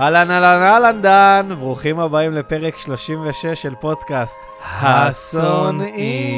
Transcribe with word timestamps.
אהלן 0.00 0.30
אהלן 0.30 0.62
אהלן 0.62 1.02
דן, 1.02 1.48
ברוכים 1.58 2.00
הבאים 2.00 2.32
לפרק 2.32 2.78
36 2.78 3.46
של 3.46 3.74
פודקאסט 3.74 4.40
השונאים. 5.90 6.36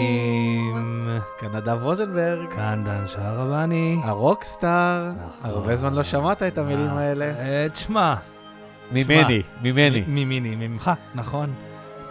כאן 1.38 1.56
נדב 1.56 1.78
רוזנברג, 1.82 2.52
כאן 2.54 2.82
דן 2.84 3.06
שערבני. 3.06 4.00
הרוקסטאר. 4.04 5.10
נכון. 5.26 5.50
הרבה 5.50 5.76
זמן 5.76 5.94
לא 5.94 6.02
שמעת 6.02 6.42
את 6.42 6.58
המילים 6.58 6.90
האלה. 6.90 7.24
אה, 7.24 7.66
תשמע, 7.72 8.14
ממני, 8.92 9.42
ממני. 9.62 10.04
ממני, 10.06 10.56
ממך, 10.68 10.90
נכון. 11.14 11.52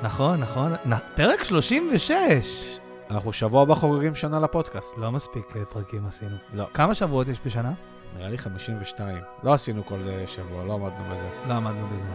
נכון, 0.01 0.39
נכון. 0.39 0.73
פרק 1.15 1.43
36. 1.43 2.79
אנחנו 3.11 3.33
שבוע 3.33 3.61
הבא 3.61 3.73
חוגגים 3.73 4.15
שנה 4.15 4.39
לפודקאסט. 4.39 4.97
לא 4.97 5.11
מספיק 5.11 5.53
אה, 5.55 5.65
פרקים 5.65 6.07
עשינו. 6.07 6.35
לא. 6.53 6.65
כמה 6.73 6.93
שבועות 6.93 7.27
יש 7.27 7.39
בשנה? 7.45 7.71
נראה 8.17 8.29
לי 8.29 8.38
52. 8.38 9.17
לא 9.43 9.53
עשינו 9.53 9.85
כל 9.85 9.99
אה, 10.09 10.23
שבוע, 10.27 10.63
לא 10.65 10.73
עמדנו 10.73 11.13
בזה. 11.13 11.27
לא 11.47 11.53
עמדנו 11.53 11.88
בזה. 11.95 12.05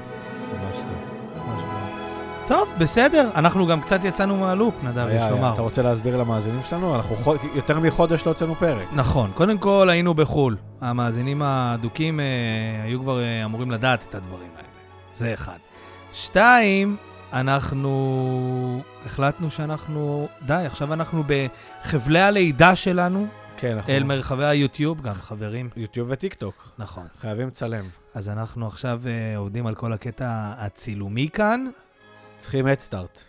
ממש 0.53 0.77
לא. 0.77 1.43
משהו 1.55 1.67
כזה. 1.69 1.87
טוב, 2.49 2.69
בסדר. 2.79 3.31
אנחנו 3.35 3.67
גם 3.67 3.81
קצת 3.81 4.05
יצאנו 4.05 4.37
מהלופ, 4.37 4.75
נדב, 4.85 5.07
יש. 5.11 5.23
לומר. 5.31 5.53
אתה 5.53 5.63
רוצה 5.63 5.83
להסביר 5.83 6.17
למאזינים 6.17 6.63
שלנו? 6.63 6.97
אנחנו 6.97 7.17
חו- 7.17 7.35
יותר 7.55 7.79
מחודש 7.81 8.27
לא 8.27 8.31
הוצאנו 8.31 8.55
פרק. 8.55 8.87
נכון. 8.93 9.31
קודם 9.35 9.59
כל, 9.59 9.89
היינו 9.91 10.15
בחו"ל. 10.15 10.57
המאזינים 10.81 11.43
האדוקים 11.43 12.21
אה, 12.21 12.25
היו 12.85 13.01
כבר 13.01 13.21
אה, 13.21 13.45
אמורים 13.45 13.71
לדעת 13.71 14.01
את 14.09 14.15
הדברים 14.15 14.49
האלה. 14.57 14.69
זה 15.15 15.35
אחד. 15.35 15.57
שתיים, 16.13 16.97
אנחנו 17.33 18.83
החלטנו 19.07 19.51
שאנחנו, 19.51 20.29
די, 20.47 20.63
עכשיו 20.67 20.93
אנחנו 20.93 21.23
בחבלי 21.27 22.21
הלידה 22.21 22.77
שלנו 22.77 23.27
כן, 23.57 23.73
אנחנו... 23.77 23.93
אל 23.93 24.03
מרחבי 24.05 24.45
היוטיוב, 24.45 25.03
גם 25.03 25.13
חברים. 25.13 25.69
יוטיוב 25.77 26.09
וטיק 26.11 26.35
טוק. 26.35 26.69
נכון. 26.79 27.07
חייבים 27.19 27.47
לצלם. 27.49 27.85
אז 28.15 28.29
אנחנו 28.29 28.67
עכשיו 28.67 29.01
אה, 29.07 29.37
עובדים 29.37 29.67
על 29.67 29.75
כל 29.75 29.93
הקטע 29.93 30.27
הצילומי 30.59 31.29
כאן. 31.33 31.67
צריכים 32.39 32.67
הדסטארט. 32.67 33.23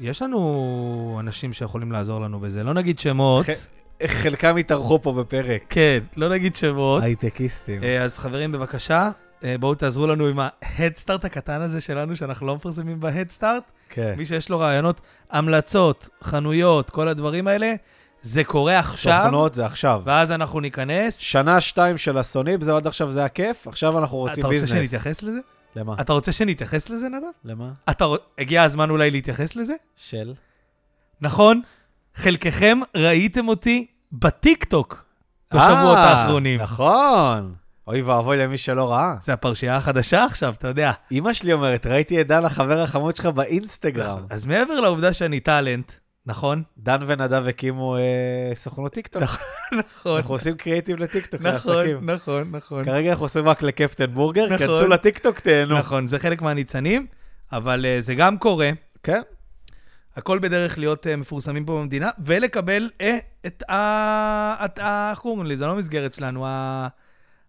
יש 0.00 0.22
לנו 0.22 1.16
אנשים 1.20 1.52
שיכולים 1.52 1.92
לעזור 1.92 2.20
לנו 2.20 2.40
בזה, 2.40 2.64
לא 2.64 2.74
נגיד 2.74 2.98
שמות. 2.98 3.46
ח- 3.46 4.06
חלקם 4.06 4.56
התארחו 4.56 4.98
פה 5.02 5.12
בפרק. 5.12 5.64
כן, 5.70 5.98
לא 6.16 6.28
נגיד 6.28 6.56
שמות. 6.56 7.02
הייטקיסטים. 7.02 7.82
אה, 7.84 8.02
אז 8.02 8.18
חברים, 8.18 8.52
בבקשה, 8.52 9.10
אה, 9.44 9.58
בואו 9.60 9.74
תעזרו 9.74 10.06
לנו 10.06 10.26
עם 10.26 10.38
ההדסטארט 10.62 11.24
הקטן 11.24 11.60
הזה 11.60 11.80
שלנו, 11.80 12.16
שאנחנו 12.16 12.46
לא 12.46 12.56
מפרסמים 12.56 13.00
בהדסטארט. 13.00 13.62
כן. 13.88 14.14
מי 14.16 14.26
שיש 14.26 14.48
לו 14.50 14.58
רעיונות, 14.58 15.00
המלצות, 15.30 16.08
חנויות, 16.22 16.90
כל 16.90 17.08
הדברים 17.08 17.48
האלה, 17.48 17.74
זה 18.22 18.44
קורה 18.44 18.78
עכשיו, 18.78 19.20
תוכנות 19.24 19.54
זה 19.54 19.66
עכשיו. 19.66 20.02
ואז 20.04 20.32
אנחנו 20.32 20.60
ניכנס. 20.60 21.16
שנה, 21.16 21.60
שתיים 21.60 21.98
של 21.98 22.20
אסונים, 22.20 22.60
זהו 22.60 22.76
עד 22.76 22.86
עכשיו 22.86 23.10
זה 23.10 23.24
הכיף, 23.24 23.68
עכשיו 23.68 23.98
אנחנו 23.98 24.16
רוצים 24.16 24.40
אתה 24.40 24.46
רוצה 24.46 24.60
ביזנס. 24.60 24.70
שנתייחס 24.70 25.22
לזה? 25.22 25.38
למה? 25.76 25.94
אתה 26.00 26.12
רוצה 26.12 26.32
שנתייחס 26.32 26.90
לזה, 26.90 27.08
נדב? 27.08 27.26
למה? 27.44 27.70
אתה... 27.90 28.04
הגיע 28.38 28.62
הזמן 28.62 28.90
אולי 28.90 29.10
להתייחס 29.10 29.56
לזה? 29.56 29.74
של? 29.96 30.34
נכון? 31.20 31.60
חלקכם 32.14 32.80
ראיתם 32.94 33.48
אותי 33.48 33.86
בטיקטוק 34.12 35.04
בשבועות 35.54 35.96
אה, 35.96 36.10
האחרונים. 36.10 36.60
נכון. 36.60 37.54
אוי 37.86 38.02
ואבוי 38.02 38.36
למי 38.36 38.58
שלא 38.58 38.92
ראה. 38.92 39.14
זה 39.22 39.32
הפרשייה 39.32 39.76
החדשה 39.76 40.24
עכשיו, 40.24 40.54
אתה 40.58 40.68
יודע. 40.68 40.92
אימא 41.10 41.32
שלי 41.32 41.52
אומרת, 41.52 41.86
ראיתי 41.86 42.20
את 42.20 42.26
דן 42.26 42.44
החבר 42.44 42.80
החמוד 42.80 43.16
שלך 43.16 43.26
באינסטגרם. 43.26 44.26
אז 44.30 44.46
מעבר 44.46 44.80
לעובדה 44.80 45.12
שאני 45.12 45.40
טאלנט, 45.40 45.92
נכון? 46.26 46.62
דן 46.78 46.98
ונדב 47.06 47.46
הקימו 47.48 47.96
אה, 47.96 48.54
סוכנות 48.54 48.92
טיקטוק. 48.92 49.22
נכון. 49.72 50.16
אנחנו 50.16 50.34
עושים 50.34 50.56
קריאיטיב 50.56 51.00
לטיקטוק 51.00 51.40
נכון, 51.40 51.76
לעסקים. 51.76 52.10
נכון, 52.10 52.50
נכון. 52.52 52.84
כרגע 52.84 53.10
אנחנו 53.10 53.24
עושים 53.24 53.48
רק 53.48 53.62
לקפטן 53.62 54.06
בורגר, 54.06 54.44
נכון. 54.44 54.58
כנסו 54.58 54.86
לטיקטוק, 54.86 55.40
תהנו. 55.40 55.78
נכון, 55.78 56.06
זה 56.06 56.18
חלק 56.18 56.42
מהניצנים, 56.42 57.06
אבל 57.52 57.86
אה, 57.86 58.00
זה 58.00 58.14
גם 58.14 58.38
קורה. 58.38 58.70
כן? 59.02 59.20
הכל 60.16 60.38
בדרך 60.38 60.78
להיות 60.78 61.06
אה, 61.06 61.16
מפורסמים 61.16 61.64
פה 61.64 61.78
במדינה, 61.78 62.10
ולקבל 62.18 62.90
אה, 63.00 63.18
את 63.46 63.70
ה... 63.70 64.64
את 64.64 64.78
ה... 64.78 65.10
איך 65.10 65.18
קוראים 65.18 65.46
לזה? 65.46 65.66
לא 65.66 65.74
מסגרת 65.74 66.14
שלנו, 66.14 66.46
ה... 66.46 66.88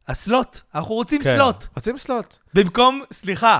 הסלוט. 0.08 0.60
אנחנו 0.76 0.96
רוצים 0.96 1.22
כן. 1.24 1.36
סלוט. 1.36 1.66
רוצים 1.76 1.98
סלוט. 1.98 2.38
במקום, 2.54 3.02
סליחה, 3.12 3.60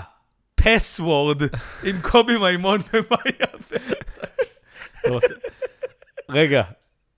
פסוורד, 0.56 1.42
עם 1.84 2.02
קובי 2.02 2.38
מימון 2.38 2.80
ומאיה. 2.94 3.48
רגע, 6.30 6.64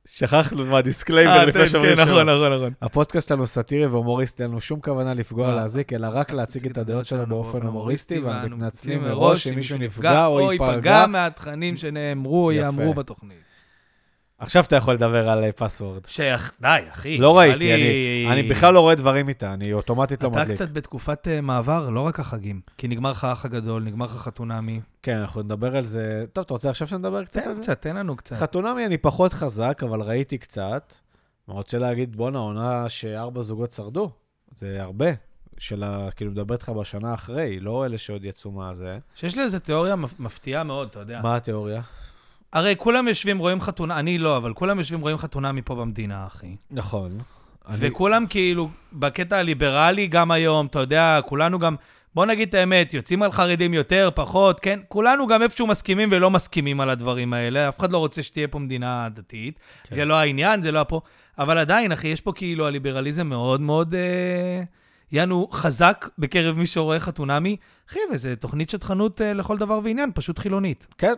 שכחנו 0.06 0.66
מהדיסקליימר 0.66 1.32
אה, 1.32 1.46
לפני 1.46 1.62
כן, 1.62 1.68
שאומרים 1.68 1.96
כן, 1.96 2.02
נכון. 2.02 2.30
נכון, 2.30 2.54
נכון. 2.54 2.74
הפודקאסט 2.82 3.30
שלנו 3.30 3.48
סאטירי 3.48 3.86
והומוריסטי, 3.86 4.44
אין 4.44 4.52
לנו 4.52 4.62
שום 4.62 4.80
כוונה 4.80 5.14
לפגוע, 5.14 5.50
אה. 5.50 5.56
להזיק, 5.56 5.94
אלא 5.94 6.08
רק 6.12 6.34
להציג 6.34 6.70
את 6.70 6.78
הדעות 6.78 7.06
שלנו 7.06 7.26
באופן 7.26 7.62
הומוריסטי, 7.62 8.20
ואנו 8.20 8.42
ואנו 8.42 8.58
מתנצלים 8.58 9.04
מראש 9.04 9.48
אם 9.48 9.56
מישהו 9.56 9.78
נפגע 9.78 10.26
או 10.26 10.52
ייפגע. 10.52 11.08
מהתכנים 11.08 11.78
שנאמרו 11.78 12.46
או 12.46 12.52
יפה. 12.52 12.62
ייאמרו 12.62 12.94
בתוכנית. 12.94 13.45
עכשיו 14.40 14.64
אתה 14.64 14.76
יכול 14.76 14.94
לדבר 14.94 15.30
על 15.30 15.52
פסוורד. 15.52 16.06
שייך, 16.08 16.54
די, 16.62 16.78
אחי. 16.92 17.18
לא 17.18 17.38
ראיתי, 17.38 17.58
לי- 17.60 17.74
אני 18.28 18.42
אני 18.42 18.50
בכלל 18.50 18.74
לא 18.74 18.80
רואה 18.80 18.96
דברים 18.96 19.30
איתה, 19.30 19.54
אני 19.54 19.74
אוטומטית 19.74 20.24
לא 20.24 20.28
אתה 20.30 20.38
מדליק. 20.40 20.56
קצת 20.56 20.70
בתקופת 20.70 21.28
אה, 21.28 21.42
מעבר, 21.42 21.90
לא 21.90 22.00
רק 22.02 22.20
החגים. 22.20 22.62
כי 22.78 22.88
נגמר 22.88 23.12
לך 23.12 23.24
האח 23.24 23.46
הגדול, 23.46 23.84
נגמר 23.84 24.06
לך 24.06 24.12
חתונמי. 24.12 24.82
כן, 25.04 25.18
אנחנו 25.18 25.42
נדבר 25.42 25.76
על 25.78 25.86
זה. 25.86 26.26
טוב, 26.34 26.44
אתה 26.46 26.54
רוצה 26.54 26.70
עכשיו 26.70 26.88
שנדבר 26.88 27.24
קצת 27.26 27.38
על 27.42 27.44
תן 27.44 27.56
זה? 27.56 27.62
קצת, 27.62 27.82
תן 27.82 27.96
לנו 27.96 28.16
קצת. 28.16 28.36
חתונמי 28.36 28.86
אני 28.86 28.98
פחות 28.98 29.34
חזק, 29.34 29.82
אבל 29.86 30.02
ראיתי 30.02 30.38
קצת. 30.38 30.94
אני 31.48 31.56
רוצה 31.58 31.78
להגיד, 31.80 32.16
בואנה, 32.16 32.40
עונה 32.40 32.90
שארבע 32.90 33.42
זוגות 33.42 33.72
שרדו. 33.72 34.12
זה 34.52 34.78
הרבה. 34.82 35.06
של 35.58 35.84
ה... 35.84 36.10
כאילו, 36.16 36.32
מדבר 36.32 36.54
איתך 36.56 36.70
בשנה 36.70 37.14
אחרי, 37.14 37.60
לא 37.60 37.86
אלה 37.86 37.98
שעוד 37.98 38.26
יצאו 38.26 38.52
מהזה. 38.52 38.98
שיש 39.16 39.36
לי 39.36 39.44
איזו 39.44 39.60
תיאוריה 39.60 39.96
מפ- 39.96 40.20
מפתיעה 40.20 40.64
מאוד, 40.64 40.88
אתה 40.92 41.00
יודע. 41.00 41.20
מה 41.24 41.36
התיאוריה? 41.36 41.82
הרי 42.56 42.76
כולם 42.78 43.08
יושבים, 43.08 43.38
רואים 43.38 43.62
חתונה, 43.62 44.00
אני 44.00 44.18
לא, 44.18 44.38
אבל 44.38 44.54
כולם 44.54 44.78
יושבים, 44.78 45.02
רואים 45.02 45.18
חתונה 45.18 45.52
מפה 45.52 45.76
במדינה, 45.76 46.26
אחי. 46.28 46.56
נכון. 46.72 47.12
אני- 47.68 47.78
וכולם 47.80 48.26
כאילו, 48.30 48.70
בקטע 48.94 49.38
הליברלי 49.38 50.08
גם 50.08 50.32
היום, 50.32 50.66
אתה 50.66 50.80
יודע, 50.80 51.20
כולנו 51.26 51.60
גם, 51.60 51.76
בוא 52.16 52.26
נגיד 52.26 52.48
את 52.48 52.54
האמת, 52.54 52.94
יוצאים 52.94 53.24
על 53.24 53.32
חרדים 53.32 53.74
יותר, 53.74 54.10
פחות, 54.16 54.60
כן? 54.60 54.80
כולנו 54.88 55.28
גם 55.28 55.42
איפשהו 55.42 55.68
מסכימים 55.68 56.10
ולא 56.12 56.32
מסכימים 56.32 56.82
על 56.82 56.90
הדברים 56.90 57.34
האלה. 57.34 57.70
אף 57.70 57.80
אחד 57.80 57.92
לא 57.92 57.98
רוצה 57.98 58.24
שתהיה 58.24 58.48
פה 58.48 58.60
מדינה 58.60 59.08
דתית. 59.14 59.60
כן. 59.84 59.96
זה 59.96 60.06
לא 60.06 60.14
העניין, 60.14 60.62
זה 60.62 60.72
לא 60.72 60.86
פה. 60.88 61.02
אבל 61.40 61.58
עדיין, 61.58 61.92
אחי, 61.92 62.08
יש 62.08 62.22
פה 62.22 62.32
כאילו 62.36 62.68
הליברליזם 62.68 63.28
מאוד 63.28 63.62
מאוד, 63.62 63.96
אה, 63.96 64.64
יענו, 65.12 65.48
חזק 65.52 66.10
בקרב 66.20 66.58
מי 66.58 66.68
שרואה 66.68 67.00
חתונמי. 67.00 67.58
אחי, 67.90 68.00
וזו 68.14 68.30
תוכנית 68.40 68.70
שטחנות 68.70 69.22
אה, 69.22 69.34
לכל 69.34 69.58
דבר 69.58 69.80
ועניין, 69.84 70.12
פשוט 70.16 70.40
חילונית. 70.40 70.88
כן. 70.98 71.14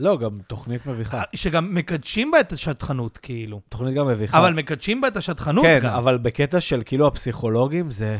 לא, 0.00 0.18
גם 0.18 0.38
תוכנית 0.46 0.86
מביכה. 0.86 1.22
שגם 1.34 1.74
מקדשים 1.74 2.30
בה 2.30 2.40
את 2.40 2.52
השטחנות, 2.52 3.18
כאילו. 3.18 3.60
תוכנית 3.68 3.94
גם 3.94 4.08
מביכה. 4.08 4.38
אבל 4.38 4.52
מקדשים 4.52 5.00
בה 5.00 5.08
את 5.08 5.16
השטחנות 5.16 5.64
כן, 5.64 5.78
גם. 5.82 5.94
אבל 5.94 6.18
בקטע 6.18 6.60
של 6.60 6.82
כאילו 6.84 7.06
הפסיכולוגים 7.06 7.90
זה, 7.90 8.18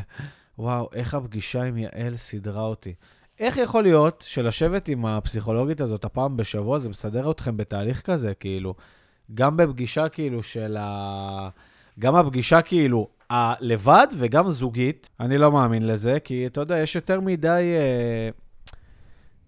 וואו, 0.58 0.88
איך 0.94 1.14
הפגישה 1.14 1.62
עם 1.62 1.76
יעל 1.76 2.16
סידרה 2.16 2.62
אותי. 2.62 2.94
איך 3.38 3.56
יכול 3.56 3.82
להיות 3.82 4.24
שלשבת 4.28 4.88
עם 4.88 5.06
הפסיכולוגית 5.06 5.80
הזאת 5.80 6.04
הפעם 6.04 6.36
בשבוע, 6.36 6.78
זה 6.78 6.88
מסדר 6.88 7.30
אתכם 7.30 7.56
בתהליך 7.56 8.00
כזה, 8.02 8.34
כאילו, 8.34 8.74
גם 9.34 9.56
בפגישה 9.56 10.08
כאילו 10.08 10.42
של 10.42 10.76
ה... 10.80 11.48
גם 11.98 12.16
הפגישה 12.16 12.62
כאילו 12.62 13.08
הלבד 13.30 14.06
וגם 14.18 14.50
זוגית, 14.50 15.10
אני 15.20 15.38
לא 15.38 15.52
מאמין 15.52 15.86
לזה, 15.86 16.18
כי 16.24 16.46
אתה 16.46 16.60
יודע, 16.60 16.78
יש 16.78 16.96
יותר 16.96 17.20
מדי... 17.20 17.74
אה... 17.78 18.30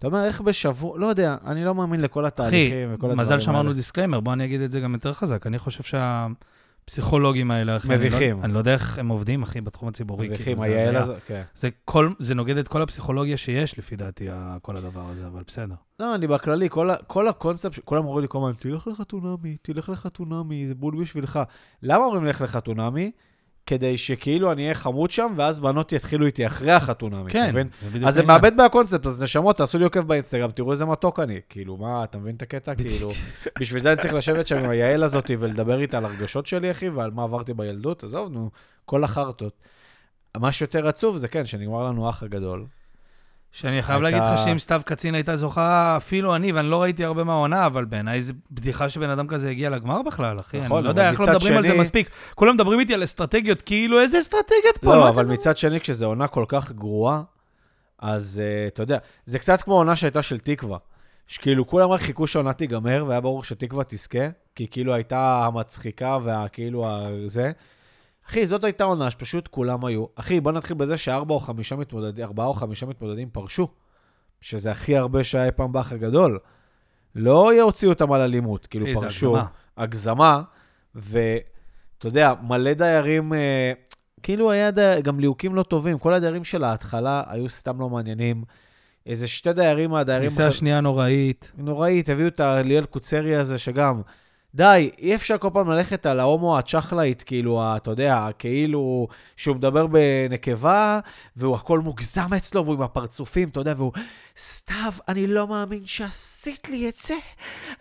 אתה 0.03 0.15
אומר, 0.15 0.25
איך 0.25 0.41
בשבוע, 0.41 0.99
לא 0.99 1.05
יודע, 1.05 1.35
אני 1.45 1.65
לא 1.65 1.75
מאמין 1.75 2.01
לכל 2.01 2.21
אחי, 2.25 2.27
התהליכים 2.27 2.89
וכל 2.93 3.05
הדברים 3.05 3.19
מזל 3.19 3.39
שאמרנו 3.39 3.67
האלה. 3.67 3.73
דיסקליימר, 3.73 4.19
בוא 4.19 4.33
אני 4.33 4.45
אגיד 4.45 4.61
את 4.61 4.71
זה 4.71 4.79
גם 4.79 4.93
יותר 4.93 5.13
חזק. 5.13 5.47
אני 5.47 5.59
חושב 5.59 5.83
שהפסיכולוגים 5.83 7.51
האלה, 7.51 7.77
אחי, 7.77 7.87
אני 7.87 7.95
לא- 7.95 8.01
מביכים. 8.07 8.39
אני 8.43 8.53
לא 8.53 8.57
יודע 8.57 8.73
איך 8.73 8.99
הם 8.99 9.07
עובדים, 9.07 9.43
אחי, 9.43 9.61
בתחום 9.61 9.89
הציבורי. 9.89 10.27
מביכים, 10.27 10.57
כאילו, 10.57 10.63
היעל 10.63 10.87
הזיה. 10.95 10.99
הזאת, 10.99 11.17
כן. 11.27 11.41
זה 11.55 11.69
כל, 11.85 12.09
זה 12.19 12.35
נוגד 12.35 12.57
את 12.57 12.67
כל 12.67 12.81
הפסיכולוגיה 12.81 13.37
שיש, 13.37 13.79
לפי 13.79 13.95
דעתי, 13.95 14.27
כל 14.61 14.77
הדבר 14.77 15.03
הזה, 15.11 15.27
אבל 15.27 15.41
בסדר. 15.47 15.75
לא, 15.99 16.15
אני 16.15 16.27
בכללי, 16.27 16.69
כל, 16.69 16.89
כל 17.07 17.27
הקונספט, 17.27 17.79
כולם 17.85 18.05
אומרים 18.05 18.21
לי 18.21 18.27
כל 18.27 18.37
הזמן, 18.37 18.51
תלך 18.59 18.87
לחתונמי, 18.87 19.57
תלך 19.61 19.89
לחתונמי, 19.89 20.67
זה 20.67 20.75
בול 20.75 21.01
בשבילך. 21.01 21.39
למה 21.83 22.03
אומרים 22.05 22.25
לך 22.25 22.41
לחתונמי? 22.41 23.11
כדי 23.65 23.97
שכאילו 23.97 24.51
אני 24.51 24.63
אהיה 24.63 24.75
חמוד 24.75 25.11
שם, 25.11 25.33
ואז 25.37 25.59
בנות 25.59 25.91
יתחילו 25.91 26.25
איתי 26.25 26.45
אחרי 26.47 26.71
החתונמי, 26.71 27.21
אתה 27.21 27.29
כן, 27.29 27.49
מבין? 27.49 27.69
זה 27.81 27.89
בדיוק 27.89 28.07
אז 28.07 28.13
זה 28.13 28.21
העניין. 28.21 28.41
מאבד 28.41 28.55
מהקונספט, 28.57 29.05
אז 29.05 29.23
נשמות, 29.23 29.57
תעשו 29.57 29.77
לי 29.77 29.83
עוקב 29.83 29.99
באינסטגרם, 29.99 30.51
תראו 30.51 30.71
איזה 30.71 30.85
מתוק 30.85 31.19
אני. 31.19 31.39
כאילו, 31.49 31.77
מה, 31.77 32.03
אתה 32.03 32.17
מבין 32.17 32.35
את 32.35 32.41
הקטע? 32.41 32.75
כאילו, 32.75 33.11
בשביל 33.59 33.81
זה 33.81 33.91
אני 33.91 34.01
צריך 34.01 34.13
לשבת 34.13 34.47
שם 34.47 34.57
עם 34.57 34.69
היעל 34.69 35.03
הזאת 35.03 35.31
ולדבר 35.39 35.79
איתה 35.79 35.97
על 35.97 36.05
הרגשות 36.05 36.45
שלי, 36.45 36.71
אחי, 36.71 36.89
ועל 36.89 37.11
מה 37.11 37.23
עברתי 37.23 37.53
בילדות, 37.53 38.03
עזוב, 38.03 38.31
נו, 38.31 38.49
כל 38.85 39.03
החרטות. 39.03 39.53
מה 40.37 40.51
שיותר 40.51 40.87
עצוב 40.87 41.17
זה 41.17 41.27
כן, 41.27 41.45
שנגמר 41.45 41.87
לנו 41.87 42.07
האח 42.07 42.23
הגדול. 42.23 42.65
שאני 43.53 43.81
חייב 43.81 44.03
הייתה- 44.03 44.19
להגיד 44.19 44.39
לך 44.39 44.47
שאם 44.47 44.59
סתיו 44.59 44.81
קצין 44.85 45.15
הייתה 45.15 45.35
זוכה, 45.35 45.97
אפילו 45.97 46.35
אני, 46.35 46.51
ואני 46.51 46.69
לא 46.69 46.81
ראיתי 46.81 47.03
הרבה 47.05 47.23
מהעונה, 47.23 47.65
אבל 47.65 47.85
בעיניי 47.85 48.21
זו 48.21 48.33
בדיחה 48.51 48.89
שבן 48.89 49.09
אדם 49.09 49.27
כזה 49.27 49.49
הגיע 49.49 49.69
לגמר 49.69 50.01
בכלל, 50.01 50.39
אחי. 50.39 50.57
נכון, 50.59 50.77
אני 50.77 50.83
לא 50.85 50.89
יודע 50.89 51.09
איך 51.09 51.19
לא 51.19 51.25
מדברים 51.27 51.57
על 51.57 51.61
זה 51.63 51.67
שני- 51.69 51.79
מספיק. 51.79 52.09
כולם 52.35 52.53
מדברים 52.55 52.79
איתי 52.79 52.93
על 52.93 53.03
אסטרטגיות, 53.03 53.61
כאילו, 53.61 53.99
איזה 54.01 54.19
אסטרטגיות 54.19 54.77
פה? 54.81 54.95
לא, 54.95 55.01
מה 55.01 55.09
אבל 55.09 55.25
מצד 55.25 55.57
שני, 55.57 55.79
כשזו 55.79 56.05
עונה 56.05 56.27
כל 56.27 56.45
כך 56.47 56.71
גרועה, 56.71 57.21
אז 57.99 58.41
uh, 58.43 58.73
אתה 58.73 58.83
יודע, 58.83 58.97
זה 59.25 59.39
קצת 59.39 59.61
כמו 59.61 59.73
העונה 59.73 59.95
שהייתה 59.95 60.21
של 60.21 60.39
תקווה. 60.39 60.77
שכאילו 61.27 61.67
כולם 61.67 61.89
רק 61.89 62.01
חיכו 62.01 62.27
שהעונה 62.27 62.53
תיגמר, 62.53 63.05
והיה 63.07 63.21
ברור 63.21 63.43
שתקווה 63.43 63.83
תזכה, 63.83 64.19
כי 64.55 64.67
כאילו 64.71 64.93
הייתה 64.93 65.43
המצחיקה 65.45 66.17
והכאילו 66.23 66.85
הזה. 66.89 67.51
אחי, 68.29 68.47
זאת 68.47 68.63
הייתה 68.63 68.83
עונה 68.83 69.11
שפשוט 69.11 69.47
כולם 69.47 69.85
היו. 69.85 70.05
אחי, 70.15 70.39
בוא 70.39 70.51
נתחיל 70.51 70.77
בזה 70.77 70.97
שארבעה 70.97 71.35
או 71.35 71.39
חמישה 71.39 71.75
מתמודדים, 71.75 72.25
ארבעה 72.25 72.45
או 72.45 72.53
חמישה 72.53 72.85
מתמודדים 72.85 73.29
פרשו, 73.29 73.67
שזה 74.41 74.71
הכי 74.71 74.97
הרבה 74.97 75.23
שהיה 75.23 75.51
פעם 75.51 75.71
באח 75.71 75.91
הגדול. 75.91 76.39
לא 77.15 77.53
יוציאו 77.53 77.91
אותם 77.91 78.11
על 78.11 78.21
אלימות, 78.21 78.67
כאילו 78.67 78.85
אחי, 78.85 78.95
פרשו. 78.95 79.37
הגזמה. 79.37 79.49
הגזמה, 79.77 80.41
ואתה 80.95 82.07
יודע, 82.07 82.33
מלא 82.41 82.73
דיירים, 82.73 83.33
אה, 83.33 83.73
כאילו 84.23 84.51
היה 84.51 84.71
די... 84.71 84.99
גם 85.03 85.19
ליהוקים 85.19 85.55
לא 85.55 85.63
טובים. 85.63 85.99
כל 85.99 86.13
הדיירים 86.13 86.43
של 86.43 86.63
ההתחלה 86.63 87.23
היו 87.27 87.49
סתם 87.49 87.79
לא 87.79 87.89
מעניינים. 87.89 88.43
איזה 89.05 89.27
שתי 89.27 89.53
דיירים 89.53 89.89
מהדיירים... 89.89 90.29
כניסה 90.29 90.47
השנייה 90.47 90.81
נוראית. 90.81 91.51
נוראית, 91.57 92.09
הביאו 92.09 92.27
את 92.27 92.39
הליאל 92.39 92.85
קוצרי 92.85 93.35
הזה, 93.35 93.57
שגם, 93.57 94.01
די, 94.55 94.89
אי 94.99 95.15
אפשר 95.15 95.37
כל 95.37 95.49
פעם 95.53 95.69
ללכת 95.69 96.05
על 96.05 96.19
ההומו 96.19 96.57
הצ'חלאית, 96.57 97.23
כאילו, 97.23 97.63
אתה 97.75 97.91
יודע, 97.91 98.27
כאילו, 98.39 99.07
שהוא 99.37 99.55
מדבר 99.55 99.87
בנקבה, 99.87 100.99
והוא 101.35 101.55
הכל 101.55 101.79
מוגזם 101.79 102.33
אצלו, 102.37 102.65
והוא 102.65 102.75
עם 102.75 102.81
הפרצופים, 102.81 103.49
אתה 103.49 103.59
יודע, 103.59 103.73
והוא, 103.77 103.91
סתיו, 104.37 104.93
אני 105.07 105.27
לא 105.27 105.47
מאמין 105.47 105.81
שעשית 105.85 106.69
לי 106.69 106.89
את 106.89 106.95
זה, 106.97 107.15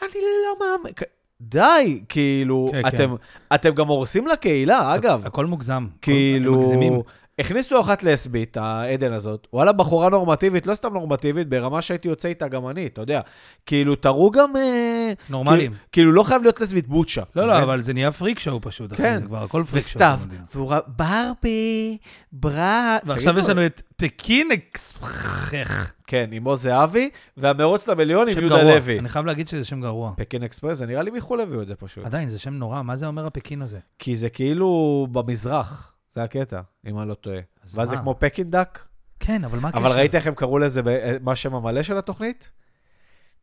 אני 0.03 0.21
לא 0.45 0.67
מאמין. 0.67 0.93
די, 1.41 2.03
כאילו, 2.09 2.69
כן, 2.73 2.89
אתם, 2.89 3.15
אתם 3.55 3.75
גם 3.75 3.89
הורסים 3.89 4.27
לקהילה, 4.27 4.95
אגב. 4.95 5.27
הכל 5.27 5.47
מוגזם. 5.47 5.73
הם 5.73 5.89
כאילו, 6.03 6.59
מגזימים. 6.59 7.01
הכניסו 7.39 7.81
אחת 7.81 8.03
לסבית, 8.03 8.57
העדן 8.57 9.13
הזאת, 9.13 9.49
וואלה, 9.53 9.73
בחורה 9.73 10.09
נורמטיבית, 10.09 10.67
לא 10.67 10.75
סתם 10.75 10.93
נורמטיבית, 10.93 11.49
ברמה 11.49 11.83
שהייתי 11.83 12.09
יוצא 12.09 12.29
איתה 12.29 12.49
גם 12.49 12.69
אני, 12.69 12.87
אתה 12.87 13.01
יודע. 13.01 13.21
כאילו, 13.67 13.95
תראו 13.95 14.31
גם... 14.31 14.57
אה, 14.57 15.13
נורמלים. 15.29 15.71
כאילו, 15.71 15.83
כאילו, 15.93 16.13
לא 16.13 16.23
חייב 16.23 16.43
להיות 16.43 16.61
לסבית 16.61 16.89
בוצ'ה. 16.89 17.23
לא, 17.37 17.47
לא? 17.47 17.63
אבל 17.63 17.83
זה 17.83 17.93
נהיה 17.93 18.13
פריק 18.13 18.39
שואו 18.39 18.61
פשוט, 18.61 18.93
אחי, 18.93 19.03
כן. 19.03 19.19
זה 19.19 19.27
כבר 19.27 19.43
הכל 19.43 19.65
פריק 19.71 19.87
שואו. 19.87 20.15
וסתיו. 20.15 20.19
והוא 20.55 20.71
ראה, 20.71 20.81
ברבי, 20.87 21.99
ברא... 22.33 22.99
ועכשיו 23.05 23.39
יש 23.39 23.49
לנו 23.49 23.67
את 23.67 23.83
פקין 23.97 24.49
אקספרח. 24.53 25.93
כן, 26.07 26.31
עם 26.33 26.45
עוז 26.45 26.63
זהבי, 26.63 27.11
והמרוץ 27.37 27.89
למיליון 27.89 28.29
עם 28.29 28.39
יהודה 28.39 28.59
גרוע. 28.59 28.75
לוי. 28.75 28.99
אני 28.99 29.09
חייב 29.09 29.27
להגיד 29.27 29.49
שזה 29.49 29.65
שם 29.65 29.81
גרוע. 29.81 30.13
פקין 30.17 30.43
אקספרס, 30.43 30.79
זה 30.79 30.87
נראה 30.87 31.03
לי 31.03 31.11
מחו"ל 31.11 31.41
הביאו 31.41 31.63
את 31.63 31.67
זה 31.67 31.75
פשוט. 31.75 32.05
עדיין, 32.05 32.29
זה 32.29 32.39
שם 32.39 32.55
נורא, 32.55 32.83
מה 32.83 32.97
זה 32.97 33.07
אומר 33.07 33.27
הפקין 33.27 33.63
הזה? 33.63 33.79
כי 33.99 34.17
זה 34.17 34.29
כאילו 34.29 35.07
במזרח, 35.13 35.92
זה 36.13 36.23
הקטע, 36.23 36.61
אם 36.87 36.99
אני 36.99 37.09
לא 37.09 37.15
טועה. 37.15 37.39
אז 37.65 37.79
ואז 37.79 37.89
זה? 37.89 37.97
כמו 37.97 38.15
פקינדק, 38.19 38.79
כן, 39.21 39.45
אבל 39.45 39.59
מה 39.59 39.69
הקשר? 39.69 39.81
אבל 39.81 39.93
ראית 39.97 40.15
איך 40.15 40.27
הם 40.27 40.35
קראו 40.35 40.59
לזה, 40.59 40.83
ב- 40.85 41.17
מה 41.21 41.33
השם 41.33 41.55
המלא 41.55 41.83
של 41.83 41.99
התוכנית? 41.99 42.51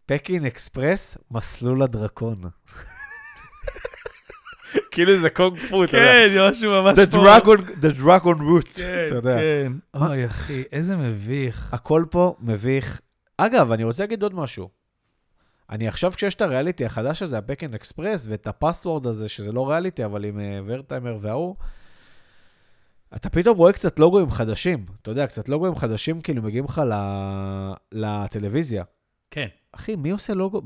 פקין 0.06 0.45
אקספרס, 0.45 1.18
מסלול 1.31 1.81
הדרקון. 1.83 2.36
כאילו 4.92 5.18
זה 5.18 5.30
קונג 5.30 5.60
פו, 5.60 5.83
אתה 5.83 5.98
יודע. 5.98 6.12
כן, 6.12 6.50
משהו 6.50 6.71
ממש 6.71 6.98
The 7.00 7.13
dragon, 7.13 7.60
the 7.81 8.00
dragon 8.04 8.39
root, 8.39 8.77
כן, 8.77 9.04
אתה 9.07 9.16
יודע. 9.16 9.36
כן. 9.38 9.71
מה? 9.94 10.07
אוי, 10.07 10.25
אחי, 10.25 10.63
איזה 10.71 10.98
מביך. 10.98 11.74
הכל 11.74 12.06
פה 12.10 12.36
מביך. 12.39 13.01
אגב, 13.38 13.71
אני 13.71 13.83
רוצה 13.83 14.04
להגיד 14.04 14.24
עוד 14.24 14.36
משהו. 14.36 14.69
אני 15.69 15.88
עכשיו, 15.88 16.12
כשיש 16.12 16.36
את 16.36 16.42
הריאליטי 16.42 16.86
החדש 16.86 17.21
הזה, 17.21 17.38
הפקין 17.38 17.74
אקספרס, 17.74 18.25
ואת 18.30 18.48
הפסוורד 18.48 19.07
הזה, 19.07 19.30
שזה 19.30 19.51
לא 19.51 19.69
ריאליטי, 19.69 20.06
אבל 20.06 20.25
עם 20.25 20.39
אה, 20.39 20.60
ורטהיימר 20.66 21.18
וההוא, 21.21 21.56
אתה 23.16 23.30
פתאום 23.30 23.58
רואה 23.58 23.74
קצת 23.74 24.00
לוגוים 24.00 24.32
חדשים. 24.32 24.86
אתה 25.02 25.12
יודע, 25.12 25.28
קצת 25.28 25.50
לוגוים 25.50 25.76
חדשים 25.76 26.22
כאילו 26.22 26.42
מגיעים 26.42 26.66
לך 26.66 26.82
ל- 26.86 27.74
לטלוויזיה. 27.92 28.84
כן. 29.32 29.48
אחי, 29.72 29.96
מי 29.96 30.10
עושה 30.10 30.34
לוגו? 30.34 30.62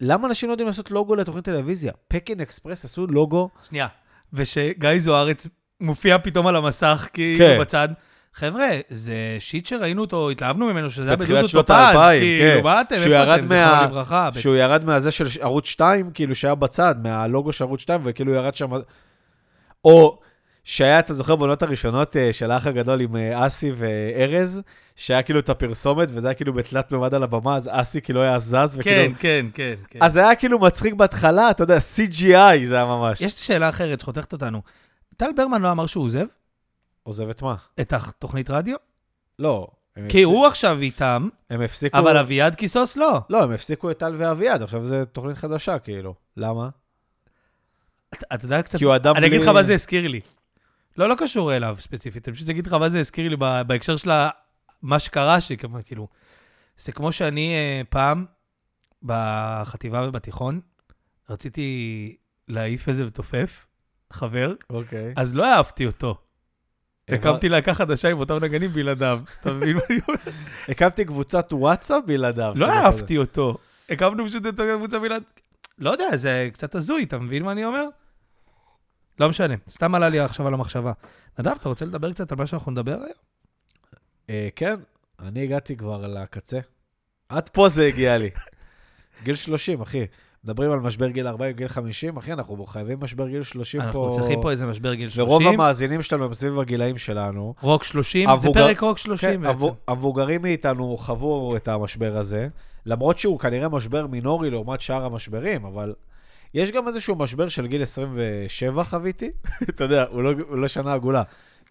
למה 0.00 0.28
אנשים 0.28 0.48
לא 0.48 0.52
יודעים 0.52 0.66
לעשות 0.66 0.90
לוגו 0.90 1.14
לתוכנית 1.14 1.44
טלוויזיה? 1.44 1.92
פקין 2.08 2.40
אקספרס 2.40 2.84
עשו 2.84 3.06
לוגו, 3.06 3.50
שנייה. 3.68 3.86
ושגיא 4.32 4.98
זוארץ 4.98 5.46
מופיע 5.80 6.18
פתאום 6.18 6.46
על 6.46 6.56
המסך, 6.56 7.08
כאילו 7.12 7.38
כן. 7.44 7.60
בצד. 7.60 7.88
חבר'ה, 8.34 8.68
זה 8.88 9.36
שיט 9.38 9.66
שראינו 9.66 10.00
אותו, 10.00 10.30
התלהבנו 10.30 10.66
ממנו, 10.66 10.90
שזה 10.90 11.08
היה 11.08 11.16
בדודו 11.16 11.48
שנות 11.48 11.66
טופז, 11.66 11.96
כאילו, 12.20 12.58
כן. 12.58 12.64
מה 12.64 12.80
אתם, 12.80 12.94
איפה 12.94 13.34
אתם, 13.34 13.46
זכרו 13.46 13.84
לברכה. 13.84 14.30
שהוא 14.38 14.56
ירד 14.56 14.84
מהזה 14.84 15.10
של 15.10 15.26
ערוץ 15.40 15.66
2, 15.66 16.10
כאילו 16.14 16.34
שהיה 16.34 16.54
בצד, 16.54 16.94
מהלוגו 17.02 17.52
של 17.52 17.64
ערוץ 17.64 17.80
2, 17.80 18.00
וכאילו 18.04 18.32
ירד 18.32 18.54
שם... 18.54 18.70
או 19.84 20.18
שהיה, 20.64 20.98
אתה 20.98 21.14
זוכר, 21.14 21.36
בעונות 21.36 21.62
הראשונות 21.62 22.16
אה, 22.16 22.32
של 22.32 22.50
האח 22.50 22.66
הגדול 22.66 23.00
עם 23.00 23.16
אה, 23.16 23.46
אסי 23.46 23.72
וארז, 23.76 24.62
שהיה 24.96 25.22
כאילו 25.22 25.38
את 25.40 25.48
הפרסומת, 25.48 26.08
וזה 26.12 26.26
היה 26.28 26.34
כאילו 26.34 26.52
בתלת 26.52 26.92
מימד 26.92 27.14
על 27.14 27.22
הבמה, 27.22 27.56
אז 27.56 27.68
אסי 27.72 28.00
כאילו 28.00 28.22
היה 28.22 28.38
זז, 28.38 28.76
וכאילו... 28.78 28.80
כן, 28.82 29.12
כן, 29.18 29.46
כן. 29.54 29.74
כן. 29.90 29.98
אז 30.02 30.16
היה 30.16 30.34
כאילו 30.34 30.58
מצחיק 30.58 30.94
בהתחלה, 30.94 31.50
אתה 31.50 31.62
יודע, 31.62 31.76
CGI 31.76 32.64
זה 32.64 32.76
היה 32.76 32.84
ממש. 32.84 33.20
יש 33.20 33.34
לי 33.38 33.44
שאלה 33.44 33.68
אחרת 33.68 34.00
שחותכת 34.00 34.32
אותנו. 34.32 34.62
טל 35.16 35.30
ברמן 35.36 35.62
לא 35.62 35.70
אמר 35.70 35.86
שהוא 35.86 36.04
עוזב 36.04 36.24
עוזב 37.02 37.28
את 37.28 37.42
מה? 37.42 37.54
את 37.80 37.92
התוכנית 37.92 38.50
רדיו? 38.50 38.76
לא. 39.38 39.66
כי 40.08 40.22
הוא 40.22 40.46
עכשיו 40.46 40.78
איתם, 40.80 41.28
הם 41.50 41.60
הפסיקו... 41.60 41.98
אבל 41.98 42.16
אביעד 42.16 42.54
קיסוס 42.54 42.96
לא. 42.96 43.20
לא, 43.30 43.42
הם 43.42 43.50
הפסיקו 43.50 43.90
את 43.90 43.98
טל 43.98 44.14
ואביעד, 44.16 44.62
עכשיו 44.62 44.86
זו 44.86 45.04
תוכנית 45.12 45.36
חדשה, 45.38 45.78
כאילו. 45.78 46.14
למה? 46.36 46.68
אתה 48.34 48.44
יודע 48.44 48.62
קצת... 48.62 48.78
כי 48.78 48.84
הוא 48.84 48.96
אדם 48.96 49.16
אני 49.16 49.26
אגיד 49.26 49.40
לך 49.40 49.46
בלי- 49.46 49.54
מה 49.54 49.62
זה 49.62 49.74
הזכיר 49.74 50.08
לי. 50.08 50.20
לא, 50.96 51.08
לא 51.08 51.14
קשור 51.18 51.56
אליו 51.56 51.76
ספציפית, 51.80 52.28
אני 52.28 52.36
פשוט 52.36 52.48
אגיד 52.48 52.66
לך 52.66 52.72
מה 52.72 52.88
זה 52.88 53.00
הזכיר 53.00 53.28
לי 53.28 53.36
בהקשר 53.66 53.96
של 53.96 54.10
מה 54.82 54.98
שקרה, 54.98 55.40
שכמו, 55.40 55.78
כאילו, 55.84 56.08
זה 56.78 56.92
כמו 56.92 57.12
שאני 57.12 57.54
אה, 57.54 57.82
פעם, 57.88 58.24
בחטיבה 59.02 60.08
ובתיכון, 60.08 60.60
רציתי 61.30 62.16
להעיף 62.48 62.88
איזה 62.88 63.04
מתופף, 63.04 63.66
חבר, 64.10 64.54
אוקיי. 64.70 65.12
אז 65.16 65.36
לא 65.36 65.46
אהבתי 65.46 65.86
אותו. 65.86 66.18
הקמתי 67.08 67.48
להקה 67.48 67.74
חדשה 67.74 68.08
עם 68.10 68.18
אותם 68.18 68.44
נגנים 68.44 68.70
בלעדיו. 68.70 69.20
אתה 69.40 69.52
מבין 69.52 69.76
מה 69.76 69.82
אני 69.90 69.98
אומר? 70.08 70.18
הקמתי 70.68 71.04
קבוצת 71.04 71.52
וואטסאפ 71.52 72.04
בלעדיו. 72.06 72.52
לא 72.56 72.70
אהבתי 72.70 73.18
אותו. 73.18 73.58
הקמנו 73.88 74.26
פשוט 74.26 74.46
את 74.46 74.60
הקבוצה 74.60 74.98
בלעד... 74.98 75.22
לא 75.78 75.90
יודע, 75.90 76.16
זה 76.16 76.48
קצת 76.52 76.74
הזוי, 76.74 77.02
אתה 77.02 77.18
מבין 77.18 77.42
מה 77.42 77.52
אני 77.52 77.64
אומר? 77.64 77.84
לא 79.20 79.28
משנה, 79.28 79.54
סתם 79.68 79.94
עלה 79.94 80.08
לי 80.08 80.20
עכשיו 80.20 80.46
על 80.46 80.54
המחשבה. 80.54 80.92
נדב, 81.38 81.50
אתה 81.60 81.68
רוצה 81.68 81.84
לדבר 81.84 82.12
קצת 82.12 82.32
על 82.32 82.38
מה 82.38 82.46
שאנחנו 82.46 82.72
נדבר 82.72 82.92
היום? 82.94 83.12
אה, 84.30 84.48
כן, 84.56 84.74
אני 85.20 85.42
הגעתי 85.42 85.76
כבר 85.76 86.06
לקצה. 86.06 86.58
עד 87.28 87.48
פה 87.48 87.68
זה 87.68 87.86
הגיע 87.86 88.18
לי. 88.18 88.30
גיל 89.24 89.34
30, 89.34 89.80
אחי. 89.80 90.06
מדברים 90.44 90.72
על 90.72 90.80
משבר 90.80 91.08
גיל 91.08 91.26
40, 91.26 91.56
גיל 91.56 91.68
50, 91.68 92.16
אחי, 92.16 92.32
אנחנו 92.32 92.66
חייבים 92.66 92.98
משבר 93.00 93.28
גיל 93.28 93.42
30 93.42 93.80
פה. 93.80 93.86
אנחנו 93.86 94.10
צריכים 94.10 94.40
פה 94.42 94.50
איזה 94.50 94.66
משבר 94.66 94.94
גיל 94.94 95.10
30. 95.10 95.24
ורוב 95.24 95.42
המאזינים 95.42 96.02
שלנו 96.02 96.24
הם 96.24 96.34
סביב 96.34 96.58
הגילאים 96.58 96.98
שלנו. 96.98 97.54
רוק 97.60 97.84
30, 97.84 98.26
זה 98.28 98.32
המבוגר- 98.32 98.66
פרק 98.66 98.80
רוק 98.80 98.98
30 98.98 99.30
כן, 99.30 99.40
בעצם. 99.40 99.50
המבו- 99.50 99.74
המבוגרים 99.88 100.42
מאיתנו 100.42 100.96
חוו 100.96 101.56
את 101.56 101.68
המשבר 101.68 102.16
הזה, 102.16 102.48
למרות 102.86 103.18
שהוא 103.18 103.38
כנראה 103.38 103.68
משבר 103.68 104.06
מינורי 104.06 104.50
לעומת 104.50 104.80
שאר 104.80 105.04
המשברים, 105.04 105.64
אבל 105.64 105.94
יש 106.54 106.70
גם 106.70 106.88
איזשהו 106.88 107.16
משבר 107.16 107.48
של 107.48 107.66
גיל 107.66 107.82
27 107.82 108.84
חוויתי. 108.84 109.30
אתה 109.70 109.84
יודע, 109.84 110.04
הוא 110.10 110.22
לא, 110.22 110.32
הוא 110.48 110.58
לא 110.58 110.68
שנה 110.68 110.94
עגולה. 110.94 111.22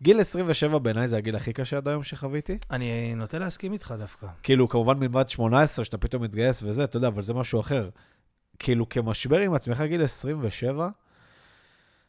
גיל 0.01 0.19
27 0.19 0.79
בעיניי 0.79 1.07
זה 1.07 1.17
הגיל 1.17 1.35
הכי 1.35 1.53
קשה 1.53 1.77
עד 1.77 1.87
היום 1.87 2.03
שחוויתי. 2.03 2.57
אני 2.71 3.15
נוטה 3.15 3.39
להסכים 3.39 3.73
איתך 3.73 3.93
דווקא. 3.97 4.27
כאילו, 4.43 4.69
כמובן 4.69 4.99
מלבד 4.99 5.29
18, 5.29 5.85
שאתה 5.85 5.97
פתאום 5.97 6.23
מתגייס 6.23 6.63
וזה, 6.63 6.83
אתה 6.83 6.97
יודע, 6.97 7.07
אבל 7.07 7.23
זה 7.23 7.33
משהו 7.33 7.59
אחר. 7.59 7.89
כאילו, 8.59 8.89
כמשבר 8.89 9.39
עם 9.39 9.53
עצמך 9.53 9.81
גיל 9.81 10.03
27, 10.03 10.89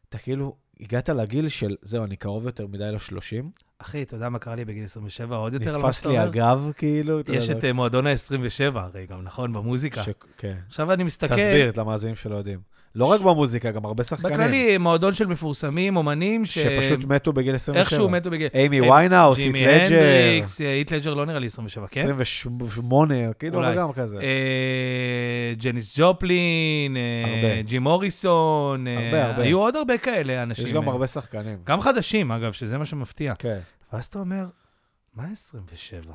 אתה 0.08 0.18
כאילו, 0.18 0.56
הגעת 0.80 1.08
לגיל 1.08 1.48
של, 1.48 1.76
זהו, 1.82 2.04
אני 2.04 2.16
קרוב 2.16 2.46
יותר 2.46 2.66
מדי 2.66 2.90
ל-30. 2.92 3.69
אחי, 3.82 4.02
אתה 4.02 4.14
יודע 4.14 4.28
מה 4.28 4.38
קרה 4.38 4.54
לי 4.54 4.64
בגיל 4.64 4.84
27? 4.84 5.36
עוד 5.36 5.54
יותר 5.54 5.74
על 5.74 5.80
מה 5.80 5.88
נתפס 5.88 5.98
שאתה 5.98 6.08
לי 6.08 6.18
אומר? 6.18 6.28
הגב, 6.28 6.72
כאילו. 6.76 7.20
יש 7.28 7.50
את 7.50 7.64
אה, 7.64 7.72
מועדון 7.72 8.06
ה-27, 8.06 8.78
הרי 8.78 9.06
גם, 9.06 9.22
נכון? 9.22 9.52
במוזיקה. 9.52 10.02
כן. 10.38 10.56
עכשיו 10.68 10.92
אני 10.92 11.04
מסתכל... 11.04 11.34
תסביר 11.34 11.72
למאזינים 11.76 12.16
שלא 12.16 12.36
יודעים. 12.36 12.60
לא 12.94 13.04
רק 13.04 13.20
במוזיקה, 13.20 13.70
גם 13.70 13.84
הרבה 13.84 14.04
שחקנים. 14.04 14.32
בכללי, 14.32 14.78
מועדון 14.78 15.14
של 15.14 15.26
מפורסמים, 15.26 15.96
אומנים, 15.96 16.44
ש... 16.44 16.58
שפשוט 16.58 17.04
מתו 17.04 17.32
בגיל 17.32 17.54
27. 17.54 17.80
איכשהו 17.80 18.08
מתו 18.08 18.30
בגיל... 18.30 18.48
איימי 18.54 18.80
ויינהאוס, 18.80 19.38
היט 19.38 19.54
ג'ימי 19.54 19.66
לג'ר, 19.66 19.80
הנדריקס, 19.82 20.60
אה, 20.60 20.72
היט 20.72 20.92
לג'ר 20.92 21.14
לא 21.14 21.26
נראה 21.26 21.38
לי 21.38 21.46
27, 21.46 21.86
כן? 21.88 22.00
28, 22.20 23.32
כאילו, 23.32 23.62
גם 23.76 23.92
כזה. 23.92 24.18
אה, 24.20 25.52
ג'ניס 25.58 25.98
ג'ופלין, 25.98 26.96
אה. 26.96 27.62
ג'ים 27.62 27.82
מוריסון, 27.82 28.86
הרבה, 28.86 29.26
הרבה. 29.26 29.42
היו 29.42 29.58
עוד 29.58 29.76
הרבה 29.76 29.98
כאלה 29.98 30.42
אנשים. 30.42 30.66
יש 30.66 30.72
גם 30.72 30.88
הרבה 30.88 31.06
שחקנים. 31.06 31.58
גם 31.64 31.80
חדשים, 31.80 32.32
אגב, 32.32 32.52
שזה 32.52 32.78
מה 32.78 32.84
שמפתיע. 32.84 33.34
כן. 33.38 33.58
ואז 33.92 34.04
אתה 34.04 34.18
אומר, 34.18 34.46
מה 35.14 35.24
27? 35.32 36.12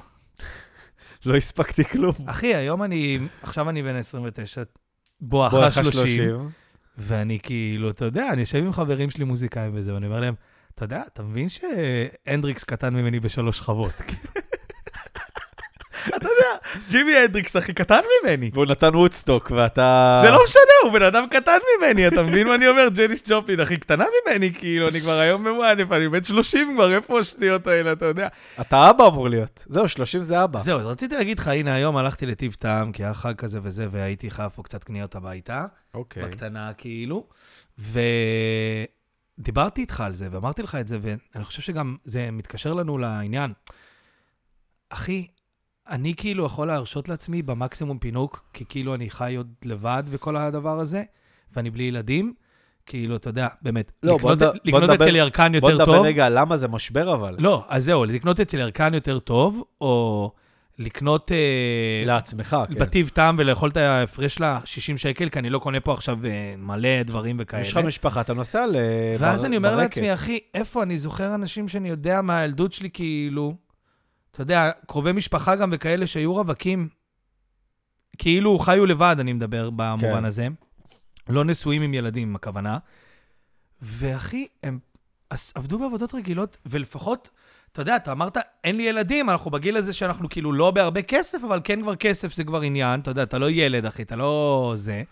לא 1.26 1.36
הספקתי 1.36 1.84
כלום. 1.84 2.14
אחי, 2.26 2.56
היום 2.56 2.84
אני, 2.84 3.20
עכשיו 3.44 3.70
אני 3.70 3.84
בן 3.84 3.96
29, 3.96 4.64
בואכה 5.22 5.58
בואכה 5.58 5.84
30, 5.84 6.50
ואני 6.98 7.40
כאילו, 7.44 7.90
אתה 7.90 8.06
יודע, 8.06 8.30
אני 8.34 8.42
יושב 8.42 8.58
עם 8.58 8.72
חברים 8.72 9.10
שלי 9.10 9.24
מוזיקאים 9.24 9.72
וזה, 9.76 9.94
ואני 9.94 10.06
אומר 10.06 10.20
להם, 10.20 10.34
אתה 10.76 10.86
יודע, 10.86 11.04
אתה 11.14 11.24
מבין 11.24 11.48
שהנדריקס 11.50 12.64
קטן 12.64 12.96
ממני 12.96 13.20
בשלוש 13.20 13.58
שנים? 13.58 13.94
ג'ימי 16.90 17.16
הנדריקס 17.16 17.56
הכי 17.56 17.74
קטן 17.74 18.02
ממני. 18.24 18.52
והוא 18.54 18.66
נתן 18.66 18.96
וודסטוק, 18.96 19.52
ואתה... 19.56 20.20
זה 20.24 20.30
לא 20.32 20.44
משנה, 20.44 20.62
הוא 20.84 20.92
בן 20.94 21.02
אדם 21.02 21.26
קטן 21.32 21.58
ממני, 21.78 22.08
אתה 22.08 22.24
מבין 22.24 22.48
מה 22.48 22.56
אני 22.56 22.68
אומר? 22.68 22.88
ג'ניס 22.90 23.24
ג'ופלין 23.30 23.60
הכי 23.60 23.78
קטנה 23.78 24.06
ממני, 24.28 24.54
כאילו, 24.54 24.90
אני 24.90 25.00
כבר 25.00 25.20
היום 25.20 25.48
ממואנף, 25.48 25.92
אני 25.92 26.10
בן 26.10 26.24
30 26.24 26.74
כבר, 26.76 26.96
איפה 26.96 27.20
השטויות 27.20 27.68
האלה, 27.68 27.92
אתה 27.92 28.06
יודע? 28.06 28.28
אתה 28.62 28.90
אבא 28.90 29.08
אמור 29.08 29.30
להיות. 29.30 29.66
זהו, 29.70 29.90
30 29.90 30.22
זה 30.22 30.44
אבא. 30.44 30.60
זהו, 30.60 30.80
אז 30.80 30.88
רציתי 30.88 31.16
להגיד 31.16 31.40
לך, 31.40 31.48
הנה, 31.48 31.74
היום 31.74 31.98
הלכתי 31.98 32.26
לטיב 32.26 32.56
טעם, 32.60 32.92
כי 32.92 33.04
היה 33.04 33.14
חג 33.14 33.36
כזה 33.36 33.60
וזה, 33.64 33.88
והייתי 33.92 34.32
חייב 34.32 34.52
פה 34.56 34.64
קצת 34.64 34.84
קניות 34.84 35.16
הביתה, 35.16 35.66
אוקיי. 35.94 36.24
בקטנה 36.24 36.72
כאילו, 36.74 37.28
ודיברתי 39.40 39.82
איתך 39.82 40.02
על 40.02 40.14
זה, 40.14 40.28
ואמרתי 40.32 40.62
לך 40.62 40.76
את 40.76 40.88
זה, 40.88 40.98
ואני 41.02 41.44
חושב 41.46 41.62
שגם 41.62 41.96
זה 42.04 42.30
מתקשר 42.32 42.74
לנו 42.74 42.98
לעניין. 42.98 43.54
אחי, 44.90 45.28
אני 45.90 46.14
כאילו 46.18 46.46
יכול 46.46 46.68
להרשות 46.68 47.10
לעצמי 47.10 47.42
במקסימום 47.42 47.98
פינוק, 48.00 48.44
כי 48.54 48.66
כאילו 48.70 48.96
אני 48.96 49.10
חי 49.10 49.36
עוד 49.36 49.48
לבד 49.66 50.04
וכל 50.08 50.38
הדבר 50.38 50.80
הזה, 50.80 51.04
ואני 51.56 51.70
בלי 51.70 51.84
ילדים. 51.84 52.34
כאילו, 52.86 53.16
אתה 53.16 53.30
יודע, 53.30 53.48
באמת, 53.62 53.92
לא, 54.04 54.16
לקנות, 54.16 54.40
בוא 54.40 54.48
לקנות 54.66 54.84
בוא 54.84 54.94
נדבר- 54.94 55.06
אצל 55.06 55.16
ירקן 55.16 55.52
בוא 55.60 55.70
יותר 55.72 55.84
נדבר 55.84 55.98
טוב. 55.98 56.06
רגע 56.06 56.26
על 56.26 56.40
למה 56.40 56.58
זה 56.58 56.68
משבר, 56.68 57.14
אבל. 57.14 57.36
לא, 57.40 57.66
אז 57.68 57.84
זהו, 57.86 58.06
לקנות 58.06 58.40
אצל 58.40 58.58
ירקן 58.60 58.94
יותר 58.94 59.20
טוב, 59.20 59.64
או 59.82 60.32
לקנות 60.80 61.32
אה, 61.32 61.38
לעצמך, 62.06 62.58
כן. 62.70 62.76
בטיב 62.80 63.10
טעם 63.10 63.36
ולאכול 63.40 63.70
את 63.70 63.78
ההפרש 63.78 64.40
לה 64.40 64.60
60 64.66 64.98
שקל, 64.98 65.30
כי 65.30 65.40
אני 65.40 65.50
לא 65.50 65.60
קונה 65.60 65.80
פה 65.80 65.94
עכשיו 65.94 66.18
אה, 66.26 66.30
מלא 66.58 67.04
דברים 67.04 67.36
וכאלה. 67.40 67.62
יש 67.62 67.72
לך 67.72 67.78
משפחה, 67.78 68.22
אתה 68.22 68.34
נוסע 68.34 68.66
ל... 68.66 68.76
ואז 69.20 69.40
בר- 69.42 69.48
אני 69.48 69.58
אומר 69.58 69.70
ברקת. 69.70 69.82
לעצמי, 69.84 70.14
אחי, 70.14 70.40
איפה 70.54 70.84
אני 70.84 70.98
זוכר 71.00 71.36
אנשים 71.36 71.68
שאני 71.68 71.90
יודע 71.90 72.22
מהילדות 72.22 72.74
שלי, 72.74 72.90
כאילו, 72.94 73.54
אתה 74.36 74.42
יודע, 74.42 74.72
קרובי 74.88 75.12
משפחה 75.12 75.56
גם 75.56 75.70
וכאלה 75.74 76.08
שהיו 76.08 76.34
רווקים, 76.34 76.88
כאילו 78.18 78.60
חיו 78.60 78.86
לבד, 78.86 79.16
אני 79.20 79.34
מדבר 79.34 79.70
במובן 79.70 80.20
כן. 80.20 80.26
הזה. 80.26 80.48
לא 81.30 81.46
נשואים 81.46 81.82
עם 81.82 81.94
ילדים, 81.94 82.36
הכוונה. 82.36 82.78
ואחי, 83.82 84.48
הם 84.64 84.80
עבדו 85.56 85.80
בעבודות 85.80 86.16
רגילות, 86.16 86.58
ולפחות, 86.66 87.30
אתה 87.72 87.82
יודע, 87.82 87.96
אתה 87.96 88.12
אמרת, 88.12 88.38
אין 88.64 88.78
לי 88.78 88.84
ילדים, 88.84 89.30
אנחנו 89.30 89.52
בגיל 89.52 89.78
הזה 89.78 89.94
שאנחנו 89.94 90.30
כאילו 90.30 90.54
לא 90.54 90.72
בהרבה 90.72 91.02
כסף, 91.02 91.44
אבל 91.48 91.62
כן 91.64 91.82
כבר 91.82 91.96
כסף 91.96 92.34
זה 92.34 92.44
כבר 92.44 92.62
עניין, 92.62 93.00
אתה 93.00 93.12
יודע, 93.12 93.24
אתה 93.24 93.38
לא 93.38 93.50
ילד, 93.50 93.86
אחי, 93.86 94.02
אתה 94.02 94.16
לא 94.16 94.74
זה. 94.76 95.04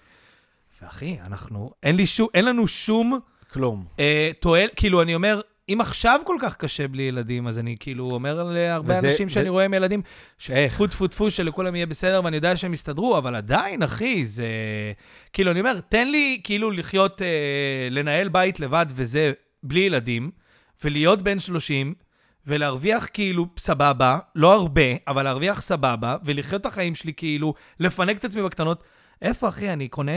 ואחי, 0.81 1.17
אנחנו, 1.25 1.71
אין 1.83 1.95
לי 1.95 2.07
שום, 2.07 2.27
אין 2.33 2.45
לנו 2.45 2.67
שום 2.67 3.19
כלום. 3.53 3.85
אה, 3.99 4.31
תועל, 4.39 4.67
כאילו, 4.75 5.01
אני 5.01 5.15
אומר, 5.15 5.41
אם 5.69 5.81
עכשיו 5.81 6.19
כל 6.25 6.35
כך 6.39 6.55
קשה 6.55 6.87
בלי 6.87 7.03
ילדים, 7.03 7.47
אז 7.47 7.59
אני 7.59 7.75
כאילו 7.79 8.11
אומר 8.11 8.43
להרבה 8.43 8.97
וזה- 8.97 9.07
אנשים 9.09 9.29
שאני 9.29 9.49
ו- 9.49 9.51
רואה 9.51 9.65
עם 9.65 9.73
ילדים, 9.73 10.01
איך? 10.49 10.73
טפו 10.73 10.87
טפו 10.87 11.07
טפו, 11.07 11.31
שלכולם 11.31 11.75
יהיה 11.75 11.85
בסדר, 11.85 12.21
ואני 12.23 12.35
יודע 12.35 12.57
שהם 12.57 12.73
יסתדרו, 12.73 13.17
אבל 13.17 13.35
עדיין, 13.35 13.83
אחי, 13.83 14.25
זה... 14.25 14.47
כאילו, 15.33 15.51
אני 15.51 15.59
אומר, 15.59 15.79
תן 15.79 16.07
לי 16.07 16.41
כאילו 16.43 16.71
לחיות, 16.71 17.21
אה, 17.21 17.27
לנהל 17.91 18.29
בית 18.29 18.59
לבד 18.59 18.85
וזה, 18.89 19.31
בלי 19.63 19.79
ילדים, 19.79 20.31
ולהיות 20.83 21.21
בן 21.21 21.39
30, 21.39 21.93
ולהרוויח 22.47 23.07
כאילו 23.13 23.47
סבבה, 23.59 24.19
לא 24.35 24.53
הרבה, 24.53 24.81
אבל 25.07 25.23
להרוויח 25.23 25.61
סבבה, 25.61 26.15
ולחיות 26.25 26.61
את 26.61 26.65
החיים 26.65 26.95
שלי 26.95 27.13
כאילו, 27.13 27.53
לפנק 27.79 28.17
את 28.17 28.25
עצמי 28.25 28.43
בקטנות. 28.43 28.83
איפה, 29.21 29.49
אחי, 29.49 29.69
אני 29.73 29.87
קונה 29.87 30.11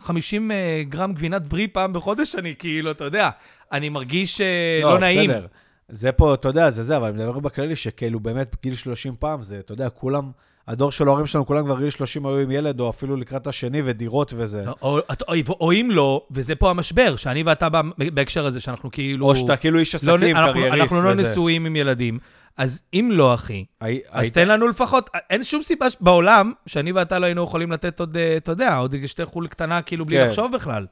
50 0.00 0.50
אה, 0.50 0.82
גרם 0.88 1.12
גבינת 1.12 1.48
ברי 1.48 1.68
פעם 1.68 1.92
בחודש, 1.92 2.34
אני 2.34 2.54
כאילו, 2.58 2.90
אתה 2.90 3.04
יודע, 3.04 3.30
אני 3.72 3.88
מרגיש 3.88 4.40
אה, 4.40 4.46
לא, 4.82 4.98
נעים. 4.98 5.30
בסדר. 5.30 5.46
זה 5.88 6.12
פה, 6.12 6.34
אתה 6.34 6.48
יודע, 6.48 6.70
זה 6.70 6.82
זה, 6.82 6.96
אבל 6.96 7.08
אני 7.08 7.16
מדבר 7.16 7.38
בכללי 7.40 7.76
שכאילו 7.76 8.20
באמת 8.20 8.56
גיל 8.62 8.74
30 8.74 9.14
פעם, 9.18 9.42
זה, 9.42 9.58
אתה 9.58 9.72
יודע, 9.72 9.88
כולם, 9.90 10.30
הדור 10.68 10.92
של 10.92 11.06
ההורים 11.08 11.26
שלנו, 11.26 11.46
כולם 11.46 11.64
כבר 11.64 11.78
גיל 11.80 11.90
30 11.90 12.26
היו 12.26 12.38
עם 12.38 12.50
ילד, 12.50 12.80
או 12.80 12.90
אפילו 12.90 13.16
לקראת 13.16 13.46
השני, 13.46 13.82
ודירות 13.84 14.32
וזה. 14.36 14.64
או, 14.68 14.74
או, 14.82 14.98
או, 15.28 15.34
או 15.60 15.72
אם 15.72 15.88
לא, 15.92 16.26
וזה 16.30 16.54
פה 16.54 16.70
המשבר, 16.70 17.16
שאני 17.16 17.42
ואתה 17.42 17.68
בהקשר 18.14 18.46
הזה, 18.46 18.60
שאנחנו 18.60 18.90
כאילו... 18.90 19.26
או 19.26 19.36
שאתה 19.36 19.56
כאילו 19.56 19.78
איש 19.78 19.94
לא, 20.04 20.14
עסקים, 20.14 20.36
אנחנו, 20.36 20.52
קרייריסט 20.52 20.80
אנחנו 20.82 21.02
לא 21.02 21.10
וזה. 21.10 21.22
נשואים 21.22 21.66
עם 21.66 21.76
ילדים. 21.76 22.18
אז 22.56 22.82
אם 22.94 23.08
לא, 23.12 23.34
אחי, 23.34 23.64
הי- 23.80 24.00
אז 24.10 24.32
תן 24.32 24.48
לנו 24.48 24.68
לפחות, 24.68 25.10
אין 25.30 25.42
שום 25.42 25.62
סיבה 25.62 25.90
ש- 25.90 25.96
בעולם 26.00 26.52
שאני 26.66 26.92
ואתה 26.92 27.18
לא 27.18 27.26
היינו 27.26 27.44
יכולים 27.44 27.72
לתת 27.72 28.00
עוד, 28.00 28.16
אה, 28.16 28.36
אתה 28.36 28.52
יודע, 28.52 28.76
עוד 28.76 28.94
שתי 29.06 29.24
חול 29.24 29.46
קטנה, 29.46 29.82
כאילו 29.82 30.06
בלי 30.06 30.16
כן. 30.16 30.26
לחשוב 30.28 30.52
בכלל. 30.54 30.86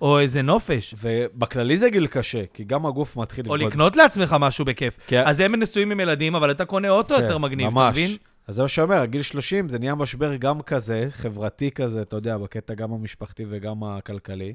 או 0.00 0.18
איזה 0.18 0.42
נופש. 0.42 0.94
ובכללי 1.02 1.76
זה 1.76 1.90
גיל 1.90 2.06
קשה, 2.06 2.42
כי 2.54 2.64
גם 2.64 2.86
הגוף 2.86 3.16
מתחיל 3.16 3.48
או 3.48 3.56
לבגוד. 3.56 3.72
לקנות 3.72 3.96
לעצמך 3.96 4.36
משהו 4.40 4.64
בכיף. 4.64 4.98
כן. 5.06 5.22
אז 5.26 5.40
הם 5.40 5.54
נשואים 5.54 5.90
עם 5.90 6.00
ילדים, 6.00 6.34
אבל 6.34 6.50
אתה 6.50 6.64
קונה 6.64 6.88
אוטו 6.88 7.16
כן, 7.16 7.22
יותר 7.22 7.38
מגניב, 7.38 7.66
אתה 7.66 7.74
ממש. 7.74 7.96
מבין? 7.96 8.16
אז 8.46 8.54
זה 8.54 8.62
מה 8.62 8.68
שאומר, 8.68 9.04
גיל 9.04 9.22
30 9.22 9.68
זה 9.68 9.78
נהיה 9.78 9.94
משבר 9.94 10.36
גם 10.36 10.62
כזה, 10.62 11.08
חברתי 11.10 11.70
כזה, 11.70 12.02
אתה 12.02 12.16
יודע, 12.16 12.38
בקטע 12.38 12.74
גם 12.74 12.92
המשפחתי 12.92 13.44
וגם 13.48 13.84
הכלכלי. 13.84 14.54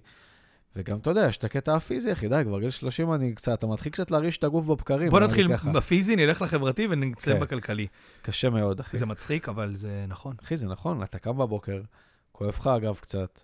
וגם, 0.76 0.98
אתה 0.98 1.10
יודע, 1.10 1.26
יש 1.30 1.38
את 1.38 1.44
הקטע 1.44 1.76
הפיזי, 1.76 2.12
אחי, 2.12 2.28
די, 2.28 2.42
כבר 2.46 2.60
גיל 2.60 2.70
30 2.70 3.14
אני 3.14 3.34
קצת, 3.36 3.54
אתה 3.54 3.68
מתחיל 3.68 3.92
קצת 3.92 4.12
להרגיש 4.12 4.38
את 4.38 4.44
הגוף 4.44 4.66
בבקרים. 4.66 5.10
בוא 5.10 5.20
נתחיל. 5.20 5.48
בפיזי, 5.74 6.16
נלך 6.16 6.42
לחברתי 6.42 6.88
ונצלם 6.90 7.34
כן. 7.34 7.40
בכלכלי. 7.40 7.88
קשה 8.22 8.50
מאוד, 8.50 8.80
אחי. 8.80 8.98
זה 8.98 9.06
מצחיק, 9.06 9.50
אבל 9.50 9.76
זה 9.76 10.06
נכון. 10.08 10.36
אחי, 10.44 10.56
זה 10.56 10.68
נכון, 10.68 11.04
אתה 11.04 11.20
קם 11.20 11.38
בבוקר, 11.38 11.82
כואב 12.32 12.50
לך 12.50 12.68
הגב 12.68 12.96
קצת, 13.02 13.42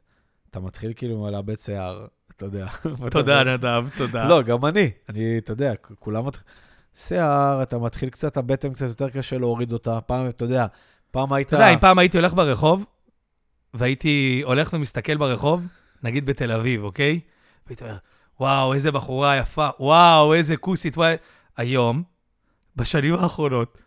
אתה 0.49 0.59
מתחיל 0.59 0.93
כאילו 0.95 1.29
לאבד 1.31 1.59
שיער, 1.59 2.05
אתה 2.35 2.45
יודע. 2.45 2.67
תודה, 3.11 3.43
נדב, 3.43 3.85
תודה. 3.97 4.27
לא, 4.29 4.41
גם 4.41 4.65
אני. 4.65 4.91
אני, 5.09 5.37
אתה 5.37 5.51
יודע, 5.51 5.73
כולם... 5.99 6.25
שיער, 6.95 7.63
אתה 7.63 7.77
מתחיל 7.77 8.09
קצת, 8.09 8.37
הבטן 8.37 8.73
קצת 8.73 8.87
יותר 8.87 9.09
קשה 9.09 9.37
להוריד 9.37 9.73
אותה. 9.73 10.01
פעם, 10.01 10.29
אתה 10.29 10.45
יודע, 10.45 10.65
פעם 11.11 11.33
היית... 11.33 11.47
אתה 11.47 11.55
יודע, 11.55 11.73
אם 11.73 11.79
פעם 11.79 11.99
הייתי 11.99 12.17
הולך 12.17 12.33
ברחוב, 12.33 12.85
והייתי 13.73 14.41
הולך 14.45 14.73
ומסתכל 14.73 15.17
ברחוב, 15.17 15.67
נגיד 16.03 16.25
בתל 16.25 16.51
אביב, 16.51 16.83
אוקיי? 16.83 17.19
והייתי 17.67 17.83
אומר, 17.83 17.97
וואו, 18.39 18.73
איזה 18.73 18.91
בחורה 18.91 19.37
יפה, 19.37 19.69
וואו, 19.79 20.33
איזה 20.33 20.57
כוסית, 20.57 20.97
וואי... 20.97 21.15
היום, 21.57 22.03
בשנים 22.75 23.15
האחרונות, 23.15 23.77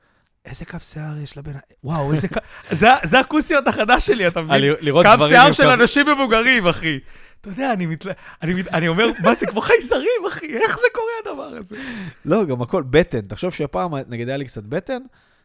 איזה 0.44 0.64
קו 0.64 0.80
שיער 0.80 1.18
יש 1.18 1.36
לבן... 1.36 1.52
וואו, 1.84 2.12
איזה 2.12 2.28
קו... 2.28 2.40
זה, 2.70 2.88
זה 3.04 3.20
הכוסיות 3.20 3.68
החדש 3.68 4.06
שלי, 4.06 4.26
אתה 4.28 4.40
אה, 4.40 4.44
מבין? 4.44 4.60
ל- 4.60 4.74
לראות 4.80 5.06
קו 5.18 5.26
שיער 5.28 5.52
של 5.52 5.68
אנשים 5.68 6.06
מבוגרים, 6.08 6.66
אחי. 6.66 6.98
אתה 7.40 7.50
יודע, 7.50 7.72
אני, 7.72 7.86
מתל... 7.86 8.10
אני, 8.42 8.54
מת... 8.54 8.68
אני 8.68 8.88
אומר, 8.88 9.06
מה 9.22 9.34
זה, 9.34 9.46
כמו 9.46 9.60
חייזרים, 9.60 10.26
אחי, 10.28 10.56
איך 10.56 10.78
זה 10.78 10.86
קורה 10.92 11.32
הדבר 11.32 11.58
הזה? 11.58 11.76
לא, 12.24 12.44
גם 12.44 12.62
הכל, 12.62 12.82
בטן. 12.82 13.20
תחשוב 13.20 13.52
שפעם, 13.52 13.94
נגיד, 14.08 14.28
היה 14.28 14.36
לי 14.36 14.44
קצת 14.44 14.62
בטן, 14.62 15.02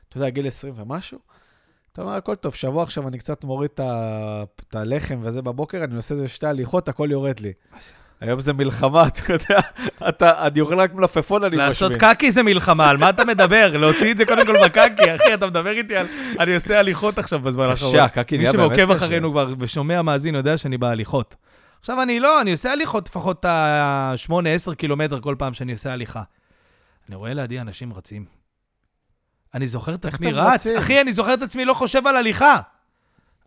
אתה 0.10 0.18
יודע, 0.18 0.30
גיל 0.30 0.48
20 0.48 0.74
ומשהו, 0.78 1.20
אתה 1.94 2.02
אומר, 2.02 2.14
הכל 2.14 2.36
טוב, 2.36 2.56
שבוע 2.56 2.84
עכשיו 2.84 3.08
אני 3.08 3.18
קצת 3.18 3.44
מוריד 3.44 3.70
את 3.74 4.76
הלחם 4.76 5.20
וזה 5.22 5.42
בבוקר, 5.42 5.84
אני 5.84 5.96
עושה 5.96 6.14
איזה 6.14 6.28
שתי 6.28 6.48
הליכות, 6.48 6.90
הכל 6.90 7.08
יורד 7.12 7.40
לי. 7.40 7.54
היום 8.22 8.40
זה 8.40 8.54
מלחמה, 8.54 9.08
אתה 9.08 9.34
יודע, 9.34 9.60
אתה, 10.10 10.48
אני 10.48 10.62
אוכל 10.62 10.80
רק 10.80 10.94
מלפפון, 10.94 11.44
אני 11.44 11.58
לעשות 11.58 11.92
משמין. 11.92 12.14
קקי 12.14 12.32
זה 12.32 12.44
מלחמה, 12.44 12.90
על 12.90 12.98
מה 12.98 13.10
אתה 13.10 13.26
מדבר? 13.26 13.78
להוציא 13.78 14.12
את 14.12 14.18
זה 14.18 14.26
קודם 14.26 14.46
כל 14.46 14.56
בקקי, 14.66 15.04
אחי, 15.16 15.34
אתה 15.34 15.48
מדבר 15.48 15.70
איתי 15.70 15.96
על... 15.96 16.08
אני 16.40 16.56
עושה 16.56 16.80
הליכות 16.80 17.18
עכשיו 17.18 17.40
בזמן 17.40 17.64
האחרון. 17.64 17.92
קשה, 17.92 18.04
הקקי 18.04 18.38
מי 18.38 18.44
נהיה 18.44 18.54
באמת 18.54 18.76
שעוקב 18.76 18.94
קשה. 18.94 19.06
אחרינו 19.06 19.32
כבר 19.32 19.54
ושומע 19.60 20.02
מאזין 20.02 20.36
יודע 20.36 20.58
שאני 20.58 20.78
בהליכות. 20.78 21.36
עכשיו, 21.80 22.02
אני 22.02 22.20
לא, 22.20 22.42
אני 22.42 22.52
עושה 22.52 22.72
הליכות 22.72 23.08
לפחות 23.10 23.46
ה-8-10 23.46 24.76
קילומטר 24.76 25.20
כל 25.20 25.36
פעם 25.38 25.54
שאני 25.54 25.72
עושה 25.72 25.94
הליכה. 25.94 26.22
אני 27.08 27.16
רואה 27.16 27.34
לידי 27.34 27.60
אנשים 27.60 27.94
רצים. 27.94 28.26
אני 29.54 29.68
זוכר 29.68 29.96
את 29.96 30.06
עצמי 30.06 30.32
רץ? 30.32 30.68
אחי, 30.68 31.02
אני 31.02 31.14
זוכר 31.14 31.34
את 31.34 31.42
עצמי 31.42 31.66
לא 31.66 31.74
חושב 31.74 32.08
על 32.08 32.16
הליכה. 32.16 32.58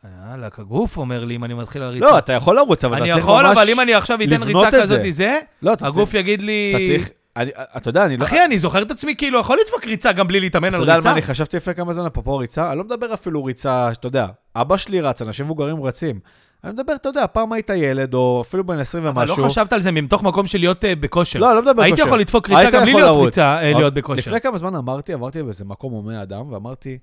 יאללה, 0.05 0.49
הגוף 0.59 0.97
אומר 0.97 1.25
לי 1.25 1.37
אם 1.37 1.45
אני 1.45 1.55
מתחיל 1.55 1.83
לריצה. 1.83 2.05
לא, 2.05 2.19
אתה 2.19 2.33
יכול 2.33 2.57
לרוץ, 2.57 2.85
אבל 2.85 2.97
אתה 2.97 3.05
אני 3.05 3.13
צריך 3.13 3.25
יכול, 3.25 3.47
ממש... 3.47 3.59
אבל 3.59 3.69
אם 3.69 3.81
אני 3.81 3.95
עכשיו 3.95 4.19
אתן 4.23 4.31
לבנות 4.31 4.65
ריצה 4.65 4.77
את 4.79 4.83
כזאת, 4.83 5.01
זה. 5.03 5.13
זה, 5.13 5.39
לא, 5.63 5.73
אתה 5.73 5.87
הגוף 5.87 6.11
צריך... 6.11 6.15
יגיד 6.15 6.43
לי... 6.43 6.73
אתה 6.77 6.85
צריך... 6.87 7.11
אני, 7.37 7.51
אתה 7.77 7.89
יודע, 7.89 8.05
אני 8.05 8.17
לא... 8.17 8.25
אחי, 8.25 8.45
אני 8.45 8.59
זוכר 8.59 8.83
את 8.83 8.91
עצמי 8.91 9.17
כאילו 9.17 9.41
יכול 9.41 9.59
לדפוק 9.65 9.85
ריצה 9.85 10.13
גם 10.13 10.27
בלי 10.27 10.41
להתאמן 10.41 10.69
אתה 10.69 10.77
על 10.77 10.83
יודע 10.83 10.93
על 10.93 10.99
ריצה. 10.99 11.09
מה 11.09 11.13
אני 11.13 11.23
חשבתי 11.23 11.57
לפני 11.57 11.75
כמה 11.75 11.93
זמן, 11.93 12.07
אפרופו 12.07 12.37
ריצה? 12.37 12.69
אני 12.69 12.79
לא 12.79 12.85
מדבר 12.85 13.15
אפילו 13.15 13.45
ריצה, 13.45 13.89
שאתה 13.95 14.07
יודע, 14.07 14.27
אבא 14.57 14.77
שלי 14.77 15.01
רץ, 15.01 15.23
אנשים 15.23 15.45
מבוגרים 15.45 15.83
רצים. 15.83 16.21
אני 16.65 16.73
מדבר, 16.73 16.95
אתה 16.95 17.09
יודע, 17.09 17.27
פעם 17.27 17.53
היית 17.53 17.71
ילד, 17.71 18.15
או 18.15 18.43
אפילו 18.47 18.67
בן 18.67 18.79
20 18.79 19.07
אבל 19.07 19.23
ומשהו. 19.23 19.43
לא 19.45 19.49
חשבת 19.49 19.73
על 19.73 19.83
זה 19.83 19.93
מתוך 19.93 20.23
מקום 20.23 20.47
של 20.47 20.59
להיות 20.59 20.85
אה, 20.85 20.97
בכושר. 20.97 21.39
לא, 21.39 21.49
אני 21.49 21.57
לא 21.57 21.63
מדבר 21.63 21.83
הייתי 21.83 21.95
בכושר. 21.95 22.09
יכול 22.09 22.21
לדפוק 22.21 22.51
ריצה 22.51 22.71
גם 22.71 22.83
בלי 22.83 22.91
יכול 22.91 23.03
להיות. 23.03 23.25
ריצה, 23.25 23.43
אה, 23.43 23.71
אבל 23.71 23.81
להיות 23.81 23.95
בכושר. 23.95 24.21
לפני 24.21 24.41
כמה 24.41 24.59
זמן 24.59 24.75
אמרתי, 24.75 25.13
עברתי 25.13 25.43
באיזה 25.43 25.65
מקום 25.65 25.93
הומה 25.93 26.23
אדם, 26.23 26.53
ואמרתי, 26.53 26.99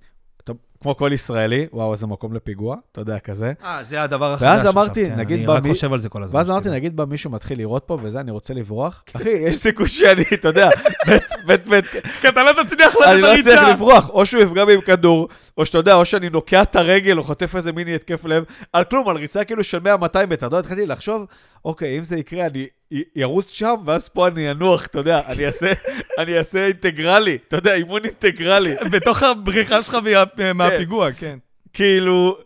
טוב, 0.48 0.58
כמו 0.82 0.96
כל 0.98 1.10
ישראלי, 1.14 1.68
וואו, 1.74 1.92
איזה 1.92 2.08
מקום 2.08 2.34
לפיגוע, 2.34 2.76
אתה 2.92 3.02
יודע, 3.02 3.20
כזה. 3.20 3.54
אה, 3.64 3.84
זה 3.84 4.02
הדבר 4.04 4.34
החדש. 4.34 4.48
ואז 4.48 4.66
עכשיו, 4.66 4.72
אמרתי, 4.84 5.06
כן, 5.06 5.16
נגיד 5.16 5.38
אני 5.38 5.48
בא 5.48 5.54
רק 5.54 5.64
מי- 5.64 5.70
חושב 5.74 5.94
על 5.94 6.00
זה 6.00 6.10
כל 6.10 6.24
הזמן. 6.24 6.38
ואז 6.38 6.50
אמרתי. 6.52 6.70
נגיד 6.70 6.96
בא 6.96 7.06
מישהו 7.06 7.30
מתחיל 7.32 7.58
לראות 7.58 7.84
פה 7.86 7.98
וזה, 8.02 8.20
אני 8.20 8.32
רוצה 8.32 8.54
לברוח. 8.54 9.04
אחי, 9.16 9.30
יש 9.30 9.56
סיכוי 9.56 9.88
שאני, 9.88 10.24
אתה 10.34 10.48
יודע, 10.48 10.70
בית, 11.08 11.22
בית, 11.46 11.68
בית, 11.68 11.86
כי 12.22 12.28
אתה 12.28 12.44
לא 12.44 12.64
תצליח 12.64 12.96
אני 13.08 13.22
לרדת 13.22 13.46
לא 13.46 13.54
אצליח. 13.54 13.70
לברוח, 13.70 14.10
או 14.10 14.26
שהוא 14.26 14.42
יפגע 14.44 14.66
בי 14.66 14.74
עם 14.74 14.82
כדור, 14.82 15.28
או 15.58 15.66
שאתה 15.66 15.78
יודע, 15.78 15.94
או 15.96 16.06
שאני 16.06 16.30
נוקע 16.30 16.62
את 16.62 16.76
הרגל, 16.76 17.18
או 17.18 17.24
חוטף 17.24 17.56
איזה 17.56 17.72
מיני 17.72 17.96
התקף 17.96 18.26
לב, 18.26 18.44
על 18.74 18.84
כלום, 18.84 19.10
על 19.10 19.18
ריצה 19.18 19.44
כאילו 19.44 19.64
של 19.64 19.78
100-200 19.80 19.82
מטר. 20.30 20.46
יודע, 20.46 20.60
התחלתי 20.60 20.86
לחשוב, 20.86 21.26
אוקיי, 21.66 21.98
אם 21.98 22.04
זה 22.04 22.18
יקרה, 22.18 22.46
אני 22.46 22.68
ירוץ 23.16 23.52
שם, 23.52 23.76
ואז 23.86 24.10
פה 24.10 24.28
אני 24.28 24.52
אנוח, 24.52 24.86
אתה 24.86 25.00
יודע, 25.00 25.22
אני 25.28 25.46
אעשה, 25.46 25.72
אני 26.18 26.38
אעשה 26.38 26.66
אינטגרלי, 26.66 27.38
אתה 27.48 27.56
יודע, 27.56 27.74
אימון 27.76 28.06
אינטגרלי. 28.06 28.76
בתוך 28.94 29.24
הבריחה 29.24 29.82
שלך 29.82 29.98
מה- 30.38 30.54
מהפיגוע, 30.54 31.12
כן. 31.12 31.40
כאילו, 31.74 32.38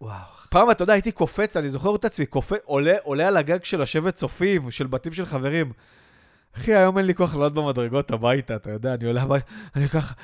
וואו. 0.00 0.14
פעם, 0.50 0.70
אתה 0.70 0.82
יודע, 0.82 0.92
הייתי 0.92 1.12
קופץ, 1.12 1.56
אני 1.56 1.68
זוכר 1.68 1.94
את 1.94 2.04
עצמי, 2.04 2.26
קופץ, 2.26 2.58
עולה, 2.64 2.94
עולה 3.02 3.28
על 3.28 3.36
הגג 3.36 3.64
של 3.64 3.82
לשבת 3.82 4.14
צופים, 4.14 4.70
של 4.70 4.86
בתים 4.86 5.12
של 5.12 5.26
חברים. 5.26 5.72
אחי, 6.56 6.74
היום 6.74 6.98
אין 6.98 7.06
לי 7.06 7.14
כוח 7.14 7.34
לעלות 7.34 7.54
במדרגות 7.54 8.10
הביתה, 8.10 8.56
אתה 8.56 8.70
יודע, 8.70 8.94
אני 8.94 9.06
עולה 9.06 9.22
הביתה, 9.22 9.46
אני 9.76 9.88
ככה... 9.88 10.14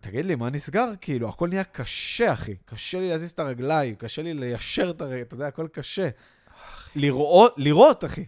תגיד 0.00 0.24
לי, 0.24 0.34
מה 0.34 0.50
נסגר? 0.50 0.88
כאילו, 1.00 1.28
הכל 1.28 1.48
נהיה 1.48 1.64
קשה, 1.64 2.32
אחי. 2.32 2.54
קשה 2.64 3.00
לי 3.00 3.08
להזיז 3.08 3.30
את 3.30 3.38
הרגליים, 3.38 3.94
קשה 3.94 4.22
לי 4.22 4.34
ליישר 4.34 4.90
את 4.90 5.00
הרגליים, 5.00 5.22
אתה 5.22 5.34
יודע, 5.34 5.46
הכל 5.46 5.66
קשה. 5.72 6.08
לראות, 6.96 7.54
לראות, 7.56 8.04
אחי. 8.04 8.24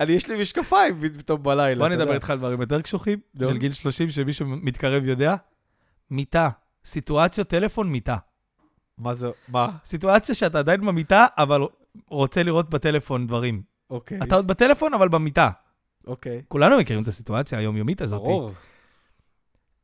אני, 0.00 0.12
יש 0.12 0.28
לי 0.28 0.40
משקפיים 0.40 1.00
פתאום 1.18 1.42
בלילה. 1.42 1.78
בוא 1.78 1.88
נדבר. 1.88 2.14
איתך 2.14 2.30
על 2.30 2.38
דברים 2.38 2.60
יותר 2.60 2.82
קשוחים. 2.82 3.18
של 3.38 3.56
גיל 3.56 3.72
30, 3.72 4.10
שמישהו 4.10 4.46
מתקרב 4.46 5.04
יודע. 5.04 5.36
מיטה. 6.10 6.48
סיטואציות 6.84 7.48
טלפון, 7.48 7.88
מיטה. 7.90 8.16
מה 8.98 9.14
זה, 9.14 9.28
מה? 9.48 9.68
סיטואציה 9.84 10.34
שאתה 10.34 10.58
עדיין 10.58 10.80
במיטה, 10.80 11.26
אבל 11.38 11.62
רוצה 12.08 12.42
לראות 12.42 12.70
בטלפון 12.70 13.26
דברים. 13.26 13.62
אוקיי. 13.90 14.18
אתה 14.22 14.34
עוד 14.36 14.46
בטלפון, 14.46 14.94
אבל 14.94 15.08
במיטה. 15.08 15.50
אוקיי. 16.06 16.42
כולנו 16.48 16.78
מכירים 16.78 17.02
את 17.02 17.08
הסיטואציה 17.08 17.58
היומיומית 17.58 18.00
הזאת. 18.00 18.20
ברור. 18.20 18.52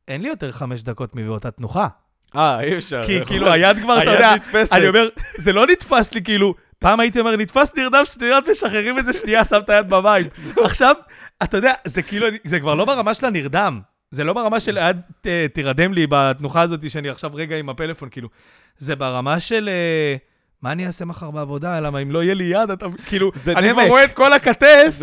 אין 0.07 0.21
לי 0.21 0.27
יותר 0.27 0.51
חמש 0.51 0.83
דקות 0.83 1.15
מבאותה 1.15 1.51
תנוחה. 1.51 1.87
אה, 2.35 2.61
אי 2.61 2.77
אפשר. 2.77 3.03
כי 3.05 3.25
כאילו 3.25 3.51
היד 3.51 3.77
כבר, 3.77 3.97
אתה 4.03 4.11
יודע. 4.11 4.33
אני 4.71 4.87
אומר, 4.87 5.07
זה 5.37 5.53
לא 5.53 5.67
נתפס 5.67 6.13
לי 6.13 6.23
כאילו, 6.23 6.53
פעם 6.85 6.99
הייתי 6.99 7.19
אומר, 7.19 7.35
נתפס 7.35 7.71
נרדם 7.77 8.01
שניות, 8.05 8.49
משחררים 8.49 8.99
את 8.99 9.05
זה 9.05 9.13
שנייה, 9.13 9.45
שם 9.45 9.59
את 9.59 9.69
היד 9.69 9.89
במים. 9.89 10.25
עכשיו, 10.63 10.95
אתה 11.43 11.57
יודע, 11.57 11.73
זה 11.85 12.01
כאילו, 12.01 12.27
זה 12.45 12.59
כבר 12.59 12.75
לא 12.75 12.85
ברמה 12.85 13.13
של 13.13 13.25
הנרדם. 13.25 13.81
זה 14.11 14.23
לא 14.23 14.33
ברמה 14.33 14.59
של 14.59 14.77
ת- 15.21 15.27
תירדם 15.53 15.93
לי 15.93 16.07
בתנוחה 16.09 16.61
הזאת 16.61 16.89
שאני 16.89 17.09
עכשיו 17.09 17.31
רגע 17.33 17.57
עם 17.57 17.69
הפלאפון, 17.69 18.09
כאילו. 18.09 18.29
זה 18.77 18.95
ברמה 18.95 19.39
של... 19.39 19.69
אה, 19.69 20.15
מה 20.61 20.71
אני 20.71 20.87
אעשה 20.87 21.05
מחר 21.05 21.31
בעבודה? 21.31 21.79
למה 21.79 21.99
אם 22.01 22.11
לא 22.11 22.23
יהיה 22.23 22.33
לי 22.33 22.43
יד, 22.43 22.69
אתה... 22.69 22.85
כאילו, 23.05 23.31
אני 23.55 23.71
כבר. 23.71 23.87
רואה 23.87 24.03
את 24.03 24.13
כל 24.13 24.33
הכתף, 24.33 24.99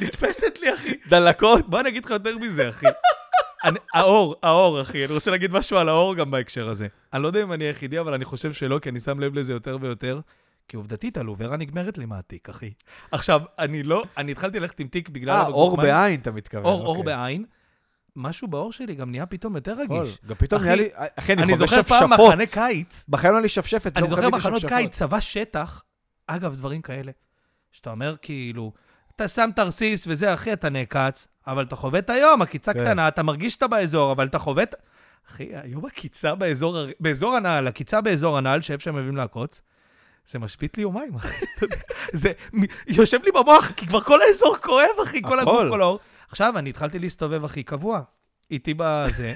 נתפסת 0.00 0.58
לי, 0.62 0.74
אחי. 0.74 0.94
דלקות. 1.08 1.68
בוא 1.68 1.80
אני 1.80 1.88
אגיד 1.88 2.04
לך 2.04 2.10
יותר 2.10 2.38
מזה, 2.38 2.68
אחי. 2.68 2.86
אני, 3.64 3.78
האור, 3.94 4.36
האור, 4.42 4.80
אחי. 4.80 5.04
אני 5.04 5.14
רוצה 5.14 5.30
להגיד 5.30 5.52
משהו 5.52 5.76
על 5.78 5.88
האור 5.88 6.14
גם 6.14 6.30
בהקשר 6.30 6.68
הזה. 6.68 6.86
אני 7.12 7.22
לא 7.22 7.26
יודע 7.26 7.42
אם 7.42 7.52
אני 7.52 7.64
היחידי, 7.64 8.00
אבל 8.00 8.14
אני 8.14 8.24
חושב 8.24 8.52
שלא, 8.52 8.78
כי 8.78 8.88
אני 8.88 9.00
שם 9.00 9.20
לב 9.20 9.38
לזה 9.38 9.52
יותר 9.52 9.78
ויותר. 9.80 10.20
כי 10.68 10.76
עובדתית, 10.76 11.16
הלוברה 11.16 11.56
נגמרת 11.56 11.98
לי 11.98 12.06
מהתיק, 12.06 12.48
אחי. 12.48 12.72
עכשיו, 13.12 13.40
אני 13.58 13.82
לא, 13.82 14.04
אני 14.16 14.32
התחלתי 14.32 14.60
ללכת 14.60 14.80
עם 14.80 14.88
תיק 14.88 15.08
בגלל... 15.08 15.30
אה, 15.34 15.46
אור. 15.46 15.76
בעין, 15.76 16.20
אתה 16.20 16.32
מתכוון. 16.32 16.64
אור, 16.64 16.80
אור 16.80 16.96
אוקיי. 16.96 17.04
בעין. 17.04 17.44
משהו 18.16 18.48
באור 18.48 18.72
שלי 18.72 18.94
גם 18.94 19.10
נהיה 19.10 19.26
פתאום 19.26 19.56
יותר. 19.56 19.74
רגיש. 19.78 20.18
גם 20.26 20.34
פתאום 20.34 20.62
נהיה 20.62 20.74
לי... 20.74 20.88
אחי, 20.94 21.32
אני 21.32 21.42
אני 21.42 21.56
זוכר 21.56 21.82
פעם. 21.82 22.10
מחנה 22.12 22.46
קיץ, 22.46 23.04
בחיים 23.08 23.32
לא 23.32 23.36
היה 23.36 23.42
לי 23.42 23.48
שפשפת. 23.48 23.96
אני 23.96 24.02
לא 24.02 24.08
זוכר 24.08 24.30
מחנות. 24.30 24.64
קיץ, 24.64 24.98
צבא 24.98 25.20
שטח, 25.20 25.82
אגב, 26.26 26.54
דברים 26.54 26.82
כאלה, 26.82 27.12
שאתה 27.72 27.90
אומר 27.90 28.16
כאילו, 28.22 28.72
אתה 29.16 29.28
שם 29.28 29.50
תרסיס 29.56 30.04
וזה, 30.08 30.34
אחי, 30.34 30.52
אתה 30.52 30.70
נעקץ, 30.70 31.28
אבל 31.46 31.62
אתה 31.62 31.76
חווה 31.76 31.98
את 31.98 32.10
היום, 32.10 32.42
עקיצה 32.42 32.74
כן. 32.74 32.80
קטנה, 32.80 33.08
אתה 33.08 33.22
מרגיש 33.22 33.54
שאתה 33.54 33.66
באזור, 33.66 34.12
אבל 34.12 34.26
אתה 34.26 34.38
חווה 34.38 34.62
את... 34.62 34.74
אחי, 35.30 35.48
היום 35.52 35.84
עקיצה 35.86 36.34
באזור, 37.00 37.36
הנעל, 37.36 37.66
עקיצה 37.66 38.00
באזור 38.00 38.38
הנעל, 38.38 38.60
שאיפה 38.60 38.82
שהם 38.84 38.94
אוהבים 38.94 39.16
לעקוץ, 39.16 39.62
זה 40.30 40.38
משבית 40.38 40.76
לי 40.76 40.82
יומיים, 40.82 41.14
אחי. 41.14 41.44
זה 42.12 42.32
יושב 42.86 43.18
לי 43.24 43.30
במוח, 43.32 43.70
כי 43.76 43.86
כבר 43.86 44.00
כל 44.00 44.18
האזור 44.22 44.56
כואב, 44.56 45.00
אחי, 45.02 45.22
כל 45.22 45.40
הגוף. 45.40 45.64
כל 45.70 45.80
האור. 45.80 45.98
עכשיו, 46.30 46.58
אני 46.58 46.70
התחלתי 46.70 46.98
להסתובב, 46.98 47.44
אחי, 47.44 47.62
קבוע, 47.62 48.00
איתי 48.50 48.74
בזה, 48.76 49.34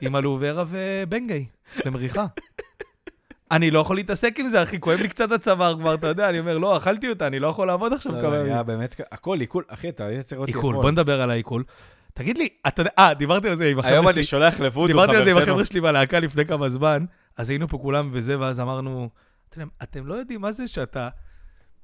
עם 0.00 0.16
הלוברה 0.16 0.64
ובנגיי, 0.68 1.46
למריחה. 1.84 2.26
אני 3.50 3.70
לא 3.70 3.80
יכול 3.80 3.96
להתעסק 3.96 4.40
עם 4.40 4.48
זה, 4.48 4.62
אחי, 4.62 4.80
כואב 4.80 5.00
לי 5.00 5.08
קצת 5.08 5.32
הצוואר 5.32 5.76
כבר, 5.80 5.94
אתה 5.94 6.06
יודע, 6.06 6.28
אני 6.28 6.38
אומר, 6.38 6.58
לא, 6.58 6.76
אכלתי 6.76 7.08
אותה, 7.08 7.26
אני 7.26 7.38
לא 7.38 7.46
יכול 7.46 7.66
לעבוד 7.66 7.92
עכשיו 7.92 8.12
לא, 8.12 8.20
כמה 8.20 8.36
ימים. 8.36 8.52
היה 8.52 8.62
באמת... 8.62 9.00
הכל 9.12 9.40
עיכול. 9.40 9.64
אחי, 9.68 9.88
אתה 9.88 10.08
צריך 10.22 10.40
אותי 10.40 10.50
עיכול, 10.50 10.70
אתמול. 10.70 10.82
בוא 10.82 10.90
נדבר 10.90 11.22
על 11.22 11.30
העיכול. 11.30 11.64
תגיד 12.14 12.38
לי, 12.38 12.48
אתה 12.66 12.80
יודע, 12.80 12.90
אה, 12.98 13.14
דיברתי 13.14 13.48
על 13.48 13.56
זה 13.56 13.64
עם 13.64 13.78
היום 13.78 13.78
החבר'ה 13.78 14.00
אני 14.10 14.12
שלי. 14.12 14.22
שולח 14.22 14.60
לבודו, 14.60 14.86
דיברתי 14.86 15.16
על 15.16 15.24
זה 15.24 15.30
עם 15.30 15.36
חברתנו. 15.36 15.52
החבר'ה 15.52 15.64
שלי 15.64 15.80
בלהקה 15.80 16.20
לפני 16.20 16.46
כמה 16.46 16.68
זמן, 16.68 17.04
אז 17.36 17.50
היינו 17.50 17.68
פה 17.68 17.78
כולם 17.78 18.08
וזה, 18.12 18.40
ואז 18.40 18.60
אמרנו, 18.60 19.08
"אתם- 19.48 19.68
אתם 19.82 20.06
לא 20.06 20.14
יודעים 20.14 20.40
מה 20.40 20.52
זה 20.52 20.68
שאתה 20.68 21.08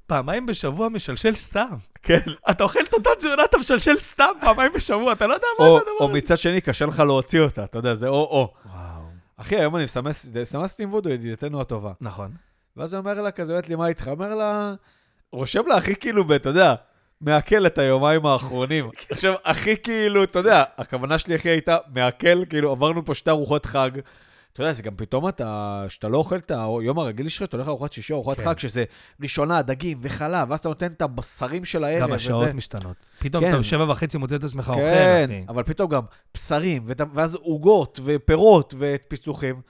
פעמיים 0.06 0.46
בשבוע 0.46 0.88
משלשל 0.88 1.34
סתם. 1.34 1.76
כן. 2.02 2.20
אתה 2.50 2.64
אוכל 2.64 2.78
את 2.88 2.92
אותה 2.94 3.10
תזונה, 3.18 3.44
אתה 3.44 3.58
משלשל 3.58 3.98
סתם 3.98 4.32
פעמיים 4.40 4.72
בשבוע, 4.74 5.12
אתה 5.12 5.26
לא 5.26 5.34
יודע 5.34 5.46
מה 5.60 5.66
או- 5.66 5.76
זה 5.78 5.82
הדבר 5.82 5.92
או 6.00 6.04
הזה. 6.04 6.16
מצד 6.18 6.38
שני, 6.38 6.60
קשה 6.60 6.86
לך 6.86 6.98
להוציא 7.00 7.40
אותה, 7.40 7.64
אתה 7.64 7.78
יודע, 7.78 7.94
זה 7.94 8.08
או-או. 8.08 8.52
וואו. 8.66 9.02
אחי, 9.36 9.56
היום 9.56 9.76
אני 9.76 9.84
מסמס, 9.84 10.26
סמסתי 10.44 10.82
עם 10.82 10.92
וודו, 10.92 11.10
ידידתנו 11.10 11.60
הטובה. 11.60 11.92
נכון. 12.00 12.30
ואז 12.76 12.94
הוא 12.94 13.00
אומר 13.00 13.20
לה 13.22 13.30
כזה, 13.30 13.52
אומרת 13.52 13.68
לי, 13.68 13.74
מה 13.76 13.86
איתך? 13.86 14.08
אומר 14.08 14.34
לה, 14.34 14.74
רושם 15.32 15.66
לה 15.66 15.76
הכי 15.76 15.96
כאילו, 15.96 16.34
אתה 16.36 16.48
יודע, 16.48 16.74
מעכל 17.20 17.66
את 17.66 17.78
היומיים 17.78 18.26
האחרונים. 18.26 18.90
עכשיו, 19.10 19.34
הכי 19.44 19.76
כאילו, 19.76 20.24
אתה 20.24 20.38
יודע, 20.38 20.64
הכוונה 20.78 21.18
שלי 21.18 21.34
הכי 21.34 21.48
הייתה, 21.48 21.76
מעכל, 21.94 22.44
כאילו, 22.44 22.70
עברנו 22.70 23.04
פה 23.04 23.14
שתי 23.14 23.30
ארוחות 23.30 23.66
חג. 23.66 23.90
אתה 24.52 24.62
יודע, 24.62 24.72
זה 24.72 24.82
גם 24.82 24.96
פתאום 24.96 25.28
אתה, 25.28 25.84
שאתה 25.88 26.08
לא 26.08 26.18
אוכל 26.18 26.36
את 26.36 26.50
היום 26.50 26.98
הרגיל 26.98 27.28
שלך, 27.28 27.42
אתה 27.48 27.56
הולך 27.56 27.66
לארוחת 27.66 27.92
שישי, 27.92 28.12
ארוחת 28.12 28.36
כן. 28.36 28.44
חג, 28.44 28.58
שזה 28.58 28.84
ראשונה, 29.22 29.62
דגים 29.62 29.98
וחלב, 30.02 30.50
ואז 30.50 30.58
אתה 30.60 30.68
נותן 30.68 30.92
את 30.92 31.02
הבשרים 31.02 31.64
של 31.64 31.84
הערב. 31.84 32.02
גם 32.02 32.12
השעות 32.12 32.42
וזה. 32.42 32.52
משתנות. 32.52 32.96
פתאום 33.18 33.44
כן. 33.44 33.50
אתה 33.50 33.58
בשבע 33.58 33.90
וחצי 33.90 34.18
מוצא 34.18 34.36
את 34.36 34.44
עצמך 34.44 34.68
אוכל, 34.68 34.80
כן, 34.80 35.24
אחי. 35.24 35.44
אבל 35.48 35.62
פתאום 35.62 35.90
גם 35.90 36.02
בשרים, 36.34 36.82
ואז 37.14 37.34
עוגות 37.34 38.00
ופירות 38.04 38.74
ופיצוחים. 38.78 39.60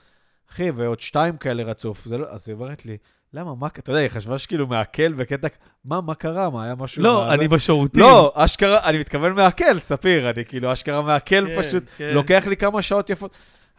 אחי, 0.53 0.71
ועוד 0.71 1.01
שתיים 1.01 1.37
כאלה 1.37 1.63
רצוף. 1.63 2.05
זה 2.05 2.19
לא, 2.19 2.27
אז 2.31 2.49
היא 2.49 2.55
אומרת 2.55 2.87
לי, 2.87 2.97
למה, 3.35 3.55
מה, 3.55 3.67
אתה 3.67 3.91
יודע, 3.91 4.01
היא 4.01 4.09
חשבה 4.09 4.39
שכאילו 4.39 4.67
מעכל 4.67 5.13
וקטע, 5.17 5.49
מה, 5.85 6.01
מה 6.01 6.15
קרה? 6.15 6.51
מה, 6.51 6.65
היה 6.65 6.75
משהו... 6.75 7.03
לא, 7.03 7.25
מה- 7.27 7.35
אני 7.35 7.49
בשירותים. 7.49 8.01
לא, 8.03 8.33
אשכרה, 8.35 8.85
אני 8.85 8.99
מתכוון 8.99 9.33
מעכל, 9.33 9.79
ספיר, 9.79 10.31
אני 10.31 10.45
כאילו 10.45 10.73
אשכרה 10.73 11.03
מעכל 11.03 11.47
כן, 11.47 11.59
פשוט, 11.63 11.85
כן. 11.97 12.11
לוקח 12.15 12.45
לי 12.47 12.57
כמה 12.57 12.83
שעות 12.83 13.11
יפות. 13.11 13.31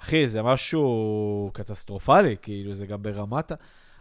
אחי, 0.04 0.28
זה 0.28 0.42
משהו 0.42 1.52
קטסטרופלי, 1.54 2.36
כאילו, 2.42 2.74
זה 2.74 2.86
גם 2.86 3.04
ברמת. 3.04 3.52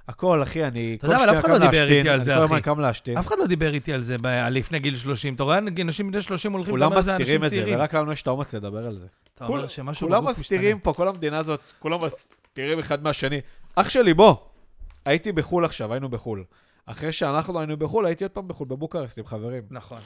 הכל, 0.09 0.43
אחי, 0.43 0.65
אני 0.65 0.97
אתה 0.99 1.07
יודע, 1.07 1.17
אבל 1.17 1.39
אף 1.39 1.45
אחד 1.45 1.51
לא 1.51 1.59
דיבר 1.59 1.91
איתי 1.91 2.09
על 2.09 2.23
זה, 2.23 2.33
אני 2.33 2.41
כל 2.41 2.45
אחי. 2.45 2.55
הזמן 2.55 2.61
קם 2.61 2.81
להשתין. 2.81 3.19
אף 3.19 3.27
אחד 3.27 3.37
לא 3.39 3.47
דיבר 3.47 3.75
איתי 3.75 3.93
על 3.93 4.03
זה 4.03 4.17
לפני 4.51 4.79
גיל 4.79 4.97
30. 4.97 5.35
אתה 5.35 5.43
רואה 5.43 5.59
אנשים 5.59 6.11
בני 6.11 6.23
30 6.23 6.53
הולכים 6.53 6.73
כולם 6.73 6.99
מסתירים 6.99 7.45
את 7.45 7.51
זה. 7.51 7.65
ורק 7.67 7.95
לנו 7.95 8.13
יש 8.13 8.23
את 8.23 8.27
האומץ 8.27 8.55
לדבר 8.55 8.87
על 8.87 8.97
זה. 8.97 9.07
אתה 9.35 9.47
אומר 9.47 9.69
שמשהו 9.69 10.09
כולם 10.09 10.25
בגוף 10.25 10.39
מסתירים 10.39 10.79
פה, 10.79 10.93
כל 10.93 11.09
המדינה 11.09 11.39
הזאת, 11.39 11.61
כולם 11.79 12.05
מסתירים 12.05 12.79
אחד 12.79 13.03
מהשני. 13.03 13.41
אח 13.75 13.89
שלי, 13.89 14.15
בוא, 14.15 14.37
הייתי 15.05 15.33
בחו"ל 15.33 15.65
עכשיו, 15.65 15.93
היינו 15.93 16.09
בחו"ל. 16.09 16.45
אחרי 16.87 17.13
שאנחנו 17.13 17.59
היינו 17.59 17.77
בחו"ל, 17.77 18.07
הייתי 18.07 18.25
עוד 18.25 18.31
פעם 18.31 18.49
בחו"ל, 18.49 18.69
בבוקרסט 18.69 19.19
עם 19.19 19.25
חברים. 19.25 19.63
נכון. 19.71 20.01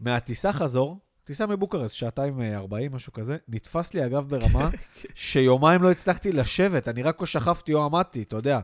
מהטיסה 0.00 0.52
חזור, 0.52 0.98
טיסה 1.24 1.46
מבוקרסט, 1.46 1.94
שעתיים 1.94 2.40
אה, 2.40 2.56
ארבעים, 2.56 2.92
משהו 2.94 3.12
כזה, 3.12 3.36
נתפס 3.48 3.94
לי 3.94 4.06
אגב 4.06 4.28
ברמה 4.28 4.68
שיומיים 5.14 5.82
לא 5.82 5.90
הצלחתי 5.90 6.32
לשבת, 6.32 6.88
אני 6.88 7.02
רק 7.02 7.20
או 7.20 7.26
שכבתי 7.26 7.74
או 7.74 7.84
עמדתי, 7.84 8.22
אתה 8.22 8.36
יודע. 8.36 8.60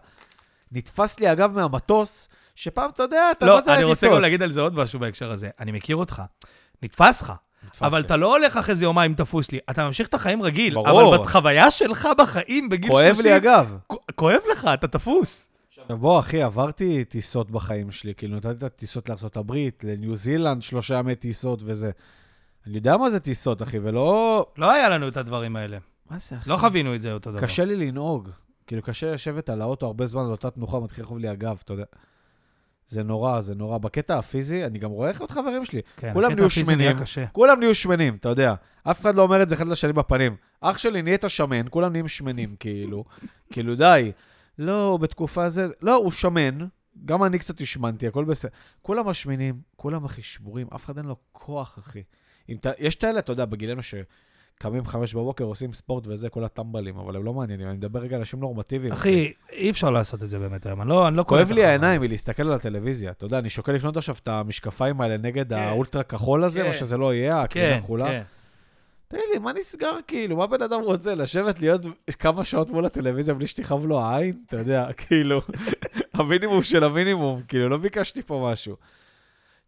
נתפס 0.72 1.20
לי 1.20 1.32
אגב 1.32 1.52
מהמטוס, 1.54 2.28
שפעם, 2.54 2.90
אתה 2.90 3.02
יודע, 3.02 3.30
אתה 3.30 3.46
לא, 3.46 3.54
מה 3.56 3.62
זה 3.62 3.74
אני 3.74 3.84
רוצה 3.84 4.06
הטיסות? 4.06 4.16
גם 4.16 4.22
להגיד 4.22 4.42
על 4.42 4.50
זה 4.50 4.60
עוד 4.60 4.74
משהו 4.74 5.00
בהקשר 5.00 5.32
הזה. 5.32 5.48
אני 5.60 5.72
מכיר 5.72 5.96
אותך. 5.96 6.22
נתפס 6.82 7.22
לך. 7.22 7.32
אבל 7.82 7.98
לי. 8.00 8.06
אתה 8.06 8.16
לא 8.16 8.36
הולך 8.36 8.56
אחרי 8.56 8.74
זה 8.74 8.84
יומיים 8.84 9.14
תפוס 9.14 9.52
לי. 9.52 9.58
אתה 9.70 9.86
ממשיך 9.86 10.08
את 10.08 10.14
החיים 10.14 10.42
רגיל. 10.42 10.74
ברור. 10.74 11.14
אבל 11.14 11.22
בחוויה 11.22 11.70
שלך 11.70 12.08
בחיים 12.18 12.68
בגיל 12.68 12.90
30... 12.90 13.14
כואב 13.14 13.24
לי 13.24 13.36
אגב. 13.36 13.76
כ- 13.92 14.10
כואב 14.14 14.40
לך, 14.52 14.68
אתה 14.74 14.88
תפוס. 14.88 15.48
עכשיו 15.80 15.98
בוא, 15.98 16.20
אחי, 16.20 16.42
עברתי 16.42 17.04
טיסות 17.04 17.50
בחיים 17.50 17.90
שלי, 17.90 18.14
כאילו 18.14 18.36
נתתי 18.36 18.48
את 18.50 18.62
הטיסות 18.62 19.08
לארה"ב, 19.08 19.54
לניו 19.82 20.14
זילנד, 20.16 20.62
שלושה 20.62 20.94
ימי 20.98 21.14
טיסות 21.14 21.60
וזה. 21.64 21.90
אני 22.66 22.76
יודע 22.76 22.96
מה 22.96 23.10
זה 23.10 23.20
טיסות, 23.20 23.62
אחי, 23.62 23.78
ולא... 23.78 24.46
לא 24.56 24.72
היה 24.72 24.88
לנו 24.88 25.08
את 25.08 25.16
הדברים 25.16 25.56
האלה. 25.56 25.78
מה 26.10 26.18
זה, 26.18 26.36
אחי? 26.36 26.50
לא 26.50 26.56
חווינו 26.56 26.94
את 26.94 27.02
זה 27.02 27.12
אותו 27.12 27.30
דבר. 27.30 27.40
קשה 27.40 27.64
לי 27.64 27.76
לנהוג. 27.76 28.30
כאילו, 28.66 28.82
קשה 28.82 29.12
לשבת 29.12 29.48
על 29.48 29.60
האוטו 29.60 29.86
הרבה 29.86 30.06
זמן 30.06 30.24
על 30.24 30.30
אותה 30.30 30.50
תנוחה, 30.50 30.80
מתחיל 30.80 31.04
לכאוב 31.04 31.18
לי 31.18 31.28
הגב, 31.28 31.60
אתה 31.64 31.72
יודע. 31.72 31.84
זה 32.88 33.02
נורא, 33.02 33.40
זה 33.40 33.54
נורא. 33.54 33.78
בקטע 33.78 34.18
הפיזי, 34.18 34.64
אני 34.64 34.78
גם 34.78 34.90
רואה 34.90 35.08
איך 35.08 35.20
עוד 35.20 35.30
חברים 35.30 35.64
שלי. 35.64 35.80
כן, 35.96 36.12
כולם 36.12 36.32
נהיו 36.32 36.50
שמנים. 36.50 36.96
כולם 37.32 37.60
נהיו 37.60 37.74
שמנים, 37.74 38.16
אתה 38.20 38.28
יודע. 38.28 38.54
אף 38.82 39.00
אחד 39.00 39.14
לא 39.14 39.22
אומר 39.22 39.42
את 39.42 39.48
זה 39.48 39.54
אחד 39.54 39.68
לשני 39.68 39.92
בפנים. 39.92 40.36
אח 40.60 40.78
שלי 40.78 41.02
נהיית 41.02 41.24
שמן, 41.28 41.66
כולם 41.70 41.92
נהיים 41.92 42.08
שמנים, 42.08 42.56
כאילו. 42.60 43.04
כאילו, 43.52 43.76
די. 43.76 44.12
לא, 44.58 44.88
הוא 44.88 45.00
בתקופה 45.00 45.48
זה... 45.48 45.66
לא, 45.82 45.94
הוא 45.94 46.10
שמן. 46.10 46.58
גם 47.04 47.24
אני 47.24 47.38
קצת 47.38 47.60
השמנתי, 47.60 48.06
הכל 48.06 48.24
בסדר. 48.24 48.50
כולם 48.82 49.06
משמינים, 49.06 49.60
כולם 49.76 50.04
אחי 50.04 50.22
שבורים, 50.22 50.66
אף 50.74 50.84
אחד 50.84 50.98
אין 50.98 51.06
לו 51.06 51.16
כוח, 51.32 51.78
אחי. 51.78 52.02
אם 52.48 52.56
אתה, 52.56 52.70
יש 52.78 52.94
את 52.94 53.04
האלה, 53.04 53.18
אתה 53.18 53.32
יודע, 53.32 53.44
בגילנו 53.44 53.82
ש... 53.82 53.94
קמים 54.58 54.86
חמש 54.86 55.14
בבוקר, 55.14 55.44
עושים 55.44 55.72
ספורט 55.72 56.06
וזה, 56.06 56.28
כל 56.28 56.44
הטמבלים, 56.44 56.96
אבל 56.96 57.16
הם 57.16 57.24
לא 57.24 57.34
מעניינים. 57.34 57.66
אני 57.66 57.76
מדבר 57.76 58.00
רגע 58.00 58.16
על 58.16 58.20
אנשים 58.20 58.40
נורמטיביים. 58.40 58.92
אחי, 58.92 59.32
אי 59.52 59.70
אפשר 59.70 59.90
לעשות 59.90 60.22
את 60.22 60.28
זה 60.28 60.38
באמת 60.38 60.66
היום, 60.66 60.80
אני 60.82 60.88
לא, 60.88 61.08
אני 61.08 61.16
לא 61.16 61.22
כואב 61.22 61.50
לי. 61.50 61.64
העיניים 61.64 62.00
מלהסתכל 62.00 62.42
על 62.42 62.52
הטלוויזיה. 62.52 63.10
אתה 63.10 63.26
יודע, 63.26 63.38
אני 63.38 63.50
שוקל 63.50 63.72
לקנות 63.72 63.96
עכשיו 63.96 64.14
את 64.22 64.28
המשקפיים 64.28 65.00
האלה 65.00 65.16
נגד 65.16 65.48
כן. 65.48 65.58
האולטרה 65.58 66.02
כחול 66.02 66.44
הזה, 66.44 66.62
כן. 66.62 66.68
או 66.68 66.74
שזה 66.74 66.96
לא 66.96 67.14
יהיה, 67.14 67.42
הקרינה 67.42 67.68
כן, 67.68 67.78
הכחולה. 67.78 68.06
כן. 68.06 68.22
תגיד 69.08 69.24
לי, 69.32 69.38
מה 69.38 69.52
נסגר 69.52 69.98
כאילו? 70.06 70.36
מה 70.36 70.46
בן 70.46 70.62
אדם 70.62 70.80
רוצה? 70.80 71.14
לשבת 71.14 71.60
להיות 71.60 71.80
כמה 72.18 72.44
שעות 72.44 72.70
מול 72.70 72.86
הטלוויזיה 72.86 73.34
בלי 73.34 73.46
שתכאב 73.46 73.86
לו 73.86 74.00
העין? 74.00 74.42
אתה 74.46 74.56
יודע, 74.56 74.88
כאילו, 75.06 75.40
המינימום 76.14 76.62
של 76.62 76.84
המינימום, 76.84 77.40
כאילו, 77.48 77.68
לא 77.68 77.76
ביקשתי 77.76 78.22
פה 78.22 78.48
משהו. 78.52 78.76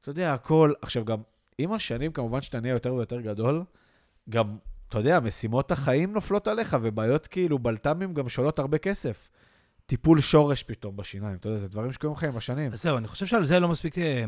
אתה 0.00 0.10
יודע, 0.10 0.34
הכל... 0.34 0.72
עכשיו, 0.82 1.04
גם 1.04 1.18
עם 1.62 1.72
השנים, 1.72 2.12
כמובן 2.12 2.40
שאתה 2.40 2.60
נהיה 2.60 2.72
יותר 2.72 2.94
ויותר 2.94 3.20
גדול, 3.20 3.64
גם, 4.30 4.56
אתה 4.88 4.98
יודע, 4.98 5.20
משימות 5.20 5.70
החיים 5.70 6.12
נופלות 6.12 6.48
עליך, 6.48 6.76
ובעיות 6.82 7.26
כאילו, 7.26 7.58
בלת"מים 7.58 8.14
גם 8.14 8.28
שעולות 8.28 8.58
הרבה 8.58 8.78
כסף. 8.78 9.28
טיפול 9.86 10.20
שורש 10.20 10.62
פתאום 10.62 10.96
בשיניים, 10.96 11.36
אתה 11.36 11.48
יודע, 11.48 11.58
זה 11.58 11.68
דברים 11.68 11.92
שקורים 11.92 12.16
לך 12.16 12.24
עם 12.24 12.36
השנים. 12.36 12.76
זהו, 12.76 12.98
אני 12.98 13.08
חושב 13.08 13.26
שעל 13.26 13.44
זה 13.44 13.60
לא 13.60 13.68
מספיק... 13.68 13.98
אה, 13.98 14.24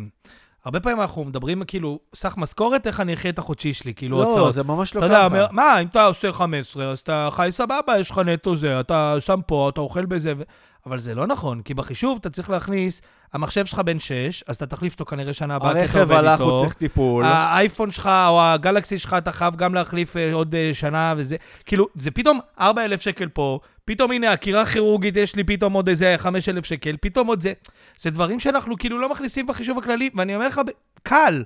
הרבה 0.65 0.81
פעמים 0.81 1.01
אנחנו 1.01 1.25
מדברים 1.25 1.65
כאילו, 1.65 1.99
סך 2.15 2.35
משכורת, 2.37 2.87
איך 2.87 3.01
אני 3.01 3.15
אחיה 3.15 3.31
את 3.31 3.39
החודשי 3.39 3.73
שלי, 3.73 3.95
כאילו 3.95 4.19
לא, 4.19 4.25
הוצאות. 4.25 4.55
זה 4.55 4.63
ממש 4.63 4.95
לא 4.95 5.01
אתה 5.01 5.07
יודע, 5.07 5.29
ככה. 5.29 5.53
מה, 5.53 5.81
אם 5.81 5.87
אתה 5.87 6.05
עושה 6.05 6.33
15, 6.33 6.91
אז 6.91 6.99
אתה 6.99 7.29
חי 7.33 7.49
סבבה, 7.51 7.99
יש 7.99 8.11
לך 8.11 8.19
נטו 8.19 8.57
זה, 8.57 8.81
אתה 8.81 9.17
שם 9.19 9.41
פה, 9.47 9.69
אתה 9.69 9.81
אוכל 9.81 10.07
בזה, 10.07 10.33
ו... 10.39 10.43
אבל 10.87 10.99
זה 10.99 11.15
לא 11.15 11.27
נכון, 11.27 11.63
כי 11.63 11.75
בחישוב 11.75 12.19
אתה 12.21 12.31
צריך 12.31 12.51
להכניס, 12.51 13.03
המחשב 13.33 13.67
שלך 13.67 13.79
בן 13.79 13.99
6, 13.99 14.45
אז 14.47 14.57
אתה 14.57 14.67
תחליף 14.67 14.93
אותו 14.93 15.05
כנראה 15.05 15.33
שנה 15.33 15.57
הבאה, 15.57 15.73
כי 15.73 15.79
אתה 15.79 15.85
הרכב 15.85 15.99
עובד 15.99 16.15
הלך, 16.17 16.41
איתו. 16.41 16.51
הוא 16.51 16.61
צריך 16.61 16.75
טיפול. 16.75 17.25
האייפון 17.25 17.91
שלך 17.91 18.11
או 18.29 18.43
הגלקסי 18.43 18.99
שלך, 18.99 19.17
אתה 19.19 19.33
חייב 19.33 19.57
גם 19.57 19.75
להחליף 19.75 20.17
אה, 20.17 20.33
עוד 20.33 20.55
אה, 20.55 20.71
שנה 20.73 21.15
וזה. 21.17 21.37
כאילו, 21.67 21.87
זה 21.95 22.11
פתאום 22.11 22.41
4,000 22.61 23.01
שקל 23.01 23.29
פה, 23.29 23.59
פתאום 23.85 24.11
הנה, 24.11 24.33
עקירה 24.33 24.67
כירורגית, 24.67 25.17
יש 25.17 25.37
לי 25.37 25.45
פתאום 25.45 25.73
עוד 25.73 25.89
איזה 25.89 26.15
5,000 26.19 26.65
שקל, 26.65 26.97
פתאום 27.01 27.27
עוד 27.27 27.41
זה. 27.41 27.53
זה 27.99 28.11
דברים 28.11 28.41
שאנחנו 28.41 28.79
כאילו 28.79 28.99
לא 28.99 29.11
מכניסים 29.11 29.47
בחישוב 29.47 29.79
הכללי, 29.79 30.11
ואני 30.15 30.35
אומר 30.35 30.49
לך, 30.49 30.61
קל. 31.03 31.43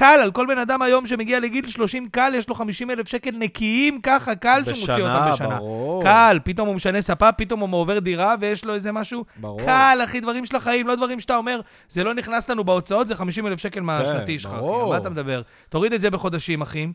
קל, 0.00 0.20
על 0.22 0.30
כל 0.30 0.46
בן 0.48 0.58
אדם 0.58 0.82
היום 0.82 1.06
שמגיע 1.06 1.40
לגיל 1.40 1.68
30, 1.68 2.08
קל, 2.08 2.32
יש 2.36 2.48
לו 2.48 2.54
50 2.54 2.90
אלף 2.90 3.08
שקל 3.08 3.30
נקיים 3.30 4.00
ככה, 4.00 4.34
קל 4.34 4.62
שהוא 4.64 4.78
מוציא 4.78 5.02
אותם 5.02 5.28
בשנה. 5.32 5.58
ברור. 5.58 6.02
קל, 6.02 6.38
פתאום 6.44 6.68
הוא 6.68 6.76
משנה 6.76 7.02
ספה, 7.02 7.32
פתאום 7.32 7.60
הוא 7.60 7.80
עובר 7.80 7.98
דירה 7.98 8.34
ויש 8.40 8.64
לו 8.64 8.74
איזה 8.74 8.92
משהו. 8.92 9.24
ברור. 9.36 9.60
קל, 9.60 10.00
אחי, 10.04 10.20
דברים 10.20 10.46
של 10.46 10.56
החיים, 10.56 10.86
לא 10.86 10.94
דברים 10.94 11.20
שאתה 11.20 11.36
אומר, 11.36 11.60
זה 11.88 12.04
לא 12.04 12.14
נכנס 12.14 12.48
לנו 12.48 12.64
בהוצאות, 12.64 13.08
זה 13.08 13.14
50 13.14 13.46
אלף 13.46 13.60
שקל 13.60 13.80
מהשנתי 13.80 14.38
שלך, 14.38 14.52
אחי. 14.52 14.60
כן. 14.60 14.80
על 14.80 14.86
מה 14.88 14.96
אתה 14.96 15.10
מדבר? 15.10 15.42
תוריד 15.68 15.92
את 15.92 16.00
זה 16.00 16.10
בחודשים, 16.10 16.62
אחי. 16.62 16.86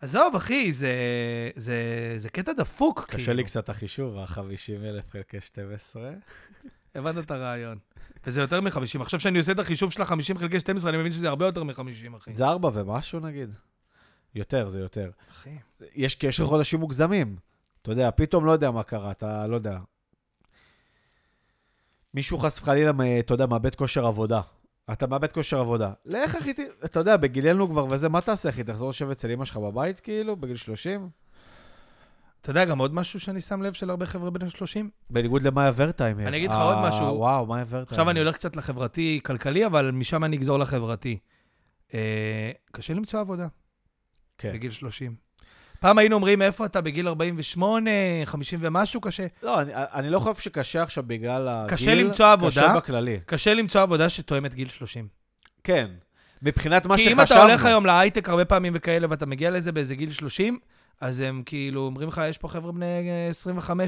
עזוב, 0.00 0.36
אחי, 0.36 0.72
זה, 0.72 0.92
זה, 1.56 1.74
זה 2.16 2.28
קטע 2.28 2.52
דפוק, 2.52 3.04
כאילו. 3.08 3.22
קשה 3.22 3.32
לי 3.32 3.44
קצת 3.44 3.68
החישוב, 3.68 4.18
ה-50 4.18 4.84
אלף 4.84 5.04
חלקי 5.12 5.40
12. 5.40 6.10
הבנת 6.94 7.24
את 7.24 7.30
הרעיון. 7.30 7.78
וזה 8.26 8.40
יותר 8.40 8.60
מ-50. 8.60 9.00
עכשיו 9.00 9.20
שאני 9.20 9.38
עושה 9.38 9.52
את 9.52 9.58
החישוב 9.58 9.92
של 9.92 10.02
ה-50 10.02 10.38
חלקי 10.38 10.60
12, 10.60 10.90
אני 10.90 10.98
מבין 10.98 11.12
שזה 11.12 11.28
הרבה 11.28 11.46
יותר 11.46 11.64
מ-50, 11.64 12.16
אחי. 12.16 12.34
זה 12.34 12.46
4 12.46 12.70
ומשהו 12.72 13.20
נגיד? 13.20 13.54
יותר, 14.34 14.68
זה 14.68 14.80
יותר. 14.80 15.10
אחי. 15.30 15.56
יש 15.94 16.14
קשר 16.14 16.46
חודשים 16.46 16.80
מוגזמים. 16.80 17.36
אתה 17.82 17.92
יודע, 17.92 18.10
פתאום 18.10 18.44
לא 18.44 18.52
יודע 18.52 18.70
מה 18.70 18.82
קרה, 18.82 19.10
אתה 19.10 19.46
לא 19.46 19.54
יודע. 19.54 19.78
מישהו 22.14 22.38
חס 22.38 22.60
וחלילה, 22.60 22.92
אתה 23.20 23.34
יודע, 23.34 23.46
מאבד 23.46 23.74
כושר 23.74 24.06
עבודה. 24.06 24.40
אתה 24.92 25.06
מאבד 25.06 25.32
כושר 25.32 25.60
עבודה. 25.60 25.92
לך, 26.04 26.36
אחי, 26.36 26.52
אתה 26.84 26.98
יודע, 26.98 27.16
בגילנו 27.16 27.68
כבר 27.68 27.86
וזה, 27.90 28.08
מה 28.08 28.20
תעשה, 28.20 28.48
אחי? 28.48 28.64
תחזור 28.64 28.88
לשבת 28.88 29.10
אצל 29.10 29.30
אמא 29.30 29.44
שלך 29.44 29.56
בבית, 29.56 30.00
כאילו, 30.00 30.36
בגיל 30.36 30.56
30? 30.56 31.08
אתה 32.40 32.50
יודע, 32.50 32.64
גם 32.64 32.78
עוד 32.78 32.94
משהו 32.94 33.20
שאני 33.20 33.40
שם 33.40 33.62
לב 33.62 33.72
של 33.72 33.90
הרבה 33.90 34.06
חבר'ה 34.06 34.30
בני 34.30 34.50
30? 34.50 34.90
בניגוד 35.10 35.42
למאיה 35.42 35.72
ורטהיימר. 35.76 36.28
אני 36.28 36.36
אגיד 36.36 36.50
לך 36.50 36.56
אה, 36.56 36.62
עוד 36.62 36.88
משהו. 36.88 37.04
וואו, 37.04 37.46
מאיה 37.46 37.62
ורטהיימר. 37.64 37.86
עכשיו 37.88 38.10
אני 38.10 38.20
הולך 38.20 38.34
קצת 38.34 38.56
לחברתי-כלכלי, 38.56 39.66
אבל 39.66 39.90
משם 39.90 40.24
אני 40.24 40.36
אגזור 40.36 40.58
לחברתי. 40.58 41.18
אה, 41.94 42.50
קשה 42.72 42.94
למצוא 42.94 43.20
עבודה 43.20 43.46
כן. 44.38 44.52
בגיל 44.52 44.70
30. 44.70 45.14
פעם 45.80 45.98
היינו 45.98 46.16
אומרים, 46.16 46.42
איפה 46.42 46.66
אתה 46.66 46.80
בגיל 46.80 47.08
48, 47.08 47.90
50 48.24 48.58
ומשהו, 48.62 49.00
קשה. 49.00 49.26
לא, 49.42 49.60
אני, 49.60 49.72
אני 49.74 50.10
לא 50.10 50.18
חושב 50.18 50.40
שקשה 50.40 50.82
עכשיו 50.82 51.04
בגלל 51.06 51.48
הגיל. 51.48 51.76
קשה 51.76 51.94
למצוא 51.94 52.26
עבודה. 52.26 52.50
קשה 52.50 52.74
בכללי. 52.76 53.20
קשה 53.26 53.54
למצוא 53.54 53.80
עבודה 53.80 54.08
שתואמת 54.08 54.54
גיל 54.54 54.68
30. 54.68 55.08
כן. 55.64 55.90
מבחינת 56.42 56.86
מה 56.86 56.96
כי 56.96 57.02
שחשבנו. 57.02 57.22
אם 57.22 57.24
אתה 57.24 57.42
הולך 57.42 57.64
היום 57.64 57.86
להייטק 57.86 58.28
הרבה 58.28 58.44
פעמים 58.44 58.72
וכאלה, 58.76 59.06
ואתה 59.10 59.26
מגיע 59.26 59.50
לזה 59.50 59.72
באיזה 59.72 59.94
גיל 59.94 60.12
30, 60.12 60.58
אז 61.00 61.20
הם 61.20 61.42
כאילו 61.46 61.80
אומרים 61.80 62.08
לך, 62.08 62.20
יש 62.30 62.38
פה 62.38 62.48
חבר'ה 62.48 62.72
בני 62.72 63.08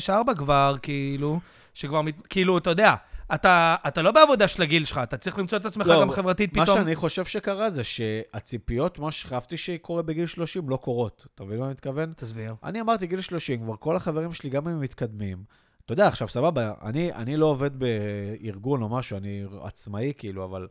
25-4 0.09 0.35
כבר, 0.39 0.77
כאילו, 0.83 1.41
שכבר, 1.75 2.03
מת- 2.03 2.27
כאילו, 2.27 2.59
אתה 2.59 2.71
יודע, 2.71 2.95
אתה, 3.35 3.77
אתה 3.89 4.03
לא 4.03 4.11
בעבודה 4.11 4.49
של 4.49 4.63
הגיל 4.63 4.85
שלך, 4.85 5.01
אתה 5.03 5.17
צריך 5.17 5.39
למצוא 5.39 5.59
את 5.59 5.67
עצמך 5.67 5.87
לא, 5.87 6.01
גם 6.01 6.11
חברתית 6.11 6.57
מה 6.57 6.63
פתאום. 6.65 6.79
שאני 6.79 6.95
חושב 6.95 7.25
שקרה 7.25 7.71
זה 7.71 7.85
שהציפיות, 7.85 8.99
מה 8.99 9.13
שחשבתי 9.13 9.57
שקורה 9.57 10.03
בגיל 10.03 10.27
30, 10.27 10.69
לא 10.69 10.77
קורות. 10.77 11.27
אתה 11.35 11.45
מבין 11.45 11.59
מה 11.59 11.65
אני 11.65 11.73
מתכוון? 11.73 12.13
תסביר. 12.17 12.55
אני 12.65 12.81
אמרתי, 12.81 13.07
גיל 13.07 13.21
30, 13.21 13.63
כבר 13.65 13.77
כל 13.77 13.97
החברים 13.97 14.35
שלי, 14.35 14.51
גם 14.51 14.69
אם 14.69 14.75
הם 14.75 14.81
מתקדמים, 14.81 15.45
אתה 15.85 15.93
יודע, 15.93 16.07
עכשיו, 16.09 16.29
סבבה, 16.29 16.73
אני, 16.83 17.13
אני 17.13 17.37
לא 17.37 17.47
עובד 17.47 17.71
בארגון 17.79 18.83
או 18.83 18.89
משהו, 18.89 19.17
אני 19.17 19.45
עצמאי 19.63 20.13
כאילו, 20.19 20.45
אבל 20.45 20.67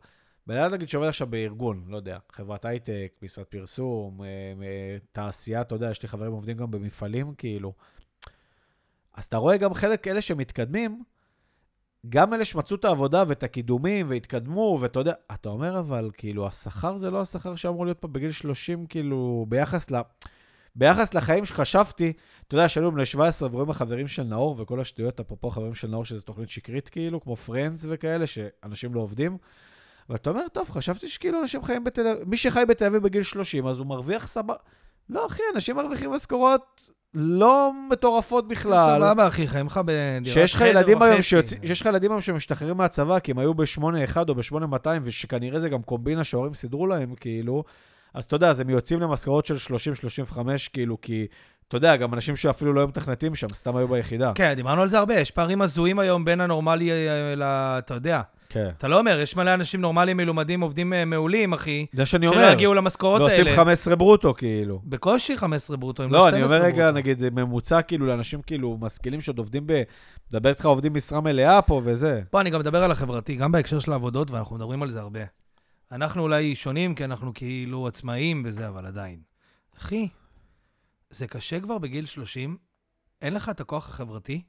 בן 0.47 0.58
אדם 0.58 0.73
נגיד 0.73 0.89
שעובד 0.89 1.08
עכשיו 1.08 1.27
בארגון, 1.27 1.84
לא 1.88 1.95
יודע, 1.95 2.17
חברת 2.32 2.65
הייטק, 2.65 3.13
משרד 3.21 3.45
פרסום, 3.45 4.23
אה, 4.23 4.97
תעשייה, 5.12 5.62
אתה 5.62 5.75
יודע, 5.75 5.91
יש 5.91 6.01
לי 6.01 6.08
חברים 6.08 6.32
עובדים 6.32 6.58
גם 6.58 6.71
במפעלים, 6.71 7.34
כאילו. 7.36 7.73
אז 9.13 9.23
אתה 9.23 9.38
רואה 9.38 9.58
גם 9.58 9.73
חלק 9.73 10.08
אלה 10.08 10.21
שמתקדמים, 10.21 11.04
גם 12.10 12.34
אלה 12.34 12.45
שמצאו 12.45 12.75
את 12.75 12.86
העבודה 12.86 13.23
ואת 13.27 13.43
הקידומים 13.43 14.10
והתקדמו, 14.10 14.77
ואתה 14.82 14.99
יודע, 14.99 15.13
אתה 15.34 15.49
אומר, 15.49 15.80
אבל 15.80 16.12
כאילו, 16.17 16.47
השכר 16.47 16.97
זה 16.97 17.12
לא 17.12 17.21
השכר 17.21 17.56
שאמור 17.56 17.86
להיות 17.86 17.99
פה 17.99 18.08
בגיל 18.08 18.32
30, 18.32 18.86
כאילו, 18.86 19.45
ביחס 19.49 19.91
ל... 19.91 19.95
ביחס 20.75 21.13
לחיים 21.13 21.45
שחשבתי, 21.45 22.13
אתה 22.47 22.56
יודע, 22.56 22.69
שהיינו 22.69 22.91
בני 22.91 23.06
17 23.06 23.49
ורואים 23.51 23.69
החברים 23.69 24.08
של 24.08 24.23
נאור 24.23 24.56
וכל 24.58 24.80
השטויות, 24.80 25.19
אפרופו 25.19 25.47
החברים 25.47 25.75
של 25.75 25.88
נאור, 25.88 26.06
שזו 26.06 26.25
תוכנית 26.25 26.49
שקרית 26.49 26.89
כאילו, 26.89 27.21
כמו 27.21 27.36
פרנדס 27.36 27.86
וכאלה, 27.89 28.27
שאנשים 28.27 28.93
לא 28.93 28.99
עובדים. 28.99 29.38
ואתה 30.12 30.30
אומר, 30.30 30.47
טוב, 30.54 30.69
חשבתי 30.69 31.08
שכאילו 31.08 31.41
אנשים 31.41 31.63
חיים 31.63 31.84
בתל 31.84 32.08
אביב, 32.08 32.30
מי 32.30 32.38
שחי 32.38 32.63
בתל 32.67 32.86
אביב 32.86 33.04
בגיל 33.04 33.24
30, 33.24 33.67
אז 33.67 33.80
הוא 33.80 33.88
מרוויח 33.88 34.28
סבבה. 34.28 34.54
לא, 35.10 35.26
אחי, 35.26 35.43
אנשים 35.56 35.76
מרוויחים 35.76 36.12
משכורות 36.12 36.89
לא 37.13 37.71
מטורפות 37.89 38.47
בכלל. 38.47 38.97
סבבה, 38.97 39.28
אחי, 39.28 39.47
חיים 39.47 39.65
לך 39.65 39.80
בדירת 39.86 40.34
שיש 40.34 40.56
לך 40.56 40.62
ילדים 40.62 41.02
היום 41.02 41.21
שיש 41.21 41.82
לך 41.82 41.86
ילדים 41.86 42.12
היום 42.12 42.21
שמשתחררים 42.21 42.78
מהצבא, 42.78 43.19
כי 43.19 43.32
הם 43.32 43.38
היו 43.38 43.54
ב-8-1 43.54 44.17
או 44.30 44.36
ב-8200, 44.36 44.88
ושכנראה 45.04 45.60
זה 45.60 45.69
גם 45.69 45.82
קומבינה 45.82 46.24
שההורים 46.24 46.54
סידרו 46.54 46.88
להם, 46.88 47.15
כאילו, 47.15 47.63
אז 48.13 48.24
אתה 48.26 48.36
יודע, 48.36 48.50
אז 48.50 48.60
הם 48.60 48.69
יוצאים 48.69 49.00
למשכורות 49.00 49.45
של 49.45 49.56
30-35, 50.34 50.38
כאילו, 50.74 51.02
כי, 51.02 51.28
אתה 51.67 51.78
יודע, 51.78 51.95
גם 51.95 52.13
אנשים 52.13 52.36
שאפילו 52.36 52.74
לא 52.74 52.80
היו 52.80 52.88
מתכנתים 52.88 53.36
שם, 53.36 53.47
סתם 53.54 53.76
היו 53.76 53.88
ביחידה. 53.88 54.32
כן, 54.36 54.54
דיברנו 54.54 54.82
על 54.82 54.88
זה 54.88 55.00
הרבה, 55.00 55.19
יש 55.19 55.32
פערים 55.32 55.62
הזויים 55.62 56.00
היום 56.00 56.26
בין 56.26 56.41
הנורמלי 56.41 56.91
אה, 56.91 57.36
ל... 57.36 57.43
אתה 57.43 57.93
יודע. 57.93 58.21
כן. 58.52 58.70
אתה 58.78 58.88
לא 58.88 59.00
אומר, 59.00 59.20
יש 59.20 59.36
מלא 59.36 59.54
אנשים 59.54 59.82
נורמליים, 59.82 60.18
מלומדים, 60.18 60.62
עובדים 60.62 60.94
אה, 60.94 61.06
מעולים, 61.06 61.54
אחי, 61.54 61.86
זה 61.94 62.06
שאני 62.06 62.28
שלא 62.28 62.36
אומר, 62.36 62.52
יגיעו 62.52 62.74
למשכורות 62.74 63.22
ועושים 63.22 63.46
האלה. 63.46 63.56
15 63.56 63.96
ברוטו, 63.96 64.34
כאילו. 64.34 64.82
בקושי 64.84 65.38
15 65.38 65.78
ברוטו, 65.78 66.04
אם 66.04 66.12
לא, 66.12 66.28
אני 66.28 66.38
12 66.38 66.58
אומר 66.58 66.68
רגע, 66.68 66.84
ברוטו. 66.84 66.98
נגיד, 66.98 67.30
ממוצע, 67.30 67.82
כאילו, 67.82 68.06
לאנשים, 68.06 68.42
כאילו, 68.42 68.78
משכילים 68.82 69.22
שעוד 69.22 69.38
עובדים 69.38 69.68
ב... 69.68 69.84
מדבר 70.30 70.50
איתך 70.50 70.66
עובדים 70.66 70.94
משרה 70.94 71.22
מלאה 71.22 71.62
פה 71.62 71.82
וזה. 71.84 72.22
בוא, 72.32 72.42
אני 72.42 72.50
גם 72.50 72.60
מדבר 72.60 72.84
על 72.84 72.92
החברתי, 72.92 73.36
גם 73.36 73.52
בהקשר 73.52 73.80
של 73.80 73.92
העבודות, 73.92 74.32
ואנחנו 74.32 74.56
מדברים 74.56 74.84
על 74.84 74.90
זה 74.90 75.00
הרבה. 75.00 75.20
אנחנו 75.92 76.22
אולי 76.22 76.56
שונים, 76.56 76.96
כי 76.96 77.06
אנחנו 77.06 77.34
כאילו 77.34 77.88
עצמאים 77.88 78.44
וזה, 78.46 78.68
אבל 78.68 78.86
עדיין. 78.86 79.20
אחי, 79.78 80.08
זה 81.10 81.28
קשה 81.28 81.60
כבר 81.60 81.78
בגיל 81.78 82.06
30, 82.06 82.58
אין 83.22 83.34
לך 83.34 83.50
את 83.50 83.60
הכוח 83.60 83.90
החברתי? 83.90 84.42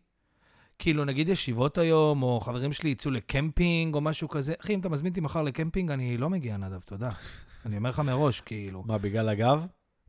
כאילו, 0.82 1.04
נגיד 1.04 1.28
ישיבות 1.28 1.78
היום, 1.78 2.22
או 2.22 2.40
חברים 2.40 2.72
שלי 2.72 2.90
יצאו 2.90 3.10
לקמפינג, 3.10 3.94
או 3.94 4.00
משהו 4.00 4.28
כזה. 4.28 4.52
אחי, 4.62 4.74
אם 4.74 4.80
אתה 4.80 4.88
מזמין 4.88 5.10
אותי 5.10 5.20
מחר 5.20 5.42
לקמפינג, 5.42 5.90
אני 5.90 6.16
לא 6.16 6.30
מגיע, 6.30 6.56
נדב, 6.56 6.80
תודה. 6.80 7.08
אני 7.66 7.76
אומר 7.76 7.90
לך 7.90 7.98
מראש, 8.04 8.40
כאילו. 8.40 8.82
מה, 8.86 8.98
בגלל 8.98 9.28
הגב? 9.28 9.66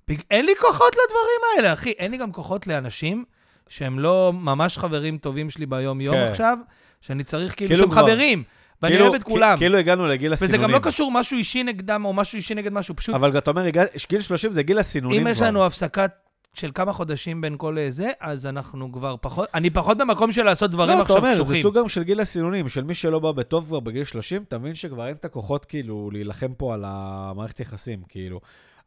בג- 0.07 0.21
אין 0.31 0.45
לי 0.45 0.51
כוחות 0.61 0.93
לדברים 0.95 1.41
האלה, 1.57 1.73
אחי. 1.73 1.91
אין 1.91 2.11
לי 2.11 2.17
גם 2.17 2.31
כוחות 2.31 2.67
לאנשים 2.67 3.25
שהם 3.69 3.99
לא 3.99 4.33
ממש 4.35 4.77
חברים 4.77 5.17
טובים 5.17 5.49
שלי 5.49 5.65
ביום-יום 5.65 6.15
כן. 6.15 6.21
עכשיו, 6.23 6.57
שאני 7.01 7.23
צריך 7.23 7.55
כאילו, 7.57 7.69
כאילו 7.69 7.83
שהם 7.85 7.91
כבר- 7.91 8.01
חברים. 8.01 8.43
ואני 8.81 8.93
כאילו- 8.93 9.05
אוהב 9.05 9.15
את 9.15 9.23
כולם. 9.23 9.57
כאילו 9.57 9.77
הגענו 9.77 10.05
לגיל 10.05 10.33
וזה 10.33 10.45
הסינונים. 10.45 10.67
גם 10.69 10.75
לא 10.75 10.79
קשור 10.79 11.11
משהו 11.11 11.37
אישי 11.37 11.63
נגדם 11.63 12.05
או 12.05 12.13
משהו 12.13 12.35
אישי 12.35 12.55
נגד 12.55 12.73
משהו, 12.73 12.95
פשוט 12.95 13.15
אבל 13.15 13.37
אתה 13.37 13.51
אומר, 13.51 13.63
גיל 14.09 14.21
30 14.21 14.53
זה 14.53 14.63
גיל 14.63 14.79
הסינונים 14.79 15.17
אם 15.19 15.23
כבר. 15.23 15.31
יש 15.31 15.49
לנו 15.49 15.65
הפסקה 15.65 16.05
של 16.53 16.71
כמה 16.75 16.93
חודשים 16.93 17.41
בין 17.41 17.55
כל 17.57 17.77
זה, 17.89 18.09
אז 18.19 18.45
אנחנו 18.45 18.91
כבר 18.91 19.15
פחות, 19.21 19.49
אני 19.53 19.69
פחות 19.69 19.97
במקום 19.97 20.31
של 20.31 20.43
לעשות 20.43 20.71
דברים 20.71 20.89
לא, 20.89 20.93
אתה 20.95 21.01
עכשיו 21.01 21.17
אומר, 21.17 21.33
זה 21.35 21.41
קשוחים. 21.41 21.61
סוג 21.61 21.77
גם 21.77 21.89
של 21.89 22.03
גיל 22.03 22.19
הסינונים, 22.19 22.69
של 22.69 22.83
מי 22.83 22.93
שלא 22.93 23.19
בא 23.19 23.31
בטוב 23.31 23.65
כבר 23.65 23.79
בגיל 23.79 24.03
30, 24.03 24.43
אתה 24.47 24.57
מבין 24.57 24.73
שכבר 24.75 25.07
אין 25.07 25.15
את 25.15 25.25
הכוחות 25.25 25.65
כאילו 25.65 26.09
להילחם 26.13 26.53
פה 26.53 26.73
על 26.73 26.83
המערכת 26.87 27.59
יחסים, 27.59 27.99
כאילו. 28.09 28.39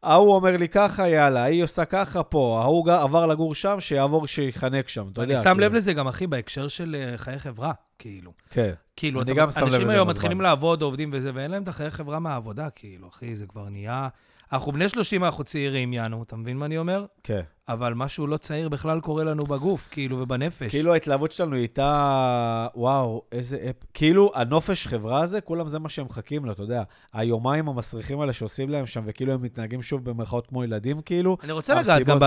ההוא 0.03 0.35
אומר 0.35 0.57
לי 0.57 0.69
ככה, 0.69 1.09
יאללה, 1.09 1.43
היא 1.45 1.65
עושה 1.65 1.85
ככה 1.85 2.23
פה, 2.23 2.61
ההוא 2.63 2.93
עבר 2.93 3.27
לגור 3.27 3.55
שם, 3.55 3.77
שיעבור, 3.81 4.27
שיחנק 4.27 4.89
שם, 4.89 5.09
אתה 5.13 5.23
יודע. 5.23 5.35
אני 5.35 5.43
שם 5.43 5.51
כאילו. 5.51 5.61
לב 5.61 5.75
לזה 5.75 5.93
גם, 5.93 6.09
אחי, 6.09 6.27
בהקשר 6.27 6.69
של 6.69 6.97
אה, 6.99 7.19
חיי 7.19 7.39
חברה, 7.39 7.73
כאילו. 7.99 8.33
כן. 8.51 8.73
כאילו, 8.97 9.23
אני 9.23 9.33
אתה- 9.33 9.41
גם 9.41 9.51
שם 9.51 9.61
לב 9.61 9.65
אנשים 9.67 9.81
לזה 9.81 9.93
היום 9.93 10.09
עם 10.09 10.15
מתחילים. 10.15 10.41
לעבוד, 10.41 10.83
עובדים 10.83 11.11
וזה, 11.13 11.31
ואין 11.35 11.51
להם 11.51 11.63
את 11.63 11.69
החיי 11.69 11.91
חברה 11.91 12.19
מהעבודה, 12.19 12.71
כאילו, 12.71 13.09
אחי, 13.09 13.37
זה 13.37 13.47
כבר 13.47 13.69
נהיה... 13.69 14.09
אנחנו 14.53 14.73
בני 14.73 14.89
30, 14.89 15.25
אנחנו 15.25 15.45
צעירים, 15.45 15.93
יענו, 15.93 16.23
אתה 16.23 16.37
מבין 16.37 16.57
מה 16.59 16.67
אני 16.67 16.79
אומר? 16.79 17.05
כן. 17.23 17.41
אבל 17.69 17.95
משהו 17.95 18.27
לא 18.27 18.37
צעיר 18.37 18.69
בכלל 18.69 19.01
קורה 19.01 19.25
לנו 19.25 19.45
בגוף, 19.45 19.89
כאילו, 19.91 20.19
ובנפש. 20.21 20.71
כאילו 20.71 20.93
ההתלהבות 20.93 21.33
שלנו 21.33 21.57
איתה, 21.57 22.67
וואו, 22.75 23.23
איזה 23.33 23.57
אפ. 23.71 23.77
כאילו, 23.95 24.33
הנופש 24.35 24.87
חברה 24.87 25.23
הזה, 25.23 25.41
כולם 25.41 25.69
זה 25.69 25.79
מה 25.79 25.89
שהם 25.89 26.07
מחכים 26.07 26.45
לו, 26.45 26.53
אתה 26.53 26.63
יודע. 26.63 26.83
היומיים 27.13 27.69
המסריחים 27.69 28.21
האלה 28.21 28.33
שעושים 28.33 28.71
להם 28.71 28.87
שם, 28.87 29.03
וכאילו 29.07 29.33
הם 29.33 29.43
מתנהגים 29.43 29.83
שוב 29.83 30.11
במרכאות 30.11 30.47
כמו 30.47 30.65
ילדים, 30.65 31.01
כאילו. 31.03 31.37
אני 31.43 31.53
רוצה 31.53 31.75
לגעת 31.75 32.03
גם. 32.03 32.19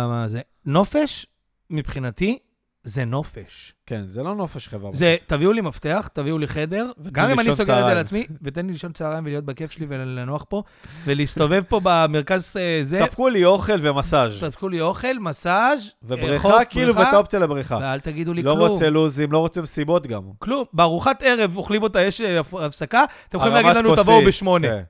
בזה. 0.00 0.40
נופש, 0.66 1.26
מבחינתי, 1.70 2.38
זה 2.84 3.04
נופש. 3.04 3.72
כן, 3.86 4.02
זה 4.06 4.22
לא 4.22 4.34
נופש 4.34 4.68
חברה. 4.68 4.90
זה, 4.94 5.16
תביאו 5.26 5.52
לי 5.52 5.60
מפתח, 5.60 6.08
תביאו 6.12 6.38
לי 6.38 6.46
חדר, 6.46 6.90
גם 7.12 7.30
אם 7.30 7.40
אני 7.40 7.44
סוגר 7.44 7.52
את 7.52 7.56
זה 7.56 7.64
צהריים. 7.64 7.96
לעצמי, 7.96 8.26
ותן 8.42 8.66
לי 8.66 8.72
לישון 8.72 8.92
צהריים 8.92 9.24
ולהיות 9.24 9.44
בכיף 9.44 9.70
שלי 9.70 9.86
ולנוח 9.88 10.44
פה, 10.48 10.62
ולהסתובב 11.04 11.62
פה 11.68 11.80
במרכז 11.82 12.56
אה, 12.60 12.80
זה, 12.82 12.96
ספקו 12.96 13.28
לי 13.28 13.44
אוכל 13.44 13.72
ומסאז' 13.80 14.32
תספקו 14.40 14.68
לי 14.68 14.80
אוכל, 14.80 15.18
מסאז', 15.20 15.80
אה, 15.80 15.88
ובריכה, 16.02 16.48
חוף, 16.48 16.62
כאילו, 16.70 16.94
ואת 16.94 17.06
האופציה 17.12 17.40
לבריכה. 17.40 17.78
ואל 17.82 18.00
תגידו 18.00 18.32
לי 18.32 18.42
לא 18.42 18.54
כלום. 18.54 18.68
רוצה 18.68 18.90
לוזים, 18.90 19.32
לא 19.32 19.38
רוצה 19.38 19.62
מסיבות 19.62 20.06
גם. 20.06 20.22
כלום. 20.38 20.64
בארוחת 20.72 21.22
ערב 21.22 21.56
אוכלים 21.56 21.82
אותה, 21.82 22.00
יש 22.00 22.20
אה, 22.20 22.40
הפ- 22.40 22.54
הפסקה, 22.54 23.04
אתם 23.28 23.38
יכולים 23.38 23.54
להגיד 23.54 23.76
לנו, 23.76 23.96
תבואו 23.96 24.24
בשמונה. 24.26 24.68
כן. 24.68 24.82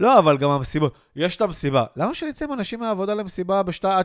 לא, 0.00 0.18
אבל 0.18 0.38
גם 0.38 0.50
המסיבות. 0.50 0.94
יש 1.16 1.36
את 1.36 1.42
המסיבה. 1.42 1.84
למה 1.96 2.14
שנצא 2.14 2.44
עם 2.44 2.52
אנשים 2.52 2.80
מהעבודה 2.80 3.14
למסיבה 3.14 3.62
בשת... 3.62 3.84
עד 3.84 4.04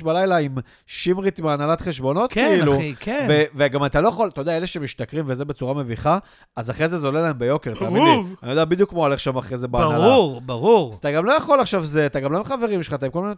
2-3 0.00 0.04
בלילה 0.04 0.36
עם 0.36 0.58
שמרית 0.86 1.40
מהנהלת 1.40 1.80
חשבונות, 1.80 2.32
כן, 2.32 2.48
כאילו? 2.48 2.76
אחי, 2.76 2.94
כן. 3.00 3.26
ו- 3.30 3.42
וגם 3.54 3.84
אתה 3.84 4.00
לא 4.00 4.08
יכול, 4.08 4.28
אתה 4.28 4.40
יודע, 4.40 4.56
אלה 4.56 4.66
שמשתכרים 4.66 5.24
וזה 5.28 5.44
בצורה 5.44 5.74
מביכה, 5.74 6.18
אז 6.56 6.70
אחרי 6.70 6.88
זה 6.88 6.98
זה 6.98 7.06
עולה 7.06 7.22
להם 7.22 7.38
ביוקר, 7.38 7.74
תאמין 7.74 8.02
לי. 8.02 8.34
אני 8.42 8.50
יודע 8.50 8.64
בדיוק 8.64 8.92
מה 8.92 8.98
הולך 8.98 9.20
שם 9.20 9.36
אחרי 9.36 9.58
זה 9.58 9.68
בהנהלה. 9.68 9.98
ברור, 9.98 10.40
ברור. 10.40 10.90
אז 10.90 10.96
אתה 10.98 11.12
גם 11.12 11.24
לא 11.24 11.32
יכול 11.32 11.60
עכשיו 11.60 11.84
זה, 11.84 12.06
אתה 12.06 12.20
גם 12.20 12.32
לא 12.32 12.38
עם 12.38 12.44
חברים 12.44 12.82
שלך, 12.82 12.94
אתה 12.94 13.06
עם 13.06 13.12
כל 13.12 13.22
מיני 13.22 13.34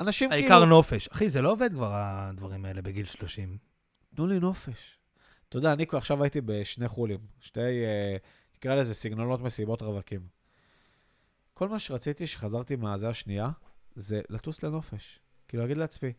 אנשים 0.00 0.30
כאילו... 0.30 0.42
העיקר 0.42 0.64
נופש. 0.64 1.08
אחי, 1.08 1.30
זה 1.30 1.42
לא 1.42 1.52
עובד 1.52 1.72
כבר, 1.72 1.90
הדברים 1.94 2.64
האלה, 2.64 2.82
בגיל 2.82 3.06
30. 3.06 3.56
תנו 4.16 4.26
לי 4.26 4.40
נופש. 4.40 4.98
אתה 5.48 5.58
יודע, 5.58 5.72
אני 5.72 5.84
עכשיו 5.92 6.22
הייתי 6.22 6.40
בשני 6.40 6.88
חולים, 6.88 7.18
שתי, 7.40 7.60
אה, 7.60 8.16
נקרא 8.56 8.74
לזה 8.74 8.94
סגנונות 8.94 9.40
מסיבות 9.40 9.82
רווקים. 9.82 10.33
כל 11.54 11.68
מה 11.68 11.78
שרציתי 11.78 12.26
שחזרתי 12.26 12.76
מהזה 12.76 13.08
השנייה, 13.08 13.50
זה 13.94 14.20
לטוס 14.30 14.62
לנופש. 14.62 15.20
כאילו, 15.48 15.62
להגיד 15.62 15.76
לעצמי, 15.76 16.12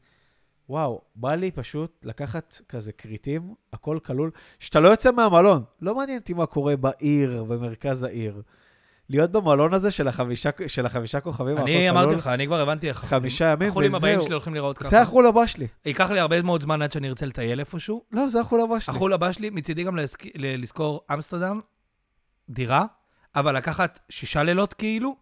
וואו, 0.70 1.02
בא 1.16 1.36
לי 1.36 1.52
פשוט 1.52 2.06
לקחת 2.06 2.62
כזה 2.70 2.92
כריתים, 2.92 3.54
הכל 3.74 4.00
כלול, 4.06 4.32
שאתה 4.60 4.80
לא 4.80 4.88
יוצא 4.88 5.12
מהמלון. 5.12 5.64
לא 5.82 5.96
מעניין 5.96 6.20
אותי 6.20 6.34
מה 6.34 6.46
קורה 6.46 6.78
בעיר, 6.78 7.44
במרכז 7.44 8.04
העיר. 8.04 8.42
להיות 9.10 9.32
במלון 9.32 9.74
הזה 9.74 9.92
של 9.92 10.08
החמישה, 10.08 10.50
של 10.68 10.86
החמישה 10.86 11.20
כוכבים, 11.20 11.58
אני 11.58 11.90
אמרתי 11.90 12.06
כלול, 12.06 12.18
לך, 12.18 12.28
אני 12.28 12.46
כבר 12.46 12.60
הבנתי 12.60 12.90
איך... 12.90 13.06
חמישה 13.06 13.46
ימים, 13.46 13.70
החולים 13.70 13.96
הבאים 13.96 14.18
וזהו. 14.18 14.26
שלי 14.26 14.34
הולכים 14.34 14.54
לראות 14.54 14.78
זה 14.82 14.90
ככה. 14.90 15.02
החול 15.02 15.28
הבא 15.28 15.46
שלי. 15.46 15.68
ייקח 15.86 16.12
לי 16.12 16.20
הרבה 16.20 16.42
מאוד 16.42 16.62
זמן 16.62 16.82
עד 16.82 16.92
שאני 16.92 17.10
ארצה 17.10 17.26
לטייל 17.26 17.60
איפשהו. 17.60 18.04
לא, 18.12 18.30
זה 18.30 18.42
החול 18.42 18.62
הבא 18.62 18.80
שלי. 18.80 18.96
החול 18.96 19.14
הבא 19.14 19.32
שלי, 19.32 19.50
מצידי 19.50 19.84
גם 19.84 19.98
לזכור 20.36 21.06
אמסטרדם, 21.14 21.60
דירה, 22.50 22.86
אבל 23.36 23.58
לקחת 23.58 24.00
שישה 24.10 24.44
לילות 24.44 24.74
כאילו, 24.74 25.16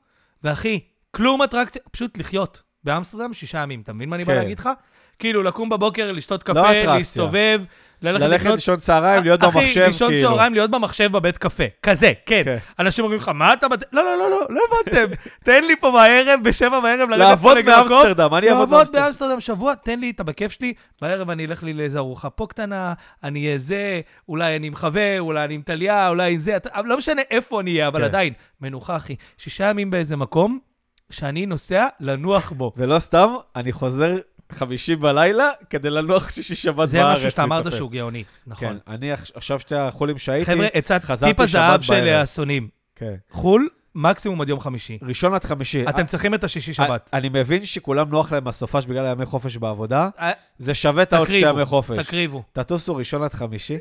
ואחי, 0.43 0.79
כלום 1.11 1.41
אטרקציה, 1.41 1.81
פשוט 1.91 2.17
לחיות 2.17 2.61
באמסטרדם 2.83 3.33
שישה 3.33 3.57
ימים, 3.57 3.81
אתה 3.81 3.93
מבין 3.93 4.09
מה 4.09 4.15
אני 4.15 4.23
בא 4.23 4.33
כן. 4.33 4.39
להגיד 4.39 4.59
לך? 4.59 4.69
כאילו, 5.19 5.43
לקום 5.43 5.69
בבוקר, 5.69 6.11
לשתות 6.11 6.49
לא 6.49 6.53
קפה. 6.53 6.83
להסתובב, 6.83 7.61
ללכת 8.03 8.25
לקנות... 8.25 8.55
לישון 8.55 8.79
צהריים, 8.79 9.23
להיות 9.23 9.43
אחי, 9.43 9.59
במחשב, 9.59 9.81
לישון 9.87 10.09
כאילו. 10.11 10.29
צהריים, 10.29 10.53
להיות 10.53 10.71
במחשב 10.71 11.11
בבית 11.11 11.37
קפה. 11.37 11.63
כזה, 11.83 12.11
כן. 12.25 12.41
כן. 12.45 12.57
אנשים 12.79 13.03
אומרים 13.05 13.19
לך, 13.19 13.29
מה 13.29 13.53
אתה... 13.53 13.67
בת-" 13.67 13.93
לא, 13.93 14.03
לא, 14.03 14.17
לא, 14.17 14.29
לא, 14.29 14.45
לא 14.49 14.61
הבנתם. 14.71 15.13
תן 15.45 15.63
לי 15.63 15.75
פה 15.79 15.91
בערב, 15.91 16.39
בשבע 16.43 16.79
בערב, 16.79 17.09
לרדת 17.09 17.21
פה 17.21 17.29
לעבוד 17.29 17.57
לגמקום. 17.57 17.87
באמסטרדם, 17.89 18.33
אני 18.33 18.47
אעבוד 18.49 18.59
לעבוד 18.59 18.69
באמסטרדם. 18.77 19.03
באמסטרדם 19.03 19.39
שבוע, 19.39 19.75
תן 19.75 19.99
לי 19.99 20.09
את 20.09 20.19
הבכיף 20.19 20.51
שלי, 20.51 20.73
בערב 21.01 21.29
אני 21.29 21.45
אלך 21.45 21.63
לי 21.63 21.73
לאיזה 21.73 21.97
ארוחה 21.97 22.29
פה 22.29 22.47
קטנה, 22.49 22.93
אני 23.23 23.45
אהיה 23.45 23.57
זה, 23.57 24.01
אולי 24.29 24.55
אני 24.55 24.67
עם 24.67 24.75
חבר, 24.75 25.15
אולי 25.19 25.43
אני 25.43 25.53
עם 25.55 25.61
טליה, 25.61 26.09
אולי 26.09 26.37
זה, 26.37 26.55
אתה- 26.55 26.81
לא 26.85 26.97
משנה 26.97 27.21
איפה 27.31 27.61
אני 27.61 27.71
אהיה, 27.71 27.87
אבל 27.87 27.99
כן. 27.99 28.05
עדיין, 28.05 28.33
מנוחה, 28.61 28.95
אחי. 28.95 29.15
שישה 29.37 29.69
ימים 29.69 29.91
באיזה 29.91 30.15
מקום, 30.15 30.59
שאני 31.09 31.45
נוסע 31.45 31.87
לנוח 31.99 32.51
בו. 32.51 32.71
ולא 32.77 32.99
סתם, 32.99 33.35
אני 33.55 33.71
חוזר 33.71 34.15
חמישי 34.53 34.95
בלילה 34.95 35.49
כדי 35.69 35.89
לנוח 35.89 36.29
שישי 36.29 36.55
שבת 36.55 36.75
בארץ. 36.75 36.89
זה 36.89 37.03
משהו 37.03 37.31
שאתה 37.31 37.43
אמרת. 37.43 37.71
שהוא 37.71 37.91
גאוני, 37.91 38.23
כן, 38.23 38.29
נכון. 38.51 38.77
אני 38.87 39.13
עכ- 39.13 39.31
עכשיו 39.35 39.59
שתי 39.59 39.75
החולים 39.75 40.17
שהייתי, 40.17 40.45
חבר'ה, 40.45 40.67
עצת 40.73 41.01
טיפ 41.23 41.39
הזהב 41.39 41.81
של. 41.81 42.07
האסונים. 42.07 42.67
כן. 42.95 43.13
חו"ל, 43.31 43.67
מקסימום 43.95 44.41
עד 44.41 44.49
יום 44.49 44.59
חמישי. 44.59 44.97
ראשון 45.01 45.33
עד 45.33 45.43
חמישי. 45.43 45.89
אתם 45.89 46.05
צריכים 46.05 46.33
את 46.33 46.43
השישי 46.43 46.73
שבת. 46.73 47.09
אני 47.13 47.29
מבין 47.29 47.65
שכולם 47.65 48.09
נוח 48.09 48.31
להם 48.33 48.43
בסופש 48.43 48.85
בגלל 48.85 49.05
הימי 49.05 49.25
חופש 49.25 49.57
בעבודה, 49.57 50.09
אה, 50.19 50.31
זה 50.57 50.73
שווה 50.73 51.03
את 51.03 51.13
העוד 51.13 51.27
שתי 51.27 51.37
ימי 51.37 51.65
חופש. 51.65 51.97
תקריבו. 52.05 52.43
תטוסו 52.53 52.95
ראשון 52.95 53.23
עד 53.23 53.33
חמישי, 53.33 53.77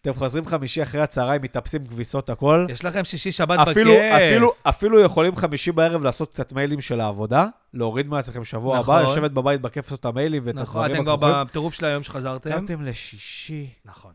אתם 0.00 0.14
חוזרים 0.14 0.46
חמישי 0.46 0.82
אחרי 0.82 1.00
הצהריים, 1.00 1.42
מתאפסים 1.42 1.86
כביסות 1.86 2.30
הכל. 2.30 2.66
יש 2.68 2.84
לכם 2.84 3.04
שישי 3.04 3.32
שבת 3.32 3.58
אפילו, 3.58 3.92
בכיף. 3.92 4.12
אפילו, 4.12 4.52
אפילו 4.62 5.00
יכולים 5.00 5.36
חמישי 5.36 5.72
בערב 5.72 6.02
לעשות 6.02 6.30
קצת 6.30 6.52
מיילים 6.52 6.80
של 6.80 7.00
העבודה, 7.00 7.46
להוריד 7.74 8.06
מעצמכם 8.06 8.44
שבוע 8.44 8.78
נכון. 8.78 8.96
הבא, 8.96 9.12
לשבת 9.12 9.30
בבית 9.30 9.60
בכיף 9.60 9.84
לעשות 9.84 10.00
את 10.00 10.04
המיילים 10.04 10.42
ואת 10.46 10.54
נכון, 10.54 10.84
הדברים 10.84 11.08
אתם 11.08 11.16
כבר. 11.16 11.44
בטירוף 11.44 11.74
של 11.74 11.84
היום 11.84 12.02
שחזרתם. 12.02 12.50
קמתם 12.50 12.82
לשישי. 12.82 13.66
נכון. 13.84 14.12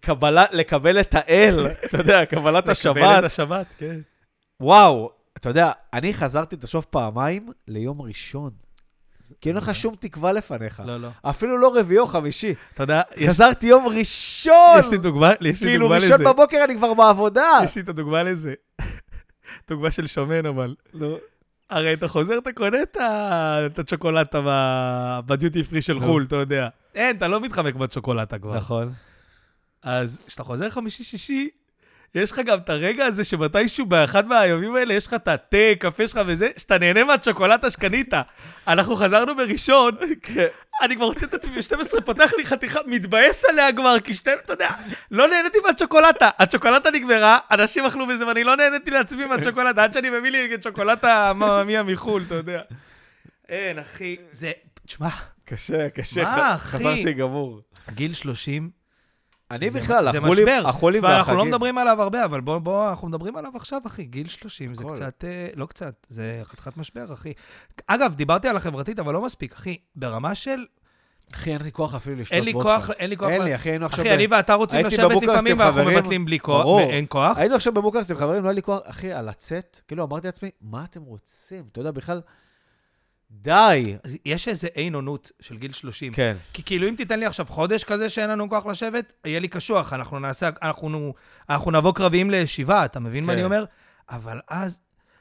קבלה, 0.00 0.44
לקבל 0.52 1.00
את 1.00 1.14
האל, 1.14 1.66
אתה 1.84 1.98
יודע, 1.98 2.24
קבלת 2.24 2.56
לקבל 2.62 2.70
השבת. 2.70 3.18
את 3.18 3.24
השבת, 3.24 3.66
כן. 3.78 4.00
וואו, 4.60 5.10
אתה 5.36 5.48
יודע, 5.48 5.72
אני 5.92 6.14
חזרתי 6.14 6.56
את 6.56 6.64
השוף 6.64 6.84
פעמיים 6.84 7.48
ליום 7.68 8.02
ראשון. 8.02 8.50
כי 9.40 9.48
אין 9.48 9.56
לך 9.56 9.74
שום 9.74 9.94
תקווה 9.94 10.32
לפניך. 10.32 10.82
לא, 10.86 10.96
לא. 10.96 11.08
אפילו 11.22 11.58
לא 11.58 11.76
רביעי 11.76 11.98
או 11.98 12.06
חמישי. 12.06 12.54
אתה 12.74 12.82
יודע, 12.82 13.02
חזרתי 13.26 13.66
יום 13.66 13.86
ראשון! 13.86 14.78
יש 14.78 14.90
לי 14.90 14.98
דוגמה, 14.98 15.32
יש 15.40 15.62
לי 15.62 15.68
כאילו, 15.68 15.84
דוגמה 15.84 15.96
לזה. 15.96 16.12
ראשון 16.14 16.26
בבוקר 16.26 16.64
אני 16.64 16.76
כבר 16.76 16.94
בעבודה. 16.94 17.48
יש 17.64 17.76
לי 17.76 17.82
את 17.82 17.88
הדוגמה 17.88 18.22
לזה. 18.22 18.54
דוגמה 19.70 19.90
של 19.90 20.06
שמן, 20.06 20.46
אבל. 20.46 20.74
נו, 20.94 21.16
הרי 21.70 21.94
אתה 21.94 22.08
חוזר, 22.08 22.38
אתה 22.38 22.52
קונה 22.52 22.78
את 23.66 23.78
הצ'וקולטה 23.78 24.40
בדיוטי 25.26 25.62
פרי 25.62 25.82
של. 25.82 26.00
חו"ל, 26.00 26.24
אתה 26.24 26.36
יודע. 26.36 26.68
אין, 26.94 27.16
אתה 27.16 27.28
לא 27.28 27.40
מתחמק 27.40 27.74
בצ'וקולטה 27.74 28.38
כבר. 28.38 28.56
נכון. 28.56 28.92
אז 29.82 30.18
כשאתה 30.26 30.44
חוזר 30.44 30.70
חמישי-שישי, 30.70 31.48
יש 32.14 32.32
לך 32.32 32.38
גם 32.46 32.58
את 32.58 32.70
הרגע 32.70 33.04
הזה 33.06 33.24
שמתישהו 33.24 33.86
באחד 33.86 34.26
מהימים 34.26 34.76
האלה 34.76 34.94
יש 34.94 35.06
לך 35.06 35.14
את 35.14 35.28
התה, 35.28 35.56
קפה 35.78 36.08
שלך 36.08 36.20
וזה, 36.26 36.48
שאתה 36.56 36.78
נהנה 36.78 37.04
מהצ'וקולטה 37.04 37.70
שקנית. 37.70 38.14
אנחנו 38.68 38.96
חזרנו 38.96 39.36
בראשון, 39.36 39.96
אני 40.82 40.96
כבר 40.96 41.04
רוצה 41.04 41.26
את 41.26 41.34
עצמי 41.34 41.56
ב-12, 41.56 42.00
פותח 42.04 42.30
לי 42.38 42.46
חתיכה, 42.46 42.80
מתבאס 42.86 43.44
עליה 43.44 43.72
כבר, 43.72 44.00
כי 44.00 44.14
שתי, 44.14 44.30
אתה 44.34 44.52
יודע, 44.52 44.68
לא 45.10 45.28
נהניתי 45.28 45.58
מהצ'וקולטה. 45.66 46.30
הצ'וקולטה 46.38 46.90
נגמרה, 46.90 47.38
אנשים 47.50 47.84
אכלו 47.84 48.06
בזה, 48.06 48.26
ואני 48.26 48.44
לא 48.44 48.56
נהניתי 48.56 48.90
לעצמי 48.90 49.24
מהצ'וקולטה, 49.24 49.84
עד 49.84 49.92
שאני 49.92 50.10
מביא 50.10 50.30
לי 50.30 50.58
צ'וקולטה 50.58 51.32
ממיה 51.34 51.82
מחו"ל, 51.82 52.22
אתה 52.26 52.34
יודע. 52.34 52.60
אין, 53.48 53.78
אחי, 53.78 54.16
זה, 54.32 54.52
תשמע, 54.86 55.08
קשה, 55.44 55.90
קשה. 55.90 56.22
מה, 56.22 56.30
ח- 56.36 56.56
אחי? 56.56 56.76
חזרתי 56.78 57.12
גמור. 57.12 57.60
גיל 57.94 58.12
30, 58.14 58.70
אני 59.50 59.70
זה- 59.70 59.80
בכלל, 59.80 60.12
זה 60.12 60.18
החולים 60.18 60.46
משבר. 60.48 60.68
החולים 60.68 61.02
ואנחנו 61.04 61.32
לא 61.32 61.36
והחגים. 61.38 61.54
מדברים 61.54 61.78
עליו 61.78 62.02
הרבה, 62.02 62.24
אבל 62.24 62.40
בוא, 62.40 62.58
בוא, 62.58 62.90
אנחנו 62.90 63.08
מדברים 63.08 63.36
עליו 63.36 63.50
עכשיו, 63.54 63.80
אחי. 63.86 64.04
גיל 64.04 64.28
30 64.28 64.74
זה 64.74 64.84
הכל. 64.84 64.94
קצת, 64.94 65.24
אה, 65.24 65.48
לא 65.56 65.66
קצת, 65.66 65.94
זה 66.08 66.40
חתיכת 66.44 66.76
משבר, 66.76 67.12
אחי. 67.12 67.32
אגב, 67.86 68.14
דיברתי 68.14 68.48
על 68.48 68.56
החברתית, 68.56 68.98
אבל 68.98 69.12
לא 69.12 69.22
מספיק, 69.24 69.52
אחי. 69.54 69.76
ברמה 69.96 70.34
של, 70.34 70.64
אחי, 71.34 71.52
אין 71.52 71.62
לי 71.62 71.72
כוח 71.72 71.94
אפילו 71.94 72.16
לשתות 72.16 72.32
אין 72.36 72.44
לי. 72.44 72.52
כוח, 72.52 72.90
אין 72.90 73.10
לי 73.10 73.16
כוח. 73.16 73.28
אין 73.28 73.42
לי, 73.42 73.54
אחי, 73.54 73.70
היינו 73.70 73.86
עכשיו... 73.86 74.00
אחי, 74.04 74.14
אני 74.14 74.26
ואתה 74.26 74.54
רוצים 74.54 74.86
לשבת 74.86 75.22
לפעמים, 75.22 75.58
ואנחנו. 75.58 75.84
מבטלים 75.84 76.24
בלי 76.24 76.40
כוח. 76.40 76.66
ואין 76.66 77.04
כוח. 77.08 77.38
היינו 77.38 77.54
עכשיו 77.54 77.72
בבוקרסט 77.72 78.10
עם 78.10 78.16
חברים, 78.16 78.42
לא 78.42 78.48
היה 78.48 78.54
לי 78.54 78.62
כוח, 78.62 78.80
אחי, 78.84 79.12
על 79.12 79.28
לצאת, 79.28 79.80
כאילו 79.88 80.04
אמרתי 80.04 80.26
לעצמי, 80.26 80.50
מה 80.60 80.84
אתם 80.90 81.02
רוצים? 81.02 81.64
אתה 81.72 81.80
יודע, 81.80 81.90
בכלל, 81.90 82.20
די. 83.30 83.96
יש 84.24 84.48
איזה 84.48 84.66
אין 84.66 84.94
עונות 84.94 85.30
של 85.40 85.56
גיל 85.58 85.72
30. 85.72 86.12
כן. 86.12 86.36
כי 86.52 86.62
כאילו, 86.62 86.88
אם 86.88 86.94
תיתן 86.96 87.20
לי 87.20 87.26
עכשיו 87.26 87.46
חודש 87.46 87.84
כזה 87.84 88.08
שאין 88.08 88.30
לנו 88.30 88.48
כוח 88.50 88.66
לשבת, 88.66 89.12
יהיה 89.24 89.40
לי 89.40 89.48
קשוח, 89.48 89.92
אנחנו 89.92 90.18
נעשה, 90.18 90.48
אנחנו, 90.62 91.14
אנחנו 91.50 91.70
נבוא 91.70 91.92
קרביים 91.94 92.30
לישיבה, 92.30 92.84
אתה 92.84 93.00
מבין 93.00 93.24
מה 93.24 93.32
כן. 93.32 93.38
אני 93.38 93.44
אומר? 93.44 93.64
אבל 94.10 94.40
אז, 94.48 94.78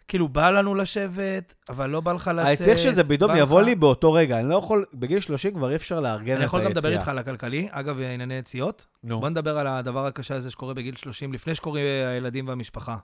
כאילו, 0.08 0.28
בא 0.28 0.50
לנו 0.50 0.76
לשבת, 0.76 1.54
אבל 1.70 1.90
לא 1.90 2.02
בא 2.02 2.14
לך 2.14 2.32
לצאת. 2.36 2.48
אני 2.48 2.56
צריך 2.56 2.78
שזה 2.80 3.04
פתאום 3.04 3.32
יבוא 3.36 3.62
לך- 3.62 3.68
לי 3.68 3.76
באותו 3.76 4.14
רגע, 4.14 4.40
אני 4.40 4.50
לא 4.50 4.56
יכול, 4.56 4.86
בגיל 4.94 5.20
30 5.20 5.54
כבר 5.54 5.70
אי 5.70 5.76
אפשר 5.76 6.00
לארגן 6.00 6.16
את 6.16 6.28
היציאה. 6.28 6.36
אני 6.36 6.44
יכול 6.46 6.64
גם 6.64 6.72
לדבר 6.72 6.94
איתך 6.94 7.08
על 7.08 7.18
הכלכלי, 7.18 7.68
אגב, 7.72 8.00
ענייני 8.00 8.34
יציאות. 8.34 8.86
נו. 9.04 9.20
בוא 9.20 9.30
נדבר 9.30 9.58
על 9.58 9.68
הדבר 9.68 10.06
הקשה 10.06 10.36
הזה 10.36 10.52
שקורה 10.52 10.74
בגיל 10.74 10.96
30, 10.96 11.34
לפני 11.34 11.56
שקורה 11.56 11.82
הילדים 12.14 12.48
והמשפחה. 12.48 12.98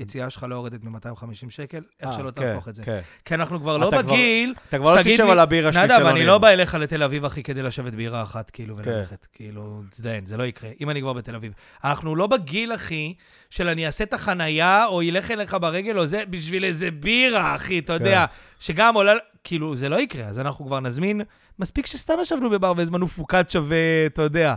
יציאה 0.00 0.30
שלך 0.30 0.46
לא 0.48 0.54
יורדת 0.54 0.84
מ-250 0.84 1.50
שקל, 1.50 1.82
איך 2.00 2.08
אה, 2.10 2.16
שלא 2.16 2.30
כן, 2.30 2.42
תהפוך 2.42 2.68
את 2.68 2.74
זה. 2.74 2.84
כן. 2.84 3.00
כי 3.24 3.34
אנחנו 3.34 3.60
כבר 3.60 3.78
לא 3.78 3.90
בגיל, 3.90 4.54
אתה 4.68 4.78
כבר 4.78 4.92
לא 4.92 5.02
תשב 5.02 5.26
על 5.26 5.38
הבירה 5.38 5.70
נדב, 5.70 5.78
שניצלונים. 5.78 6.16
אני 6.16 6.26
לא 6.26 6.38
בא 6.38 6.48
אליך 6.48 6.74
לתל 6.74 7.02
אביב, 7.02 7.24
אחי, 7.24 7.42
כדי 7.42 7.62
לשבת 7.62 7.94
בירה 7.94 8.22
אחת, 8.22 8.50
כאילו, 8.50 8.76
כן. 8.76 8.90
וללכת. 8.90 9.26
כאילו, 9.32 9.82
תזדיין, 9.90 10.26
זה 10.26 10.36
לא 10.36 10.42
יקרה, 10.42 10.70
אם 10.80 10.90
אני 10.90 11.00
כבר 11.00 11.12
בתל 11.12 11.34
אביב. 11.34 11.52
אנחנו 11.84 12.16
לא 12.16 12.26
בגיל, 12.26 12.74
אחי, 12.74 13.14
של 13.50 13.68
אני 13.68 13.86
אעשה 13.86 14.04
את 14.04 14.14
החנייה, 14.14 14.86
או 14.86 15.02
ילך 15.02 15.30
אליך 15.30 15.56
ברגל, 15.60 15.98
או 15.98 16.06
זה, 16.06 16.22
בשביל 16.30 16.64
איזה 16.64 16.90
בירה, 16.90 17.54
אחי, 17.54 17.78
אתה 17.78 17.92
יודע, 17.92 18.24
שגם 18.60 18.94
עולה... 18.94 19.12
כאילו, 19.44 19.76
זה 19.76 19.88
לא 19.88 20.00
יקרה, 20.00 20.26
אז 20.26 20.38
אנחנו 20.38 20.66
כבר 20.66 20.80
נזמין... 20.80 21.20
מספיק 21.58 21.86
שסתם 21.86 22.14
ישבנו 22.22 22.50
בבר 22.50 22.72
והזמנו 22.76 23.08
פוקאצ'ה 23.08 23.60
ו... 23.62 23.74
אתה 24.06 24.22
יודע. 24.22 24.54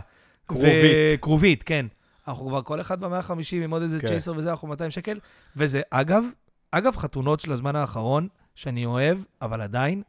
כרובית. 0.48 1.20
כרובית, 1.20 1.62
כן. 1.62 1.86
אנחנו 2.28 2.46
כבר 2.46 2.62
כל 2.62 2.80
אחד 2.80 3.00
ב-150 3.00 3.32
עם 3.52 3.70
עוד 3.70 3.82
איזה 3.82 4.00
כן. 4.00 4.06
צ'ייסר 4.06 4.32
וזה, 4.36 4.50
אנחנו 4.50 4.68
200 4.68 4.90
שקל. 4.90 5.18
וזה, 5.56 5.80
אגב, 5.90 6.24
אגב, 6.70 6.96
חתונות 6.96 7.40
של 7.40 7.52
הזמן 7.52 7.76
האחרון, 7.76 8.28
שאני 8.54 8.86
אוהב, 8.86 9.18
אבל 9.42 9.60
עדיין, 9.60 10.02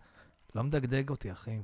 לא 0.55 0.63
מדגדג 0.63 1.10
אותי, 1.10 1.32
אחי. 1.32 1.60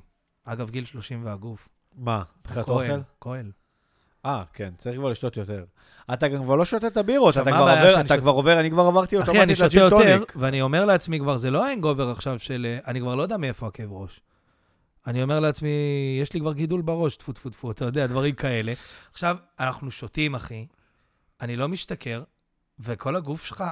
אגב, 0.45 0.69
גיל 0.69 0.85
30 0.85 1.25
והגוף. 1.25 1.69
מה, 1.95 2.23
מבחינת 2.41 2.69
אוכל? 2.69 2.99
כהן. 3.21 3.51
אה, 4.25 4.43
כן, 4.53 4.73
צריך 4.77 4.95
כבר 4.95 5.09
לשתות 5.09 5.37
יותר. 5.37 5.65
אתה 6.13 6.27
גם 6.27 6.43
כבר 6.43 6.55
לא 6.55 6.65
שותה 6.65 6.87
את 6.87 6.97
הבירות, 6.97 7.37
אתה 7.37 7.51
כבר 7.51 7.59
עובר, 7.59 7.93
אתה 7.93 8.03
שותה? 8.03 8.17
כבר 8.17 8.31
עובר, 8.31 8.59
אני 8.59 8.71
כבר 8.71 8.83
עברתי 8.83 9.21
אחי, 9.21 9.31
אני 9.31 9.39
אוטומטית 9.39 9.57
שותה 9.57 9.77
יותר. 9.77 10.23
ואני 10.35 10.61
אומר 10.61 10.85
לעצמי 10.85 11.19
כבר, 11.19 11.37
זה 11.37 11.51
לא 11.51 11.65
האנגובר 11.65 12.09
עכשיו 12.09 12.39
של... 12.39 12.65
אה, 12.69 12.91
אני 12.91 12.99
כבר 12.99 13.15
לא 13.15 13.21
יודע 13.21 13.37
מאיפה 13.37 13.67
הכאב 13.67 13.91
ראש. 13.91 14.21
אני 15.07 15.23
אומר 15.23 15.39
לעצמי, 15.39 15.69
יש 16.21 16.33
לי 16.33 16.39
כבר 16.39 16.53
גידול 16.53 16.81
בראש, 16.81 17.15
טפו 17.15 17.33
טפו 17.33 17.49
טפו, 17.49 17.71
אתה 17.71 17.85
יודע, 17.85 18.07
דברים 18.07 18.35
כאלה. 18.35 18.73
עכשיו, 19.13 19.37
אנחנו 19.59 19.91
שותים, 19.91 20.35
אחי, 20.35 20.65
אני 21.41 21.55
לא 21.55 21.67
משתכר, 21.67 22.23
וכל 22.79 23.15
הגוף 23.15 23.45
שלך... 23.45 23.63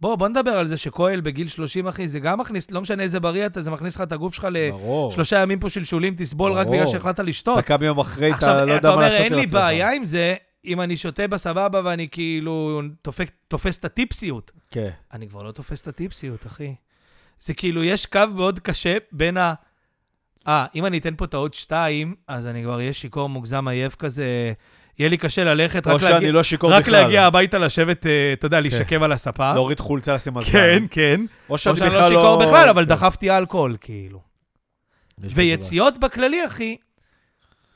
בוא, 0.00 0.16
בוא 0.16 0.28
נדבר 0.28 0.50
על 0.50 0.68
זה 0.68 0.76
שכהל 0.76 1.20
בגיל 1.20 1.48
30, 1.48 1.88
אחי, 1.88 2.08
זה 2.08 2.20
גם 2.20 2.40
מכניס, 2.40 2.70
לא 2.70 2.80
משנה 2.80 3.02
איזה 3.02 3.20
בריא 3.20 3.46
אתה, 3.46 3.62
זה 3.62 3.70
מכניס 3.70 3.94
לך 3.94 4.00
את 4.00 4.12
הגוף 4.12 4.34
שלך. 4.34 4.48
לשלושה 5.10 5.42
ימים 5.42 5.60
פה 5.60 5.68
שלשולים, 5.68 6.14
תסבול 6.16 6.52
רק 6.52 6.66
ברור. 6.66 6.76
בגלל 6.76 6.86
שהחלטת 6.92 7.20
לשתות. 7.24 7.58
אתה 7.58 7.66
קם 7.66 7.82
יום 7.82 7.98
אחרי, 7.98 8.30
עכשיו, 8.32 8.48
אתה 8.50 8.64
לא 8.64 8.72
יודע 8.72 8.78
אתה 8.78 8.88
מה 8.88 8.94
אומר, 8.94 9.04
לעשות 9.04 9.20
אין 9.20 9.34
לי. 9.34 9.46
בעיה 9.46 9.92
עם 9.92 10.04
זה, 10.04 10.34
אם 10.64 10.80
אני 10.80 10.96
שותה 10.96 11.26
בסבבה 11.28 11.80
ואני 11.84 12.08
כאילו 12.08 12.82
תופק- 13.02 13.30
תופס 13.48 13.78
את 13.78 13.84
הטיפסיות. 13.84 14.52
כן. 14.70 14.90
אני 15.12 15.28
כבר 15.28 15.42
לא 15.42 15.52
תופס 15.52 15.80
את 15.80 15.88
הטיפסיות, 15.88 16.46
אחי. 16.46 16.74
זה 17.40 17.54
כאילו, 17.54 17.84
יש 17.84 18.06
קו 18.06 18.20
מאוד 18.34 18.58
קשה 18.60 18.96
בין 19.12 19.36
ה... 19.36 19.54
אה, 20.48 20.66
אם 20.74 20.86
אני 20.86 20.98
אתן 20.98 21.14
פה 21.16 21.24
את 21.24 21.34
העוד 21.34 21.54
שתיים, 21.54 22.14
אז 22.28 22.46
אני 22.46 22.62
כבר 22.62 22.74
אהיה 22.76 22.92
שיכור 22.92 23.28
מוגזם 23.28 23.68
עייף 23.68 23.94
כזה, 23.94 24.52
יהיה 24.98 25.08
לי 25.08 25.16
קשה 25.16 25.44
ללכת, 25.44 25.86
או 25.86 25.94
רק, 25.94 26.02
להגיע, 26.02 26.18
שאני 26.18 26.32
לא 26.32 26.42
שיכור 26.42 26.72
רק 26.72 26.82
בכלל. 26.82 26.92
להגיע 27.02 27.26
הביתה 27.26 27.58
לשבת, 27.58 28.06
אה, 28.06 28.32
אתה 28.32 28.46
יודע, 28.46 28.60
להישכב 28.60 29.02
על 29.02 29.12
הספה. 29.12 29.54
להוריד 29.54 29.80
חולצה, 29.80 30.14
לשים 30.14 30.34
מזגן. 30.34 30.50
כן, 30.52 30.84
כן. 30.90 31.20
או 31.48 31.52
או 31.54 31.58
שאני 31.58 31.76
שאני 31.76 31.90
לא 31.90 31.96
בכלל 31.96 32.08
שיכור 32.08 32.38
לא... 32.38 32.46
בכלל, 32.46 32.68
אבל 32.68 32.82
כן. 32.82 32.88
דחפתי 32.88 33.30
אלכוהול, 33.30 33.76
כאילו. 33.80 34.20
ויציאות 35.18 35.98
בכללי, 35.98 36.46
אחי, 36.46 36.76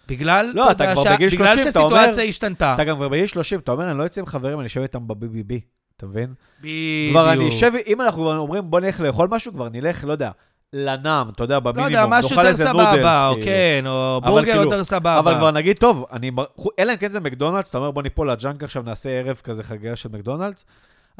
בגלל, 0.08 0.50
לא, 0.54 0.70
אתה 0.70 0.92
כבר 0.94 1.14
בגיל 1.14 1.28
בגלל 1.28 1.46
30, 1.46 1.68
אתה 1.68 1.78
אומר- 1.78 1.96
שהסיטואציה 1.96 2.24
השתנתה. 2.24 2.74
אתה 2.74 2.84
גם 2.84 2.96
כבר 2.96 3.08
בגיל 3.08 3.26
30, 3.26 3.58
אתה 3.58 3.72
אומר, 3.72 3.90
אני 3.90 3.98
לא 3.98 4.02
יוצא 4.02 4.20
עם 4.20 4.26
חברים, 4.26 4.58
אני 4.60 4.66
אשב 4.66 4.80
איתם 4.80 5.08
ב-BBB, 5.08 5.54
אתה 5.96 6.06
מבין? 6.06 6.34
בדיוק. 6.60 7.10
כבר 7.12 7.32
אני 7.32 7.48
אשב, 7.48 7.72
אם 7.86 8.00
אנחנו 8.00 8.32
אומרים, 8.38 8.70
בוא 8.70 8.80
נלך 8.80 9.00
לאכול 9.00 9.28
משהו, 9.30 9.52
כבר 9.52 9.68
נלך, 9.68 10.04
לא 10.04 10.12
יודע, 10.12 10.30
לנאם, 10.72 11.28
אתה 11.28 11.44
יודע, 11.44 11.54
לא 11.54 11.60
במינימום, 11.60 11.92
יודע, 11.92 12.06
משהו 12.06 12.36
יותר 12.36 12.48
איזה 12.48 12.72
נודלס, 12.72 12.88
סבבה, 12.98 13.28
או. 13.28 13.34
כן, 13.44 13.84
או 13.86 14.20
בורגר 14.24 14.52
כאילו- 14.52 14.64
יותר 14.64 14.84
סבבה. 14.84 15.18
אבל 15.18 15.34
כבר 15.34 15.50
נגיד, 15.50 15.78
טוב, 15.78 16.06
אני, 16.12 16.30
אלא 16.78 16.92
אם 16.92 16.96
כן 16.96 17.08
זה 17.08 17.20
מקדונלדס, 17.20 17.70
אתה 17.70 17.78
אומר, 17.78 17.90
בוא 17.90 18.02
ניפול 18.02 18.30
לג'אנק 18.30 18.62
עכשיו, 18.62 18.82
נעשה 18.82 19.10
ערב 19.10 19.40
כזה 19.44 19.62
חגיגה 19.62 19.96
של 19.96 20.08
מקדונלדס, 20.12 20.64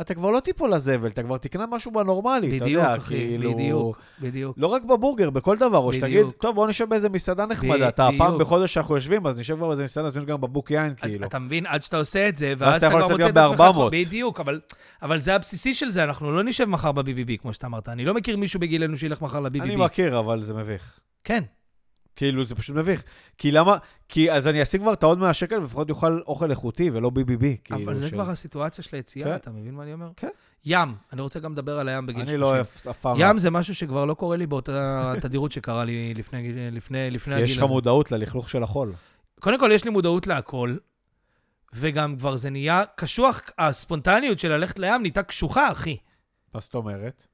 אתה 0.00 0.14
כבר 0.14 0.30
לא 0.30 0.40
תיפול 0.40 0.74
לזבל, 0.74 1.08
אתה 1.08 1.22
כבר 1.22 1.38
תקנה 1.38 1.64
משהו 1.70 1.90
בנורמלי, 1.92 2.56
אתה 2.58 2.66
יודע, 2.68 2.96
אחי, 2.96 3.14
כאילו... 3.14 3.52
בדיוק, 3.54 4.00
בדיוק. 4.20 4.56
לא 4.58 4.66
רק 4.66 4.84
בבורגר, 4.84 5.30
בכל 5.30 5.56
דבר, 5.56 5.78
או 5.78 5.92
שתגיד. 5.92 6.26
טוב, 6.40 6.54
בוא 6.54 6.66
נשב 6.68 6.88
באיזה 6.88 7.08
מסעדה 7.08 7.46
נחמדה, 7.46 7.88
אתה. 7.88 8.08
פעם 8.18 8.38
בחודש 8.38 8.74
שאנחנו 8.74 8.94
יושבים, 8.94 9.26
אז 9.26 9.38
נשב 9.38 9.56
כבר 9.56 9.66
באיזה 9.68 9.84
מסעדה, 9.84 10.06
נזמין 10.06 10.24
גם 10.24 10.40
בבוק 10.40 10.70
יין, 10.70 10.94
כאילו. 10.96 11.26
אתה 11.26 11.38
מבין, 11.38 11.66
עד 11.66 11.82
שאתה 11.82 11.96
עושה 11.96 12.28
את 12.28 12.36
זה, 12.36 12.54
ואז 12.58 12.76
אתה 12.84 12.90
כבר 12.90 12.98
לצאת 12.98 13.10
מוצא 13.10 13.28
את 13.28 13.36
עצמך... 13.36 13.60
ב-400. 13.60 13.90
בדיוק, 13.90 14.40
אבל- 14.40 14.60
אבל 15.02 15.20
זה 15.20 15.34
הבסיסי 15.34 15.74
של 15.74 15.90
זה, 15.90 16.04
אנחנו 16.04 16.32
לא 16.32 16.42
נשב 16.44 16.64
מחר 16.64 16.92
ב-BBB, 16.92 17.36
כמו 17.42 17.52
שאתה 17.52 17.66
אמרת. 17.66 17.88
אני 17.88 18.04
לא 18.04 18.14
מכיר 18.14 18.36
מישהו 18.36 18.60
בגילנו 18.60 18.96
שילך 18.96 19.22
מחר 19.22 19.46
אני 19.46 19.60
ל-BBB. 19.60 19.76
מכיר, 19.76 20.18
אבל 20.18 20.42
זה 20.42 20.54
מביך. 20.54 21.00
כן. 21.24 21.42
כאילו, 22.18 22.44
זה 22.44 22.54
פשוט 22.54 22.76
מביך. 22.76 23.04
כי 23.38 23.50
למה? 23.50 23.76
כי 24.08 24.32
אז 24.32 24.48
אני 24.48 24.62
אשיג 24.62 24.80
כבר 24.80 24.92
את 24.92 25.02
העוד 25.02 25.18
100 25.18 25.34
שקל, 25.34 25.60
ולפחות 25.60 25.88
יאכל 25.88 26.20
אוכל 26.26 26.50
איכותי 26.50 26.90
ולא 26.90 27.10
BBB. 27.14 27.44
כאילו, 27.64 27.84
אבל 27.84 27.94
זה 27.94 28.10
כבר 28.10 28.30
הסיטואציה 28.30 28.84
של 28.84 28.96
היציאה, 28.96 29.28
כן. 29.28 29.34
אתה 29.34 29.50
מבין 29.50 29.74
מה 29.74 29.82
אני 29.82 29.92
אומר? 29.92 30.10
כן. 30.16 30.28
ים, 30.64 30.94
אני 31.12 31.20
רוצה 31.20 31.40
גם 31.40 31.52
לדבר 31.52 31.78
על 31.78 31.88
הים 31.88 32.06
בגיל 32.06 32.20
30. 32.20 32.34
אני 32.34 32.40
לא 32.40 32.46
אוהב 32.46 32.66
אף 32.90 32.98
פעם. 32.98 33.16
ים 33.18 33.38
זה 33.38 33.50
משהו 33.50 33.74
שכבר 33.74 34.04
לא 34.04 34.14
קורה 34.14 34.36
לי 34.36 34.46
באותה 34.46 35.14
תדירות 35.20 35.52
שקרה 35.52 35.84
לי 35.84 36.14
לפני 36.14 36.38
הגיל 36.38 37.44
יש 37.44 37.50
הזה. 37.50 37.60
לך 37.60 37.70
מודעות 37.70 38.12
ללכלוך 38.12 38.50
של 38.50 38.62
החול. 38.62 38.92
קודם 39.40 39.60
כל, 39.60 39.70
יש 39.74 39.84
לי 39.84 39.90
מודעות 39.90 40.26
להכל, 40.26 40.76
וגם 41.72 42.16
כבר 42.16 42.36
זה 42.36 42.50
נהיה 42.50 42.84
קשוח, 42.96 43.40
הספונטניות 43.58 44.38
של 44.38 44.52
ללכת 44.52 44.78
לים 44.78 45.00
נהייתה 45.00 45.22
קשוחה, 45.22 45.72
אחי. 45.72 45.96
מה 46.54 46.60
זאת 46.60 46.74
אומרת? 46.74 47.26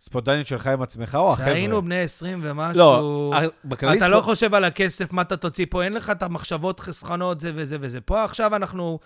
ספונטניות 0.00 0.46
שלך 0.46 0.66
עם 0.66 0.82
עצמך 0.82 1.14
או 1.14 1.32
החבר'ה? 1.32 1.46
כשהיינו 1.50 1.82
בני 1.82 2.00
20 2.00 2.38
ומשהו... 2.42 2.78
לא, 2.80 3.40
בכללי 3.64 3.96
אתה 3.96 4.08
לא 4.08 4.18
ספונ- 4.18 4.22
חושב 4.22 4.54
על 4.54 4.64
הכסף, 4.64 5.12
מה 5.12 5.22
אתה 5.22 5.36
תוציא 5.36 5.66
פה, 5.70 5.82
אין 5.84 5.92
לך 5.92 6.10
את 6.10 6.22
המחשבות 6.22 6.80
חסכנות, 6.80 7.40
זה 7.40 7.52
וזה 7.54 7.76
וזה. 7.80 8.00
פה 8.00 8.24
עכשיו 8.24 8.56
אנחנו, 8.56 8.98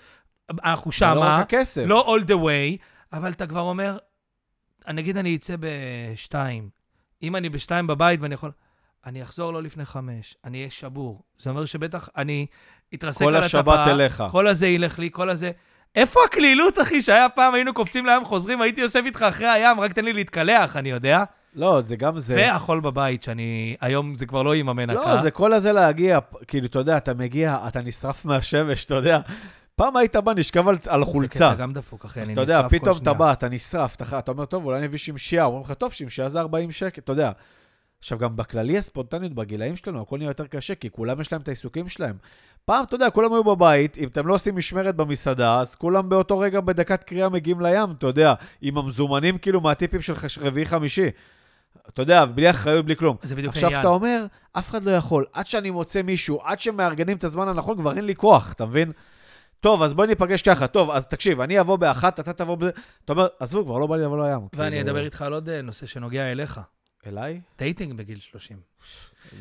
אנחנו 0.65 0.89
לא 0.89 0.93
שמה, 0.93 1.37
רק 1.39 1.43
הכסף. 1.43 1.85
לא 1.87 2.17
all 2.17 2.23
the 2.29 2.35
way, 2.35 2.83
אבל 3.13 3.31
אתה 3.33 3.47
כבר 3.47 3.61
אומר, 3.61 3.99
נגיד 4.89 5.17
אני 5.17 5.37
אצא 5.37 5.55
בשתיים, 5.61 6.69
אם 7.23 7.37
אני 7.37 7.49
בשתיים 7.49 7.87
בבית 7.87 8.21
ואני 8.21 8.35
יכול, 8.35 8.51
אני 9.07 9.23
אחזור 9.23 9.53
לא 9.53 9.63
לפני 9.63 9.85
חמש, 9.85 10.37
אני 10.45 10.59
אהיה 10.59 10.71
שבור. 10.71 11.23
זה 11.39 11.51
אומר 11.51 11.65
שבטח 11.65 12.09
אני 12.17 12.47
אתרסק 12.95 13.25
כל 13.25 13.35
על 13.37 13.43
הצפה, 13.43 13.59
השבת 13.59 13.89
אליך. 13.89 14.25
כל 14.31 14.49
הזה 14.49 14.67
ילך 14.67 14.99
לי, 14.99 15.09
כל 15.13 15.31
הזה... 15.31 15.51
איפה 15.97 16.21
הקלילות, 16.25 16.81
אחי, 16.81 17.03
שהיה 17.03 17.29
פעם, 17.29 17.55
היינו 17.55 17.75
קופצים 17.75 18.07
לים, 18.07 18.25
חוזרים, 18.25 18.63
הייתי 18.63 18.81
יושב 18.81 19.03
איתך 19.07 19.23
אחרי 19.23 19.49
הים, 19.49 19.81
רק 19.81 19.93
תן 19.93 20.05
לי 20.05 20.13
להתקלח, 20.13 20.77
אני 20.77 20.91
יודע. 20.91 21.25
לא, 21.55 21.81
זה 21.81 21.97
גם 21.97 22.19
זה. 22.19 22.35
והחול 22.37 22.81
בבית, 22.81 23.23
שאני... 23.23 23.77
היום 23.81 24.15
זה 24.15 24.27
כבר 24.27 24.43
לא 24.43 24.55
עם 24.55 24.69
המנקה. 24.69 25.15
לא, 25.15 25.21
זה 25.23 25.31
כל 25.31 25.53
הזה 25.53 25.73
להגיע, 25.73 26.19
כאילו, 26.49 26.67
אתה 26.67 26.79
יודע, 26.79 26.97
אתה 26.97 27.15
מגיע, 27.15 27.59
אתה 27.69 27.81
נשרף 27.81 28.25
מהשמש, 28.25 28.85
אתה 28.85 28.95
יודע. 28.95 29.21
פעם 29.77 29.97
היית 29.97 30.17
בא, 30.17 30.33
נשכב 30.37 30.69
על- 30.69 30.77
על 30.89 31.05
חולצה. 31.05 31.51
זה 31.57 31.63
גם 31.63 31.73
דפוק, 31.73 32.05
אחי, 32.05 32.21
אז 32.21 32.29
אני 32.29 32.33
אתה 32.33 32.41
יודע, 32.41 32.59
נשרף 32.59 32.71
כל 32.71 32.79
פתאום 32.79 32.91
אתה 32.97 32.99
שנייה. 33.05 33.15
בא, 33.15 33.33
אתה 33.33 33.49
נשרף, 33.49 33.95
אתה 33.97 34.19
אתה 34.19 34.31
אומר, 34.31 34.45
טוב, 34.45 34.65
אולי 34.65 34.79
אני 34.79 34.87
אביא 34.87 34.99
שמשייה. 34.99 35.45
אומרים 35.45 35.63
לך, 35.65 35.73
טוב, 35.73 35.93
שמשייה 35.93 36.29
זה 36.29 36.41
40 36.41 36.73
שקל, 36.73 37.01
אתה 37.05 37.13
יודע. 37.13 37.31
עכשיו, 38.03 38.19
גם 38.19 38.37
בכללי 38.37 38.79
הספונטניות 38.79 39.33
בגילאים 39.33 39.77
שלנו, 39.77 40.03
הכל 40.03 40.19
נהיה 40.19 40.29
יותר 40.31 40.47
קשה, 40.47 40.75
כי 40.75 40.91
כולם 40.91 41.21
יש 41.21 41.33
להם 41.33 41.41
את 41.41 41.49
העיסוקים 41.49 41.89
שלהם. 41.89 42.17
פעם, 42.65 42.85
אתה 42.85 42.95
יודע, 42.95 43.11
כולם 43.11 43.33
היו 43.33 43.45
בבית, 43.45 43.99
אם 43.99 44.09
אתם 44.09 44.27
לא 44.27 44.35
עושים 44.35 44.57
משמרת 44.57 44.97
במסעדה, 44.97 45.61
אז 45.61 45.75
כולם 45.75 46.09
באותו 46.09 46.39
רגע 46.39 46.61
בדקת 46.61 47.05
קריאה 47.05 47.29
מגיעים 47.29 47.61
לים, 47.61 47.91
אתה 47.99 48.07
יודע, 48.07 48.35
עם 48.61 48.79
המזומנים 48.79 49.39
כאילו 49.39 49.61
מהטיפים 49.61 50.01
של 50.01 50.17
חש- 50.17 50.39
רביעי-חמישי. 50.39 51.09
אתה 51.89 52.03
יודע, 52.03 52.25
בלי 52.25 52.51
אחריות, 52.51 52.85
בלי 52.85 52.97
כלום. 52.97 53.17
זה 53.23 53.37
בדיוק 53.37 53.53
עכשיו 53.53 53.65
העניין. 53.69 53.81
אתה 53.81 53.89
אומר, 53.89 54.25
אף 54.53 54.69
אחד 54.71 54.83
לא 54.83 54.91
יכול. 54.91 55.25
עד 55.33 55.47
שאני 55.47 55.71
מוצא 55.71 56.03
מישהו, 56.03 56.41
עד 56.45 56.61
שמארגנים 56.61 57.17
את 57.17 57.25
הזמן 57.25 57.49
הנכון, 57.49 57.77
כבר 57.79 57.97
אין 57.97 58.05
לי 58.05 58.15
כוח, 58.15 58.53
אתה 58.53 58.67
מבין? 58.67 58.93
טוב, 59.61 59.83
אז 59.83 59.95
בואי 59.95 60.09
ניפגש 60.09 60.43
ככה. 60.43 60.67
טוב, 60.67 60.91
אז 60.91 61.07
תקשיב, 61.07 61.41
אני 61.41 61.61
אבוא 61.61 61.77
באחת, 61.77 62.21
אתה 62.21 62.33
תבוא 62.33 62.57
בזה. 62.57 62.71
אתה 63.05 63.13
אומר, 63.13 63.27
עזבו, 63.41 63.65
כבר 63.65 63.79
לא 63.79 63.87
בא 63.87 63.97
לי 63.97 64.03
לבוא 64.03 64.27
לים. 64.29 64.41
ואני 64.53 64.71
כאילו, 64.77 64.91
אדבר 64.91 65.05
איתך 65.05 65.23
על 65.23 65.33
עוד 65.33 65.49
אה, 65.49 65.63
נושא 65.63 65.87
שנוגע 65.87 66.33
אליך. 66.33 66.61
אליי? 67.07 67.41
דייטינג 67.59 67.95
בגיל 67.95 68.19
30. 68.19 68.57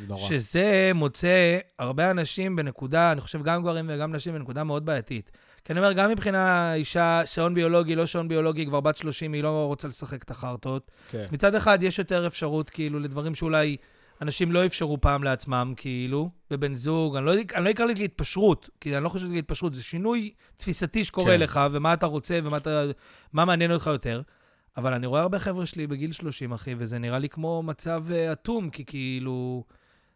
נורא. 0.07 0.27
שזה 0.27 0.91
מוצא 0.95 1.59
הרבה 1.79 2.11
אנשים 2.11 2.55
בנקודה, 2.55 3.11
אני 3.11 3.21
חושב 3.21 3.43
גם 3.43 3.61
גברים 3.61 3.85
וגם 3.89 4.15
נשים, 4.15 4.33
בנקודה 4.33 4.63
מאוד 4.63 4.85
בעייתית. 4.85 5.31
כי 5.65 5.73
אני 5.73 5.79
אומר, 5.79 5.93
גם 5.93 6.09
מבחינה 6.09 6.73
אישה, 6.73 7.21
שעון 7.25 7.53
ביולוגי, 7.53 7.95
לא 7.95 8.05
שעון 8.05 8.27
ביולוגי, 8.27 8.65
כבר 8.65 8.79
בת 8.79 8.97
30, 8.97 9.33
היא 9.33 9.43
לא 9.43 9.65
רוצה 9.65 9.87
לשחק 9.87 10.23
את 10.23 10.31
החרטות. 10.31 10.91
כן. 11.11 11.19
אז 11.19 11.31
מצד 11.31 11.55
אחד, 11.55 11.83
יש 11.83 11.99
יותר 11.99 12.27
אפשרות, 12.27 12.69
כאילו, 12.69 12.99
לדברים 12.99 13.35
שאולי 13.35 13.77
אנשים 14.21 14.51
לא 14.51 14.65
אפשרו 14.65 15.01
פעם 15.01 15.23
לעצמם, 15.23 15.73
כאילו, 15.77 16.29
בבן 16.49 16.73
זוג. 16.73 17.15
אני 17.15 17.25
לא, 17.25 17.33
אני 17.55 17.65
לא 17.65 17.69
אקרא 17.69 17.85
לזה 17.85 18.03
התפשרות, 18.03 18.69
כי 18.81 18.95
אני 18.95 19.03
לא 19.03 19.09
חושב 19.09 19.25
שזה 19.25 19.35
התפשרות, 19.35 19.73
זה 19.73 19.83
שינוי 19.83 20.33
תפיסתי 20.57 21.03
שקורה 21.03 21.33
כן. 21.33 21.39
לך, 21.39 21.59
ומה 21.71 21.93
אתה 21.93 22.05
רוצה 22.05 22.39
ומה 22.43 22.57
אתה, 22.57 22.83
מעניין 23.33 23.71
אותך 23.71 23.87
יותר. 23.87 24.21
אבל 24.77 24.93
אני 24.93 25.07
רואה 25.07 25.21
הרבה 25.21 25.39
חבר'ה 25.39 25.65
שלי 25.65 25.87
בגיל 25.87 26.11
30, 26.11 26.53
אחי, 26.53 26.75
וזה 26.77 26.99
נראה 26.99 27.19
לי 27.19 27.29
כמו 27.29 27.63
מצב 27.63 28.05
אה, 28.11 28.31
אטום, 28.31 28.69
כי 28.69 28.85
כאילו... 28.85 29.63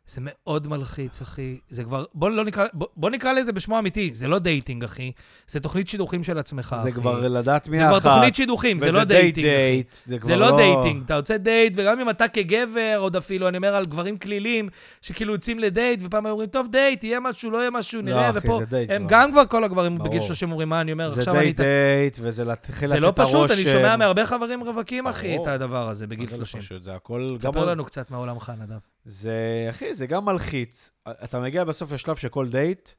זה 0.07 0.21
מאוד 0.23 0.67
מלחיץ, 0.67 1.21
אחי. 1.21 1.57
זה 1.69 1.83
כבר, 1.83 2.05
בוא, 2.13 2.29
לא 2.29 2.45
נקרא, 2.45 2.65
בוא, 2.73 2.87
בוא 2.95 3.09
נקרא 3.09 3.33
לזה 3.33 3.51
בשמו 3.51 3.75
האמיתי, 3.75 4.11
זה 4.13 4.27
לא 4.27 4.39
דייטינג, 4.39 4.83
אחי. 4.83 5.11
זה 5.47 5.59
תוכנית 5.59 5.89
שידוכים 5.89 6.23
של 6.23 6.37
עצמך, 6.37 6.75
אחי. 6.79 6.83
זה 6.83 6.91
כבר 6.91 7.27
לדעת 7.27 7.67
מי 7.67 7.77
זה 7.77 7.87
האחת. 7.87 8.01
כבר 8.01 8.15
תוכנית 8.15 8.35
שידוכים, 8.35 8.79
זה 8.79 8.87
וזה 8.87 8.97
לא 8.97 9.03
דייטינג, 9.03 9.47
אחי. 9.47 9.55
דייט, 9.55 9.93
זה 10.05 10.17
כבר 10.19 10.27
זה 10.27 10.35
לא 10.35 10.57
דייטינג, 10.57 11.03
אתה 11.05 11.13
יוצא 11.13 11.37
דייט, 11.37 11.73
וגם 11.75 11.99
אם 11.99 12.09
אתה 12.09 12.27
כגבר, 12.27 12.95
עוד 12.97 13.15
אפילו, 13.15 13.47
אני 13.47 13.57
אומר 13.57 13.75
על 13.75 13.83
גברים 13.85 14.17
כלילים, 14.17 14.69
שכאילו 15.01 15.33
יוצאים 15.33 15.59
לדייט, 15.59 15.99
ופעם 16.03 16.25
אומרים, 16.25 16.49
טוב, 16.49 16.67
דייט, 16.71 17.03
יהיה 17.03 17.19
משהו, 17.19 17.51
לא 17.51 17.57
יהיה 17.57 17.69
משהו, 17.71 17.99
לא, 18.01 18.05
נראה, 18.05 18.29
אחי, 18.29 18.37
ופה, 18.47 18.57
זה 18.59 18.65
דייט 18.65 18.91
הם 18.91 19.07
כבר. 19.07 19.17
גם 19.17 19.31
כבר 19.31 19.45
כל 19.45 19.63
הגברים 19.63 19.97
בגיל 19.97 20.07
ברור. 20.11 20.27
30 20.27 20.51
אומרים, 20.51 20.69
מה 20.69 20.81
אני 20.81 20.91
אומר, 20.91 21.09
זה 21.09 21.19
עכשיו 21.21 21.35
אני... 21.35 21.43
דייט 21.43 21.57
דייט, 21.59 22.17
וזה 22.21 22.45
להתחיל 22.45 22.87
זה 22.87 22.93
לתת 22.95 23.03
לאט 23.03 23.09
את 23.09 23.19
הרושם. 23.19 23.37
פשוט, 23.47 23.51
אני 23.51 23.63
שומע 23.63 23.95
מהרבה 23.95 24.25
חברים 24.25 24.63
רווקים, 24.63 25.07
אחי, 25.07 25.35
את. 25.41 25.47
הדבר 25.47 25.89
הזה 25.89 26.07
בגיל 26.07 26.25
מה 26.25 26.31
זה 26.31 26.37
לא 26.37 26.45
30. 26.45 26.59
פשוט, 26.61 26.83
זה 26.83 26.95
הכל... 26.95 27.27
גם 27.31 27.51
ספר 27.51 27.59
על- 27.63 27.69
לנו 27.69 27.85
קצת 27.85 28.11
מעולמך, 28.11 28.51
נדב. 28.61 28.94
זה, 29.05 29.67
אחי, 29.69 29.95
זה 29.95 30.07
גם 30.07 30.25
מלחיץ. 30.25 30.91
אתה 31.07 31.39
מגיע 31.39 31.63
בסוף 31.63 31.91
לשלב 31.91 32.15
שכל 32.15 32.49
דייט, 32.49 32.89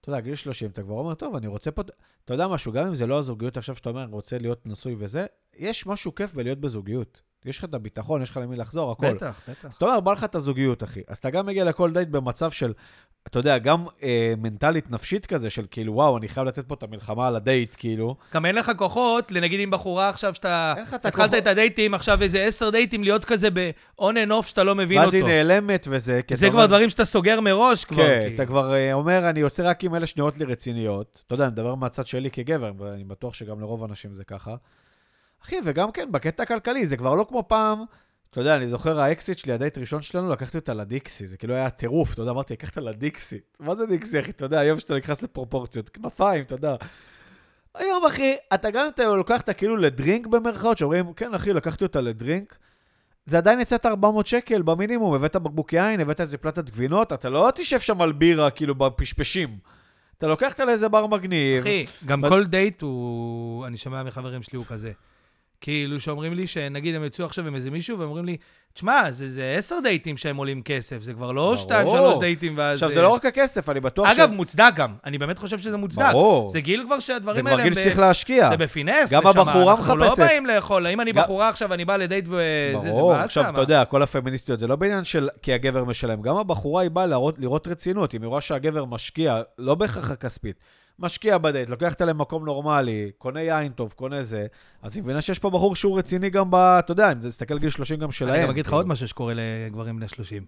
אתה 0.00 0.08
יודע, 0.10 0.20
גיל 0.20 0.34
30, 0.34 0.70
אתה 0.70 0.82
כבר 0.82 0.94
אומר, 0.94 1.14
טוב, 1.14 1.36
אני 1.36 1.46
רוצה 1.46 1.70
פה... 1.70 1.82
אתה 2.24 2.34
יודע 2.34 2.48
משהו, 2.48 2.72
גם 2.72 2.86
אם 2.86 2.94
זה 2.94 3.06
לא 3.06 3.18
הזוגיות 3.18 3.56
עכשיו 3.56 3.76
שאתה 3.76 3.88
אומר, 3.88 4.04
אני 4.04 4.12
רוצה 4.12 4.38
להיות 4.38 4.66
נשוי 4.66 4.96
וזה, 4.98 5.26
יש 5.56 5.86
משהו 5.86 6.14
כיף 6.14 6.34
בלהיות 6.34 6.58
בזוגיות. 6.58 7.22
יש 7.44 7.58
לך 7.58 7.64
את 7.64 7.74
הביטחון, 7.74 8.22
יש 8.22 8.30
לך 8.30 8.36
למי 8.36 8.56
לחזור, 8.56 8.92
הכל. 8.92 9.14
בטח, 9.14 9.40
בטח. 9.48 9.64
אז 9.64 9.74
אתה 9.74 9.84
אומר, 9.84 10.00
בא 10.00 10.12
לך 10.12 10.24
את 10.24 10.34
הזוגיות, 10.34 10.82
אחי. 10.82 11.00
אז 11.08 11.18
אתה 11.18 11.30
גם 11.30 11.46
מגיע 11.46 11.64
לכל 11.64 11.92
דייט 11.92 12.08
במצב 12.08 12.50
של, 12.50 12.72
אתה 13.26 13.38
יודע, 13.38 13.58
גם 13.58 13.84
אה, 14.02 14.34
מנטלית, 14.38 14.90
נפשית 14.90 15.26
כזה, 15.26 15.50
של 15.50 15.64
כאילו, 15.70 15.92
וואו, 15.94 16.18
אני 16.18 16.28
חייב 16.28 16.46
לתת 16.46 16.68
פה 16.68 16.74
את 16.74 16.82
המלחמה 16.82 17.26
על 17.26 17.36
הדייט, 17.36 17.74
כאילו. 17.78 18.16
גם 18.34 18.46
אין 18.46 18.54
לך 18.54 18.72
כוחות, 18.76 19.32
לנגיד 19.32 19.60
עם 19.60 19.70
בחורה 19.70 20.08
עכשיו 20.08 20.34
שאתה... 20.34 20.74
אין 20.76 20.84
לך 20.84 20.94
את 20.94 21.06
התחלת 21.06 21.24
הכוחות. 21.24 21.42
את 21.42 21.46
הדייטים, 21.46 21.94
עכשיו 21.94 22.22
איזה 22.22 22.42
עשר 22.42 22.70
דייטים, 22.70 23.04
להיות 23.04 23.24
כזה 23.24 23.48
ב-on 23.50 24.02
and 24.02 24.30
off 24.30 24.46
שאתה 24.46 24.64
לא 24.64 24.74
מבין 24.74 24.98
ואז 24.98 25.14
אותו. 25.14 25.26
היא 25.26 25.34
נעלמת 25.34 25.86
וזה, 25.90 26.20
כי 26.26 26.36
זה 26.36 26.46
כבר 26.46 26.54
אומר- 26.58 26.66
דברים 26.66 26.88
שאתה 26.88 27.04
סוגר 27.04 27.40
מראש 27.40 27.84
כבר. 27.84 28.02
כן, 28.06 28.20
כאילו. 28.20 28.34
אתה 28.34 28.46
כבר 28.46 28.74
אה, 28.74 28.92
אומר, 28.92 29.30
אני 29.30 29.40
יוצא 29.40 29.68
רק 29.70 29.84
עם 29.84 29.94
אלה 29.94 30.06
שנראות 30.06 30.38
לי 30.38 30.44
רציניות. 30.44 31.22
אתה 31.26 31.34
יודע, 31.34 31.44
אני 31.44 31.52
מדבר 31.52 31.74
מהצד 31.74 32.06
שלי 32.06 32.30
כגבר, 32.30 32.72
ואני 32.78 33.04
בטוח 33.04 33.34
שגם 33.34 33.60
לרוב 33.60 33.82
האנשים 33.82 34.14
זה 34.14 34.24
ככה. 34.24 34.54
אחי, 35.44 35.56
וגם 35.64 35.90
כן, 35.92 36.08
בקטע 36.12 36.42
הכלכלי, 36.42 36.86
זה 36.86 36.96
כבר 36.96 37.14
לא 37.14 37.26
כמו 37.28 37.44
פעם, 37.48 37.84
אתה 38.30 38.40
יודע, 38.40 38.56
אני 38.56 38.68
זוכר 38.68 39.00
האקסית 39.00 39.38
שלי, 39.38 39.52
הדייט 39.52 39.76
הראשון 39.76 40.02
שלנו, 40.02 40.30
לקחתי 40.32 40.58
אותה 40.58 40.74
לדיקסי, 40.74 41.26
זה 41.26 41.36
כאילו 41.36 41.54
היה 41.54 41.70
טירוף, 41.70 42.12
אתה 42.14 42.22
יודע, 42.22 42.30
אמרתי, 42.30 42.54
לקחת 42.54 42.76
לדיקסי. 42.76 43.38
מה 43.60 43.74
זה 43.74 43.86
דיקסי, 43.86 44.20
אחי? 44.20 44.30
אתה 44.30 44.44
יודע, 44.44 44.58
היום 44.60 44.80
שאתה 44.80 44.94
נכנס 44.96 45.22
לפרופורציות, 45.22 45.88
כנפיים, 45.88 46.44
אתה 46.44 46.54
יודע. 46.54 46.76
היום, 47.74 48.06
אחי, 48.06 48.34
אתה 48.54 48.70
גם 48.70 48.84
אם 48.84 48.90
אתה 48.94 49.04
לוקח 49.08 49.40
אותה 49.40 49.52
כאילו 49.52 49.76
לדרינק 49.76 50.26
במרכאות, 50.26 50.78
שאומרים, 50.78 51.12
כן, 51.12 51.34
אחי, 51.34 51.52
לקחתי 51.52 51.84
אותה 51.84 52.00
לדרינק, 52.00 52.58
זה 53.26 53.36
עדיין 53.38 53.60
יצאת 53.60 53.86
400 53.86 54.26
שקל 54.26 54.62
במינימום, 54.62 55.14
הבאת 55.14 55.36
בקבוק 55.36 55.72
יין, 55.72 56.00
הבאת 56.00 56.20
איזה 56.20 56.38
פלטת 56.38 56.70
גבינות, 56.70 57.12
אתה 57.12 57.30
לא 57.30 57.50
תשב 57.54 57.80
שם 57.80 58.02
על 58.02 58.12
בירה, 58.12 58.50
כאילו, 58.50 58.74
בפשפשים. 58.74 59.58
אתה 60.18 60.26
לוקח 60.26 60.52
אותה 60.52 60.64
לאיזה 60.64 60.88
בר 60.88 61.06
מגניב. 61.06 61.60
אחי, 61.60 61.86
גם 62.06 62.20
בד- 62.20 62.28
כל 62.28 62.46
דייט 62.46 62.82
הוא, 62.82 63.66
אני 63.66 63.76
שומע 63.76 64.02
מחברים 64.02 64.42
שלי, 64.42 64.56
הוא 64.56 64.66
כזה. 64.68 64.92
כאילו, 65.64 66.00
שאומרים 66.00 66.34
לי 66.34 66.46
שנגיד 66.46 66.94
הם 66.94 67.04
יצאו 67.04 67.24
עכשיו 67.24 67.46
עם 67.46 67.54
איזה 67.54 67.70
מישהו, 67.70 67.98
והם 67.98 68.08
אומרים 68.08 68.24
לי, 68.24 68.36
תשמע, 68.74 69.10
זה, 69.10 69.28
זה 69.30 69.54
עשר 69.58 69.76
דייטים 69.82 70.16
שהם 70.16 70.36
עולים 70.36 70.62
כסף, 70.62 71.02
זה 71.02 71.12
כבר 71.14 71.32
לא 71.32 71.42
ברור. 71.42 71.56
שתיים, 71.56 71.86
שלוש 71.90 72.18
דייטים 72.18 72.54
ואז... 72.58 72.74
עכשיו, 72.76 72.88
אה, 72.88 72.94
זה 72.94 73.02
לא 73.02 73.08
רק 73.08 73.26
הכסף, 73.26 73.68
אני 73.68 73.80
בטוח 73.80 74.08
אגב, 74.08 74.30
מוצדק 74.32 74.70
גם. 74.76 74.94
אני 75.06 75.18
באמת 75.18 75.38
חושב 75.38 75.58
שזה 75.58 75.76
מוצדק. 75.76 76.12
ברור. 76.12 76.48
זה 76.48 76.60
גיל 76.60 76.82
כבר 76.86 76.94
זה 76.94 77.00
שהדברים 77.00 77.46
האלה 77.46 77.62
הם... 77.62 77.68
גיל 77.68 77.78
ב- 77.78 77.80
שצריך 77.80 77.98
להשקיע. 77.98 78.48
זה 78.50 78.56
בפינס, 78.56 79.12
גם 79.12 79.26
נשמה, 79.28 79.40
הבחורה 79.42 79.74
אנחנו 79.74 79.96
לא 79.96 80.06
מחפשת. 80.06 80.22
באים 80.22 80.46
לאכול. 80.46 80.86
אם 80.86 81.00
אני 81.00 81.12
גם- 81.12 81.22
בחורה 81.22 81.48
עכשיו, 81.48 81.74
אני 81.74 81.84
בא 81.84 81.96
לדייט 81.96 82.24
וזה, 82.28 82.38
זה 82.78 82.88
ברור, 82.88 83.12
באסה. 83.12 83.24
עכשיו? 83.24 83.44
אתה 83.48 83.60
יודע, 83.60 83.84
כל 83.84 84.02
הפמיניסטיות, 84.02 84.58
זה 84.58 84.66
לא 84.66 84.76
בעניין 84.76 85.04
של 85.04 85.28
כי 85.42 85.52
הגבר 85.52 85.84
משלם. 85.84 86.22
גם 86.22 86.36
הבחורה 86.36 86.82
היא 86.82 86.90
באה 86.90 87.06
להראות, 87.06 87.38
לראות 87.38 87.68
רצינות. 87.68 88.14
אם 88.14 88.22
היא 88.22 88.28
רואה 88.28 88.40
שהגבר 88.40 88.84
משקיע, 88.84 89.42
לא 89.58 89.74
בהכרח 89.74 90.10
הכספית, 90.10 90.56
משקיע 90.98 91.38
בדייט, 91.38 91.70
לוקח 91.70 91.92
אותה 91.92 92.04
למקום 92.04 92.44
נורמלי, 92.44 93.10
קונה 93.18 93.42
יין 93.42 93.72
טוב, 93.72 93.92
קונה 93.96 94.22
זה, 94.22 94.46
אז 94.82 94.96
היא 94.96 95.04
מבינה 95.04 95.20
שיש 95.20 95.38
פה 95.38 95.50
בחור 95.50 95.76
שהוא 95.76 95.98
רציני 95.98 96.30
גם 96.30 96.50
ב... 96.50 96.54
אתה 96.54 96.92
יודע, 96.92 97.12
אם 97.12 97.28
תסתכל 97.28 97.58
גיל 97.58 97.70
30 97.70 97.98
גם 98.00 98.12
שלהם. 98.12 98.34
אני 98.34 98.42
גם 98.42 98.50
אגיד 98.50 98.64
לך 98.64 98.70
כאילו. 98.70 98.78
עוד 98.78 98.88
משהו 98.88 99.08
שקורה 99.08 99.32
לגברים 99.36 99.96
בני 99.96 100.08
30. 100.08 100.46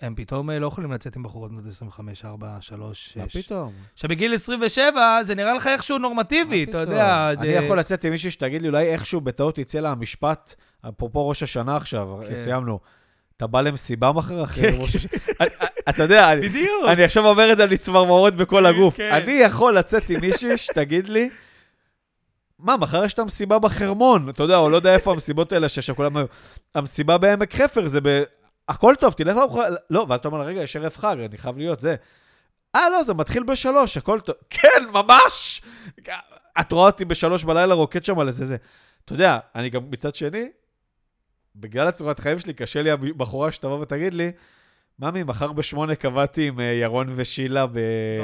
הם 0.00 0.14
פתאום 0.14 0.50
אה, 0.50 0.58
לא 0.58 0.66
יכולים 0.66 0.92
לצאת 0.92 1.16
עם 1.16 1.22
בחורות 1.22 1.50
בנות 1.50 1.66
25, 1.66 2.24
4, 2.24 2.56
3, 2.60 3.16
מה 3.16 3.28
6. 3.28 3.46
פתאום? 3.46 3.72
שבגיל 3.96 4.34
27 4.34 5.18
זה 5.22 5.34
נראה 5.34 5.54
לך 5.54 5.66
איכשהו 5.66 5.98
נורמטיבי, 5.98 6.64
אתה 6.64 6.78
יודע. 6.78 7.30
אני 7.38 7.48
יכול 7.48 7.78
לצאת 7.78 8.04
עם 8.04 8.10
מישהי 8.12 8.30
שתגיד 8.30 8.62
לי, 8.62 8.68
אולי 8.68 8.92
איכשהו 8.92 9.20
בטעות 9.20 9.58
יצא 9.58 9.80
לה 9.80 9.90
המשפט, 9.90 10.54
אפרופו 10.88 11.28
ראש 11.28 11.42
השנה 11.42 11.76
עכשיו, 11.76 12.08
כן. 12.28 12.36
סיימנו. 12.36 12.78
אתה 13.36 13.46
בא 13.46 13.60
למסיבה 13.60 14.12
מחר 14.12 14.42
אחרי 14.44 14.70
ראש 14.78 14.96
השנה? 14.96 15.10
אני- 15.40 15.48
אתה 15.88 16.02
יודע, 16.02 16.32
אני- 16.32 16.48
בדיוק. 16.48 16.84
אני 16.88 17.04
עכשיו 17.04 17.26
אומר 17.26 17.52
את 17.52 17.56
זה, 17.56 17.64
אני 17.64 17.76
צמרמורות 17.76 18.34
בכל 18.34 18.66
הגוף. 18.66 18.96
כן. 18.96 19.10
אני 19.12 19.32
יכול 19.32 19.78
לצאת 19.78 20.10
עם 20.10 20.20
מישהי 20.20 20.58
שתגיד 20.58 21.08
לי, 21.08 21.30
מה, 22.58 22.76
מחר 22.76 23.04
יש 23.04 23.14
את 23.14 23.18
המסיבה 23.18 23.58
בחרמון, 23.58 24.28
אתה 24.30 24.42
יודע, 24.42 24.56
או 24.56 24.70
לא 24.70 24.76
יודע 24.76 24.94
איפה 24.94 25.12
המסיבות 25.12 25.52
האלה 25.52 25.68
שיש, 25.68 25.90
כולם 25.90 26.16
היו. 26.16 26.26
המסיבה 26.74 27.18
בעמק 27.18 27.54
חפר, 27.54 27.88
זה 27.88 28.00
ב... 28.02 28.22
הכל 28.68 28.94
טוב, 29.00 29.12
תלך 29.12 29.36
לארוחה, 29.36 29.62
לא, 29.90 30.06
ואז 30.08 30.20
אתה 30.20 30.28
אומר, 30.28 30.40
רגע, 30.40 30.60
יש 30.62 30.76
ערב 30.76 30.96
חג, 30.96 31.16
אני 31.28 31.38
חייב 31.38 31.58
להיות 31.58 31.80
זה. 31.80 31.96
אה, 32.74 32.88
לא, 32.90 33.02
זה 33.02 33.14
מתחיל 33.14 33.42
בשלוש, 33.42 33.96
הכל 33.96 34.20
טוב. 34.20 34.34
כן, 34.50 34.84
ממש! 34.92 35.62
את 36.60 36.72
רואה 36.72 36.86
אותי 36.86 37.04
בשלוש 37.04 37.44
בלילה 37.44 37.74
רוקד 37.74 38.04
שם 38.04 38.18
על 38.18 38.26
איזה 38.26 38.44
זה. 38.44 38.56
אתה 39.04 39.12
יודע, 39.14 39.38
אני 39.54 39.70
גם 39.70 39.82
מצד 39.90 40.14
שני, 40.14 40.48
בגלל 41.56 41.88
הצורת 41.88 42.20
חיים 42.20 42.38
שלי, 42.38 42.54
קשה 42.54 42.82
לי 42.82 42.90
הבחורה 42.90 43.52
שתבוא 43.52 43.78
ותגיד 43.80 44.14
לי, 44.14 44.32
ממי, 45.00 45.22
מחר 45.22 45.52
בשמונה 45.52 45.94
קבעתי 45.94 46.48
עם 46.48 46.60
אה, 46.60 46.64
ירון 46.64 47.12
ושילה 47.16 47.66
ב... 47.66 47.78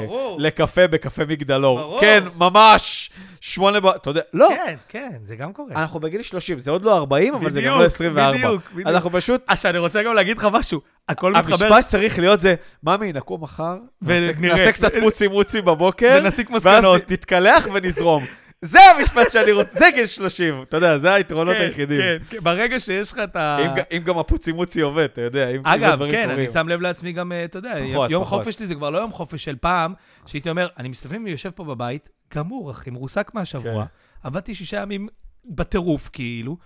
ברור. 0.05 0.37
לקפה 0.41 0.87
בקפה 0.87 1.25
מגדלור. 1.25 1.79
ברור. 1.79 2.01
כן, 2.01 2.23
ממש! 2.37 3.09
שמונה 3.41 3.79
ב... 3.79 3.85
אתה 3.87 4.09
יודע, 4.09 4.21
לא, 4.33 4.49
כן, 4.65 4.75
כן, 4.89 5.17
זה 5.25 5.35
גם 5.35 5.53
קורה. 5.53 5.71
אנחנו 5.75 5.99
בגיל 5.99 6.21
30, 6.21 6.59
זה 6.59 6.71
עוד 6.71 6.83
לא 6.83 6.95
40, 6.97 7.33
אבל 7.35 7.51
זה 7.51 7.61
גם 7.61 7.67
בדיוק, 7.67 7.79
לא 7.81 7.85
24. 7.85 8.31
בדיוק, 8.37 8.71
בדיוק. 8.71 8.87
אנחנו 8.87 9.09
פשוט... 9.11 9.41
עכשיו, 9.47 9.71
אני 9.71 9.79
רוצה 9.79 10.03
גם 10.03 10.13
להגיד 10.13 10.37
לך 10.37 10.47
משהו. 10.51 10.81
הכל 11.09 11.33
מתחבר, 11.33 11.65
המשפט 11.65 11.83
שצריך 11.89 12.19
להיות 12.19 12.39
זה, 12.39 12.55
ממי, 12.83 13.13
נקום 13.13 13.43
מחר, 13.43 13.75
נעשה- 14.01 14.31
ונראה. 14.37 14.55
נעשה 14.57 14.71
קצת 14.71 14.91
פוצי 15.01 15.27
מוצי 15.27 15.61
בבוקר, 15.61 16.19
ונסיק 16.23 16.49
ואז 16.51 16.65
מסקנות. 16.67 17.11
נתקלח 17.11 17.67
ונזרום. 17.73 18.25
זה 18.65 18.79
המשפט 18.81 19.31
שאני 19.31 19.51
רוצה, 19.51 19.79
זה 19.79 19.85
גיל 19.95 20.05
30, 20.05 20.61
אתה 20.61 20.77
יודע, 20.77 20.97
זה 20.97 21.13
היתרונות 21.13 21.55
כן, 21.55 21.61
היחידים. 21.61 21.97
כן, 22.01 22.17
כן, 22.29 22.37
ברגע 22.43 22.79
שיש 22.79 23.11
לך 23.11 23.19
את 23.23 23.35
ה... 23.35 23.57
אם 23.65 23.97
אם 23.97 24.03
גם 24.03 24.17
הפוצי 24.19 24.51
מוצי 24.51 24.81
עובד, 24.81 25.03
אתה 25.03 25.21
יודע, 25.21 25.49
אם 25.49 25.61
אגב, 25.63 25.91
הדברים 25.91 26.11
כן, 26.11 26.23
קורים. 26.23 26.39
אני 26.39 26.47
שם 26.47 26.69
לב 26.69 26.81
לעצמי 26.81 27.11
גם, 27.11 27.31
אה, 27.31 27.45
אתה 27.45 27.57
יודע, 27.57 27.75
פחות, 27.93 28.11
יום 28.11 28.23
פחות. 28.23 28.39
חופש 28.39 28.55
שלי 28.55 28.67
זה 28.67 28.75
כבר 28.75 28.89
לא 28.89 28.97
יום 28.97 29.11
חופש 29.11 29.43
של 29.43 29.55
פעם, 29.55 29.93
שהייתי 30.25 30.49
אומר, 30.49 30.67
אני 30.77 30.89
מסתובב, 30.89 31.27
יושב 31.27 31.49
פה 31.49 31.63
בבית, 31.63 32.09
גמור, 32.35 32.71
אחי, 32.71 32.89
מרוסק 32.89 33.31
מהשבוע, 33.33 33.83
כן. 33.85 34.27
עבדתי 34.27 34.55
שישה 34.55 34.81
ימים 34.81 35.07
בטירוף, 35.45 36.09
כאילו, 36.13 36.57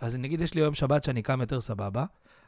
אז 0.00 0.16
נגיד 0.16 0.40
יש 0.40 0.54
לי 0.54 0.60
יום 0.60 0.74
שבת 0.74 1.04
שאני 1.04 1.22
קם 1.22 1.40
יותר 1.40 1.60
סבבה. 1.60 2.04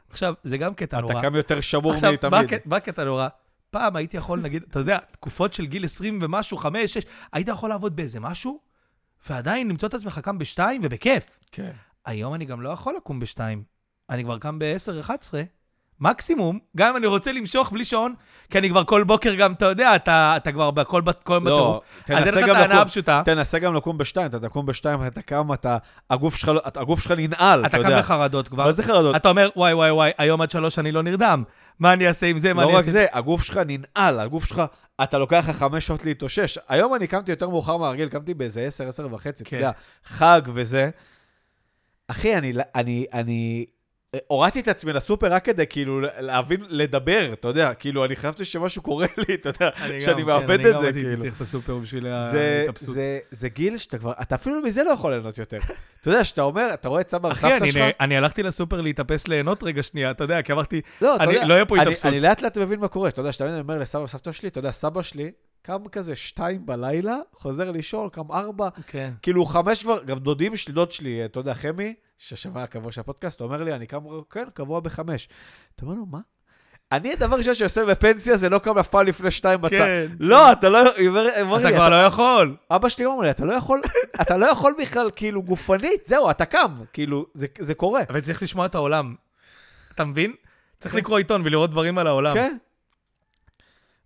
עכשיו, 0.09 0.33
זה 0.43 0.57
גם 0.57 0.73
קטע 0.73 0.99
נורא. 1.01 1.13
אתה 1.13 1.21
קם 1.21 1.35
יותר 1.35 1.61
שמור 1.61 1.93
עכשיו, 1.93 2.13
מתמיד. 2.13 2.33
הקט- 2.53 2.65
מה 2.65 2.75
הקטע 2.75 3.03
נורא? 3.03 3.27
פעם 3.71 3.95
הייתי 3.95 4.17
יכול, 4.17 4.39
נגיד, 4.39 4.63
אתה 4.69 4.79
יודע, 4.79 4.97
תקופות 5.11 5.53
של 5.53 5.65
גיל 5.65 5.85
20 5.85 6.19
ומשהו, 6.21 6.57
5, 6.57 6.93
6, 6.93 7.03
היית 7.33 7.47
יכול 7.47 7.69
לעבוד 7.69 7.95
באיזה 7.95 8.19
משהו, 8.19 8.59
ועדיין 9.29 9.69
למצוא 9.69 9.89
את 9.89 9.93
עצמך 9.93 10.19
קם 10.19 10.37
בשתיים 10.37 10.81
ובכיף. 10.83 11.39
כן. 11.51 11.71
היום 12.05 12.33
אני 12.33 12.45
גם 12.45 12.61
לא 12.61 12.69
יכול 12.69 12.93
לקום 12.97 13.19
בשתיים. 13.19 13.63
אני 14.09 14.23
כבר 14.23 14.37
קם 14.37 14.59
ב-10, 14.59 14.99
11, 14.99 15.41
מקסימום, 15.99 16.59
גם 16.77 16.89
אם 16.89 16.97
אני 16.97 17.07
רוצה 17.07 17.31
למשוך 17.31 17.71
בלי 17.71 17.85
שעון, 17.85 18.13
כי 18.49 18.57
אני 18.57 18.69
כבר 18.69 18.83
כל 18.83 19.03
בוקר 19.03 19.33
גם, 19.35 19.51
אתה 19.53 19.65
יודע, 19.65 19.95
אתה, 19.95 20.33
אתה 20.37 20.51
כבר 20.51 20.71
בכל 20.71 21.01
כל 21.23 21.33
לא, 21.33 21.39
בטירוף. 21.39 21.83
אז 22.05 22.11
אין 22.11 22.23
תנסה 22.23 22.41
לך 22.41 22.49
את 22.51 22.55
ההנאה 22.55 22.81
הפשוטה. 22.81 23.21
תנסה 23.25 23.59
גם 23.59 23.73
לקום 23.75 23.97
בשתיים, 23.97 24.25
אתה 24.27 24.39
תקום 24.39 24.65
בשתיים, 24.65 25.07
אתה 25.07 25.21
קם, 25.21 25.53
אתה, 25.53 25.77
הגוף 26.09 26.35
שלך, 26.35 26.49
לא- 26.49 26.61
אתה- 26.67 26.79
הגוף 26.81 26.99
שלך 27.01 27.11
ננעל, 27.11 27.59
אתה 27.59 27.67
אתה 27.67 27.77
קם 27.77 27.83
יודע. 27.89 27.99
בחרדות 27.99 28.47
כבר. 28.47 28.65
מה 28.65 28.71
זה 28.71 28.83
חרדות? 28.83 29.15
אתה 29.15 29.29
אומר, 29.29 29.49
וואי, 29.55 29.73
וואי, 29.73 29.91
וואי, 29.91 30.11
היום 30.17 30.41
עד 30.41 30.51
שלוש 30.51 30.79
אני 30.79 30.91
לא 30.91 31.03
נרדם. 31.03 31.43
מה 31.79 31.93
אני 31.93 32.07
אעשה 32.07 32.25
עם 32.27 32.37
זה? 32.37 32.53
מה 32.53 32.61
לא 32.61 32.67
אני 32.67 32.75
רק 32.77 32.81
אעשה? 32.81 32.91
זה, 32.91 33.05
הגוף 33.13 33.43
שלך 33.43 33.59
ננעל, 33.67 34.19
הגוף 34.19 34.45
שלך, 34.45 34.61
אתה 35.03 35.17
לוקח 35.17 35.45
לך 35.49 35.55
חמש 35.55 35.87
שעות 35.87 36.05
להתאושש. 36.05 36.59
היום 36.67 36.95
אני 36.95 37.07
קמתי 37.07 37.31
יותר 37.31 37.49
מאוחר 37.49 37.77
מהרגיל, 37.77 38.09
קמתי 38.09 38.33
באיזה 38.33 38.61
עשר, 38.61 38.87
עשר 38.87 39.07
וחצי, 39.11 39.43
אתה 39.43 39.49
כן. 39.49 39.55
יודע, 39.55 39.71
חג 40.03 40.41
וזה. 40.53 40.89
אחי, 42.07 42.37
אני, 42.37 42.53
אני, 42.75 43.05
אני 43.13 43.65
הורדתי 44.27 44.59
את 44.59 44.67
עצמי 44.67 44.93
לסופר 44.93 45.33
רק 45.33 45.45
כדי 45.45 45.67
כאילו 45.67 46.01
להבין, 46.01 46.63
לדבר, 46.69 47.33
אתה 47.33 47.47
יודע, 47.47 47.73
כאילו, 47.73 48.05
אני 48.05 48.15
חשבתי 48.15 48.45
שמשהו 48.45 48.81
קורה 48.81 49.07
לי, 49.17 49.35
אתה 49.35 49.49
יודע, 49.49 49.69
אני 49.81 49.93
גם, 49.93 50.01
שאני 50.01 50.21
כן, 50.21 50.27
מאבד 50.27 50.59
אני 50.59 50.69
את 50.69 50.73
גם 50.73 50.79
זה, 50.79 50.85
הייתי 50.85 51.01
כאילו. 51.01 51.21
צריך 51.21 51.35
את 51.35 51.41
הסופר 51.41 51.77
בשביל 51.77 52.03
זה, 52.03 52.59
ההתאפסות. 52.61 52.95
זה, 52.95 53.19
זה 53.31 53.49
גיל 53.49 53.77
שאתה 53.77 53.97
כבר, 53.97 54.13
אתה 54.21 54.35
אפילו 54.35 54.61
מזה 54.61 54.83
לא 54.83 54.89
יכול 54.89 55.11
ליהנות 55.11 55.37
יותר. 55.37 55.59
אתה 56.01 56.09
יודע, 56.09 56.23
שאתה 56.25 56.41
אומר, 56.41 56.69
אתה 56.73 56.89
רואה 56.89 57.01
את 57.01 57.09
סבא 57.09 57.31
אחי, 57.31 57.47
וסבתא 57.47 57.67
שלך, 57.67 57.83
אני 57.99 58.17
הלכתי 58.17 58.43
לסופר 58.43 58.81
להתאפס 58.81 59.27
ליהנות 59.27 59.63
רגע 59.63 59.83
שנייה, 59.83 60.11
אתה 60.11 60.23
יודע, 60.23 60.41
כי 60.41 60.51
אמרתי, 60.51 60.81
לא, 61.01 61.15
לא 61.47 61.53
יהיה 61.53 61.65
פה 61.65 61.81
התאפסות. 61.81 62.05
אני 62.05 62.19
לאט 62.19 62.41
לאט 62.41 62.57
מבין 62.57 62.79
מה 62.79 62.87
קורה, 62.87 63.09
אתה 63.09 63.21
יודע, 63.21 63.31
שאתה 63.31 63.59
אומר 63.59 63.77
לסבא 63.77 64.01
וסבתא 64.01 64.31
שלי, 64.31 64.49
אתה 64.49 64.59
יודע, 64.59 64.71
סבא 64.71 65.01
שלי 65.01 65.31
קם 65.61 65.87
כזה 65.91 66.15
שתיים 66.15 66.65
בלילה, 66.65 67.17
חוזר 67.33 67.71
לישון, 67.71 68.09
קם 68.09 68.31
ארבע, 68.31 68.69
כן. 68.87 69.11
כאילו 69.21 69.45
חמש 69.45 69.83
כבר, 69.83 70.03
גם 70.03 70.19
דודים 70.19 70.55
שלי, 70.55 70.73
דוד 70.73 70.91
שלי, 70.91 71.25
אתה 71.25 71.39
יודע, 71.39 71.53
חמי, 71.53 71.93
ששמע 72.27 72.63
הקבוע 72.63 72.91
של 72.91 73.01
הפודקאסט, 73.01 73.39
הוא 73.39 73.45
אומר 73.45 73.63
לי, 73.63 73.73
אני 73.73 73.87
קם, 73.87 73.99
כן, 74.29 74.45
קבוע 74.53 74.79
בחמש. 74.79 75.29
אתה 75.75 75.85
אומר 75.85 75.95
לו, 75.95 76.05
מה? 76.05 76.19
אני, 76.91 77.13
הדבר 77.13 77.35
ראשון 77.35 77.53
שעושה 77.53 77.85
בפנסיה 77.85 78.37
זה 78.37 78.49
לא 78.49 78.59
קם 78.59 78.77
אף 78.77 78.87
פעם 78.87 79.05
לפני 79.05 79.31
שתיים 79.31 79.61
בצד. 79.61 79.75
כן. 79.75 80.07
לא, 80.19 80.51
אתה 80.51 80.69
לא... 80.69 80.81
אתה 81.59 81.71
כבר 81.71 81.89
לא 81.89 82.05
יכול. 82.05 82.55
אבא 82.71 82.89
שלי 82.89 83.05
אומר 83.05 83.23
לי, 83.23 83.31
אתה 83.31 83.45
לא 83.45 83.53
יכול, 83.53 83.81
אתה 84.21 84.37
לא 84.37 84.45
יכול 84.45 84.75
בכלל, 84.81 85.09
כאילו, 85.15 85.41
גופנית, 85.41 86.05
זהו, 86.05 86.29
אתה 86.31 86.45
קם, 86.45 86.83
כאילו, 86.93 87.25
זה, 87.59 87.73
קורה. 87.73 88.01
אבל 88.09 88.19
צריך 88.19 88.43
לשמוע 88.43 88.65
את 88.65 88.75
העולם. 88.75 89.15
אתה 89.95 90.05
מבין? 90.05 90.33
צריך. 90.79 90.95
לקרוא 90.95 91.17
עיתון 91.17 91.41
ולראות 91.45 91.69
דברים 91.69 91.97
על 91.97 92.07
העולם. 92.07 92.33
כן. 92.33 92.57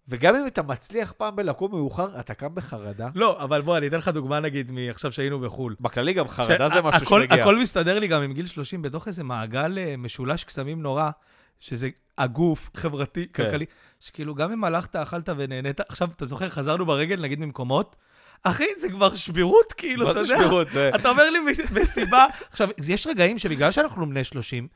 וגם 0.10 0.36
אם 0.36 0.48
אתה 0.48 0.62
מצליח 0.62 1.12
פעם 1.12 1.36
בלקום 1.36 1.72
מאוחר, 1.72 2.20
אתה 2.20 2.34
קם 2.34 2.56
בחרדה. 2.56 3.10
לא, 3.16 3.44
אבל 3.44 3.62
בוא, 3.62 3.78
אני 3.78 3.88
אתן 3.88 3.98
לך 3.98 4.08
דוגמה 4.08 4.40
נגיד 4.40 4.72
מעכשיו 4.72 5.12
שהיינו 5.12 5.40
בחו"ל. 5.40 5.76
בכללי 5.80 6.14
גם 6.14 6.28
חרדה 6.28 6.70
זה 6.70 6.82
משהו 6.82 7.00
שהכל- 7.00 7.22
שמגיע. 7.22 7.42
הכל 7.44 7.60
מסתדר 7.60 8.00
לי 8.00 8.08
גם 8.08 8.22
עם 8.22 8.34
גיל 8.34 8.48
30 8.48 8.82
בתוך 8.82 9.08
איזה 9.08 9.24
מעגל 9.24 9.78
אה, 9.78 9.96
משולש 9.98 10.44
קסמים 10.44 10.82
נורא, 10.82 11.10
שזה 11.60 11.90
הגוף, 12.18 12.70
חברתי, 12.76 13.28
כן. 13.34 13.44
כלכלי, 13.44 13.66
שכאילו 14.00 14.36
גם 14.36 14.52
אם 14.52 14.64
הלכת, 14.64 14.96
אכלת 14.96 15.30
ונהנית, 15.38 15.80
עכשיו, 15.90 16.10
אתה 16.16 16.26
זוכר, 16.26 16.50
חזרנו 16.50 16.86
ברגל 16.86 17.22
נגיד 17.22 17.40
ממקומות, 17.40 17.96
אחי, 18.44 18.66
זה 18.78 18.90
כבר 18.90 19.16
שבירות, 19.16 19.74
כאילו, 19.74 20.06
מה 20.06 20.12
אתה 20.12 20.24
זה 20.24 20.34
יודע. 20.34 20.44
שבירות? 20.46 20.70
זה... 20.70 20.90
אתה 20.96 21.10
אומר 21.10 21.30
לי 21.30 21.40
מס- 21.40 21.72
מסיבה, 21.72 22.26
עכשיו, 22.52 22.68
יש 22.88 23.08
רגעים 23.08 23.38
שבגלל 23.38 23.72
שאנחנו 23.72 24.06
בני 24.06 24.24
30, 24.24 24.68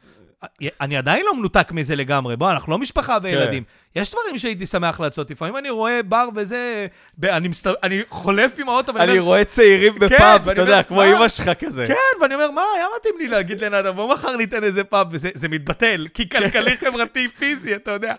אני 0.82 0.97
עדיין 0.97 1.26
לא 1.26 1.36
מנותק 1.36 1.72
מזה 1.72 1.95
לגמרי, 1.95 2.36
בוא, 2.38 2.51
אנחנו 2.51 2.72
לא 2.72 2.78
משפחה 2.78 3.18
וילדים. 3.24 3.64
יש 3.95 4.12
דברים 4.12 4.38
שהייתי 4.38 4.66
שמח 4.66 4.99
לעשות, 4.99 5.32
לפעמים 5.32 5.57
אני 5.57 5.70
רואה 5.70 6.03
בר 6.03 6.30
וזה, 6.36 6.88
אני 7.24 7.47
מסת- 7.47 7.76
אני 7.84 8.01
חולף 8.09 8.59
עם 8.59 8.70
האוטו, 8.70 8.93
ואני 8.93 9.03
אני 9.03 9.12
אומר, 9.12 9.22
רואה 9.24 9.43
צעירים 9.45 9.95
בפאב, 9.99 10.41
ואני 10.43 10.53
אתה 10.53 10.62
יודע, 10.62 10.72
אומר, 10.74 10.84
כמו 10.84 10.97
מה? 10.97 11.05
אימא 11.05 11.28
שלך 11.28 11.49
כזה. 11.59 11.86
כן, 11.88 11.93
ואני 12.22 12.36
אומר, 12.36 12.51
מה, 12.51 12.62
היה 12.76 12.86
מתאים 12.99 13.14
לי 13.18 13.28
להגיד 13.28 13.64
לנאדם, 13.64 13.95
בוא 13.95 14.14
מחר 14.14 14.36
ניתן 14.36 14.64
איזה 14.64 14.84
פאב, 14.84 15.07
וזה 15.12 15.30
זה 15.34 15.47
מתבטל, 15.47 16.07
כי 16.14 16.30
כלכלי, 16.30 16.78
חברתי, 16.78 17.28
פיזי, 17.38 17.76
אתה 17.76 17.91
יודע. 17.91 18.16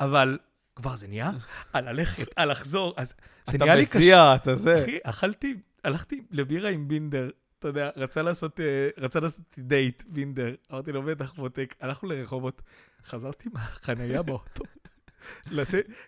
אבל 0.00 0.38
כבר 0.76 0.96
זה 0.96 1.06
נהיה 1.08 1.30
על 1.72 1.90
ללכת, 1.90 2.26
על 2.36 2.50
לחזור, 2.50 2.94
אז 2.96 3.14
זה 3.44 3.56
אתה 3.56 3.64
נהיה 3.64 3.74
לי 3.76 3.86
קשה. 3.86 3.98
מזיע, 3.98 4.34
אתה 4.34 4.54
זה. 4.56 4.82
אחי, 4.82 4.98
אכלתי, 5.02 5.54
הלכתי 5.84 6.22
לבירה 6.30 6.70
עם 6.70 6.88
בינדר, 6.88 7.30
אתה 7.58 7.68
יודע, 7.68 7.90
רצה 7.96 8.22
לעשות, 8.22 8.60
אה, 8.60 8.88
רצה 8.98 9.20
לעשות 9.20 9.40
דייט, 9.58 10.02
בינדר. 10.06 10.54
אמרתי 10.72 10.92
לו, 10.92 11.02
בטח 11.02 11.38
מותק, 11.38 11.74
הלכנו 11.80 12.08
לרחובות, 12.08 12.62
חזרתי 13.04 13.48
מהחנייה 13.52 14.22
באוטו. 14.22 14.64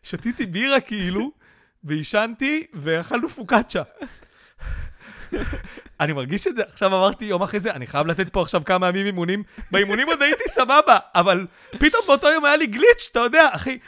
שתיתי 0.02 0.46
בירה 0.46 0.80
כאילו, 0.80 1.30
ועישנתי, 1.84 2.66
ואכלנו 2.74 3.28
פוקאצ'ה. 3.28 3.82
אני 6.00 6.12
מרגיש 6.12 6.46
את 6.46 6.56
זה, 6.56 6.62
עכשיו 6.72 6.88
אמרתי 6.88 7.24
יום 7.24 7.42
אחרי 7.42 7.60
זה, 7.60 7.70
אני 7.72 7.86
חייב 7.86 8.06
לתת 8.06 8.32
פה 8.32 8.42
עכשיו 8.42 8.62
כמה 8.64 8.88
ימים 8.88 9.06
אימונים. 9.06 9.42
באימונים 9.70 10.06
עוד 10.08 10.22
הייתי 10.22 10.44
סבבה, 10.48 10.98
אבל 11.14 11.46
פתאום 11.70 12.02
באותו 12.06 12.28
יום 12.28 12.44
היה 12.44 12.56
לי 12.56 12.66
גליץ', 12.66 13.08
אתה 13.10 13.20
יודע, 13.20 13.48
אחי. 13.52 13.78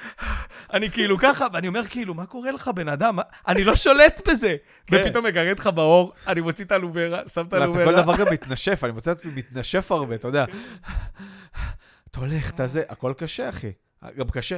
אני 0.72 0.90
כאילו 0.90 1.18
ככה, 1.18 1.46
ואני 1.52 1.68
אומר 1.68 1.86
כאילו, 1.86 2.14
מה 2.14 2.26
קורה 2.26 2.50
לך, 2.52 2.68
בן 2.68 2.88
אדם? 2.88 3.16
מה- 3.16 3.22
אני 3.48 3.64
לא 3.64 3.76
שולט 3.76 4.28
בזה. 4.28 4.56
כן. 4.86 5.00
ופתאום 5.04 5.24
מגרד 5.24 5.58
לך 5.58 5.66
באור, 5.66 6.12
אני 6.26 6.40
מוציא 6.40 6.64
את 6.64 6.72
הלוברה, 6.72 7.28
שם 7.28 7.40
את 7.40 7.52
ואתה 7.52 7.66
כל 7.66 7.78
הלוברה. 7.78 8.02
דבר 8.02 8.16
גם 8.16 8.32
מתנשף, 8.32 8.80
אני 8.84 8.92
מוצא 8.92 9.12
את 9.12 9.16
עצמי 9.18 9.32
מתנשף 9.36 9.92
הרבה, 9.92 10.14
אתה 10.14 10.28
יודע. 10.28 10.44
אתה 12.10 12.20
הולך, 12.20 12.50
אתה 12.50 12.66
זה, 12.66 12.82
הכל 12.88 13.12
קשה, 13.16 13.48
אחי. 13.48 13.72
גם 14.16 14.28
קשה. 14.28 14.56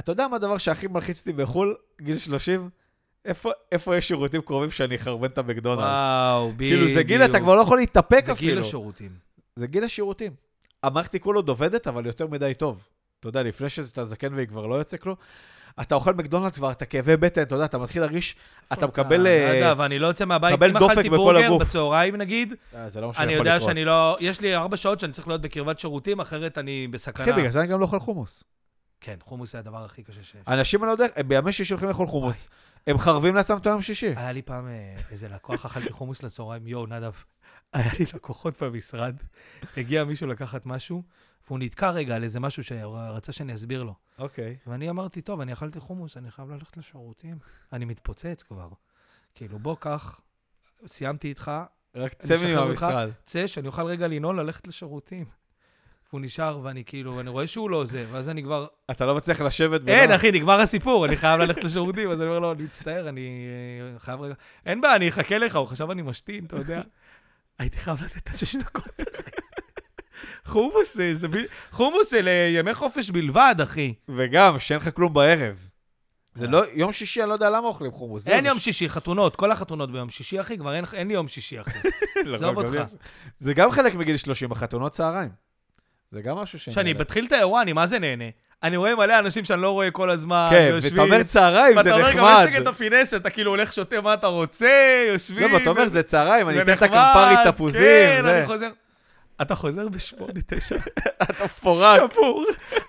אתה 0.00 0.12
יודע 0.12 0.28
מה 0.28 0.36
הדבר 0.36 0.58
שהכי 0.58 0.86
מלחיץ 0.86 1.20
אותי 1.20 1.32
בחו"ל, 1.32 1.74
גיל 2.02 2.16
30? 2.18 2.70
איפה, 3.24 3.50
איפה 3.72 3.96
יש 3.96 4.08
שירותים 4.08 4.42
קרובים 4.42 4.70
שאני 4.70 4.96
אחרבן 4.96 5.26
את 5.26 5.38
המקדונלדס? 5.38 5.84
וואו, 5.84 6.52
בדיוק. 6.52 6.80
כאילו, 6.80 6.88
זה 6.88 7.02
גיל, 7.02 7.24
אתה 7.24 7.40
כבר 7.40 7.56
לא 7.56 7.60
יכול 7.60 7.78
להתאפק 7.78 8.20
זה 8.24 8.32
גיל 8.32 8.32
אפילו. 8.32 8.60
השירותים. 8.60 9.10
זה 9.56 9.66
גיל 9.66 9.84
השירותים. 9.84 10.32
המערכת 10.82 11.14
עיכול 11.14 11.36
עוד 11.36 11.48
עובדת, 11.48 11.86
אבל 11.86 12.06
יותר 12.06 12.26
מדי 12.26 12.52
טוב. 12.58 12.82
אתה 13.20 13.28
יודע, 13.28 13.42
לפני 13.42 13.68
שאתה 13.68 14.04
זקן 14.04 14.34
והיא 14.34 14.46
כבר 14.46 14.66
לא 14.66 14.74
יוצא 14.74 14.96
כלום, 14.96 15.16
אתה 15.80 15.94
אוכל 15.94 16.14
מקדונלדס 16.14 16.56
כבר, 16.56 16.70
אתה 16.70 16.84
כאבי 16.84 17.16
בטן, 17.16 17.42
אתה 17.42 17.54
יודע, 17.54 17.64
אתה 17.64 17.78
מתחיל 17.78 18.02
להרגיש, 18.02 18.36
אתה 18.72 18.86
מקבל... 18.86 19.26
אה, 19.26 19.58
אגב, 19.58 19.80
אני 19.80 19.98
לא 19.98 20.06
יוצא 20.06 20.24
מהבית, 20.24 20.62
אם 20.62 20.76
אכלתי 20.76 21.10
בורגר. 21.10 21.58
בצהריים 21.58 22.16
נגיד, 22.16 22.54
אה, 22.74 22.86
לא 23.00 23.12
אני. 23.18 23.32
יודע 23.32 23.60
שאני 23.60 23.84
לא... 23.84 24.16
יש 24.20 24.40
לי 24.40 24.56
ארבע 24.56 24.76
שעות 24.76 25.00
שאני 25.00 25.12
צריך 25.12 25.28
להיות 25.28 25.40
בקרבת 25.40 25.78
שירותים, 25.78 26.20
אחרת 26.20 26.58
אני 26.58 26.88
בסכנה. 26.90 27.24
אחי, 27.24 27.32
בגלל 27.32 27.50
זה 27.50 27.60
אני 27.60 27.68
גם 27.68 27.80
לא 27.80 27.84
אוכל 27.84 28.00
חומוס. 28.00 28.44
כן, 29.00 29.16
חומוס 29.24 29.52
זה 29.52 29.58
הדבר 29.58 29.84
הכי 29.84 30.02
קשה 30.02 30.22
שיש. 30.22 30.42
אנשים, 30.48 30.84
אני 30.84 30.88
לא 30.88 30.92
יודע, 30.92 31.06
בימי 31.26 31.52
שישי 31.52 31.72
הולכים 31.72 31.88
לאכול 31.88 32.06
חומוס. 32.06 32.48
הם 32.86 32.98
חרבים 32.98 33.34
לעצמם 33.34 33.56
את 33.56 33.66
היום 33.66 33.82
שישי. 33.82 34.12
היה 34.16 34.32
לי 34.32 34.42
פעם 34.42 34.68
אה, 34.68 34.94
איזה 35.10 35.28
לקוח, 35.28 35.64
אכלתי 35.66 35.92
חומוס 35.92 36.22
לצהריים, 36.22 36.66
יואו, 36.66 36.86
נדב. 36.86 37.12
היה 37.72 37.92
לי 37.98 38.04
לקוחות 38.14 38.62
במשרד, 38.62 39.16
הגיע 39.76 40.04
מישהו 40.04 40.26
לקחת 40.26 40.66
משהו, 40.66 41.02
והוא 41.46 41.58
נתקע 41.58 41.90
רגע 41.90 42.16
על 42.16 42.24
איזה 42.24 42.40
משהו 42.40 42.64
שרצה 42.64 43.32
שאני 43.32 43.54
אסביר 43.54 43.82
לו. 43.82 43.94
אוקיי. 44.18 44.56
ואני 44.66 44.90
אמרתי, 44.90 45.20
טוב, 45.20 45.40
אני 45.40 45.52
אכלתי 45.52 45.80
חומוס, 45.80 46.16
אני 46.16 46.30
חייב 46.30 46.50
ללכת 46.50 46.76
לשירותים. 46.76 47.38
אני 47.72 47.84
מתפוצץ 47.84 48.42
כבר. 48.42 48.68
כאילו, 49.34 49.58
בוא, 49.58 49.76
קח, 49.80 50.20
סיימתי 50.86 51.28
איתך, 51.28 51.50
רק 51.94 52.14
צא. 52.14 52.36
מהמשרד. 52.54 53.10
צא, 53.24 53.46
שאני 53.46 53.66
אוכל 53.66 53.86
רגע 53.86 54.08
לנעול, 54.08 54.40
ללכת 54.40 54.66
לשירותים. 54.66 55.24
והוא 56.14 56.24
נשאר, 56.24 56.60
ואני 56.62 56.84
כאילו, 56.84 57.20
אני 57.20 57.30
רואה 57.30 57.46
שהוא 57.46 57.70
לא 57.70 57.84
זה, 57.84 58.06
ואז 58.10 58.28
אני 58.28 58.42
כבר, 58.42 58.66
אתה 58.90 59.06
לא 59.06 59.14
מצליח 59.14 59.40
לשבת 59.40 59.88
אין, 59.88 60.06
בנוח. 60.08 60.16
אחי, 60.20 60.30
נגמר 60.32 60.60
הסיפור, 60.60 61.06
אני 61.06 61.16
חייב 61.16 61.40
ללכת 61.40 61.64
לשירותים, 61.64 62.10
אז 62.10 62.20
אני 62.20 62.28
אומר 62.28 62.38
לו, 62.38 62.52
אני 62.52 62.62
מצטער, 62.62 63.08
אני 63.08 63.46
אה, 63.94 63.98
חייב 63.98 64.20
רגע... 64.20 64.34
אין 64.66 64.80
בעיה, 64.80 64.96
אני 64.96 65.08
אחכה 65.08 65.38
לך, 65.38 65.56
הוא 65.56 65.66
חשב 65.66 65.90
אני 65.90 66.02
משתין, 66.02 66.44
אתה 66.44 66.56
יודע. 66.56 66.82
הייתי 67.58 67.78
חייב 67.78 68.02
לתת 68.02 68.16
את 68.16 68.28
השש 68.28 68.56
דקות, 68.56 68.88
אחי. 69.14 69.30
חומוס 70.44 70.94
זה, 70.96 71.14
זה 71.14 71.28
חומוס 71.70 72.10
זה 72.10 72.20
לימי 72.22 72.74
חופש 72.74 73.10
בלבד, 73.10 73.54
אחי. 73.62 73.94
וגם, 74.08 74.58
שאין 74.58 74.78
לך 74.80 74.88
כלום 74.94 75.12
בערב. 75.14 75.68
זה 76.34 76.46
לא, 76.46 76.62
יום 76.72 76.92
שישי, 76.92 77.20
אני 77.22 77.28
לא 77.28 77.34
יודע 77.34 77.50
למה 77.50 77.66
אוכלים 77.68 77.90
חומוס. 77.92 78.28
אין 78.28 78.46
יום 78.46 78.58
שישי, 78.58 78.88
חתונות, 78.88 79.36
כל 79.36 79.50
החתונות 79.50 79.92
ביום 79.92 80.10
שישי, 80.10 80.40
אחי, 80.40 80.58
כבר 80.58 80.74
אין- 80.74 80.84
אין 80.92 81.08
לי 81.08 81.14
יום 81.14 81.28
שישי, 81.28 81.60
אחי. 81.60 81.78
זה- 82.26 82.34
עזוב 82.34 82.56
אותך. 82.58 82.92
זה 83.38 83.54
גם 83.54 83.70
חלק 83.70 83.94
מגיל 83.94 84.16
30, 84.16 84.52
החתונות 84.52 84.92
צהריים. 84.92 85.43
זה 86.14 86.22
גם 86.22 86.36
משהו 86.36 86.58
ש... 86.58 86.68
כשאני 86.68 86.92
מתחיל 86.92 87.26
את 87.26 87.32
האירוע, 87.32 87.62
אני 87.62 87.72
מה 87.72 87.86
זה 87.86 87.98
נהנה. 87.98 88.24
אני 88.62 88.76
רואה 88.76 88.94
מלא 88.96 89.18
אנשים 89.18 89.44
שאני 89.44 89.62
לא 89.62 89.70
רואה 89.70 89.90
כל 89.90 90.10
הזמן, 90.10 90.48
כן, 90.50 90.66
יושבים. 90.70 90.92
ואתה 90.92 91.02
אומר 91.02 91.22
צהריים, 91.22 91.72
זה 91.72 91.78
ואתה 91.78 91.94
אומר, 91.94 92.12
גם 92.12 92.18
נחמד. 92.18 92.44
יש 92.48 92.54
לי 92.54 92.58
את 92.58 92.66
הפינס, 92.66 93.14
אתה 93.14 93.30
כאילו 93.30 93.50
הולך, 93.50 93.72
שותה 93.72 94.00
מה 94.00 94.14
אתה 94.14 94.26
רוצה, 94.26 95.04
יושבים. 95.08 95.50
לא, 95.50 95.56
ואתה 95.56 95.70
אומר, 95.70 95.88
זה 95.88 96.02
צהריים, 96.02 96.48
אני 96.48 96.62
אתן 96.62 96.72
לך 96.72 96.82
נחמד, 96.82 96.98
קמפרי 97.14 97.52
תפוזים, 97.52 97.82
כן, 97.82 98.20
זה. 98.22 98.38
אני 98.38 98.46
חוזר. 98.46 98.70
אתה 99.42 99.54
חוזר 99.54 99.88
בשמונה, 99.88 100.40
תשע. 100.46 100.76
אתה 101.22 101.48
פורק. 101.48 102.00
שבור. 102.12 102.44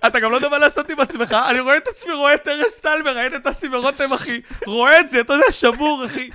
אתה 0.07 0.19
גם 0.19 0.31
לא 0.31 0.35
יודע 0.35 0.49
מה 0.49 0.57
לעשות 0.57 0.89
עם 0.89 0.99
עצמך. 0.99 1.35
אני 1.49 1.59
רואה 1.59 1.77
את 1.77 1.87
עצמי, 1.87 2.13
רואה 2.13 2.33
את 2.33 2.47
ארז 2.47 2.79
טל 2.81 3.01
מראיין 3.05 3.35
את 3.35 3.47
אסי 3.47 3.67
ורותם, 3.67 4.13
אחי. 4.13 4.41
רואה 4.65 4.99
את 4.99 5.09
זה, 5.09 5.19
אתה 5.19 5.33
יודע, 5.33 5.51
שבור, 5.51 6.05
אחי. 6.05 6.29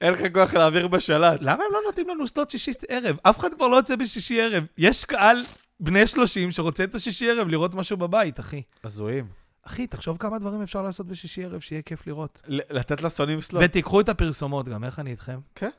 אין 0.00 0.12
לך 0.12 0.20
כוח 0.34 0.54
להעביר 0.54 0.86
בשלט. 0.88 1.38
למה 1.40 1.64
הם 1.64 1.72
לא 1.72 1.80
נותנים 1.86 2.08
לנו 2.08 2.26
שדות 2.26 2.50
שישי 2.50 2.72
ערב? 2.88 3.16
אף 3.22 3.38
אחד 3.38 3.54
כבר 3.54 3.68
לא 3.68 3.76
יוצא 3.76 3.96
בשישי 3.96 4.40
ערב. 4.40 4.64
יש 4.78 5.04
קהל 5.04 5.44
בני 5.80 6.06
30 6.06 6.50
שרוצה 6.50 6.84
את 6.84 6.94
השישי 6.94 7.30
ערב 7.30 7.48
לראות 7.48 7.74
משהו 7.74 7.96
בבית, 7.96 8.40
אחי. 8.40 8.62
הזויים. 8.84 9.26
אחי, 9.62 9.86
תחשוב 9.86 10.16
כמה 10.16 10.38
דברים 10.38 10.62
אפשר 10.62 10.82
לעשות 10.82 11.06
בשישי 11.06 11.44
ערב 11.44 11.60
שיהיה 11.60 11.82
כיף 11.82 12.06
לראות. 12.06 12.42
לתת 12.48 13.02
לשונאים 13.02 13.40
סלוט. 13.40 13.62
ותיקחו 13.64 14.00
את 14.00 14.08
הפרסומות 14.08 14.68
גם, 14.68 14.84
איך 14.84 14.98
אני 14.98 15.10
איתכם? 15.10 15.38
כן. 15.54 15.70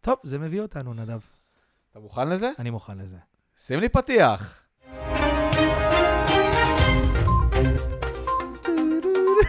טוב, 0.00 0.16
זה 0.22 0.38
מביא 0.38 0.60
אותנו, 0.60 0.94
נדב. 0.94 1.18
אתה 1.90 2.00
מוכן 2.00 2.28
לזה? 2.28 2.50
אני 2.58 2.70
מוכן 2.70 2.98
לזה. 2.98 3.16
שים 3.56 3.80
לי 3.80 3.88
פתיח. 3.88 4.62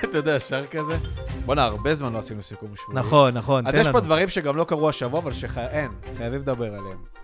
אתה 0.03 0.17
יודע, 0.17 0.39
שר 0.39 0.67
כזה? 0.67 0.97
בואנה, 1.45 1.63
הרבה 1.63 1.95
זמן 1.95 2.13
לא 2.13 2.19
עשינו 2.19 2.43
סיכום 2.43 2.75
שבועי. 2.75 2.99
נכון, 2.99 3.33
נכון, 3.33 3.67
אז 3.67 3.73
תן 3.73 3.79
יש 3.79 3.85
פה 3.87 3.91
לנו. 3.91 4.01
דברים 4.01 4.29
שגם 4.29 4.55
לא 4.55 4.63
קרו 4.63 4.89
השבוע, 4.89 5.19
אבל 5.19 5.31
שאין, 5.31 5.91
חייבים 6.17 6.41
לדבר 6.41 6.73
עליהם. 6.73 7.16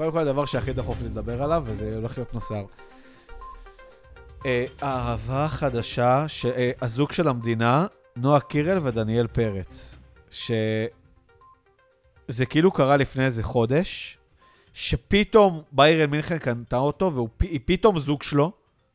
קודם 0.00 0.12
כל, 0.12 0.18
הדבר 0.18 0.44
שהכי 0.44 0.72
דחוף 0.72 1.02
לדבר 1.02 1.42
עליו, 1.42 1.62
וזה 1.66 1.96
הולך 1.96 2.18
להיות 2.18 2.34
נוסר. 2.34 2.64
אה, 4.46 4.64
האהבה 4.82 5.44
החדשה, 5.44 6.24
ש- 6.28 6.46
אה, 6.46 6.70
הזוג 6.80 7.12
של 7.12 7.28
המדינה, 7.28 7.86
נועה 8.16 8.40
קירל 8.40 8.78
ודניאל 8.82 9.26
פרץ. 9.26 9.98
ש... 10.30 10.50
זה 12.28 12.46
כאילו 12.46 12.70
קרה 12.70 12.96
לפני 12.96 13.24
איזה 13.24 13.42
חודש, 13.42 14.18
שפתאום 14.72 15.62
ביירן 15.72 16.10
מינכן 16.10 16.38
קנתה 16.38 16.76
אותו, 16.76 17.26
והיא 17.40 17.60
פתאום 17.64 17.98
זוג 17.98 18.22
שלו. 18.22 18.52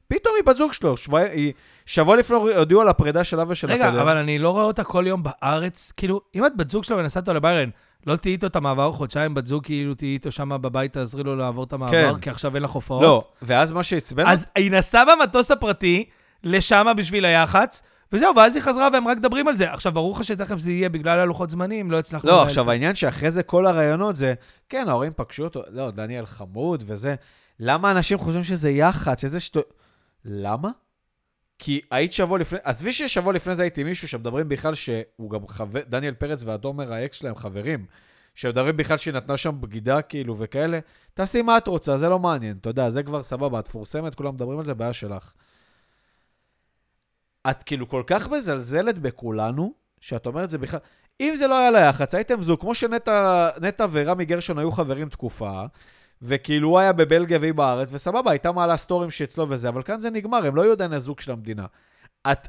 פתאום 0.08 0.36
היא 0.36 0.44
בת 0.44 0.56
זוג 0.56 0.74
שלו. 0.74 0.98
שבוע, 0.98 1.20
היא, 1.20 1.54
שבוע 1.86 2.16
לפני 2.16 2.38
הודיעו 2.38 2.82
על 2.82 2.90
הפרידה 2.90 3.24
שלה 3.24 3.44
ושל 3.48 3.68
רגע, 3.68 3.88
הקודם. 3.88 4.02
אבל 4.02 4.18
אני 4.18 4.40
לא 4.40 4.50
רואה 4.50 4.64
אותה 4.64 4.84
כל 4.84 5.04
יום 5.08 5.24
בארץ. 5.24 5.92
כאילו, 5.98 6.22
אם 6.36 6.46
את 6.46 6.58
בת 6.58 6.70
זוג 6.70 6.84
שלו 6.84 6.98
ונסעת 6.98 7.28
לביירן, 7.28 7.70
לא 8.08 8.16
תהיי 8.16 8.32
איתו 8.34 8.48
את 8.48 8.56
המעבר 8.56 8.92
חודשיים, 8.92 9.34
בת 9.34 9.48
זוג 9.48 9.64
כאילו 9.64 9.94
תהיי 9.96 10.14
איתו 10.14 10.32
שם 10.32 10.50
בבית, 10.62 10.94
תעזרי 10.94 11.24
לו 11.24 11.36
לעבור 11.36 11.64
את 11.64 11.74
המעבר, 11.74 11.92
כן. 12.14 12.20
כי 12.22 12.30
עכשיו 12.30 12.56
אין 12.56 12.64
לך 12.64 12.72
הופעות. 12.72 13.02
לא, 13.02 13.24
ואז 13.42 13.72
מה 13.72 13.84
שעצבן 13.84 14.24
אז 14.28 14.46
היא 14.56 14.72
נסעה 14.72 15.04
במטוס 15.06 15.52
הפרטי 15.52 16.06
לשמה 16.44 16.94
בשביל 16.94 17.26
היח"צ, 17.26 17.82
וזהו, 18.12 18.36
ואז 18.36 18.56
היא 18.56 18.64
חזרה 18.64 18.90
והם 18.94 19.08
רק 19.08 19.18
מדברים 19.18 19.48
על 19.48 19.56
זה. 19.56 19.74
עכשיו, 19.74 19.92
ברור 19.92 20.16
לך 20.16 20.24
שתכף 20.24 20.58
זה 20.58 20.72
יהיה 20.72 20.90
בגלל 20.90 21.20
הלוחות 21.20 21.50
זמנים, 21.50 21.92
לא 21.92 22.00
הצלחנו... 22.00 22.30
לא, 22.30 22.44
עכשיו 22.44 22.64
את- 22.64 22.70
העניין 22.70 22.96
שאחרי 22.96 23.32
זה 23.32 23.44
כל 23.44 23.66
הרעיונות 23.66 24.16
זה, 24.16 24.34
כן, 24.70 24.86
ההורים 24.90 25.12
פגשו 25.16 25.44
אותו, 25.44 25.62
לא, 25.70 25.92
דניאל 25.92 26.26
חמוד 26.26 26.84
וזה. 26.88 27.16
למה 27.60 27.92
אנשים 27.92 28.18
חושבים 28.18 28.44
שזה 28.44 28.70
יח"צ, 28.70 29.22
שזה 29.22 29.40
שטו... 29.40 29.60
למה? 30.26 30.70
כי 31.60 31.82
היית 31.92 32.14
שבוע 32.14 32.40
לפני, 32.40 32.60
עזבי 32.64 32.92
ששבוע 32.92 33.34
לפני 33.34 33.56
זה 33.56 33.64
הייתי 33.64 33.84
מישהו 33.84 34.08
שמדברים 34.08 34.50
בכלל 34.50 34.74
שהוא 34.74 35.30
גם 35.30 35.48
חבר, 35.48 35.82
דניאל 35.88 36.14
פרץ 36.14 36.44
והתומר 36.44 36.94
האקס 36.94 37.18
שלהם 37.18 37.36
חברים, 37.36 37.86
שמדברים 38.36 38.78
בכלל 38.78 38.98
שהיא 38.98 39.14
נתנה 39.14 39.38
שם 39.38 39.62
בגידה 39.62 40.02
כאילו 40.02 40.38
וכאלה, 40.38 40.80
תעשי 41.14 41.42
מה 41.42 41.58
את 41.58 41.68
רוצה, 41.68 41.98
זה 41.98 42.10
לא 42.10 42.20
מעניין, 42.20 42.58
אתה 42.62 42.70
יודע, 42.70 42.90
זה 42.90 43.04
כבר 43.04 43.24
סבבה, 43.24 43.60
את 43.60 43.68
מפורסמת, 43.68 44.16
כולם 44.16 44.34
מדברים 44.34 44.60
על 44.60 44.66
זה, 44.66 44.74
בעיה 44.74 44.94
שלך. 44.94 45.34
את 47.50 47.64
כאילו 47.64 47.90
כל 47.90 48.04
כך 48.08 48.30
מזלזלת 48.30 49.00
בכולנו, 49.00 49.74
שאת 50.00 50.26
אומרת 50.26 50.50
זה 50.50 50.58
בכלל... 50.58 50.80
אם 51.20 51.36
זה 51.36 51.48
לא 51.48 51.58
היה 51.58 51.72
ליח"צ, 51.72 52.16
הייתם 52.16 52.42
זוג, 52.42 52.60
כמו 52.60 52.76
שנטע 52.76 53.86
ורמי 53.92 54.26
גרשון 54.26 54.60
היו 54.60 54.72
חברים 54.72 55.10
תקופה, 55.10 55.66
וכאילו 56.22 56.70
הוא 56.70 56.80
היה 56.80 56.94
בבלגיה 56.94 57.40
והיא 57.42 57.54
בארץ, 57.54 57.90
וסבבה, 57.92 58.32
הייתה 58.32 58.52
מעלה 58.52 58.78
סטורים 58.78 59.12
שאצלו 59.12 59.50
וזה, 59.50 59.70
אבל 59.70 59.82
כאן 59.82 60.00
זה 60.00 60.10
נגמר, 60.10 60.46
הם 60.46 60.56
לא 60.56 60.64
היו 60.64 60.72
עדיין 60.72 60.94
הזוג 60.94 61.20
של 61.20 61.32
המדינה. 61.32 61.66
את, 62.32 62.48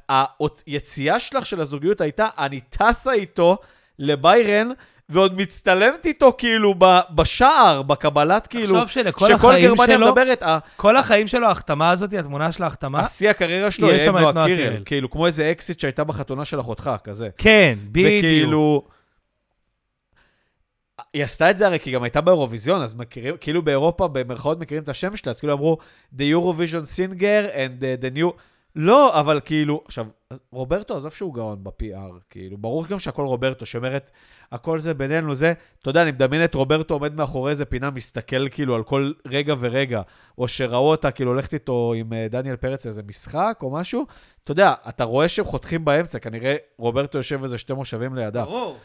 היציאה 0.67 1.21
שלך 1.21 1.47
של 1.47 1.61
הזוגיות 1.61 2.01
הייתה, 2.01 2.29
אני 2.39 2.61
טסה 2.61 3.13
איתו 3.13 3.59
לביירן, 3.99 4.69
ועוד 5.09 5.37
מצטלמת 5.37 6.07
איתו 6.07 6.33
כאילו 6.39 6.75
בשער, 7.15 7.83
בקבלת 7.83 8.47
כאילו, 8.47 8.85
תחשוב 8.85 8.89
שלכל 8.89 9.33
החיים 9.33 9.77
שלו, 9.87 10.07
מדברת, 10.07 10.43
כל 10.77 10.97
החיים 10.97 11.27
שלו, 11.27 11.47
ההחתמה 11.47 11.91
הזאת, 11.91 12.13
התמונה 12.13 12.53
של 12.53 12.63
ההחתמה, 12.63 13.01
השיא 13.01 13.31
הקריירה 13.31 13.71
שלו 13.71 13.89
יהיה 13.89 14.13
נועה 14.13 14.47
קירל. 14.47 14.83
כאילו, 14.85 15.11
כמו 15.11 15.27
איזה 15.27 15.51
אקזיט 15.51 15.81
שהייתה 15.81 16.05
בחתונה 16.05 16.45
של 16.45 16.61
אחותך, 16.61 16.91
כזה. 17.05 17.29
כן, 17.39 17.79
בדיוק. 17.93 18.19
וכאילו... 18.19 18.96
היא 21.17 21.25
עשתה 21.25 21.51
את 21.51 21.57
זה 21.57 21.67
הרי 21.67 21.79
כי 21.79 21.91
גם 21.91 22.03
הייתה 22.03 22.21
באירוויזיון, 22.21 22.83
אז 22.83 22.95
מכירים, 22.95 23.37
כאילו 23.41 23.63
באירופה, 23.63 24.09
במרכאות 24.09 24.59
מכירים 24.61 24.83
את 24.83 24.89
השם 24.89 25.17
שלה, 25.17 25.31
אז 25.31 25.41
כאילו 25.41 25.53
אמרו, 25.53 25.79
The 26.17 26.23
Eurovision 26.23 26.85
Singer 26.97 27.55
and 27.55 27.81
the, 27.81 28.03
the 28.03 28.17
New... 28.17 28.41
לא, 28.77 29.21
אבל 29.21 29.41
כאילו, 29.45 29.83
עכשיו, 29.85 30.07
רוברטו, 30.53 30.97
עזוב 30.97 31.13
שהוא 31.13 31.35
גאון 31.35 31.65
ב-PR, 31.65 32.21
כאילו, 32.31 32.59
ברור 32.59 32.87
גם 32.87 32.99
שהכל 32.99 33.25
רוברטו, 33.25 33.67
שאומרת, 33.67 34.11
הכל 34.53 34.79
זה 34.79 34.95
בינינו, 34.95 35.35
זה, 35.35 35.53
אתה 35.83 35.91
יודע, 35.91 36.03
אני 36.03 36.11
מדמיין 36.11 36.45
את 36.45 36.55
רוברטו 36.55 36.95
עומד 36.95 37.15
מאחורי 37.15 37.51
איזה 37.51 37.65
פינה, 37.65 37.91
מסתכל 37.91 38.49
כאילו 38.49 38.75
על 38.75 38.83
כל 38.83 39.13
רגע 39.27 39.55
ורגע, 39.59 40.03
או 40.39 40.49
שראו 40.49 40.91
אותה, 40.91 41.11
כאילו, 41.11 41.31
הולכת 41.31 41.55
איתו 41.55 41.93
עם 41.97 42.13
uh, 42.13 42.33
דניאל 42.33 42.57
פרץ 42.57 42.87
לאיזה 42.87 43.03
משחק 43.03 43.59
או 43.63 43.71
משהו, 43.71 44.07
אתה 44.45 44.53
יודע, 44.53 44.75
אתה 44.89 45.05
רואה 45.05 45.29
שהם 45.29 45.45
חותכים 45.45 45.85
באמצע, 45.85 46.19
כנראה 46.19 46.57
רוברטו 46.79 47.19
יושב 47.19 47.43
איזה 47.43 47.59
שתי 47.59 47.73
מושבים 47.73 48.15
לידה. 48.15 48.45
ברור. 48.45 48.77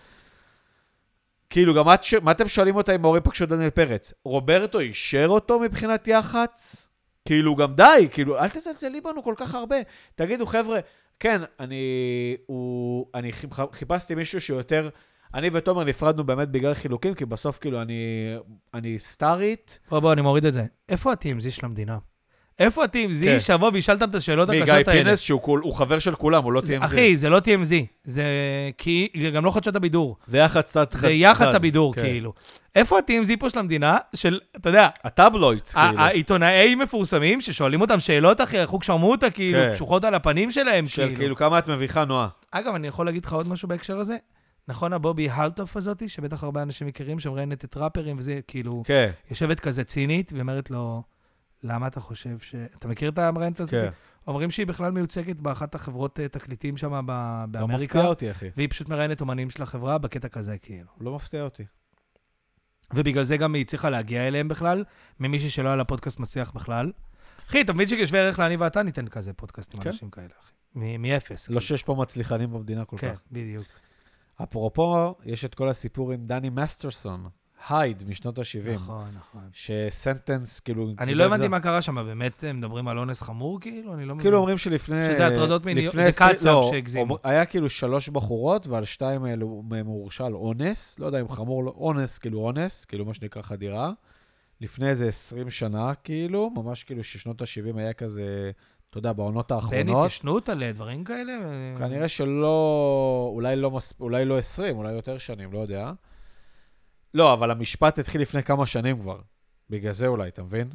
כאילו, 1.51 1.73
גם 1.73 1.89
את, 1.93 2.01
מה 2.21 2.31
אתם 2.31 2.47
שואלים 2.47 2.75
אותה 2.75 2.95
אם 2.95 3.05
ההורים 3.05 3.23
פגשו 3.23 3.45
דניאל 3.45 3.69
פרץ? 3.69 4.13
רוברטו 4.25 4.79
אישר 4.79 5.25
אותו 5.29 5.59
מבחינת 5.59 6.07
יח"צ? 6.07 6.87
כאילו, 7.25 7.55
גם 7.55 7.75
די, 7.75 8.07
כאילו, 8.11 8.39
אל 8.39 8.49
תזלזלי 8.49 9.01
בנו 9.01 9.23
כל 9.23 9.33
כך 9.37 9.55
הרבה. 9.55 9.75
תגידו, 10.15 10.45
חבר'ה, 10.45 10.79
כן, 11.19 11.41
אני, 11.59 11.83
הוא, 12.45 13.05
אני 13.15 13.31
חיפשתי 13.71 14.15
מישהו 14.15 14.41
שיותר... 14.41 14.89
אני 15.33 15.49
ותומר 15.53 15.83
נפרדנו 15.83 16.23
באמת 16.23 16.49
בגלל 16.49 16.73
חילוקים, 16.73 17.13
כי 17.13 17.25
בסוף, 17.25 17.59
כאילו, 17.59 17.81
אני, 17.81 17.95
אני 18.73 18.99
סטארית. 18.99 19.79
בוא, 19.89 19.99
בוא, 19.99 20.13
אני 20.13 20.21
מוריד 20.21 20.45
את 20.45 20.53
זה. 20.53 20.63
איפה 20.89 21.11
ה-TMZ 21.11 21.51
של 21.51 21.65
המדינה? 21.65 21.97
איפה 22.61 22.83
ה-TMZ 22.83 23.25
כן. 23.25 23.39
שיבוא 23.39 23.71
וישאל 23.73 23.95
אותם 23.95 24.09
את 24.09 24.15
השאלות 24.15 24.49
הקשות 24.49 24.69
האלה? 24.69 24.81
מגיא 24.81 25.03
פינס, 25.03 25.19
שהוא 25.19 25.73
חבר 25.73 25.99
של 25.99 26.15
כולם, 26.15 26.43
הוא 26.43 26.53
לא 26.53 26.59
TMZ. 26.59 26.85
אחי, 26.85 27.17
זה 27.17 27.29
לא 27.29 27.37
TMZ. 27.37 27.73
זה 28.03 28.23
כי... 28.77 29.07
גם 29.35 29.45
לא 29.45 29.51
חדשות 29.51 29.75
הבידור. 29.75 30.17
זה 30.27 30.37
יח"צ 30.37 30.65
צד. 30.65 30.85
זה 30.91 31.11
יח"צ 31.11 31.55
הבידור, 31.55 31.93
כן. 31.95 32.01
כאילו. 32.01 32.33
איפה 32.75 32.97
ה-TMZ 32.97 33.31
פה 33.39 33.49
של 33.49 33.59
המדינה? 33.59 33.97
של, 34.15 34.39
אתה 34.55 34.69
יודע... 34.69 34.87
הטבלוידס, 35.03 35.73
כאילו. 35.75 35.99
העיתונאי 35.99 36.75
מפורסמים 36.75 37.41
ששואלים 37.41 37.81
אותם 37.81 37.99
שאלות, 37.99 38.41
אחי, 38.41 38.59
איך 38.59 38.69
הוא 38.69 38.81
אותה, 39.03 39.29
כאילו, 39.29 39.59
כן. 39.59 39.71
קשוחות 39.71 40.03
על 40.03 40.15
הפנים 40.15 40.51
שלהם, 40.51 40.87
של 40.87 41.03
כאילו. 41.05 41.17
כאילו, 41.17 41.35
כמה 41.35 41.59
את 41.59 41.67
מביכה, 41.67 42.05
נועה. 42.05 42.27
אגב, 42.51 42.75
אני 42.75 42.87
יכול 42.87 43.05
להגיד 43.05 43.25
לך 43.25 43.33
עוד 43.33 43.47
משהו 43.49 43.67
בהקשר 43.67 43.97
הזה? 43.97 44.17
נכון 44.67 44.93
הבובי 44.93 45.29
הלטוף 45.29 45.77
הזאתי, 45.77 46.09
שבטח 46.09 46.43
הרבה 46.43 46.61
אנשים 46.61 46.87
מכירים, 46.87 47.19
שמראיינת 47.19 47.65
את 47.65 47.77
ראפרים, 47.77 48.15
וזה 48.19 48.39
כאילו, 48.47 48.83
כן. 48.85 49.09
יושבת 49.29 49.59
כזה 49.59 49.83
צינית, 49.83 50.33
ואומרת 50.35 50.71
לו, 50.71 51.03
למה 51.63 51.87
אתה 51.87 51.99
חושב 51.99 52.39
ש... 52.39 52.55
אתה 52.55 52.87
מכיר 52.87 53.09
את 53.09 53.17
המראיינת 53.17 53.59
הזאת? 53.59 53.71
כן. 53.71 53.89
אומרים 54.27 54.51
שהיא 54.51 54.67
בכלל 54.67 54.91
מיוצגת 54.91 55.39
באחת 55.39 55.75
החברות 55.75 56.19
אה, 56.19 56.27
תקליטים 56.27 56.77
שם 56.77 57.05
באמריקה. 57.51 57.59
לא 57.59 57.67
מפתיע 57.67 58.05
אותי, 58.05 58.31
אחי. 58.31 58.49
והיא 58.57 58.69
פשוט 58.69 58.89
מראיינת 58.89 59.21
אומנים 59.21 59.49
של 59.49 59.63
החברה 59.63 59.97
בקטע 59.97 60.27
כזה, 60.27 60.57
כאילו. 60.57 60.87
לא 60.99 61.15
מפתיע 61.15 61.43
אותי. 61.43 61.65
ובגלל 62.93 63.23
זה 63.23 63.37
גם 63.37 63.53
היא 63.53 63.61
הצליחה 63.61 63.89
להגיע 63.89 64.27
אליהם 64.27 64.47
בכלל, 64.47 64.83
ממישהי 65.19 65.49
שלא 65.49 65.67
היה 65.67 65.75
לה 65.75 65.83
פודקאסט 65.83 66.19
מצליח 66.19 66.51
בכלל. 66.51 66.91
אחי, 67.49 67.61
אתה 67.61 67.73
מבין 67.73 67.87
שכשווה 67.87 68.19
ערך 68.19 68.39
לאני 68.39 68.55
ואתה 68.55 68.83
ניתן 68.83 69.07
כזה 69.07 69.33
פודקאסט 69.33 69.75
עם 69.75 69.81
כן. 69.81 69.89
אנשים 69.89 70.09
כאלה, 70.09 70.27
אחי. 70.41 70.97
מאפס. 70.97 71.43
לא 71.43 71.47
כאילו. 71.47 71.61
שיש 71.61 71.83
פה 71.83 71.95
מצליחנים 71.95 72.51
במדינה 72.51 72.85
כל 72.85 72.97
כן, 72.97 73.13
כך. 73.13 73.19
כן, 73.19 73.25
בדיוק. 73.31 73.67
אפרופו, 74.43 75.15
יש 75.25 75.45
את 75.45 75.55
כל 75.55 75.69
הסיפור 75.69 76.11
עם 76.11 76.25
דני 76.25 76.49
מסטרסון, 76.49 77.29
הייד 77.69 78.03
משנות 78.07 78.37
ה-70. 78.37 78.73
נכון, 78.73 79.05
נכון. 79.17 79.41
שסנטנס, 79.53 80.59
כאילו... 80.59 80.87
אני 80.99 81.15
לא 81.15 81.23
הבנתי 81.23 81.47
מה 81.47 81.59
קרה 81.59 81.81
שם, 81.81 81.95
באמת 81.95 82.43
מדברים 82.53 82.87
על 82.87 82.99
אונס 82.99 83.21
חמור, 83.21 83.59
כאילו? 83.61 83.93
אני 83.93 84.05
לא 84.05 84.15
מבין. 84.15 84.23
כאילו 84.23 84.37
אומרים 84.37 84.57
שלפני... 84.57 85.03
שזה 85.03 85.27
הטרדות 85.27 85.65
מיניות, 85.65 85.93
זה 85.93 86.09
קצב 86.11 86.47
לא, 86.47 86.69
שהגזים. 86.71 87.07
היה 87.23 87.45
כאילו 87.45 87.69
שלוש 87.69 88.09
בחורות, 88.09 88.67
ועל 88.67 88.85
שתיים 88.85 89.23
האלו 89.23 89.63
מהם 89.69 89.85
הוא 89.85 90.01
הורשע 90.01 90.25
על 90.25 90.33
אונס, 90.33 90.99
לא 90.99 91.05
יודע 91.05 91.21
אם 91.21 91.29
חמור, 91.29 91.63
לא, 91.63 91.73
אונס, 91.77 92.17
כאילו 92.17 92.39
אונס, 92.39 92.85
כאילו 92.85 93.05
מה 93.05 93.13
שנקרא 93.13 93.41
חדירה. 93.41 93.91
לפני 94.61 94.89
איזה 94.89 95.07
20 95.07 95.49
שנה, 95.49 95.93
כאילו, 96.03 96.49
ממש 96.49 96.83
כאילו 96.83 97.03
ששנות 97.03 97.41
ה-70 97.41 97.77
היה 97.79 97.93
כזה... 97.93 98.51
אתה 98.89 98.99
יודע, 98.99 99.13
בעונות 99.13 99.51
האחרונות. 99.51 99.73
ואין 99.73 99.97
התיישנות 99.97 100.49
על 100.49 100.71
דברים 100.71 101.03
כאלה? 101.03 101.33
כנראה 101.77 102.07
שלא, 102.07 103.31
אולי 103.33 103.55
לא, 103.55 103.71
מס, 103.71 103.93
אולי 103.99 104.25
לא 104.25 104.37
20, 104.37 104.77
אולי 104.77 104.91
יותר 104.91 105.17
שנים, 105.17 105.53
לא 105.53 105.59
יודע. 105.59 105.91
לא, 107.13 107.33
אבל 107.33 107.51
המשפט 107.51 107.99
התחיל 107.99 108.21
לפני 108.21 108.43
כמה 108.43 108.65
שנים 108.65 108.99
כבר. 108.99 109.19
בגלל 109.69 109.91
זה 109.91 110.07
אולי, 110.07 110.27
אתה 110.27 110.43
מבין? 110.43 110.69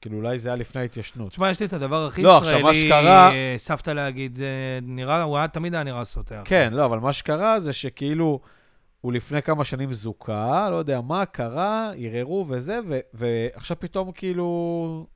כאילו, 0.00 0.16
אולי 0.16 0.38
זה 0.38 0.48
היה 0.48 0.56
לפני 0.56 0.80
ההתיישנות. 0.80 1.30
תשמע, 1.30 1.50
יש 1.50 1.60
לי 1.60 1.66
את 1.66 1.72
הדבר 1.72 2.06
הכי 2.06 2.22
לא, 2.22 2.40
ישראלי, 2.42 2.68
עכשיו, 2.68 2.74
שקרה... 2.74 3.30
סבתא 3.56 3.90
להגיד, 3.90 4.36
זה 4.36 4.78
נראה, 4.82 5.22
הוא 5.22 5.38
היה, 5.38 5.48
תמיד 5.48 5.74
היה 5.74 5.84
נראה 5.84 6.04
סוטר. 6.04 6.42
כן, 6.44 6.72
לא, 6.72 6.84
אבל 6.84 6.98
מה 6.98 7.12
שקרה 7.12 7.60
זה 7.60 7.72
שכאילו, 7.72 8.40
הוא 9.00 9.12
לפני 9.12 9.42
כמה 9.42 9.64
שנים 9.64 9.92
זוכה, 9.92 10.70
לא 10.70 10.76
יודע 10.76 11.00
מה, 11.00 11.26
קרה, 11.26 11.92
ערערו 11.98 12.46
וזה, 12.48 12.78
ו- 12.88 13.00
ועכשיו 13.14 13.76
פתאום 13.80 14.12
כאילו 14.12 15.06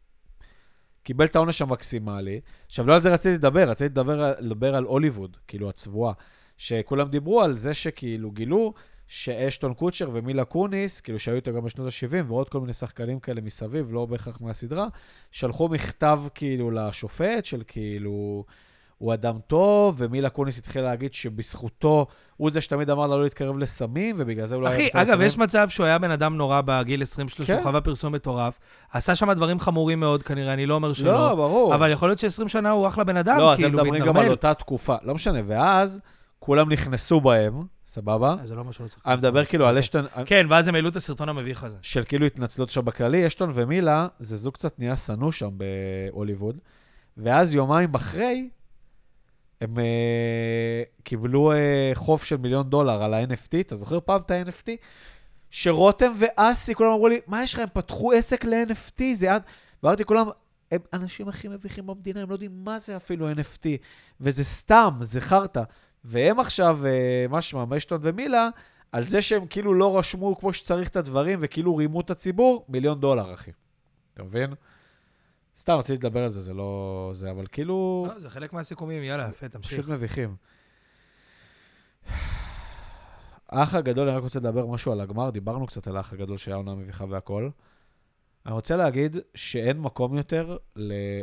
קיבל 1.02 1.24
את 1.24 1.36
העונש 1.36 1.62
המקסימלי. 1.62 2.40
עכשיו, 2.66 2.86
לא 2.86 2.94
על 2.94 3.00
זה 3.00 3.12
רציתי 3.12 3.34
לדבר, 3.34 3.70
רציתי 3.70 3.88
לדבר, 3.88 4.32
לדבר 4.38 4.74
על 4.74 4.84
הוליווד, 4.84 5.36
כאילו, 5.48 5.68
הצבועה. 5.68 6.12
שכולם 6.56 7.08
דיברו 7.08 7.42
על 7.42 7.56
זה 7.56 7.74
שכאילו 7.74 8.30
גילו 8.30 8.74
שאשטון 9.08 9.74
קוצ'ר 9.74 10.10
ומילה 10.12 10.44
קוניס, 10.44 11.00
כאילו 11.00 11.18
שהיו 11.18 11.36
איתו 11.36 11.52
גם 11.52 11.64
בשנות 11.64 11.86
ה-70, 11.86 12.24
ועוד 12.26 12.48
כל 12.48 12.60
מיני 12.60 12.72
שחקנים 12.72 13.20
כאלה 13.20 13.40
מסביב, 13.40 13.92
לא 13.92 14.06
בהכרח 14.06 14.40
מהסדרה, 14.40 14.86
שלחו 15.30 15.68
מכתב 15.68 16.20
כאילו 16.34 16.70
לשופט 16.70 17.44
של 17.44 17.62
כאילו, 17.66 18.44
הוא 18.98 19.14
אדם 19.14 19.38
טוב, 19.46 19.94
ומילה 19.98 20.28
קוניס 20.28 20.58
התחיל 20.58 20.82
להגיד 20.82 21.14
שבזכותו, 21.14 22.06
הוא 22.36 22.50
זה 22.50 22.60
שתמיד 22.60 22.90
אמר 22.90 23.06
לה 23.06 23.16
לא 23.16 23.22
להתקרב 23.22 23.58
לסמים, 23.58 24.16
ובגלל 24.18 24.46
זה 24.46 24.54
הוא 24.54 24.62
לא 24.62 24.68
היה... 24.68 24.88
אחי, 24.88 24.88
אגב, 24.92 25.20
יש 25.20 25.38
מצב 25.38 25.68
שהוא 25.68 25.86
היה 25.86 25.98
בן 25.98 26.10
אדם 26.10 26.36
נורא 26.36 26.60
בגיל 26.64 27.02
20 27.02 27.28
שלו, 27.28 27.46
שהוא 27.46 27.56
כן. 27.56 27.62
חווה 27.62 27.80
פרסום 27.80 28.14
מטורף, 28.14 28.58
עשה 28.92 29.14
שם 29.14 29.32
דברים 29.32 29.60
חמורים 29.60 30.00
מאוד 30.00 30.22
כנראה, 30.22 30.52
אני 30.52 30.66
לא 30.66 30.74
אומר 30.74 30.92
שלא. 30.92 31.12
לא, 31.12 31.34
ברור. 31.34 31.74
אבל 31.74 31.90
יכול 31.90 32.08
להיות 32.08 32.18
ש-20 32.18 32.48
שנה 32.48 32.70
הוא 32.70 32.86
אחלה 32.86 33.04
בן 33.04 33.16
אדם, 33.16 33.38
לא, 33.38 33.52
כאילו, 33.56 33.68
מתנרמל. 33.68 33.88
לא, 33.88 33.94
אז 33.94 33.94
הם 33.94 34.02
מדברים 34.02 34.16
גם 34.16 34.22
על 34.22 34.30
אותה 34.30 34.54
תקופה. 34.54 34.96
לא 35.02 35.14
משנה, 35.14 35.40
ואז... 35.46 36.00
כולם 36.38 36.72
נכנסו 36.72 37.20
בהם, 37.20 37.62
סבבה? 37.84 38.36
זה 38.44 38.54
לא 38.54 38.64
מה 38.64 38.72
שהוא 38.72 38.88
צריך. 38.88 39.02
אני 39.06 39.16
מדבר 39.16 39.44
כאילו 39.44 39.66
על 39.66 39.78
אשטון... 39.78 40.06
כן, 40.26 40.46
ואז 40.50 40.68
הם 40.68 40.74
העלו 40.74 40.88
את 40.88 40.96
הסרטון 40.96 41.28
המביך 41.28 41.64
הזה. 41.64 41.76
של 41.82 42.02
כאילו 42.04 42.26
התנצלות 42.26 42.70
שם 42.70 42.84
בכללי. 42.84 43.26
אשטון 43.26 43.50
ומילה, 43.54 44.08
זה 44.18 44.36
זוג 44.36 44.54
קצת 44.54 44.78
נהיה 44.78 44.96
שנוא 44.96 45.32
שם 45.32 45.50
בהוליווד. 45.56 46.58
ואז 47.16 47.54
יומיים 47.54 47.94
אחרי, 47.94 48.48
הם 49.60 49.74
uh, 49.76 49.80
קיבלו 51.02 51.52
uh, 51.52 51.54
חוב 51.94 52.22
של 52.22 52.36
מיליון 52.36 52.70
דולר 52.70 53.02
על 53.02 53.14
ה-NFT. 53.14 53.60
אתה 53.60 53.76
זוכר 53.76 54.00
פעם 54.00 54.20
את 54.20 54.30
ה-NFT? 54.30 54.68
שרותם 55.50 56.12
ואסי, 56.18 56.74
כולם 56.74 56.90
אמרו 56.90 57.08
לי, 57.08 57.20
מה 57.26 57.42
יש 57.42 57.54
לך, 57.54 57.60
הם 57.60 57.68
פתחו 57.72 58.12
עסק 58.12 58.44
ל-NFT, 58.44 59.02
זה 59.14 59.34
עד... 59.34 59.42
ואמרתי 59.82 60.04
כולם, 60.04 60.26
הם 60.72 60.80
אנשים 60.92 61.28
הכי 61.28 61.48
מביכים 61.48 61.86
במדינה, 61.86 62.22
הם 62.22 62.28
לא 62.28 62.34
יודעים 62.34 62.64
מה 62.64 62.78
זה 62.78 62.96
אפילו 62.96 63.32
NFT, 63.32 63.66
וזה 64.20 64.44
סתם, 64.44 64.98
זה 65.00 65.20
חרטא. 65.20 65.62
והם 66.04 66.40
עכשיו, 66.40 66.86
אה, 66.86 67.26
משמע, 67.30 67.64
משטון 67.64 68.00
ומילה, 68.02 68.48
על 68.92 69.04
זה 69.06 69.22
שהם 69.22 69.46
כאילו 69.46 69.74
לא 69.74 69.98
רשמו 69.98 70.38
כמו 70.38 70.52
שצריך 70.52 70.88
את 70.88 70.96
הדברים, 70.96 71.38
וכאילו 71.42 71.76
רימו 71.76 72.00
את 72.00 72.10
הציבור, 72.10 72.64
מיליון 72.68 73.00
דולר, 73.00 73.34
אחי. 73.34 73.50
אתה 74.14 74.22
מבין? 74.22 74.54
סתם 75.56 75.72
רציתי 75.72 76.06
לדבר 76.06 76.24
על 76.24 76.30
זה, 76.30 76.40
זה 76.40 76.54
לא... 76.54 77.10
זה, 77.14 77.30
אבל 77.30 77.46
כאילו... 77.52 78.06
לא, 78.14 78.18
זה 78.18 78.30
חלק 78.30 78.52
מהסיכומים, 78.52 79.02
יאללה, 79.02 79.28
יפה, 79.28 79.48
תמשיך. 79.48 79.72
פשוט 79.72 79.88
מביכים. 79.88 80.36
האח 83.48 83.74
הגדול, 83.74 84.08
אני 84.08 84.16
רק 84.16 84.22
רוצה 84.22 84.38
לדבר 84.38 84.66
משהו 84.66 84.92
על 84.92 85.00
הגמר, 85.00 85.30
דיברנו 85.30 85.66
קצת 85.66 85.86
על 85.86 85.96
האח 85.96 86.12
הגדול 86.12 86.36
שהיה 86.36 86.56
עונה 86.56 86.74
מביכה 86.74 87.04
והכל. 87.08 87.50
אני 88.46 88.54
רוצה 88.54 88.76
להגיד 88.76 89.16
שאין 89.34 89.80
מקום 89.80 90.16
יותר 90.16 90.56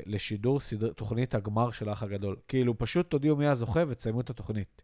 לשידור 0.06 0.60
סדר, 0.60 0.94
תוכנית 0.94 1.36
הגמר 1.36 1.72
של 1.72 1.90
האח 1.90 2.04
הגדול. 2.04 2.36
כאילו, 2.48 2.78
פשוט 2.78 3.10
תודיעו 3.10 3.36
מי 3.36 3.48
הזוכה 3.48 3.84
ותסיימו 3.88 4.22
את 4.22 4.30
התוכנית. 4.30 4.84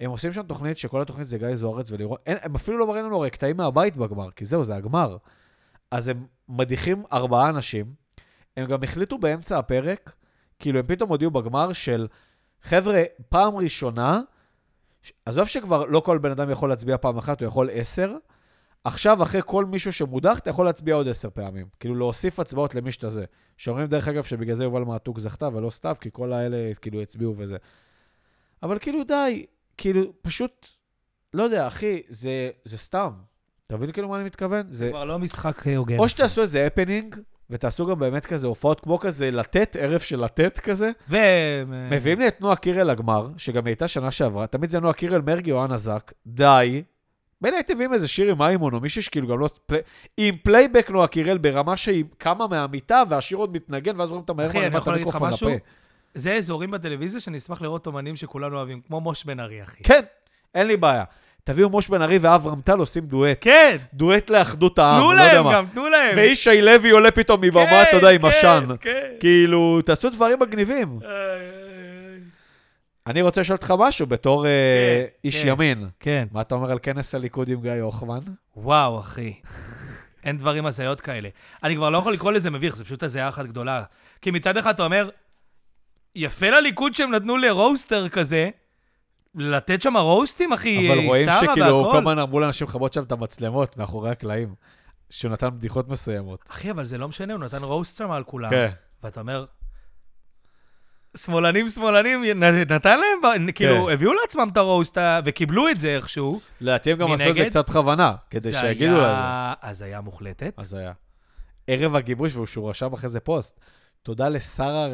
הם 0.00 0.10
עושים 0.10 0.32
שם 0.32 0.42
תוכנית 0.42 0.78
שכל 0.78 1.02
התוכנית 1.02 1.26
זה 1.26 1.38
גיא 1.38 1.54
זוארץ 1.54 1.90
ולירון, 1.90 2.18
אין, 2.26 2.38
הם 2.42 2.54
אפילו 2.54 2.78
לא 2.78 2.86
מראים 2.86 3.04
לנו 3.04 3.16
הרי 3.16 3.30
קטעים 3.30 3.56
מהבית 3.56 3.96
בגמר, 3.96 4.30
כי 4.30 4.44
זהו, 4.44 4.64
זה 4.64 4.76
הגמר. 4.76 5.16
אז 5.90 6.08
הם 6.08 6.26
מדיחים 6.48 7.02
ארבעה 7.12 7.48
אנשים, 7.48 7.94
הם 8.56 8.66
גם 8.66 8.82
החליטו 8.82 9.18
באמצע 9.18 9.58
הפרק, 9.58 10.12
כאילו 10.58 10.78
הם 10.78 10.86
פתאום 10.86 11.10
הודיעו 11.10 11.30
בגמר 11.30 11.72
של, 11.72 12.06
חבר'ה, 12.62 13.02
פעם 13.28 13.56
ראשונה, 13.56 14.20
עזוב 15.24 15.46
שכבר 15.46 15.84
לא 15.84 16.00
כל 16.00 16.18
בן 16.18 16.30
אדם 16.30 16.50
יכול 16.50 16.68
להצביע 16.68 16.98
פעם 16.98 17.18
אחת, 17.18 17.40
הוא 17.40 17.48
יכול 17.48 17.70
עשר, 17.72 18.16
עכשיו, 18.84 19.22
אחרי 19.22 19.40
כל 19.44 19.64
מישהו 19.64 19.92
שמודח, 19.92 20.38
אתה 20.38 20.50
יכול 20.50 20.66
להצביע 20.66 20.94
עוד 20.94 21.08
עשר 21.08 21.30
פעמים. 21.30 21.66
כאילו, 21.80 21.94
להוסיף 21.94 22.40
הצבעות 22.40 22.74
למי 22.74 22.92
שאתה 22.92 23.08
זה. 23.08 23.24
שאומרים, 23.56 23.86
דרך 23.86 24.08
אגב, 24.08 24.24
שבגלל 24.24 24.54
זה 24.54 24.64
יובל 24.64 24.82
מעתוק 24.82 25.18
זכתה 25.18 25.48
ולא 25.52 25.70
סתיו, 25.70 25.96
כי 26.00 26.08
כל 26.12 26.32
האלה 26.32 26.74
כאילו 26.80 27.02
הצביעו 27.02 27.34
וזה. 27.36 27.56
אבל 28.62 28.78
כאילו, 28.78 29.04
די, 29.04 29.46
כאילו, 29.76 30.12
פשוט, 30.22 30.66
לא 31.34 31.42
יודע, 31.42 31.66
אחי, 31.66 32.02
זה, 32.08 32.50
זה 32.64 32.78
סתם. 32.78 33.10
אתה 33.66 33.76
מבין 33.76 33.92
כאילו 33.92 34.08
מה 34.08 34.16
אני 34.16 34.24
מתכוון? 34.24 34.66
זה. 34.70 34.88
כבר 34.88 35.04
לא 35.04 35.18
משחק 35.18 35.66
אה, 35.66 35.76
הוגן. 35.76 35.98
או 35.98 36.08
שתעשו 36.08 36.40
איזה 36.40 36.66
הפנינג, 36.66 37.16
ותעשו 37.50 37.86
גם 37.86 37.98
באמת 37.98 38.26
כזה 38.26 38.46
הופעות 38.46 38.80
כמו 38.80 38.98
כזה 38.98 39.30
לתת, 39.30 39.76
ערב 39.80 40.00
של 40.00 40.24
לתת 40.24 40.58
כזה. 40.58 40.90
ו... 41.08 41.16
מביאים 41.90 42.18
לי 42.18 42.28
את 42.28 42.40
נועה 42.40 42.56
קירל 42.56 42.90
לגמר, 42.90 43.28
שגם 43.36 43.66
הייתה 43.66 43.88
שנה 43.88 44.10
שעברה, 44.10 44.46
תמיד 44.46 44.70
זה 44.70 44.80
נועה 44.80 44.94
קירל, 44.94 45.20
מרגי 45.20 45.52
או 45.52 45.64
אנה 45.64 45.76
זק, 45.76 46.12
די. 46.26 46.82
מילא 47.42 47.56
הייתם 47.56 47.74
מביאים 47.74 47.92
איזה 47.92 48.08
שיר 48.08 48.30
עם 48.30 48.42
איימון, 48.42 48.74
או 48.74 48.80
מישהו 48.80 49.02
שכאילו 49.02 49.28
גם 49.28 49.38
לא... 49.38 49.48
פלי... 49.66 49.78
עם 50.16 50.36
פלייבק 50.42 50.90
נועה 50.90 51.06
קירל 51.06 51.38
ברמה 51.38 51.76
שהיא 51.76 52.04
קמה 52.18 52.46
מהמיטה, 52.46 53.02
והשיר 53.08 53.38
עוד 53.38 53.52
מתנגן, 53.52 54.00
ואז 54.00 54.10
רואים 54.10 54.24
מהר 54.36 54.46
את 54.46 54.54
יכול 54.74 54.92
להגיד 54.92 55.08
לך 55.08 55.14
המיקרופון? 55.14 55.52
לפה. 55.52 55.64
זה 56.14 56.34
אזורים 56.34 56.70
בטלוויזיה 56.70 57.20
שאני 57.20 57.38
אשמח 57.38 57.62
לראות 57.62 57.86
אומנים 57.86 58.16
שכולנו 58.16 58.56
אוהבים, 58.56 58.80
כמו 58.86 59.00
מוש 59.00 59.24
בן 59.24 59.40
ארי, 59.40 59.62
אחי. 59.62 59.82
כן, 59.82 60.00
אין 60.54 60.66
לי 60.66 60.76
בעיה. 60.76 61.04
תביאו 61.44 61.68
מוש 61.68 61.88
בן 61.88 62.02
ארי 62.02 62.18
ואברהם 62.18 62.60
טל 62.60 62.78
עושים 62.78 63.06
דואט. 63.06 63.38
כן! 63.40 63.76
דואט 63.94 64.30
לאחדות 64.30 64.78
העם, 64.78 64.98
תנו 64.98 65.12
לא 65.12 65.20
יודע 65.20 65.34
להם 65.34 65.44
מה. 65.44 65.52
גם, 65.52 65.66
תנו 65.72 65.88
להם. 65.88 66.16
וישי 66.16 66.62
לוי 66.62 66.90
עולה 66.90 67.10
פתאום 67.10 67.40
לבמה, 67.40 67.82
אתה 67.82 67.96
יודע, 67.96 68.10
עם 68.10 68.22
כן, 68.22 68.28
עשן. 68.28 68.66
כן. 68.80 69.10
כאילו, 69.20 69.82
תעשו 69.84 70.10
דברים 70.10 70.38
מגניבים. 70.40 70.98
אני 73.06 73.22
רוצה 73.22 73.40
לשאול 73.40 73.56
אותך 73.56 73.74
משהו 73.78 74.06
בתור 74.06 74.46
אה, 74.46 74.50
כן, 74.50 75.10
איש 75.24 75.42
כן. 75.42 75.48
ימין. 75.48 75.88
כן. 76.00 76.26
מה 76.32 76.40
אתה 76.40 76.54
אומר 76.54 76.70
על 76.70 76.78
כנס 76.82 77.14
הליכוד 77.14 77.48
עם 77.48 77.60
גיא 77.60 77.72
הוחמן? 77.82 78.20
וואו, 78.56 79.00
אחי. 79.00 79.34
אין 80.24 80.38
דברים 80.38 80.66
הזיות 80.66 81.00
כאלה. 81.00 81.28
אני 81.62 81.76
כבר 81.76 81.90
לא 81.90 81.98
יכול 81.98 82.12
לקרוא 82.12 82.32
לזה 82.32 82.50
מביך, 82.50 82.76
זה 82.76 82.84
פשוט 82.84 83.02
הזיה 83.02 83.28
אחת 83.28 83.46
גדולה. 83.46 83.82
כי 84.22 84.30
מצד 84.30 84.56
אחד 84.56 84.74
אתה 84.74 84.84
אומר, 84.84 85.08
יפה 86.14 86.50
לליכוד 86.50 86.94
שהם 86.94 87.10
נתנו 87.14 87.36
לרוסטר 87.36 88.08
כזה, 88.08 88.50
לתת 89.34 89.82
שם 89.82 89.96
רוסטים, 89.96 90.52
אחי, 90.52 90.88
אבל 90.88 90.98
רואים 91.06 91.24
שרה 91.24 91.40
שכאילו 91.40 91.66
כל 91.66 91.86
והכל. 91.86 91.98
הזמן 91.98 92.18
אמרו 92.18 92.40
לאנשים 92.40 92.66
לכבות 92.66 92.92
שם 92.92 93.02
את 93.02 93.12
המצלמות 93.12 93.76
מאחורי 93.76 94.10
הקלעים, 94.10 94.54
שהוא 95.10 95.30
נתן 95.30 95.48
בדיחות 95.48 95.88
מסוימות. 95.88 96.44
אחי, 96.50 96.70
אבל 96.70 96.84
זה 96.84 96.98
לא 96.98 97.08
משנה, 97.08 97.32
הוא 97.32 97.40
נתן 97.40 97.62
רוסט 97.62 97.98
שם 97.98 98.10
על 98.10 98.24
כולם. 98.24 98.50
כן. 98.50 98.70
ואתה 99.02 99.20
אומר, 99.20 99.44
שמאלנים, 101.16 101.68
שמאלנים, 101.68 102.24
נתן 102.70 102.98
להם, 103.00 103.52
כאילו, 103.52 103.90
הביאו 103.90 104.12
לעצמם 104.14 104.48
את 104.52 104.56
הרוסט 104.56 104.98
ה- 104.98 105.20
וקיבלו 105.24 105.68
את 105.68 105.80
זה 105.80 105.96
איכשהו. 105.96 106.40
לדעתי 106.60 106.92
הם 106.92 106.98
גם 106.98 107.12
עשו 107.12 107.30
את 107.30 107.34
זה? 107.34 107.44
קצת 107.44 107.68
בכוונה, 107.70 108.14
כדי 108.30 108.54
שיגידו 108.54 108.92
לזה. 108.92 109.04
היה 109.06 109.54
הזיה 109.62 110.00
מוחלטת. 110.00 110.54
אז 110.56 110.74
היה. 110.74 110.92
ערב 111.66 111.94
הגיבוש, 111.94 112.34
והוא 112.36 112.70
רשם 112.70 112.92
אחרי 112.92 113.08
זה 113.08 113.20
פוסט. 113.20 113.60
תודה 114.02 114.28
לשרה 114.28 114.86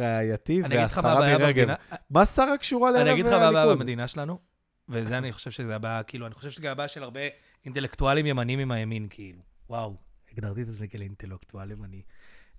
אני 0.64 0.76
מה 0.76 0.82
והשרה 0.82 1.38
מרגב. 1.38 1.68
מה 2.10 2.26
שרה 2.26 2.56
קשורה 2.58 2.90
לערב 2.90 3.02
אני 3.06 3.10
הליכוד? 3.10 3.32
אגיד 3.32 3.42
לך 3.46 3.52
מה 3.52 3.58
הבעיה 3.60 3.76
במדינה 3.76 4.08
שלנו, 4.08 4.38
וזה 4.88 5.18
אני 5.18 5.32
חושב 5.32 5.50
שזה 5.50 5.76
הבעיה, 5.76 6.02
כאילו, 6.02 6.26
אני 6.26 6.34
חושב 6.34 6.50
שזה 6.50 6.70
הבעיה 6.70 6.88
של 6.88 7.02
הרבה 7.02 7.20
אינטלקטואלים 7.64 8.26
ימנים 8.26 8.58
עם 8.58 8.70
הימין, 8.72 9.06
כאילו. 9.10 9.38
וואו, 9.70 9.96
הגדרתי 10.32 10.62
את 10.62 10.68
עצמי 10.68 10.88
כאינטלקטואל 10.88 11.70
ימני. 11.70 12.02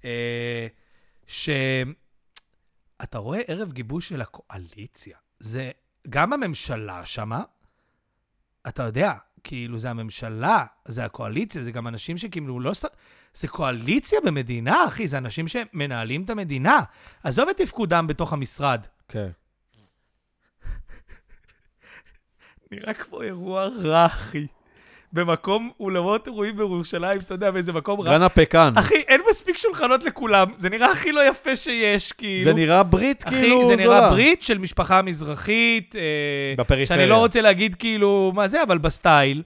אה, 0.05 0.67
שאתה 3.03 3.17
רואה 3.17 3.41
ערב 3.47 3.71
גיבוש 3.71 4.09
של 4.09 4.21
הקואליציה, 4.21 5.17
זה 5.39 5.71
גם 6.09 6.33
הממשלה 6.33 7.05
שמה, 7.05 7.43
אתה 8.67 8.83
יודע, 8.83 9.13
כאילו, 9.43 9.79
זה 9.79 9.89
הממשלה, 9.89 10.65
זה 10.85 11.05
הקואליציה, 11.05 11.63
זה 11.63 11.71
גם 11.71 11.87
אנשים 11.87 12.17
שכאילו 12.17 12.59
לא... 12.59 12.73
ס- 12.73 12.85
זה 13.33 13.47
קואליציה 13.47 14.19
במדינה, 14.25 14.87
אחי, 14.87 15.07
זה 15.07 15.17
אנשים 15.17 15.47
שמנהלים 15.47 16.23
את 16.23 16.29
המדינה. 16.29 16.79
עזוב 17.23 17.49
את 17.49 17.57
תפקודם 17.57 18.07
בתוך 18.07 18.33
המשרד. 18.33 18.87
כן. 19.07 19.29
נראה 22.71 22.93
כמו 22.93 23.21
אירוע 23.21 23.67
רע, 23.67 24.05
אחי. 24.05 24.47
במקום 25.13 25.69
אולמות 25.79 26.27
אירועים 26.27 26.57
בירושלים, 26.57 27.19
אתה 27.19 27.33
יודע, 27.33 27.51
באיזה 27.51 27.73
מקום 27.73 28.01
רע. 28.01 28.11
רנה 28.11 28.29
פקן. 28.29 28.73
אחי, 28.75 28.95
אין 29.07 29.21
מספיק 29.29 29.57
שולחנות 29.57 30.03
לכולם. 30.03 30.47
זה 30.57 30.69
נראה 30.69 30.91
הכי 30.91 31.11
לא 31.11 31.27
יפה 31.27 31.55
שיש, 31.55 32.11
כאילו. 32.11 32.43
זה 32.43 32.53
נראה 32.53 32.83
ברית 32.83 33.23
אחי, 33.27 33.35
כאילו 33.35 33.67
זה 33.67 33.75
נראה. 33.75 34.09
ברית 34.09 34.43
של 34.43 34.57
משפחה 34.57 35.01
מזרחית. 35.01 35.95
אה, 35.95 36.01
בפריפריה. 36.57 36.85
שאני 36.85 37.09
לא 37.09 37.17
רוצה 37.17 37.41
להגיד 37.41 37.75
כאילו 37.75 38.31
מה 38.35 38.47
זה, 38.47 38.63
אבל 38.63 38.77
בסטייל. 38.77 39.43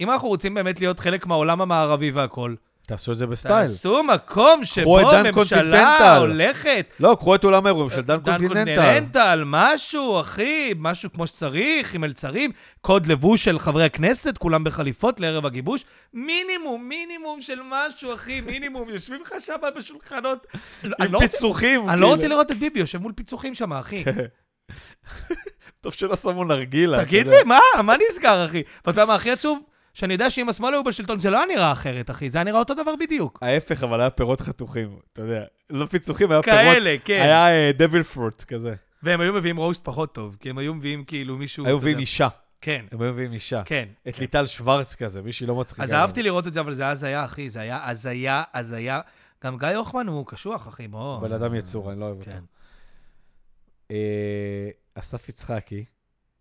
אם 0.00 0.10
אנחנו 0.10 0.28
רוצים 0.28 0.54
באמת 0.54 0.80
להיות 0.80 1.00
חלק 1.00 1.26
מהעולם 1.26 1.60
המערבי 1.60 2.10
והכול, 2.10 2.56
תעשו 2.90 3.12
את 3.12 3.16
זה 3.16 3.26
בסטייל. 3.26 3.66
תעשו 3.66 4.02
מקום 4.02 4.64
שבו 4.64 5.00
את 5.00 5.04
דן 5.12 5.26
ממשלה 5.34 5.60
קונטיננטל. 5.60 6.16
הולכת 6.20 6.94
לא, 7.00 7.14
קחו 7.18 7.34
את 7.34 7.44
אולם 7.44 7.66
האירועים 7.66 7.90
של 7.90 8.00
דן 8.00 8.20
קונטיננטל. 8.20 8.76
קונטיננטל, 8.76 9.42
משהו, 9.46 10.20
אחי, 10.20 10.72
משהו 10.78 11.12
כמו 11.12 11.26
שצריך, 11.26 11.94
עם 11.94 12.00
מלצרים, 12.00 12.50
קוד 12.80 13.06
לבוש 13.06 13.44
של 13.44 13.58
חברי 13.58 13.84
הכנסת, 13.84 14.38
כולם 14.38 14.64
בחליפות 14.64 15.20
לערב 15.20 15.46
הגיבוש. 15.46 15.84
מינימום, 16.14 16.88
מינימום 16.88 17.40
של 17.40 17.58
משהו, 17.70 18.14
אחי, 18.14 18.40
מינימום. 18.40 18.90
יושבים 18.94 19.20
לך 19.20 19.32
שם 19.38 19.54
בשולחנות. 19.76 20.46
עם 20.84 20.90
לא 21.12 21.18
רוצה- 21.18 21.32
פיצוחים. 21.32 21.88
אני 21.88 22.00
לא 22.00 22.06
רוצה 22.06 22.20
כאילו. 22.20 22.34
לראות 22.34 22.50
את 22.50 22.56
ביבי 22.56 22.80
יושב 22.80 22.98
מול 22.98 23.12
פיצוחים 23.12 23.54
שם, 23.54 23.72
אחי. 23.72 24.04
טוב 25.80 25.92
שלא 25.92 26.16
שמו 26.16 26.44
נרגילה. 26.44 27.04
תגיד. 27.04 27.28
לי, 27.28 27.36
מה? 27.46 27.58
מה 27.82 27.94
נסגר, 28.10 28.44
אחי? 28.46 28.62
ואתה 28.78 28.90
יודע 28.90 29.04
מה 29.04 29.14
הכי 29.14 29.30
עצוב? 29.30 29.58
שאני 29.94 30.12
יודע 30.12 30.30
שאם 30.30 30.48
השמאל 30.48 30.74
היו 30.74 30.84
בשלטון, 30.84 31.20
זה 31.20 31.30
לא 31.30 31.36
היה 31.36 31.46
נראה 31.46 31.72
אחרת, 31.72 32.10
אחי. 32.10 32.30
זה 32.30 32.38
היה 32.38 32.44
נראה 32.44 32.58
אותו 32.58 32.74
דבר 32.74 32.94
בדיוק. 33.00 33.38
ההפך, 33.42 33.82
אבל 33.82 34.00
היה 34.00 34.10
פירות 34.10 34.40
חתוכים, 34.40 34.96
אתה 35.12 35.22
יודע. 35.22 35.44
לא 35.70 35.86
פיצוחים, 35.86 36.30
היה 36.32 36.42
פירות. 36.42 36.58
כאלה, 36.58 36.96
כן. 37.04 37.20
היה 37.22 37.72
דביל 37.72 38.02
פרוט 38.02 38.42
כזה. 38.42 38.74
והם 39.02 39.20
היו 39.20 39.32
מביאים 39.32 39.56
רוסט 39.56 39.84
פחות 39.84 40.14
טוב, 40.14 40.36
כי 40.40 40.50
הם 40.50 40.58
היו 40.58 40.74
מביאים 40.74 41.04
כאילו 41.04 41.36
מישהו... 41.36 41.66
היו 41.66 41.78
מביאים. 41.78 41.98
אישה. 41.98 42.28
כן, 42.60 42.84
הם 42.92 43.02
היו 43.02 43.12
מביאים 43.12 43.32
אישה. 43.32 43.62
כן. 43.64 43.88
את 44.08 44.18
ליטל 44.18 44.46
שוורץ 44.46 44.94
כזה, 44.94 45.22
מישהי 45.22 45.46
לא 45.46 45.56
מצחיקה. 45.56 45.82
אז 45.82 45.92
אהבתי 45.92 46.22
לראות 46.22 46.46
את 46.46 46.54
זה, 46.54 46.60
אבל 46.60 46.72
זה 46.72 46.82
היה 46.82 46.90
הזיה, 46.90 47.24
אחי. 47.24 47.50
זה 47.50 47.60
היה 47.60 47.78
הזיה, 47.88 48.42
הזיה. 48.54 49.00
גם 49.44 49.58
גיא 49.58 49.68
הוחמן 49.68 50.06
הוא 50.06 50.26
קשוח, 50.26 50.68
אחי, 50.68 50.88
בוא. 50.88 51.20
בן 51.20 51.32
אדם 51.32 51.54
יצור, 51.54 51.92
אני 51.92 52.00
לא 52.00 52.04
אוהב 52.04 52.18
אותו. 52.18 52.30
כן. 52.30 52.40
אה, 53.90 54.70
אסף 54.94 55.28
יצחקי, 55.28 55.84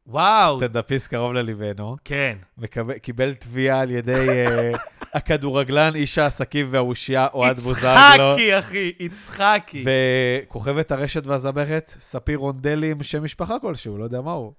וואו, 0.10 0.58
סטנדאפיסט 0.58 1.08
קרוב 1.08 1.34
לליבנו, 1.34 1.96
כן. 2.06 2.38
מקבל- 2.58 2.98
קיבל 2.98 3.34
תביעה 3.34 3.80
על 3.80 3.92
ידי 3.92 4.30
אה, 4.30 4.72
הכדורגלן, 5.14 5.96
איש 5.96 6.18
העסקים 6.18 6.68
והאושייה, 6.72 7.28
אוהד 7.34 7.60
בוזגלו. 7.60 7.90
יצחקי, 8.26 8.60
אחי, 8.60 8.92
יצחקי. 9.00 9.86
וכוכבת 10.48 10.92
הרשת 10.92 11.28
והזמרת, 11.28 11.88
ספיר 12.00 12.38
רונדלי 12.38 12.92
עם 12.92 13.04
שם 13.04 13.24
משפחה 13.24 13.56
כלשהו, 13.62 13.98
לא 13.98 14.04
יודע 14.04 14.22
מה 14.22 14.32
הוא. 14.32 14.54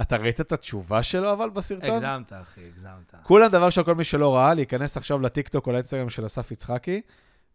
אתה 0.00 0.16
ראית 0.16 0.40
את 0.40 0.52
התשובה 0.52 1.02
שלו 1.02 1.32
אבל 1.32 1.50
בסרטון? 1.50 1.90
הגזמת, 2.04 2.32
אחי, 2.42 2.60
הגזמת. 2.74 3.14
כולם 3.22 3.48
דבר 3.48 3.70
שכל 3.70 3.94
מי 3.94 4.04
שלא 4.04 4.36
ראה, 4.36 4.54
להיכנס 4.54 4.96
עכשיו 4.96 5.18
לטיקטוק 5.20 5.66
או 5.66 5.72
לאינסטגרם 5.72 6.10
של 6.10 6.26
אסף 6.26 6.50
יצחקי, 6.50 7.00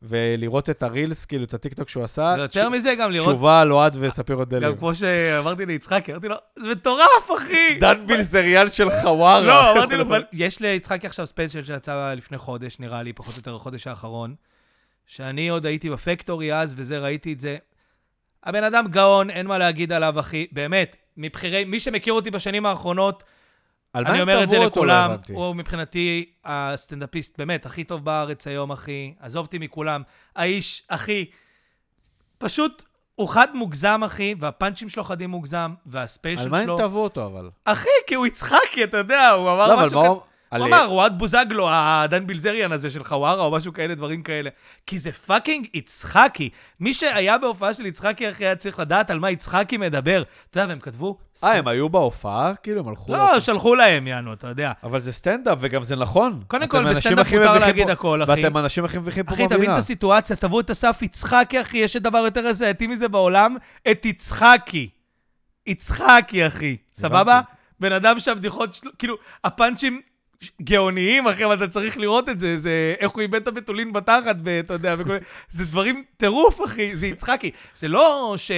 ולראות 0.02 0.70
את 0.70 0.84
הרילס, 0.84 1.26
כאילו 1.26 1.44
את 1.44 1.54
הטיקטוק 1.54 1.90
שהוא 1.90 2.04
עשה. 2.04 2.34
ויותר 2.38 2.70
ש- 2.70 2.74
מזה, 2.74 2.96
גם 2.96 3.12
לראות... 3.12 3.30
תשובה 3.30 3.62
על 3.62 3.72
אוהד 3.72 3.98
וספיר 4.00 4.36
רונדלי. 4.36 4.66
גם 4.66 4.78
כמו 4.78 4.96
שאמרתי 4.96 5.66
ליצחקי, 5.66 6.12
אמרתי 6.12 6.28
לו, 6.28 6.36
זה 6.60 6.68
מטורף, 6.68 7.30
אחי! 7.38 7.80
דן 7.80 8.08
בילזריאן 8.08 8.68
של 8.68 8.90
חווארה. 9.02 9.42
לא, 9.42 9.72
אמרתי 9.72 9.96
לו, 9.96 10.06
יש 10.34 10.60
ליצחקי 10.62 11.08
עכשיו 11.08 11.28
ספיישל 11.28 11.64
שיצא 11.66 12.14
לפני 12.14 12.38
חודש, 12.38 12.80
נראה 12.80 13.04
לי, 13.04 13.14
פחות 13.14 13.34
או 13.34 13.40
יותר 13.40 13.56
החודש 13.56 13.88
האחרון, 13.88 14.36
שאני 15.06 15.50
עוד 15.50 15.66
הייתי 15.66 15.90
בפקטורי 15.90 16.54
אז, 16.54 16.74
וזה, 16.78 17.00
ראיתי 17.00 17.34
את 17.34 17.40
זה. 17.40 17.58
הבן 18.44 18.64
אדם 18.64 18.86
גאון, 18.90 19.30
אין 19.30 19.48
מה 19.48 19.58
להגיד 19.58 19.92
עליו, 19.92 20.20
אחי. 20.20 20.48
באמת, 20.52 20.96
מבחירי, 21.18 21.64
מי 21.66 21.80
שמכיר 21.80 22.14
אותי 22.14 22.32
בשנים 22.32 22.66
האחרונות, 22.66 23.24
אני 23.96 24.22
אומר 24.22 24.44
את 24.44 24.50
זה? 24.50 24.58
לא 24.58 24.66
לכולם, 24.66 25.12
הבנתי. 25.12 25.34
הוא 25.34 25.56
מבחינתי 25.56 26.26
הסטנדאפיסט, 26.46 27.38
באמת, 27.38 27.66
הכי 27.66 27.84
טוב 27.84 28.06
בארץ 28.06 28.48
היום, 28.48 28.72
אחי. 28.72 29.14
עזוב 29.20 29.46
אותי 29.46 29.58
מכולם. 29.60 30.02
האיש, 30.36 30.84
אחי, 30.88 31.26
פשוט, 32.38 32.84
הוא 33.16 33.30
חד 33.30 33.48
מוגזם, 33.54 34.02
אחי, 34.06 34.36
והפאנצ'ים 34.40 34.90
שלו 34.90 35.04
חדים 35.04 35.30
מוגזם, 35.30 35.74
והספיישל 35.86 36.44
על 36.44 36.50
מה 36.50 36.58
הם 36.58 36.66
שלו... 36.66 36.78
תבעו 36.78 37.04
אותו 37.04 37.26
אבל? 37.26 37.50
אחי, 37.66 37.90
כי 38.08 38.16
הוא 38.16 38.28
יצחקי, 38.28 38.84
אתה 38.84 38.98
יודע, 38.98 39.30
הוא 39.30 39.52
אמר 39.52 39.68
לא, 39.68 39.74
אבל 39.74 39.84
משהו 39.86 40.00
מה 40.00 40.02
כזה. 40.02 40.10
הוא... 40.10 40.22
על- 40.56 40.62
הוא 40.62 40.68
אמר, 40.70 40.88
אוהד 40.88 41.18
בוזגלו, 41.18 41.68
הדן 41.72 42.28
בילזריאן 42.28 42.72
הזה 42.72 42.90
של 42.90 43.04
חווארה, 43.04 43.44
או 43.44 43.52
משהו 43.52 43.74
כאלה, 43.74 43.96
דברים 43.96 44.22
כאלה. 44.22 44.50
כי 44.88 45.00
זה 45.00 45.12
fucking 45.12 45.68
יצחקי. 45.74 46.50
מי 46.80 46.94
שהיה 46.94 47.38
בהופעה 47.38 47.74
של 47.74 47.86
יצחקי, 47.86 48.30
אחי, 48.32 48.46
היה 48.46 48.56
צריך 48.56 48.80
לדעת 48.80 49.10
על 49.10 49.20
מה 49.20 49.32
יצחקי 49.32 49.78
מדבר. 49.78 50.24
אתה 50.50 50.60
יודע, 50.60 50.70
והם 50.70 50.80
כתבו... 50.80 51.18
אה, 51.44 51.58
הם 51.58 51.68
היו 51.68 51.90
בהופעה? 51.90 52.54
כאילו, 52.64 52.80
הם 52.82 52.88
הלכו... 52.88 53.12
לא? 53.12 53.40
שלחו 53.40 53.76
להם, 53.76 54.08
יענו, 54.08 54.34
אתה 54.34 54.48
יודע. 54.48 54.72
אבל 54.84 55.00
זה 55.00 55.14
סטנדאפ, 55.14 55.58
וגם 55.62 55.84
זה 55.84 55.96
נכון. 55.96 56.42
קודם 56.48 56.68
כל, 56.68 56.90
בסטנדאפ 56.90 57.34
מותר 57.34 57.58
להגיד 57.58 57.90
הכל, 57.90 58.24
אחי. 58.24 58.32
ואתם 58.32 58.58
האנשים 58.58 58.86
הכי 58.86 58.98
מביכים 58.98 59.24
פה 59.24 59.34
אחי, 59.34 59.44
במדינה. 59.44 59.58
תבין 59.58 59.74
את 59.74 59.78
הסיטואציה, 59.78 60.36
תבעו 60.36 60.60
את 60.60 60.70
אסף 60.70 61.02
יצחקי, 61.02 61.62
אחי, 61.62 61.78
יש 61.78 61.98
דבר 61.98 62.18
יותר 62.18 62.48
הזייתי 62.48 62.88
מזה 62.88 63.08
בעולם, 63.08 63.56
את 63.92 64.06
יצחקי. 64.06 64.90
יצחקי, 65.68 66.48
אחי. 66.48 66.78
סבבה? 66.94 67.42
בן 67.80 67.92
אדם 67.92 68.20
שהבדיחות 68.20 68.74
שלו, 68.74 68.92
כאילו, 69.00 69.16
הפאנצ'ים 69.44 70.02
גאוניים, 70.62 71.28
אחי, 71.28 71.46
אבל 71.46 71.58
אתה 71.58 71.68
צריך 71.68 71.98
לראות 71.98 72.30
את 72.30 72.40
זה, 72.40 72.60
זה 72.60 72.96
איך 73.00 73.12
הוא 73.12 73.22
איבד 73.22 73.42
את 73.42 73.48
הבתולין 73.48 73.94
בתחת, 73.94 74.36
ב- 74.44 74.48
אתה 74.48 74.74
יודע, 74.74 74.96
וכל... 74.98 75.18
זה 75.50 75.66
דברים 75.66 76.04
טירוף, 76.18 76.66
אחי, 76.66 76.96
זה 76.96 77.08
יצחקי. 77.08 77.52
זה 77.76 77.88
לא 77.88 78.34
ש... 78.38 78.52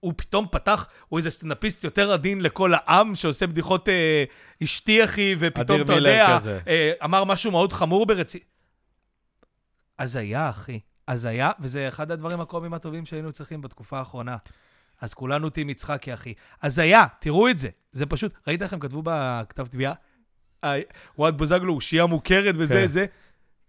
הוא 0.00 0.12
פתאום 0.16 0.46
פתח, 0.50 0.88
הוא 1.08 1.18
איזה 1.18 1.30
סטנדאפיסט 1.30 1.84
יותר 1.84 2.12
עדין 2.12 2.40
לכל 2.40 2.72
העם, 2.74 3.14
שעושה 3.14 3.46
בדיחות 3.46 3.88
אה, 3.88 4.24
אשתי, 4.62 5.04
אחי, 5.04 5.36
ופתאום, 5.38 5.82
אתה 5.82 5.92
יודע. 5.92 6.38
אה, 6.66 6.92
אמר 7.04 7.24
משהו 7.24 7.50
מאוד 7.50 7.72
חמור 7.72 8.06
ברצינות. 8.06 8.46
הזיה, 9.98 10.50
אחי. 10.50 10.80
הזיה, 11.08 11.50
וזה 11.60 11.88
אחד 11.88 12.10
הדברים 12.10 12.40
הקומיים 12.40 12.74
הטובים 12.74 13.06
שהיינו 13.06 13.32
צריכים 13.32 13.60
בתקופה 13.62 13.98
האחרונה. 13.98 14.36
אז 15.00 15.14
כולנו 15.14 15.50
טים 15.50 15.70
יצחקי, 15.70 16.14
אחי. 16.14 16.34
הזיה, 16.62 17.06
תראו 17.20 17.48
את 17.48 17.58
זה. 17.58 17.68
זה 17.92 18.06
פשוט, 18.06 18.34
ראית 18.46 18.62
איך 18.62 18.72
הם 18.72 18.80
כתבו 18.80 19.02
בכתב 19.04 19.66
תביעה? 19.66 19.92
אה, 20.64 20.74
אוהד 21.18 21.38
בוזגלו, 21.38 21.74
אושייה 21.74 22.06
מוכרת 22.06 22.54
וזה, 22.58 22.74
כן. 22.74 22.86
זה. 22.86 23.06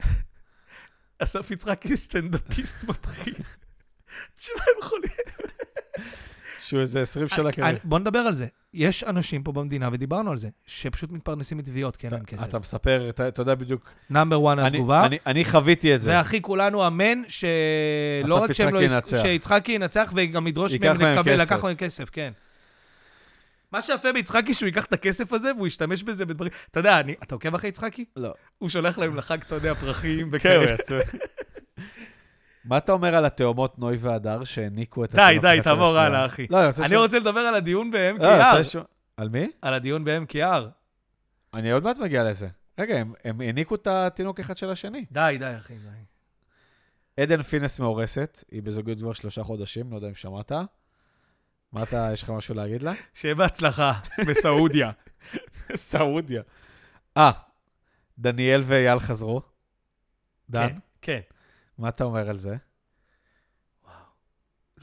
אסף 1.23 1.51
יצחקי 1.51 1.97
סטנדאפיסט 1.97 2.83
מתחיל. 2.83 3.33
תשמע, 4.37 4.55
הם 4.67 4.79
יכולים... 4.81 5.09
שהוא 6.59 6.81
איזה 6.81 7.01
20 7.01 7.27
שנה 7.27 7.51
כזה. 7.51 7.65
בוא 7.83 7.99
נדבר 7.99 8.19
על 8.19 8.33
זה. 8.33 8.45
יש 8.73 9.03
אנשים 9.03 9.43
פה 9.43 9.51
במדינה, 9.51 9.89
ודיברנו 9.91 10.31
על 10.31 10.37
זה, 10.37 10.49
שפשוט 10.67 11.11
מתפרנסים 11.11 11.57
מתביעות, 11.57 11.97
כי 11.97 12.07
אין 12.07 12.13
להם 12.13 12.25
כסף. 12.25 12.43
אתה 12.43 12.59
מספר, 12.59 13.09
אתה 13.09 13.27
אתה 13.27 13.41
יודע 13.41 13.55
בדיוק. 13.55 13.89
נאמבר 14.09 14.53
1 14.53 14.59
אני- 14.59 14.67
התגובה. 14.67 15.05
אני- 15.05 15.17
אני 15.25 15.45
חוויתי 15.45 15.95
את 15.95 16.01
זה. 16.01 16.09
והכי 16.09 16.41
כולנו 16.41 16.87
אמן 16.87 17.21
שלא 17.27 18.35
רק 18.35 18.51
שהם 18.51 18.73
לא... 18.73 18.81
שיצחקי 19.21 19.71
ינצח 19.71 20.13
וגם 20.15 20.47
ידרוש 20.47 20.75
מהם 20.75 21.01
לקבל. 21.01 21.41
לקח 21.41 21.63
מהם 21.63 21.75
כסף, 21.75 22.09
כן. 22.09 22.31
מה 23.71 23.81
שיפה 23.81 24.13
ביצחקי, 24.13 24.53
שהוא 24.53 24.67
ייקח 24.67 24.85
את 24.85 24.93
הכסף 24.93 25.33
הזה 25.33 25.51
והוא 25.55 25.67
ישתמש 25.67 26.03
בזה 26.03 26.25
בדברים... 26.25 26.51
אתה 26.71 26.79
יודע, 26.79 26.99
אני- 26.99 27.15
אתה 27.23 27.35
עוקב 27.35 27.55
אחרי 27.55 27.69
יצחקי? 27.69 28.05
לא. 28.15 28.33
הוא 28.57 28.69
שולח 28.69 28.97
להם 28.97 29.15
לחג, 29.15 29.37
אתה 29.41 29.55
יודע, 29.55 29.73
פרחים 29.73 30.29
כן, 30.31 30.35
וכאלה. 30.37 30.55
הוא 30.55 30.69
יעשה. 30.71 30.99
מה 32.65 32.77
אתה 32.77 32.91
אומר 32.91 33.15
על 33.15 33.25
התאומות 33.25 33.79
נוי 33.79 33.97
והדר 33.99 34.43
שהעניקו 34.43 35.05
את 35.05 35.15
די, 35.15 35.21
התינוק 35.21 35.45
די, 35.45 35.57
של 35.57 35.63
תעבור? 35.63 35.97
הלאה, 35.97 36.25
אחי. 36.25 36.47
לא, 36.49 36.57
אני 36.59 36.67
רוצה 36.67 36.85
אני 36.85 36.95
רוצה 36.95 37.19
לדבר 37.19 37.39
על 37.39 37.55
הדיון 37.55 37.91
בעמק 37.91 38.21
לא, 38.21 38.27
על 39.17 39.29
מי? 39.29 39.51
על 39.61 39.73
הדיון 39.73 40.05
יער. 40.33 40.69
אני 41.53 41.71
עוד 41.71 41.83
מעט 41.83 41.97
מגיע 41.97 42.23
לזה. 42.23 42.47
רגע, 42.79 42.97
הם- 42.97 43.13
הם 43.23 43.41
העניקו 43.41 43.75
את 43.75 43.87
התינוק 43.87 44.39
אחד 44.39 44.57
של 44.57 44.69
השני. 44.69 45.05
די, 45.11 45.35
די, 45.39 45.53
אחי, 45.57 45.73
די. 45.73 47.21
עדן 47.23 47.41
פינס 47.43 47.79
מאורסת, 47.79 48.43
היא 48.51 48.61
בזוגיות 48.63 48.99
כבר 48.99 49.13
שלושה 49.13 49.43
חודשים, 49.43 49.91
לא 49.91 49.95
יודע 49.95 50.07
אם 50.07 50.15
שמעת. 50.15 50.51
מה 51.71 51.83
אתה, 51.83 52.09
יש 52.13 52.23
לך 52.23 52.29
משהו 52.29 52.55
להגיד 52.55 52.83
לה? 52.83 52.93
שיהיה 53.13 53.35
בהצלחה 53.35 53.93
בסעודיה. 54.27 54.91
סעודיה. 55.75 56.41
אה, 57.17 57.31
דניאל 58.17 58.61
ואייל 58.65 58.99
חזרו. 58.99 59.41
דן, 60.49 60.67
כן, 60.67 60.79
כן. 61.01 61.19
מה 61.77 61.89
אתה 61.89 62.03
אומר 62.03 62.29
על 62.29 62.37
זה? 62.37 62.55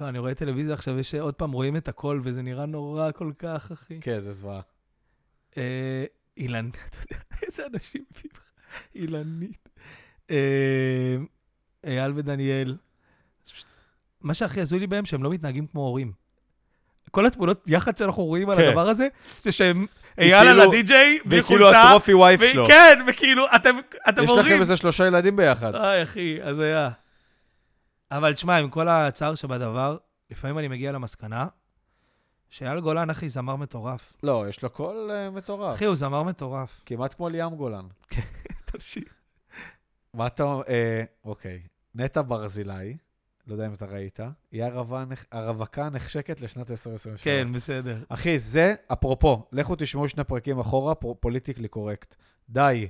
לא, 0.01 0.09
אני 0.09 0.18
רואה 0.18 0.34
טלוויזיה 0.34 0.74
עכשיו, 0.74 0.99
יש 0.99 1.14
עוד 1.14 1.34
פעם, 1.34 1.53
רואים 1.53 1.76
את 1.76 1.89
הכל, 1.89 2.20
וזה 2.24 2.43
נראה 2.43 2.66
נורא 2.66 3.12
כל 3.12 3.32
כך, 3.39 3.70
אחי. 3.72 4.01
כן, 4.01 4.18
זה 4.18 4.32
זוועה. 4.32 4.61
אה, 5.57 6.05
אילן, 6.36 6.68
אתה 6.89 6.99
יודע, 7.03 7.24
איזה 7.43 7.66
אנשים 7.66 8.05
לך. 8.24 8.51
אילנית. 8.95 9.68
אה, 10.30 11.16
אייל 11.84 12.12
ודניאל. 12.16 12.76
מה 14.20 14.34
שהכי 14.34 14.61
הזוי 14.61 14.78
לי 14.78 14.86
בהם, 14.86 15.05
שהם 15.05 15.22
לא 15.22 15.30
מתנהגים 15.30 15.66
כמו 15.66 15.80
הורים. 15.80 16.12
כל 17.11 17.26
התמונות 17.26 17.64
יחד 17.66 17.96
שאנחנו 17.96 18.24
רואים 18.24 18.50
על 18.50 18.56
כן. 18.56 18.68
הדבר 18.68 18.88
הזה, 18.88 19.09
זה 19.38 19.52
שהם, 19.52 19.86
אייל 20.18 20.48
על 20.48 20.61
הדי-ג'יי, 20.61 21.18
בלי 21.24 21.40
וכאילו 21.40 21.70
הטרופי 21.70 22.14
וייף 22.14 22.40
שלו. 22.52 22.64
וכן, 22.64 22.98
וכאילו, 23.09 23.46
אתם 23.56 23.76
אתם 24.09 24.24
יש 24.24 24.30
הורים. 24.30 24.46
לכם 24.46 24.61
איזה 24.61 24.76
שלושה 24.76 25.06
ילדים 25.06 25.36
ביחד. 25.36 25.74
איי, 25.74 26.02
אחי, 26.02 26.38
הזיה. 26.42 26.90
אבל 28.11 28.32
תשמע, 28.32 28.56
עם 28.56 28.70
כל 28.70 28.88
הצער 28.88 29.34
שבדבר, 29.34 29.96
לפעמים 30.30 30.59
אני 30.59 30.68
מגיע 30.68 30.92
למסקנה 30.92 31.46
שאייל 32.50 32.80
גולן, 32.80 33.11
אחי, 33.11 33.28
זמר 33.28 33.56
מטורף. 33.56 34.12
לא, 34.22 34.44
יש 34.48 34.62
לו 34.62 34.70
קול 34.70 35.11
אה, 35.11 35.30
מטורף. 35.30 35.74
אחי, 35.74 35.84
הוא 35.84 35.96
זמר 35.96 36.22
מטורף. 36.22 36.80
כמעט 36.86 37.14
כמו 37.14 37.28
ליאם 37.28 37.54
גולן. 37.54 37.84
תמשיך. 38.72 39.14
מה 40.14 40.26
אתה 40.26 40.42
אומר? 40.42 40.62
אה, 40.68 41.02
אוקיי. 41.24 41.61
נטע 41.94 42.22
ברזילי, 42.22 42.96
לא 43.49 43.55
יודע 43.55 43.66
אם 43.66 43.74
אתה 43.74 43.86
ראית, 43.86 44.20
היא 44.53 44.64
הנח- 44.64 45.24
הרווקה 45.32 45.84
הנחשקת 45.84 46.40
לשנת 46.40 46.70
2023. 46.70 47.22
כן, 47.24 47.49
בסדר. 47.53 47.96
אחי, 48.09 48.38
זה, 48.38 48.74
אפרופו, 48.92 49.46
לכו 49.53 49.74
תשמעו 49.78 50.09
שני 50.09 50.24
פרקים 50.24 50.59
אחורה, 50.59 50.94
politically 50.94 51.68
correct. 51.68 52.14
די. 52.51 52.88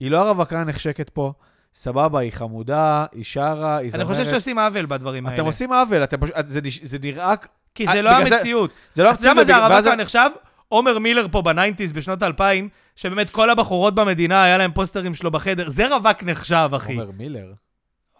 היא 0.00 0.10
לא 0.10 0.20
הרווקה 0.20 0.60
הנחשקת 0.60 1.10
פה, 1.10 1.32
סבבה, 1.74 2.18
היא 2.20 2.32
חמודה, 2.32 3.06
היא 3.12 3.24
שרה, 3.24 3.76
היא 3.76 3.82
אני 3.82 3.90
זמרת. 3.90 4.06
חושב 4.06 4.24
שעושים 4.30 4.58
עוול 4.58 4.86
בדברים 4.86 5.26
האלה. 5.26 5.36
אתם 5.36 5.44
עושים 5.44 5.72
עוול, 5.72 6.04
אתם 6.04 6.20
פשוט, 6.20 6.34
זה, 6.46 6.60
זה 6.82 6.98
נראה... 6.98 7.34
כי 7.74 7.86
אה, 7.86 7.92
זה 7.92 8.02
לא 8.02 8.10
המציאות. 8.10 8.70
זה 8.90 9.02
לא 9.02 9.10
אתה 9.10 9.20
יודע 9.22 9.34
מה 9.34 9.44
זה 9.44 9.56
הרווקה 9.56 9.92
הנחשק? 9.92 10.28
עומר 10.68 10.98
מילר 10.98 11.26
פה 11.30 11.42
ב 11.42 11.48
nineties 11.48 11.92
בשנות 11.92 12.22
האלפיים, 12.22 12.68
שבאמת 12.96 13.30
כל 13.30 13.50
הבחורות 13.50 13.94
במדינה, 13.94 14.44
היה 14.44 14.58
להם 14.58 14.72
פוסטרים 14.72 15.14
שלו 15.14 15.30
בחדר. 15.30 15.68
זה 15.70 15.88
רווק 15.96 16.22
נחשק, 16.22 16.70
אחי. 16.76 16.92
עומר 16.92 17.10
מילר. 17.10 17.52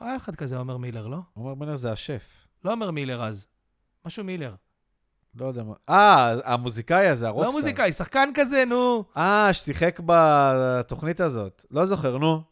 היה 0.00 0.16
אחד 0.16 0.34
כזה, 0.36 0.56
עומר 0.56 0.76
מילר, 0.76 1.06
לא? 1.06 1.16
עומר 1.34 1.54
מילר 1.54 1.76
זה 1.76 1.92
השף. 1.92 2.46
לא 2.64 2.72
עומר 2.72 2.90
מילר 2.90 3.22
אז. 3.24 3.46
משהו 4.06 4.24
מילר. 4.24 4.54
לא 5.40 5.46
יודע 5.46 5.62
מה. 5.62 5.74
אה, 5.88 6.34
המוזיקאי 6.44 7.08
הזה, 7.08 7.24
לא 7.24 7.30
הרוקסטאר. 7.30 7.52
מוזיקאי, 7.54 7.92
שחקן 7.92 8.28
כזה, 8.34 8.64
נו. 8.64 9.04
אה, 9.16 9.52
ששיחק 9.52 10.00
בתוכנית 10.06 11.20
הזאת. 11.20 11.64
לא 11.70 11.84
זוכר, 11.84 12.18
נו. 12.18 12.42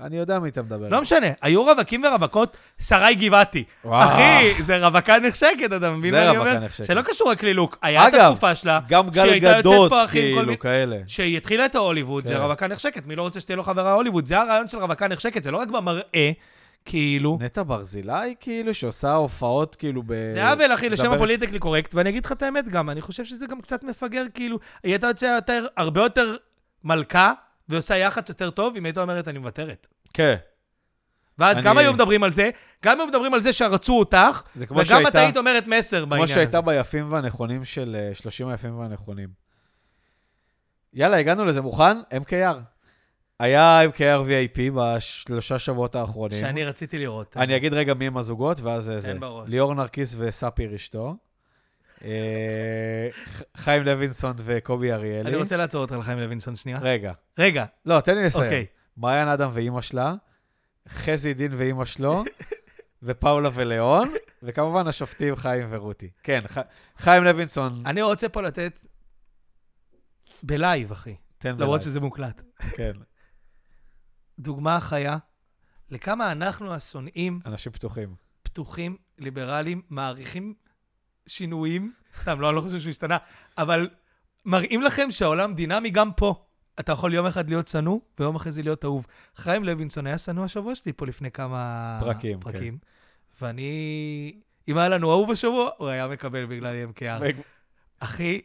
אני 0.00 0.16
יודע 0.16 0.38
מי 0.38 0.48
אתה 0.48 0.62
מדבר. 0.62 0.88
לא 0.88 1.00
משנה, 1.02 1.26
היו 1.42 1.64
רווקים 1.64 2.04
ורווקות, 2.04 2.56
שרי 2.80 3.14
גבעתי. 3.14 3.64
אחי, 3.90 4.62
זה 4.62 4.86
רווקה 4.86 5.18
נחשקת, 5.18 5.70
אתה 5.76 5.90
מבין 5.90 6.14
זה 6.14 6.20
מה 6.20 6.28
אני 6.30 6.36
רווקה 6.38 6.50
אומר? 6.52 6.64
נחשקת. 6.64 6.86
שלא 6.86 7.02
קשור 7.02 7.30
רק 7.30 7.42
ללוק. 7.42 7.78
היה 7.82 8.08
את 8.08 8.14
התקופה 8.14 8.54
שלה, 8.54 8.80
גם 8.88 9.04
שהיא 9.04 9.24
גל 9.24 9.28
הייתה 9.32 9.46
יוצאת 9.46 9.60
גדות, 9.64 9.90
פה, 9.90 10.04
אחי, 10.04 10.18
עם 10.32 10.38
כל 10.38 10.44
מיני- 10.46 10.58
כאילו, 10.58 10.60
כאלה. 10.62 10.96
שהיא 11.06 11.36
התחילה 11.36 11.66
את 11.66 11.74
ההוליווד, 11.74 12.26
זה 12.26 12.34
כן. 12.34 12.40
רווקה 12.40 12.66
נחשקת. 12.66 13.06
מי 13.06 13.16
לא 13.16 13.22
רוצה 13.22 13.40
שתהיה 13.40 13.56
לו 13.56 13.62
חברה 13.62 13.92
הוליווד? 13.92 14.26
זה 14.26 14.38
הרעיון 14.40 14.68
של 14.68 14.78
רווקה 14.78 15.08
נחשקת, 15.08 15.42
זה 15.42 15.50
לא 15.50 15.56
רק 15.58 15.68
במראה, 15.68 16.30
כאילו. 16.84 17.38
נטע 17.40 17.62
ברזילי, 17.62 18.34
כאילו, 18.40 18.74
שעושה 18.74 19.12
הופעות, 19.12 19.74
כאילו, 19.76 20.02
ב... 20.06 20.12
זה 20.32 20.48
עוול, 20.50 20.74
אחי, 20.74 20.88
לשם 20.88 21.12
הפוליטיקלי 21.12 21.58
קורקט, 21.58 21.94
ואני 21.94 22.10
אגיד 22.10 22.24
לך 22.24 22.32
את 22.32 22.42
האמת 22.42 22.68
גם, 22.68 22.90
אני 22.90 23.00
חושב 23.00 23.24
שזה 23.24 23.46
גם 23.46 23.60
קצת 23.60 23.82
מפגר, 23.84 24.24
כאילו, 24.34 24.58
היא 24.82 24.92
הייתה 24.92 25.06
יוצאה 25.06 25.34
יותר, 25.34 25.66
הרבה 25.76 26.00
יותר 26.02 26.36
מלכה, 26.84 27.32
ועושה 27.68 27.96
יח"צ 27.96 28.28
יותר 28.28 28.50
טוב, 28.50 28.76
אם 28.76 28.84
הייתה 28.84 29.02
אומרת, 29.02 29.28
אני 29.28 29.38
מוותרת. 29.38 29.86
כן. 30.12 30.36
ואז 31.38 31.56
אני- 31.56 31.64
גם 31.66 31.78
היו 31.78 31.92
מדברים 31.92 32.22
על 32.22 32.30
זה, 32.30 32.50
גם 32.84 32.98
היו 33.00 33.06
מדברים 33.06 33.34
על 33.34 33.40
זה 33.40 33.52
שרצו 33.52 33.98
אותך, 33.98 34.42
זה 34.54 34.66
כמו 34.66 34.76
וגם 34.76 34.84
שהייתה... 34.86 35.08
את 35.08 35.14
היית 35.14 35.36
אומרת 35.36 35.66
מסר 35.66 36.04
בעניין 36.04 36.16
כמו 36.18 36.24
הזה. 36.24 36.34
שהייתה 36.34 36.60
ביפים 36.60 37.12
והנכונים 37.12 37.64
של 37.64 37.96
אה, 37.98 38.14
30 38.14 38.48
היפים 38.48 38.78
והנכונים. 38.78 39.28
יאללה, 40.94 41.16
הגענו 41.16 41.44
לזה 41.44 41.60
מוכן? 41.60 41.96
MKR. 42.00 42.56
היה 43.40 43.80
MKR 43.88 44.28
VIP 44.28 44.60
בשלושה 44.74 45.58
שבועות 45.58 45.94
האחרונים. 45.94 46.38
שאני 46.40 46.64
רציתי 46.64 46.98
לראות. 46.98 47.36
אני 47.36 47.56
אגיד 47.56 47.72
רגע 47.74 47.94
מי 47.94 48.06
הם 48.06 48.16
הזוגות, 48.16 48.60
ואז 48.60 48.84
זה 48.84 48.98
זה. 48.98 49.12
תן 49.12 49.20
בראש. 49.20 49.48
ליאור 49.48 49.74
נרקיס 49.74 50.14
וספיר 50.18 50.74
אשתו. 50.74 51.16
אה, 52.04 53.08
חיים 53.56 53.82
לוינסון 53.82 54.32
וקובי 54.36 54.92
אריאלי. 54.92 55.28
אני 55.28 55.36
רוצה 55.36 55.56
לעצור 55.56 55.80
אותך 55.80 55.94
לחיים 55.98 56.18
לוינסון 56.18 56.56
שנייה. 56.56 56.78
רגע. 56.82 57.12
רגע, 57.38 57.64
לא, 57.86 58.00
תן 58.00 58.14
לי 58.14 58.24
לסיים. 58.24 58.44
אוקיי. 58.44 58.66
מעיין 58.96 59.28
אדם 59.28 59.50
ואימא 59.52 59.80
שלה, 59.80 60.14
חזי 60.88 61.34
דין 61.34 61.52
ואימא 61.56 61.84
שלו, 61.84 62.24
ופאולה 63.02 63.48
וליאון, 63.52 64.12
וכמובן 64.42 64.86
השופטים 64.86 65.36
חיים 65.36 65.66
ורותי. 65.70 66.10
כן, 66.22 66.42
ח... 66.48 66.58
חיים 66.96 67.24
לוינסון, 67.24 67.82
אני 67.86 68.02
רוצה 68.02 68.28
פה 68.28 68.42
לתת 68.42 68.84
בלייב, 70.42 70.92
אחי, 70.92 71.14
תן 71.38 71.48
למרות 71.48 71.68
בלייב. 71.68 71.80
שזה 71.82 72.00
מוקלט. 72.00 72.42
כן, 72.76 72.92
דוגמה 74.40 74.80
חיה 74.80 75.16
לכמה 75.90 76.32
אנחנו 76.32 76.74
השונאים, 76.74 77.40
אנשים 77.46 77.72
פתוחים. 77.72 78.14
פתוחים, 78.42 78.96
ליברליים, 79.18 79.82
מעריכים 79.90 80.54
שינויים, 81.26 81.92
סתם, 82.20 82.40
לא, 82.40 82.48
אני 82.48 82.56
לא 82.56 82.60
חושב 82.60 82.80
שהוא 82.80 82.90
השתנה, 82.90 83.18
אבל 83.58 83.90
מראים 84.44 84.82
לכם 84.82 85.10
שהעולם 85.10 85.54
דינמי 85.54 85.90
גם 85.90 86.12
פה. 86.12 86.44
אתה 86.80 86.92
יכול 86.92 87.14
יום 87.14 87.26
אחד 87.26 87.48
להיות 87.48 87.68
שנוא, 87.68 87.98
ויום 88.18 88.36
אחרי 88.36 88.52
זה 88.52 88.62
להיות 88.62 88.84
אהוב. 88.84 89.06
חיים 89.36 89.64
לוינסון 89.64 90.06
היה 90.06 90.18
שנוא 90.18 90.44
השבוע 90.44 90.74
שלי 90.74 90.92
פה 90.92 91.06
לפני 91.06 91.30
כמה 91.30 91.98
פרקים, 92.00 92.40
כן. 92.40 92.52
פרקים. 92.52 92.78
ואני... 93.40 94.40
אם 94.68 94.78
היה 94.78 94.88
לנו 94.88 95.10
אהוב 95.10 95.30
השבוע, 95.30 95.70
הוא 95.76 95.88
היה 95.88 96.08
מקבל 96.08 96.46
בגלל 96.46 96.74
MKR. 96.94 97.22
אחי, 97.98 98.40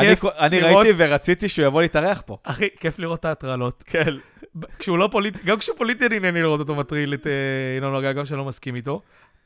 כיף 0.00 0.24
אני 0.38 0.60
לראות- 0.60 0.86
ראיתי 0.86 0.94
ורציתי 1.04 1.48
שהוא 1.48 1.66
יבוא 1.66 1.82
להתארח 1.82 2.22
פה. 2.26 2.36
אחי, 2.42 2.68
כיף 2.80 2.98
לראות 2.98 3.20
את 3.20 3.24
ההטרלות. 3.24 3.82
כן. 3.86 4.12
כשהוא 4.78 4.98
לא 4.98 5.08
פוליטי, 5.12 5.38
גם 5.44 5.58
כשהוא 5.58 5.76
פוליטי 5.76 6.06
אני 6.06 6.18
נהנה 6.18 6.42
לראות 6.42 6.60
אותו 6.60 6.74
מטריל 6.74 7.14
את 7.14 7.26
אה, 7.26 7.32
ינון 7.78 7.92
אורגד, 7.94 8.16
גם 8.16 8.24
שאני 8.24 8.38
לא 8.38 8.44
מסכים 8.44 8.74
איתו. 8.76 9.00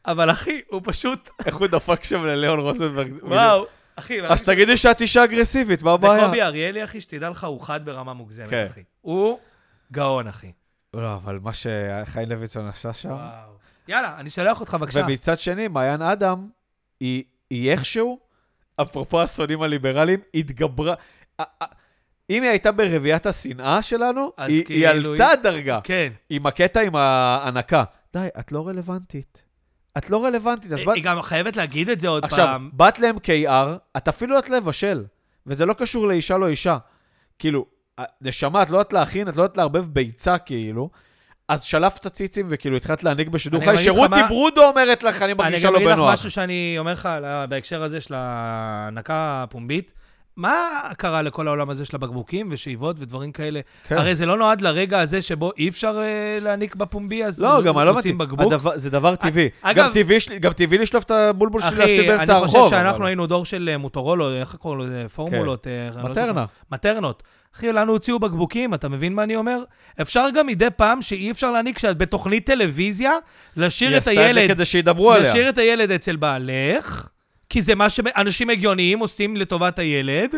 אבל 0.06 0.30
אחי, 0.30 0.60
הוא 0.68 0.80
פשוט, 0.84 1.30
איך 1.46 1.56
הוא 1.56 1.66
דפק 1.66 2.04
שם 2.04 2.24
לליאון 2.26 2.58
רוזנברג. 2.60 3.12
וואו, 3.22 3.66
אחי. 3.96 4.20
אז 4.26 4.44
תגידי 4.44 4.76
שאת 4.76 5.00
אישה 5.00 5.24
אגרסיבית, 5.24 5.82
מה 5.82 5.92
הבעיה? 5.92 6.22
וקובי 6.22 6.42
אריאלי, 6.42 6.84
אחי, 6.84 7.00
שתדע 7.00 7.30
לך, 7.30 7.44
הוא 7.44 7.60
חד 7.60 7.84
ברמה 7.84 8.12
מוגזמת, 8.12 8.50
כן. 8.50 8.66
אחי. 8.70 8.82
הוא 9.00 9.38
גאון, 9.92 10.26
אחי. 10.28 10.52
לא, 10.94 11.14
אבל 11.14 11.38
מה 11.42 11.50
שחיים 11.52 12.28
לוינסון 12.30 12.68
עשה 12.68 12.92
שם... 12.92 13.16
יאללה, 13.88 14.14
אני 14.18 14.30
שולח 14.30 14.60
אותך 14.60 14.74
בבקשה. 14.74 15.00
ומצד 15.08 15.38
שני, 15.38 15.68
מעיין 15.68 16.02
אדם, 16.02 16.48
היא 17.00 17.24
איכשהו, 17.70 18.18
אפרופו 18.76 19.22
השונאים 19.22 19.62
הליברליים, 19.62 20.20
התגברה. 20.34 20.94
אם 22.30 22.42
היא 22.42 22.50
הייתה 22.50 22.72
ברביעיית 22.72 23.26
השנאה 23.26 23.82
שלנו, 23.82 24.32
היא, 24.38 24.56
היא 24.56 24.64
כאילו 24.64 25.12
עלתה 25.12 25.30
דרגה. 25.42 25.80
כן. 25.84 26.12
עם 26.30 26.46
הקטע 26.46 26.80
עם 26.80 26.96
ההנקה. 26.96 27.84
די, 28.12 28.28
את 28.38 28.52
לא 28.52 28.68
רלוונטית. 28.68 29.44
את 29.98 30.10
לא 30.10 30.24
רלוונטית, 30.24 30.72
אז 30.72 30.84
באת... 30.84 30.94
היא 30.96 31.04
גם 31.04 31.22
חייבת 31.22 31.56
להגיד 31.56 31.88
את 31.88 32.00
זה 32.00 32.08
עוד 32.08 32.24
עכשיו, 32.24 32.46
פעם. 32.46 32.70
באת 32.72 32.98
ל-MKR, 32.98 33.68
את 33.96 34.08
אפילו 34.08 34.34
יודעת 34.34 34.50
לבשל, 34.50 35.04
וזה 35.46 35.66
לא 35.66 35.72
קשור 35.74 36.06
לאישה 36.08 36.36
לא 36.38 36.48
אישה. 36.48 36.78
כאילו, 37.38 37.66
נשמה, 38.20 38.62
את 38.62 38.70
לא 38.70 38.78
יודעת 38.78 38.92
להכין, 38.92 39.28
את 39.28 39.36
לא 39.36 39.42
יודעת 39.42 39.56
לערבב 39.56 39.84
ביצה, 39.84 40.38
כאילו. 40.38 40.90
אז 41.50 41.62
שלפת 41.62 42.06
ציצים 42.06 42.46
וכאילו 42.48 42.76
התחלת 42.76 43.04
להנהיג 43.04 43.28
בשידור 43.28 43.62
אני 43.62 43.76
חי, 43.78 43.84
שרותי 43.84 44.14
ברודו 44.28 44.64
אומרת 44.68 45.02
לך, 45.02 45.22
אני 45.22 45.32
אני 45.32 45.34
מרגישה 45.34 45.66
גם 45.66 45.72
לא 45.72 45.78
אגיד 45.78 45.88
לך 45.88 45.94
בנוח. 45.96 46.12
משהו 46.12 46.30
שאני 46.30 46.76
אומר 46.78 46.92
לך 46.92 47.08
בהקשר 47.48 47.82
הזה 47.82 48.00
של 48.00 48.14
ההנקה 48.16 49.14
הפומבית. 49.44 49.92
מה 50.36 50.54
קרה 50.96 51.22
לכל 51.22 51.46
העולם 51.48 51.70
הזה 51.70 51.84
של 51.84 51.96
הבקבוקים 51.96 52.48
ושאיבות 52.50 52.96
ודברים 53.00 53.32
כאלה? 53.32 53.60
כן. 53.88 53.96
הרי 53.96 54.14
זה 54.16 54.26
לא 54.26 54.36
נועד 54.38 54.60
לרגע 54.60 55.00
הזה 55.00 55.22
שבו 55.22 55.50
אי 55.58 55.68
אפשר 55.68 55.98
אה, 55.98 56.38
להעניק 56.40 56.74
בפומבי, 56.76 57.24
אז 57.24 57.40
לא, 57.40 57.62
גם 57.62 57.78
אני 57.78 57.86
לא 57.86 57.94
מוצאים 57.94 58.18
בקבוק. 58.18 58.52
הדבר- 58.52 58.72
זה 58.78 58.90
דבר 58.90 59.14
טבעי. 59.16 59.48
אגב- 59.62 59.84
גם 59.84 59.92
טבעי 59.92 60.18
גם 60.40 60.52
טבעי 60.52 60.78
לשלוף 60.78 61.04
את 61.04 61.10
הבולבול 61.10 61.60
שלי 61.60 61.70
אחי, 61.70 61.78
להשתין 61.78 62.06
באמצע 62.06 62.32
אני 62.32 62.40
הרחוב. 62.40 62.60
חושב 62.64 62.76
שאנחנו 62.76 62.98
אבל- 62.98 63.06
היינו 63.06 63.26
דור 63.26 63.44
של 63.44 63.68
אה, 63.72 63.78
מוטורולו, 63.78 64.34
איך 64.34 64.54
קוראים 64.54 64.80
לזה? 64.80 65.04
פורמולות. 65.14 65.66
אה, 65.66 65.72
אני 65.88 65.96
לא 65.96 66.08
זוכר. 66.08 66.10
מטרנה. 66.10 66.44
מטרנות. 66.72 67.22
אחי, 67.56 67.72
לנו 67.72 67.92
הוציאו 67.92 68.18
בקבוקים, 68.18 68.74
אתה 68.74 68.88
מבין 68.88 69.14
מה 69.14 69.22
אני 69.22 69.36
אומר? 69.36 69.64
אפשר 70.00 70.26
גם 70.34 70.46
מדי 70.46 70.68
פעם 70.76 71.02
שאי 71.02 71.30
אפשר 71.30 71.50
להעניק 71.50 71.78
שאת 71.78 71.98
בתוכנית 71.98 72.46
טלוויזיה, 72.46 73.12
לשיר 73.56 73.88
היא 73.88 73.96
את 73.96 74.00
עשתה 74.00 74.10
את 74.10 74.16
זה 74.16 74.22
הילד, 74.22 74.50
כדי 74.54 74.64
שידברו 74.64 75.12
עליה. 75.12 75.30
לשיר 75.30 75.48
את 75.48 75.58
הילד 75.58 75.90
אצל 75.90 76.16
בעלך, 76.16 77.08
כי 77.48 77.62
זה 77.62 77.74
מה 77.74 77.90
שאנשים 77.90 78.50
הגיוניים 78.50 78.98
עושים 78.98 79.36
לטובת 79.36 79.78
הילד, 79.78 80.34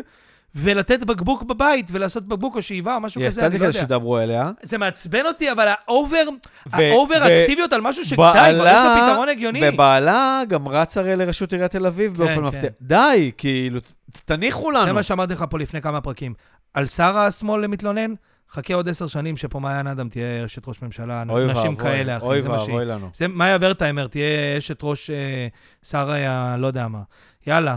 ולתת 0.54 1.04
בקבוק 1.04 1.42
בבית, 1.42 1.88
ולעשות 1.92 2.28
בקבוק 2.28 2.56
או 2.56 2.62
שאיבה 2.62 2.94
או 2.94 3.00
משהו 3.00 3.20
היא 3.20 3.28
כזה, 3.28 3.40
עשתה 3.40 3.46
את 3.46 3.52
אני 3.52 3.58
זה 3.58 3.64
לא 3.64 3.70
כדי 3.70 3.78
יודע. 3.78 3.88
שידברו 3.88 4.16
עליה. 4.16 4.50
זה 4.62 4.78
מעצבן 4.78 5.26
אותי, 5.26 5.52
אבל 5.52 5.68
ה 5.68 5.78
over, 5.78 6.24
ו- 6.66 6.76
ה 6.76 6.84
over 6.84 7.14
ו- 7.22 7.40
אקטיביות 7.40 7.72
על 7.72 7.80
משהו 7.80 8.04
שדי, 8.04 8.16
כבר 8.16 8.32
יש 8.46 8.80
לו 8.80 9.06
פתרון 9.06 9.28
הגיוני. 9.28 9.60
ובעלה 9.68 10.42
גם 10.48 10.68
רץ 10.68 10.98
הרי 10.98 11.16
לראשות 11.16 11.52
עיריית 11.52 11.70
תל 11.72 11.86
אביב 11.86 12.16
באופן 12.16 12.34
כן. 12.34 12.40
מפתיע. 12.40 12.70
די, 12.80 13.30
כאילו, 13.38 13.80
תניחו 14.24 14.72
זה 14.72 14.78
לנו. 14.78 14.94
מה 14.94 15.02
שאמרתי 15.02 15.32
לך 15.32 15.44
פה 15.50 15.58
לפני 15.58 15.82
כמה 15.82 16.00
פרקים. 16.00 16.34
על 16.74 16.86
שר 16.86 17.16
השמאל 17.18 17.66
מתלונן, 17.66 18.14
חכה 18.52 18.74
עוד 18.74 18.88
עשר 18.88 19.06
שנים 19.06 19.36
שפה 19.36 19.60
מעיין 19.60 19.86
אדם 19.86 20.08
תהיה 20.08 20.44
אשת 20.44 20.68
ראש 20.68 20.82
ממשלה, 20.82 21.22
אוי 21.28 21.46
נשים 21.52 21.76
כאלה, 21.76 22.16
אחי, 22.16 22.24
אוי 22.26 22.42
זה 22.42 22.48
מה 22.48 22.58
שהיא. 22.58 22.68
ואבוי 22.74 22.84
לנו. 22.84 23.10
זה 23.14 23.28
מאיה 23.28 23.58
ורטהיימר, 23.60 24.06
תהיה 24.06 24.58
אשת 24.58 24.78
ראש 24.82 25.10
אה, 25.10 25.46
שר 25.82 26.10
ה... 26.10 26.56
לא 26.56 26.66
יודע 26.66 26.88
מה. 26.88 27.02
יאללה. 27.46 27.76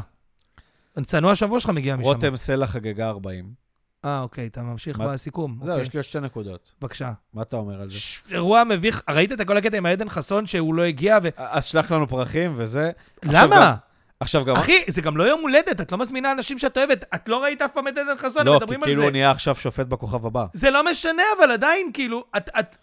צנוע 1.05 1.31
השבוע 1.31 1.59
שלך 1.59 1.69
מגיע 1.69 1.95
משם. 1.95 2.03
רותם 2.03 2.37
סלע 2.37 2.67
חגגה 2.67 3.09
40. 3.09 3.65
אה, 4.05 4.19
אוקיי, 4.21 4.47
אתה 4.47 4.61
ממשיך 4.61 4.99
מה- 4.99 5.07
בסיכום. 5.13 5.57
זהו, 5.61 5.69
אוקיי. 5.69 5.81
יש 5.81 5.93
לי 5.93 5.97
עוד 5.97 6.03
שתי 6.03 6.19
נקודות. 6.19 6.73
בבקשה. 6.81 7.11
מה 7.33 7.41
אתה 7.41 7.55
אומר 7.55 7.81
על 7.81 7.89
זה? 7.89 7.99
ש- 7.99 8.23
אירוע 8.31 8.63
מביך, 8.63 9.01
ראית 9.09 9.31
את 9.31 9.47
כל 9.47 9.57
הקטע 9.57 9.77
עם 9.77 9.85
העדן 9.85 10.09
חסון 10.09 10.45
שהוא 10.45 10.75
לא 10.75 10.83
הגיע 10.83 11.17
ו... 11.23 11.29
אז 11.37 11.65
שלח 11.65 11.91
לנו 11.91 12.07
פרחים 12.07 12.53
וזה. 12.57 12.91
למה? 13.23 13.75
עכשיו 14.19 14.45
גם... 14.45 14.55
אחי, 14.55 14.83
זה 14.87 15.01
גם 15.01 15.17
לא 15.17 15.23
יום 15.23 15.41
הולדת, 15.41 15.81
את 15.81 15.91
לא 15.91 15.97
מזמינה 15.97 16.31
אנשים 16.31 16.57
שאת 16.57 16.77
אוהבת. 16.77 17.05
את 17.15 17.29
לא 17.29 17.43
ראית 17.43 17.61
אף 17.61 17.71
פעם 17.71 17.87
את 17.87 17.97
עדן 17.97 18.17
חסון, 18.17 18.45
לא, 18.45 18.51
כי 18.51 18.57
מדברים 18.57 18.83
על 18.83 18.89
כאילו 18.89 19.01
זה. 19.01 19.05
הוא 19.05 19.11
נהיה 19.11 19.31
עכשיו 19.31 19.55
שופט 19.55 19.85
בכוכב 19.85 20.25
הבא. 20.25 20.45
זה 20.53 20.69
לא 20.69 20.91
משנה, 20.91 21.23
אבל 21.39 21.51
עדיין, 21.51 21.91
כאילו, 21.93 22.23
את, 22.37 22.49
את... 22.59 22.77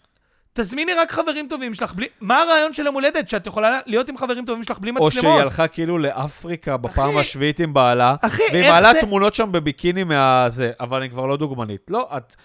תזמיני 0.53 0.93
רק 0.93 1.11
חברים 1.11 1.47
טובים 1.49 1.73
שלך 1.73 1.93
בלי... 1.93 2.07
מה 2.21 2.41
הרעיון 2.41 2.73
של 2.73 2.85
יום 2.85 2.95
הולדת? 2.95 3.29
שאת 3.29 3.47
יכולה 3.47 3.79
להיות 3.85 4.09
עם 4.09 4.17
חברים 4.17 4.45
טובים 4.45 4.63
שלך 4.63 4.79
בלי 4.79 4.89
או 4.89 4.95
מצלמות? 4.95 5.13
שהיא 5.13 5.31
הלכה 5.31 5.67
כאילו 5.67 5.97
לאפריקה 5.97 6.77
בפעם 6.77 7.09
אחי, 7.09 7.19
השביעית 7.19 7.59
עם 7.59 7.73
בעלה, 7.73 8.15
אחי, 8.21 8.43
והיא 8.51 8.69
מעלה 8.69 8.93
זה... 8.93 9.01
תמונות 9.01 9.33
שם 9.33 9.51
בביקיני 9.51 10.03
מהזה, 10.03 10.71
אבל 10.79 10.97
אני 10.97 11.09
כבר 11.09 11.25
לא 11.25 11.37
דוגמנית. 11.37 11.81
לא, 11.89 12.09
את 12.17 12.35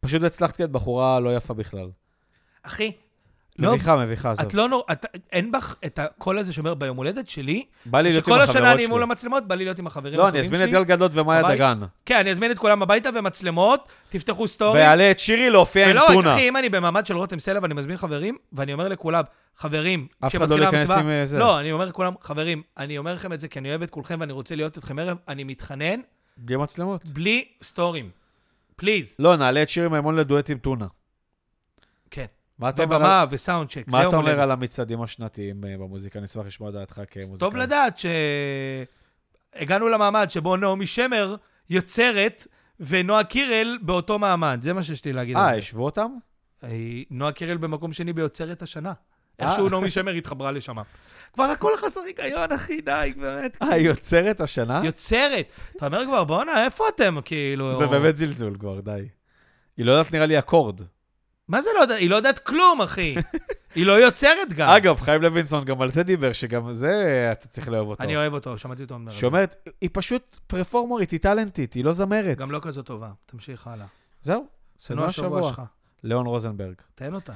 פשוט 0.00 0.22
הצלחת 0.22 0.60
להיות 0.60 0.72
בחורה 0.72 1.20
לא 1.20 1.36
יפה 1.36 1.54
בכלל. 1.54 1.88
אחי, 2.62 2.92
לא, 3.60 3.74
מביכה, 3.74 3.96
מביכה. 3.96 4.32
את 4.32 4.54
לא 4.54 4.68
נור... 4.68 4.84
את... 4.92 5.06
אין 5.32 5.52
בך 5.52 5.76
את 5.86 5.98
הקול 5.98 6.38
הזה 6.38 6.52
שאומר 6.52 6.74
ביום 6.74 6.96
הולדת 6.96 7.28
שלי, 7.28 7.64
בא 7.86 8.00
לי 8.00 8.10
להיות 8.10 8.28
עם 8.28 8.32
שכל 8.32 8.40
השנה 8.40 8.52
החברות 8.52 8.76
אני 8.76 8.86
מול 8.86 8.98
שלי. 8.98 9.02
המצלמות, 9.02 9.48
בא 9.48 9.54
לי 9.54 9.64
להיות 9.64 9.78
עם 9.78 9.86
החברים 9.86 10.18
לא, 10.18 10.22
הטובים 10.22 10.40
אני 10.40 10.46
שלי. 10.46 10.56
אזמין 10.56 10.68
את 10.68 10.74
גל 10.74 10.84
גדות 10.84 11.10
ומאיה. 11.14 11.54
דגן. 11.54 11.80
כן, 12.06 12.16
אני 12.16 12.30
אזמין 12.30 12.50
את 12.50 12.58
כולם 12.58 12.82
הביתה 12.82 13.08
ומצלמות, 13.14 13.88
תפתחו 14.08 14.48
סטורי. 14.48 14.78
ויעלה 14.78 15.10
את 15.10 15.18
שירי 15.18 15.50
להופיע 15.50 15.84
עם 15.84 15.90
ולא, 15.90 16.04
טונה. 16.06 16.34
אחי, 16.34 16.48
אם 16.48 16.56
אני 16.56 16.68
במעמד 16.68 17.06
של 17.06 17.16
רותם 17.16 17.38
סלע 17.38 17.58
ואני 17.62 17.74
מזמין 17.74 17.96
חברים, 17.96 18.36
ואני 18.52 18.72
אומר 18.72 18.88
לכולם, 18.88 19.22
חברים, 19.56 20.06
אף 20.26 20.36
אחד 20.36 20.50
לא 20.50 20.58
להיכנס 20.58 20.90
עם 20.90 21.08
אה, 21.08 21.26
זה. 21.26 21.38
לא, 21.38 21.60
אני 21.60 21.72
אומר 21.72 21.84
לכולם, 21.84 22.12
חברים, 22.20 22.62
אני 22.78 22.98
אומר 22.98 23.14
לכם 23.14 23.32
את 23.32 23.40
זה 23.40 23.48
כי 23.48 23.58
אני 23.58 23.68
אוהב 23.68 23.82
את 23.82 23.90
כולכם 23.90 24.16
ואני 24.20 24.32
רוצה 24.32 24.54
להיות 24.54 24.76
איתכם 24.76 24.98
ערב, 24.98 25.16
אני 25.28 25.44
מתחנן, 25.44 26.00
בלי 26.36 26.56
מצלמות. 26.56 27.04
בלי 27.04 27.44
סטורים. 27.62 28.10
פליז. 28.76 29.16
לא, 29.18 29.36
נעלה 29.36 29.62
את 29.62 29.68
שירי 29.68 29.88
מימון 29.88 30.16
לדואט 30.16 30.50
עם 30.50 30.58
טונה. 30.58 30.86
כן. 32.10 32.26
מה 32.60 32.68
אתה 32.68 32.82
אומר 32.82 32.94
על- 32.96 33.02
ובמה 33.02 33.24
וסאונד 33.30 33.68
צ'ק, 33.68 33.84
מה 33.88 34.08
אתה 34.08 34.16
אומר. 34.16 34.40
על 34.40 34.50
המצעדים 34.50 35.02
השנתיים 35.02 35.64
אה, 35.64 35.76
במוזיקה? 35.78 36.18
אני 36.18 36.26
אשמח 36.26 36.46
לשמוע 36.46 36.70
דעתך 36.70 37.00
כמוזיקאי. 37.10 37.38
טוב 37.38 37.56
לדעת 37.56 38.00
שהגענו 39.54 39.88
למעמד 39.88 40.30
שבו 40.30 40.56
נעמי 40.56 40.86
שמר 40.86 41.36
יוצרת 41.70 42.46
ונועה 42.80 43.24
קירל 43.24 43.78
באותו 43.82 44.18
מעמד. 44.18 44.58
זה 44.62 44.72
מה 44.72 44.82
שיש 44.82 45.04
לי 45.04 45.12
להגיד 45.12 45.36
אה, 45.36 45.46
על 45.48 45.52
זה. 45.52 45.58
השוו 45.58 45.84
אותם? 45.84 46.10
אה, 46.64 46.68
נועה 47.10 47.32
קירל 47.32 47.56
במקום 47.56 47.92
שני 47.92 48.12
ביוצרת 48.12 48.62
השנה. 48.62 48.88
אה. 48.88 49.46
איכשהו 49.46 49.68
נעמי 49.68 49.90
שמר 49.90 50.12
התחברה 50.12 50.52
לשם. 50.52 50.76
כבר 51.32 51.44
הכל 51.44 51.72
חסר 51.76 52.00
היגיון, 52.00 52.52
אחי, 52.52 52.80
די, 52.80 53.12
באמת. 53.16 53.56
אה, 53.62 53.68
היא 53.72 53.86
יוצרת 53.86 54.40
השנה? 54.40 54.80
יוצרת. 54.84 55.46
אתה 55.76 55.86
אומר 55.86 56.04
כבר, 56.06 56.24
בואנה, 56.24 56.64
איפה 56.64 56.84
אתם? 56.94 57.16
כאילו... 57.24 57.78
זה 57.78 57.86
באמת 57.86 58.16
זלזול 58.16 58.56
כבר, 58.58 58.80
די. 58.80 59.08
היא 59.76 59.86
לא 59.86 59.92
יודעת 59.92 60.12
נראה 60.12 60.26
לי 60.26 60.38
אקורד. 60.38 60.80
מה 61.50 61.62
זה 61.62 61.70
לא 61.74 61.80
יודעת? 61.80 61.98
היא 61.98 62.10
לא 62.10 62.16
יודעת 62.16 62.38
כלום, 62.38 62.82
אחי. 62.82 63.14
היא 63.74 63.86
לא 63.86 63.92
יוצרת 63.92 64.52
גם. 64.56 64.68
אגב, 64.68 65.00
חיים 65.00 65.22
לוינסון 65.22 65.64
גם 65.64 65.82
על 65.82 65.90
זה 65.90 66.02
דיבר, 66.02 66.32
שגם 66.32 66.72
זה 66.72 67.28
אתה 67.32 67.48
צריך 67.48 67.68
לאהוב 67.68 67.88
אותו. 67.88 68.02
אני 68.02 68.16
אוהב 68.16 68.32
אותו, 68.32 68.58
שמעתי 68.58 68.82
אותו 68.82 68.94
אומר. 68.94 69.08
את 69.08 69.14
זה. 69.14 69.20
שאומרת, 69.20 69.68
היא 69.80 69.90
פשוט 69.92 70.38
פרפורמרית, 70.46 71.10
היא 71.10 71.20
טאלנטית, 71.20 71.74
היא 71.74 71.84
לא 71.84 71.92
זמרת. 71.92 72.38
גם 72.38 72.50
לא 72.50 72.58
כזאת 72.62 72.86
טובה. 72.86 73.10
תמשיך 73.26 73.66
הלאה. 73.66 73.86
זהו, 74.22 74.46
שנוא 74.78 75.06
השבוע 75.06 75.42
שלך. 75.42 75.62
ליאון 76.04 76.26
רוזנברג. 76.26 76.74
תן 76.94 77.14
אותה. 77.14 77.32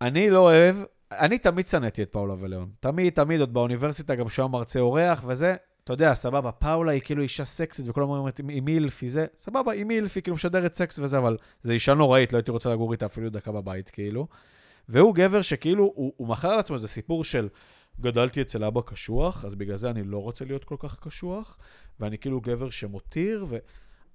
אני 0.00 0.30
לא 0.30 0.38
אוהב, 0.38 0.76
אני 1.12 1.38
תמיד 1.38 1.68
שנאתי 1.68 2.02
את 2.02 2.12
פאולה 2.12 2.34
וליאון. 2.40 2.70
תמיד, 2.80 3.12
תמיד, 3.12 3.40
עוד 3.40 3.54
באוניברסיטה, 3.54 4.14
גם 4.14 4.28
שהוא 4.28 4.42
היה 4.42 4.48
מרצה 4.48 4.80
אורח 4.80 5.24
וזה. 5.26 5.56
אתה 5.90 6.02
יודע, 6.02 6.14
סבבה, 6.14 6.52
פאולה 6.52 6.92
היא 6.92 7.00
כאילו 7.00 7.22
אישה 7.22 7.44
סקסית, 7.44 7.88
וכולם 7.88 8.10
אומרים, 8.10 8.48
היא 8.48 8.62
מילפי 8.62 9.08
זה, 9.08 9.26
סבבה, 9.36 9.72
היא 9.72 9.84
מילפי, 9.84 10.22
כאילו 10.22 10.34
משדרת 10.34 10.74
סקס 10.74 10.98
וזה, 10.98 11.18
אבל 11.18 11.36
זו 11.62 11.72
אישה 11.72 11.94
נוראית, 11.94 12.32
לא 12.32 12.38
הייתי 12.38 12.50
רוצה 12.50 12.70
לגור 12.70 12.92
איתה 12.92 13.06
אפילו 13.06 13.30
דקה 13.30 13.52
בבית, 13.52 13.90
כאילו. 13.90 14.26
והוא 14.88 15.14
גבר 15.14 15.42
שכאילו, 15.42 15.92
הוא, 15.94 16.12
הוא 16.16 16.28
מכר 16.28 16.56
לעצמו 16.56 16.76
איזה 16.76 16.88
סיפור 16.88 17.24
של, 17.24 17.48
גדלתי 18.00 18.42
אצל 18.42 18.64
אבא 18.64 18.80
קשוח, 18.80 19.44
אז 19.44 19.54
בגלל 19.54 19.76
זה 19.76 19.90
אני 19.90 20.02
לא 20.02 20.18
רוצה 20.18 20.44
להיות 20.44 20.64
כל 20.64 20.76
כך 20.78 20.98
קשוח, 21.00 21.58
ואני 22.00 22.18
כאילו 22.18 22.40
גבר 22.40 22.70
שמותיר, 22.70 23.46
ו... 23.48 23.58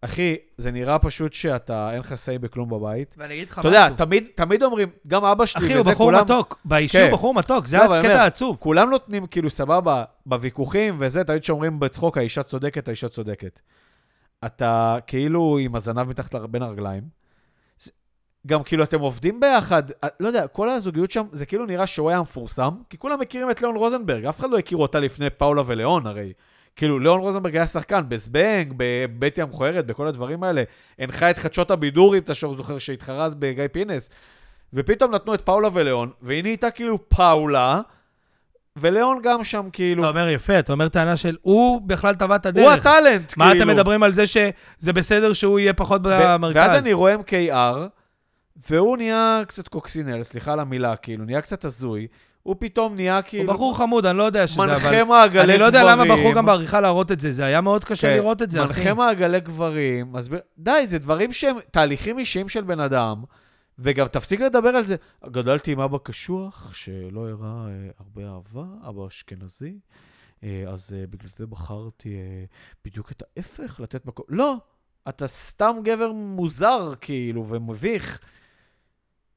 אחי, 0.05 0.35
זה 0.57 0.71
נראה 0.71 0.99
פשוט 0.99 1.33
שאתה, 1.33 1.91
אין 1.91 1.99
לך 1.99 2.11
say 2.11 2.39
בכלום 2.39 2.69
בבית. 2.69 3.15
ואני 3.17 3.33
אגיד 3.33 3.49
לך 3.49 3.59
אתה 3.59 3.67
יודע, 3.67 3.85
משהו. 3.85 3.97
תמיד, 3.97 4.27
תמיד 4.35 4.63
אומרים, 4.63 4.89
גם 5.07 5.25
אבא 5.25 5.45
שלי 5.45 5.65
אחי, 5.65 5.73
הוא 5.73 5.81
בחור 5.81 5.95
כולם, 5.95 6.23
מתוק. 6.23 6.59
באישור 6.65 7.01
כן. 7.01 7.11
בחור 7.13 7.33
מתוק, 7.33 7.67
זה 7.67 7.77
לא, 7.77 7.95
הקטע 7.95 8.21
העצוב. 8.21 8.57
כולם 8.59 8.89
נותנים 8.89 9.27
כאילו 9.27 9.49
סבבה 9.49 10.03
בוויכוחים 10.25 10.95
וזה, 10.99 11.23
תמיד 11.23 11.43
שאומרים 11.43 11.79
בצחוק, 11.79 12.17
האישה 12.17 12.43
צודקת, 12.43 12.87
האישה 12.87 13.09
צודקת. 13.09 13.61
אתה 14.45 14.97
כאילו 15.07 15.57
עם 15.57 15.75
הזנב 15.75 16.09
מתחת 16.09 16.35
בין 16.35 16.61
הרגליים. 16.61 17.03
גם 18.47 18.63
כאילו 18.63 18.83
אתם 18.83 18.99
עובדים 18.99 19.39
ביחד, 19.39 19.83
אה, 20.03 20.09
לא 20.19 20.27
יודע, 20.27 20.47
כל 20.47 20.69
הזוגיות 20.69 21.11
שם, 21.11 21.25
זה 21.31 21.45
כאילו 21.45 21.65
נראה 21.65 21.87
שהוא 21.87 22.09
היה 22.09 22.21
מפורסם, 22.21 22.69
כי 22.89 22.97
כולם 22.97 23.19
מכירים 23.19 23.51
את 23.51 23.61
ליאון 23.61 23.75
רוזנברג, 23.75 24.25
אף 24.25 24.39
אחד 24.39 24.49
לא 24.49 24.57
הכיר 24.57 24.77
אותה 24.77 24.99
לפני 24.99 25.29
פאולה 25.29 25.61
וליאון 25.65 26.07
הרי. 26.07 26.33
כאילו, 26.75 26.99
ליאון 26.99 27.19
רוזנברג 27.19 27.55
היה 27.55 27.67
שחקן 27.67 28.01
בזבנג, 28.07 28.73
בבטי 28.77 29.41
המכוערת, 29.41 29.85
בכל 29.85 30.07
הדברים 30.07 30.43
האלה. 30.43 30.63
הנחה 30.99 31.29
את 31.29 31.37
חדשות 31.37 31.71
הבידור, 31.71 32.15
אם 32.15 32.21
אתה 32.21 32.33
זוכר, 32.33 32.77
שהתחרה 32.77 33.25
אז 33.25 33.35
בגיא 33.35 33.63
פינס. 33.71 34.09
ופתאום 34.73 35.15
נתנו 35.15 35.33
את 35.33 35.41
פאולה 35.41 35.69
וליאון, 35.73 36.11
והיא 36.21 36.43
נהייתה 36.43 36.71
כאילו 36.71 37.09
פאולה, 37.09 37.81
וליאון 38.75 39.19
גם 39.23 39.43
שם 39.43 39.69
כאילו... 39.73 40.03
אתה 40.03 40.09
אומר 40.09 40.29
יפה, 40.29 40.59
אתה 40.59 40.73
אומר 40.73 40.89
טענה 40.89 41.17
של 41.17 41.37
הוא 41.41 41.81
בכלל 41.81 42.15
טבע 42.15 42.35
את 42.35 42.45
הדרך. 42.45 42.65
הוא 42.65 42.71
הטאלנט, 42.71 43.37
מה 43.37 43.49
כאילו. 43.49 43.63
אתם 43.63 43.73
מדברים 43.73 44.03
על 44.03 44.13
זה 44.13 44.27
שזה 44.27 44.93
בסדר 44.93 45.33
שהוא 45.33 45.59
יהיה 45.59 45.73
פחות 45.73 46.01
במרכז? 46.01 46.55
ואז 46.57 46.83
אני 46.83 46.93
רואה 46.93 47.15
MKR, 47.15 47.77
והוא 48.69 48.97
נהיה 48.97 49.41
קצת 49.47 49.67
קוקסינל, 49.67 50.23
סליחה 50.23 50.53
על 50.53 50.59
המילה, 50.59 50.95
כאילו, 50.95 51.25
נהיה 51.25 51.41
קצת 51.41 51.65
הזוי. 51.65 52.07
הוא 52.45 52.55
פתאום 52.59 52.95
נהיה 52.95 53.15
הוא 53.15 53.23
כאילו... 53.27 53.53
בחור 53.53 53.77
חמוד, 53.77 54.05
אני 54.05 54.17
לא 54.17 54.23
יודע 54.23 54.47
שזה, 54.47 54.63
אבל... 54.63 54.73
מנחה 54.73 55.03
מעגלי 55.03 55.29
גברים. 55.29 55.49
אני 55.49 55.59
לא 55.59 55.65
יודע 55.65 55.83
למה 55.83 56.03
בחרו 56.05 56.33
גם 56.33 56.45
בעריכה 56.45 56.81
להראות 56.81 57.11
את 57.11 57.19
זה, 57.19 57.31
זה 57.31 57.45
היה 57.45 57.61
מאוד 57.61 57.83
קשה 57.83 58.07
כן, 58.07 58.15
לראות 58.15 58.41
את 58.41 58.51
זה, 58.51 58.63
אחי. 58.63 58.79
מנחה 58.79 58.93
מעגלי 58.93 59.39
גברים, 59.39 60.11
מסביר... 60.11 60.39
די, 60.57 60.81
זה 60.85 60.99
דברים 60.99 61.33
שהם 61.33 61.55
תהליכים 61.71 62.19
אישיים 62.19 62.49
של 62.49 62.61
בן 62.61 62.79
אדם, 62.79 63.23
וגם 63.79 64.07
תפסיק 64.07 64.41
לדבר 64.41 64.69
על 64.69 64.83
זה. 64.83 64.95
גדלתי 65.25 65.71
עם 65.71 65.79
אבא 65.79 65.97
קשוח, 66.03 66.71
שלא 66.73 67.29
הראה 67.29 67.67
אה, 67.67 67.89
הרבה 67.99 68.21
אהבה, 68.33 68.65
אבא 68.89 69.07
אשכנזי, 69.07 69.79
אה, 70.43 70.63
אז 70.67 70.93
אה, 70.93 71.07
בגלל 71.09 71.29
זה 71.37 71.47
בחרתי 71.47 72.09
אה, 72.09 72.45
בדיוק 72.85 73.11
את 73.11 73.23
ההפך, 73.37 73.79
לתת 73.79 74.05
מקום. 74.05 74.25
לא, 74.29 74.55
אתה 75.09 75.27
סתם 75.27 75.75
גבר 75.83 76.11
מוזר, 76.11 76.93
כאילו, 77.01 77.47
ומביך. 77.47 78.19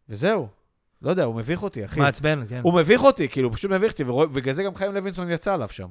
וזהו. 0.09 0.58
לא 1.03 1.11
יודע, 1.11 1.25
הוא 1.25 1.35
מביך 1.35 1.63
אותי, 1.63 1.85
אחי. 1.85 2.01
מעצבן, 2.01 2.45
כן. 2.49 2.61
הוא 2.63 2.75
מביך 2.75 3.03
אותי, 3.03 3.29
כאילו, 3.29 3.49
הוא 3.49 3.57
פשוט 3.57 3.71
מביך 3.71 3.93
אותי, 3.93 4.05
ובגלל 4.05 4.55
זה 4.55 4.63
גם 4.63 4.75
חיים 4.75 4.95
לוינסון 4.95 5.31
יצא 5.31 5.55
עליו 5.55 5.69
שם. 5.69 5.89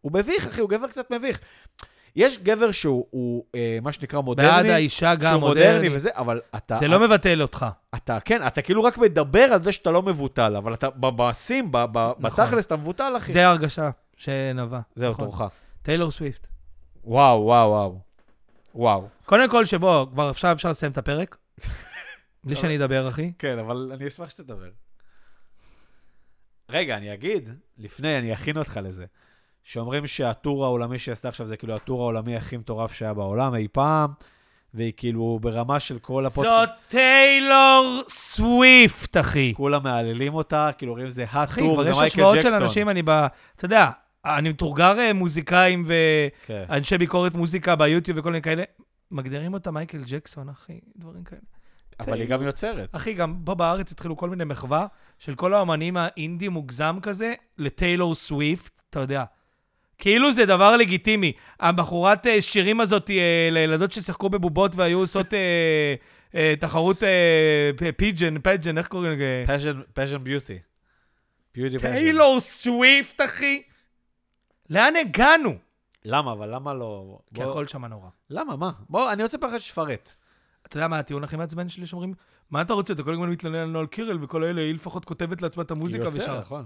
הוא 0.00 0.12
מביך, 0.12 0.46
אחי, 0.46 0.60
הוא 0.60 0.70
גבר 0.70 0.88
קצת 0.88 1.10
מביך. 1.10 1.40
יש 2.16 2.38
גבר 2.38 2.70
שהוא, 2.70 3.06
הוא, 3.10 3.44
אה, 3.54 3.78
מה 3.82 3.92
שנקרא, 3.92 4.20
מודרני, 4.20 4.48
בעד 4.48 4.66
האישה 4.66 5.14
גם 5.14 5.30
שהוא 5.30 5.40
מודרני 5.40 5.72
מודרני. 5.72 5.96
וזה, 5.96 6.10
אבל 6.14 6.40
אתה... 6.56 6.76
זה 6.76 6.88
לא 6.88 7.00
מבטל 7.00 7.42
אותך. 7.42 7.66
אתה, 7.94 8.20
כן, 8.20 8.46
אתה 8.46 8.62
כאילו 8.62 8.84
רק 8.84 8.98
מדבר 8.98 9.42
על 9.42 9.62
זה 9.62 9.72
שאתה 9.72 9.90
לא 9.90 10.02
מבוטל, 10.02 10.56
אבל 10.56 10.74
אתה 10.74 10.90
במעשים, 10.90 11.70
נכון. 11.72 12.22
בתכלס, 12.22 12.66
אתה 12.66 12.76
מבוטל, 12.76 13.14
אחי. 13.16 13.32
זה 13.32 13.46
ההרגשה 13.46 13.90
שנבע. 14.16 14.80
זהו, 14.94 15.12
נכון. 15.12 15.24
תורך. 15.24 15.42
טיילור 15.82 16.10
סוויפט. 16.10 16.46
וואו, 17.04 17.42
וואו, 17.44 17.70
וואו. 17.70 17.98
וואו. 18.74 19.08
קודם 19.24 19.50
כל 19.50 19.64
שבוא, 19.64 20.06
כבר 20.12 20.28
עכשיו 20.28 20.52
אפשר 20.52 20.70
לסיים 20.70 20.92
את 20.92 20.98
הפרק. 20.98 21.36
בלי 22.44 22.56
שאני 22.56 22.76
אדבר, 22.76 23.08
אחי. 23.08 23.32
כן, 23.38 23.58
אבל 23.58 23.90
אני 23.94 24.06
אשמח 24.06 24.30
שתדבר. 24.30 24.70
רגע, 26.68 26.96
אני 26.96 27.14
אגיד, 27.14 27.48
לפני, 27.78 28.18
אני 28.18 28.34
אכין 28.34 28.56
אותך 28.56 28.80
לזה. 28.82 29.04
שאומרים 29.62 30.06
שהטור 30.06 30.64
העולמי 30.64 30.98
שהיא 30.98 31.12
עשתה 31.12 31.28
עכשיו 31.28 31.46
זה 31.46 31.56
כאילו 31.56 31.76
הטור 31.76 32.00
העולמי 32.00 32.36
הכי 32.36 32.56
מטורף 32.56 32.92
שהיה 32.92 33.14
בעולם 33.14 33.54
אי 33.54 33.68
פעם, 33.72 34.10
והיא 34.74 34.92
כאילו 34.96 35.38
ברמה 35.42 35.80
של 35.80 35.98
כל 35.98 36.26
הפודקאסט, 36.26 36.56
זאת 36.56 36.68
טיילור 36.88 38.02
סוויפט, 38.08 39.16
אחי. 39.16 39.52
כולם 39.56 39.82
מהללים 39.82 40.34
אותה, 40.34 40.70
כאילו 40.78 40.92
אומרים 40.92 41.10
זה 41.10 41.24
אחי, 41.24 41.60
הטור, 41.60 41.74
כבר 41.74 41.84
זה 41.84 41.90
יש 41.90 41.96
מייקל 41.96 42.06
השוואות 42.06 42.40
של 42.40 42.48
ג'קסון. 42.48 42.62
אנשים, 42.62 42.88
אני 42.88 43.02
ב... 43.02 43.10
אתה 43.10 43.64
יודע, 43.64 43.90
אני 44.24 44.50
מתורגר 44.50 44.98
אה, 44.98 45.12
מוזיקאים 45.12 45.86
כן. 46.46 46.64
ואנשי 46.68 46.98
ביקורת 46.98 47.34
מוזיקה 47.34 47.76
ביוטיוב 47.76 48.18
וכל 48.18 48.30
מיני 48.30 48.42
כאלה, 48.42 48.62
מגדירים 49.10 49.54
אותה 49.54 49.70
מייקל 49.70 50.02
ג'קסון, 50.06 50.48
אחי, 50.48 50.80
דברים 50.96 51.24
כאלה. 51.24 51.40
אבל 52.08 52.20
היא 52.20 52.28
גם 52.28 52.42
יוצרת. 52.42 52.88
אחי, 52.92 53.14
גם 53.14 53.36
פה 53.44 53.54
בארץ 53.54 53.92
התחילו 53.92 54.16
כל 54.16 54.28
מיני 54.28 54.44
מחווה 54.44 54.86
של 55.18 55.34
כל 55.34 55.54
האמנים 55.54 55.96
האינדי 55.96 56.48
מוגזם 56.48 56.98
כזה 57.02 57.34
לטיילור 57.58 58.14
סוויפט, 58.14 58.80
אתה 58.90 59.00
יודע. 59.00 59.24
כאילו 59.98 60.32
זה 60.32 60.46
דבר 60.46 60.76
לגיטימי. 60.76 61.32
הבחורת 61.60 62.26
אה, 62.26 62.42
שירים 62.42 62.80
הזאת 62.80 63.10
אה, 63.10 63.48
לילדות 63.52 63.92
ששיחקו 63.92 64.28
בבובות 64.28 64.76
והיו 64.76 64.98
עושות 64.98 65.34
אה, 66.34 66.54
תחרות 66.60 67.02
פיג'ן, 67.96 68.34
פג'ן, 68.42 68.78
איך 68.78 68.86
קוראים 68.86 69.12
לזה? 69.12 69.44
fashion 69.92 70.24
beauty. 70.24 70.58
טיילור 71.80 72.40
סוויפט, 72.40 73.20
אחי. 73.20 73.62
לאן 74.70 74.96
הגענו? 74.96 75.54
למה, 76.04 76.32
אבל 76.32 76.54
למה 76.54 76.74
לא... 76.74 77.18
כי 77.34 77.42
הכל 77.42 77.66
שם 77.66 77.84
נורא. 77.84 78.08
למה, 78.30 78.56
מה? 78.56 78.70
בוא, 78.88 79.12
אני 79.12 79.22
רוצה 79.22 79.38
פחד 79.38 79.58
שתפרט. 79.58 80.14
אתה 80.72 80.78
יודע 80.78 80.88
מה 80.88 80.98
הטיעון 80.98 81.24
הכי 81.24 81.36
מעצבן 81.36 81.68
שלי 81.68 81.86
שאומרים, 81.86 82.14
מה 82.50 82.60
אתה 82.62 82.72
רוצה? 82.72 82.92
אתה 82.92 83.02
כל 83.02 83.12
הזמן 83.12 83.30
מתלונן 83.30 83.56
על 83.56 83.68
נועה 83.68 83.86
קירל 83.86 84.24
וכל 84.24 84.44
אלה, 84.44 84.60
היא 84.60 84.74
לפחות 84.74 85.04
כותבת 85.04 85.42
לעצמה 85.42 85.62
את 85.62 85.70
המוזיקה 85.70 86.02
היא 86.04 86.08
ושרה. 86.12 86.22
יוצרת, 86.24 86.40
נכון. 86.40 86.64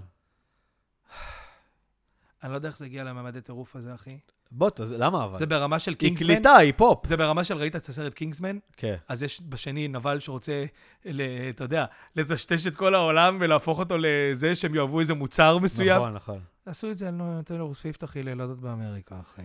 אני 2.43 2.51
לא 2.51 2.55
יודע 2.55 2.67
איך 2.69 2.77
זה 2.77 2.85
הגיע 2.85 3.03
לממד 3.03 3.37
הטירוף 3.37 3.75
הזה, 3.75 3.95
אחי. 3.95 4.17
בוא, 4.51 4.69
תז- 4.69 4.91
למה 4.91 5.23
אבל? 5.25 5.37
זה 5.37 5.45
ברמה 5.45 5.79
של 5.79 5.91
היא 5.91 5.97
קינגסמן. 5.97 6.27
קליטה, 6.27 6.55
היא 6.55 6.73
פופ. 6.77 7.07
זה 7.07 7.17
ברמה 7.17 7.43
של, 7.43 7.57
ראית 7.57 7.75
את 7.75 7.89
הסרט 7.89 8.13
קינגסמן? 8.13 8.57
כן. 8.77 8.95
אז 9.07 9.23
יש 9.23 9.41
בשני 9.49 9.87
נבל 9.87 10.19
שרוצה, 10.19 10.65
ל, 11.05 11.21
אתה 11.49 11.63
יודע, 11.63 11.85
לטשטש 12.15 12.67
את 12.67 12.75
כל 12.75 12.95
העולם 12.95 13.37
ולהפוך 13.41 13.79
אותו 13.79 13.95
לזה 13.99 14.55
שהם 14.55 14.75
יאהבו 14.75 14.99
איזה 14.99 15.13
מוצר 15.13 15.57
מסוים. 15.57 15.97
נכון, 16.01 16.13
נכון. 16.13 16.39
עשו 16.65 16.91
את 16.91 16.97
זה 16.97 17.07
על 17.07 17.13
נו- 17.13 17.41
טיילור 17.43 17.75
סוויפט, 17.75 18.03
אחי, 18.03 18.23
לילדות 18.23 18.59
באמריקה, 18.59 19.15
אחי. 19.21 19.41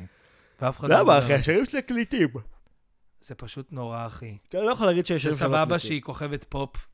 ואף 0.63 0.79
אחד 0.81 0.91
לא 0.91 0.99
למה, 0.99 1.19
אחי? 1.19 1.35
השירים 1.35 1.65
שלי 1.65 1.83
קליטים. 1.83 2.29
זה 3.23 3.35
פשוט 3.35 3.73
נורא, 3.73 4.07
אחי. 4.07 4.37
אתה 4.49 4.61
לא 4.61 4.71
יכול 4.71 4.87
להגיד 4.87 5.07
שיש 5.07 5.27
זה 5.27 5.33
סבבה. 5.33 5.79
שהיא 5.79 6.03
כוכבת 6.03 6.45
פופ. 6.49 6.87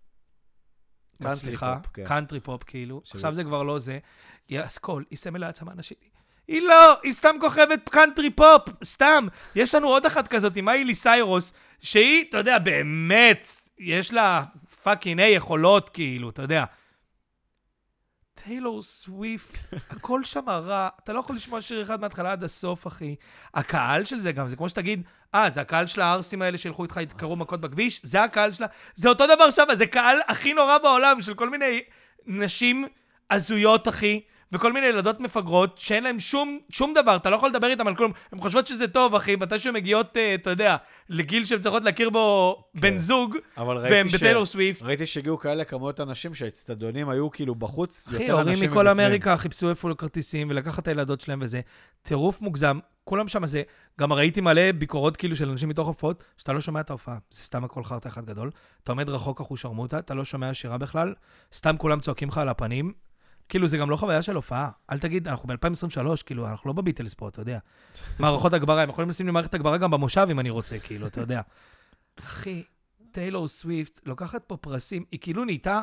קאנטרי 1.23 1.33
מצליחה, 1.33 1.79
פופ, 1.83 1.93
כן. 1.95 2.05
קאנטרי 2.05 2.41
פופ, 2.41 2.63
כאילו. 2.63 3.03
עכשיו 3.13 3.35
זה 3.35 3.45
כבר 3.45 3.63
לא 3.63 3.79
זה. 3.79 3.99
היא 4.49 4.61
אסכול, 4.65 5.05
היא 5.11 5.19
סמל 5.19 5.45
העצמה 5.45 5.75
נשית. 5.75 5.99
היא 6.49 6.63
לא, 6.63 6.99
היא 7.03 7.13
סתם 7.13 7.37
כוכבת 7.41 7.89
קאנטרי 7.89 8.31
פופ, 8.31 8.69
סתם. 8.85 9.27
יש 9.55 9.75
לנו 9.75 9.89
עוד 9.89 10.07
אחת 10.07 10.29
כזאת, 10.29 10.57
עם 10.57 10.65
מיילי 10.65 10.95
סיירוס, 10.95 11.53
שהיא, 11.81 12.25
אתה 12.29 12.39
יודע, 12.39 12.59
באמת, 12.59 13.49
יש 13.79 14.13
לה 14.13 14.45
fucking 14.83 15.21
A 15.21 15.35
יכולות, 15.35 15.89
כאילו, 15.89 16.31
אתה 16.31 16.43
יודע. 16.43 16.65
טיילור 18.45 18.83
סוויפט, 18.83 19.59
הכל 19.91 20.25
שם 20.25 20.49
רע, 20.49 20.89
אתה 21.05 21.13
לא 21.13 21.21
יכול 21.21 21.37
לשמוע 21.37 21.61
שיר 21.61 21.83
אחד 21.83 22.01
מההתחלה 22.01 22.33
עד 22.33 22.45
הסוף, 22.45 22.87
אחי. 22.87 23.15
הקהל 23.55 24.05
של 24.05 24.21
זה 24.21 24.33
גם, 24.33 24.49
זה 24.49 24.57
כמו 24.57 24.69
שתגיד, 24.69 25.03
אה, 25.35 25.51
זה 25.51 25.61
הקהל 25.61 25.87
של 25.87 26.01
הערסים 26.01 26.43
האלה 26.43 26.59
שילכו 26.59 26.83
איתך, 26.83 26.97
יתקעו 26.97 27.37
מכות 27.37 27.61
בכביש, 27.61 28.01
זה 28.03 28.23
הקהל 28.23 28.53
שלה, 28.53 28.67
זה 28.95 29.09
אותו 29.09 29.27
דבר 29.27 29.51
שם, 29.51 29.65
זה 29.75 29.87
קהל 29.87 30.19
הכי 30.29 30.53
נורא 30.53 30.79
בעולם, 30.79 31.23
של 31.23 31.35
כל 31.35 31.51
מיני 31.51 31.81
נשים 32.27 32.87
הזויות, 33.31 33.89
אחי, 33.89 34.21
וכל 34.53 34.73
מיני 34.73 34.87
ילדות 34.87 35.21
מפגרות, 35.21 35.79
שאין 35.79 36.05
להן 36.05 36.21
שום, 36.21 36.59
שום 36.71 36.95
דבר, 36.95 37.17
אתה 37.17 37.31
לא 37.31 37.37
יכול 37.37 37.49
לדבר 37.49 37.67
איתן 37.67 37.87
על 37.87 37.95
כלום. 37.97 38.13
הן 38.33 38.41
חושבות 38.41 38.67
שזה 38.67 38.89
טוב, 38.89 39.15
אחי, 39.15 39.37
מתי 39.37 39.59
שהן 39.59 39.75
מגיעות, 39.75 40.17
אה, 40.17 40.35
אתה 40.35 40.51
יודע, 40.51 40.77
לגיל 41.09 41.45
שהן 41.45 41.61
צריכות 41.61 41.85
להכיר 41.85 42.11
בו 42.11 42.57
בן 42.75 42.99
זוג, 42.99 43.37
והן. 43.57 44.07
בטיילור 44.15 44.47
סוויפט. 44.47 44.83
ראיתי 44.83 45.07
שהגיעו 45.07 45.39
כאלה 45.39 45.65
כמויות 45.65 46.01
אנשים 46.01 46.35
שהאצטדיונים 46.35 47.09
היו 47.09 47.31
כאילו 47.31 47.55
בחוץ, 47.55 48.09
אחי, 48.09 48.23
יותר 48.23 48.33
הורים 48.33 48.49
אנשים 48.49 48.71
מכל 48.71 48.85
מבפנים. 48.85 49.07
אמריקה 49.07 49.37
חיפשו 49.37 49.71
איפה 49.71 49.91
לכרטיסים 49.91 50.51
ולקחת 50.51 50.83
את 50.83 50.89
הילדות 50.89 51.21
שלהם 51.21 51.39
וזה. 51.43 51.61
טירוף 52.03 52.41
מוגזם, 52.41 52.79
כולם 53.05 53.29
שם 53.29 53.47
זה. 53.47 53.63
גם 54.01 54.13
ראיתי 54.13 54.41
מלא 54.41 54.73
ביקורות 54.73 55.17
כאילו 55.17 55.37
של 55.37 55.51
אנשים 55.51 55.69
מתוך 55.69 55.89
הופעות, 55.89 56.25
שאתה 56.37 56.53
לא 56.53 56.61
שומע 56.61 56.81
את 56.81 56.91
ההופעה, 56.91 57.17
זה 57.31 57.43
סתם 57.43 57.65
הכל 57.65 57.85
חרטא 57.85 58.09
אחד 58.09 58.25
גדול. 58.25 58.51
אתה 58.85 58.93
עומד 58.93 59.09
רחוק 59.09 59.41
אחושרמוטה, 59.41 59.99
אתה 59.99 60.15
לא 60.15 60.25
שומע 60.25 60.55
שירה 60.55 60.79
בכלל, 60.79 61.15
סתם 61.55 61.77
כולם 61.77 62.01
צועקים 62.01 62.29
לך 62.29 62.39
על 62.39 62.49
הפנים. 62.49 62.93
כאילו, 63.49 63.69
זה 63.69 63.77
גם 63.77 63.91
לא 63.91 63.97
חוויה 63.97 64.23
של 64.23 64.37
הופעה. 64.37 64.71
אל 64.91 64.99
תגיד, 64.99 65.29
אנחנו 65.29 65.49
ב-2023, 65.49 66.23
כאילו, 66.27 66.49
אנחנו 66.49 66.69
לא 66.69 66.73
בביטלס 66.73 67.15
פה, 67.15 67.29
אתה 67.29 67.41
יודע. 67.41 67.59
מערכות 68.19 68.53
הגברה, 68.53 68.83
הם 68.83 68.89
יכולים 68.89 69.11
לשים 69.11 69.27
לי 69.27 69.33
מערכת 69.33 69.55
הגברה 69.55 69.79
גם 69.79 69.91
במושב 69.91 70.27
אם 70.31 70.41
אני 70.41 70.51
רוצה, 70.51 70.79
כאילו, 70.79 71.07
אתה 71.07 71.21
יודע. 71.21 71.41
אחי, 72.21 72.63
טיילור 73.13 73.49
סוויפט 73.49 74.01
לוקחת 74.07 74.45
פה 74.47 74.57
פרסים, 74.57 75.05
היא 75.13 75.21
כאילו 75.21 75.45
נהייתה 75.45 75.83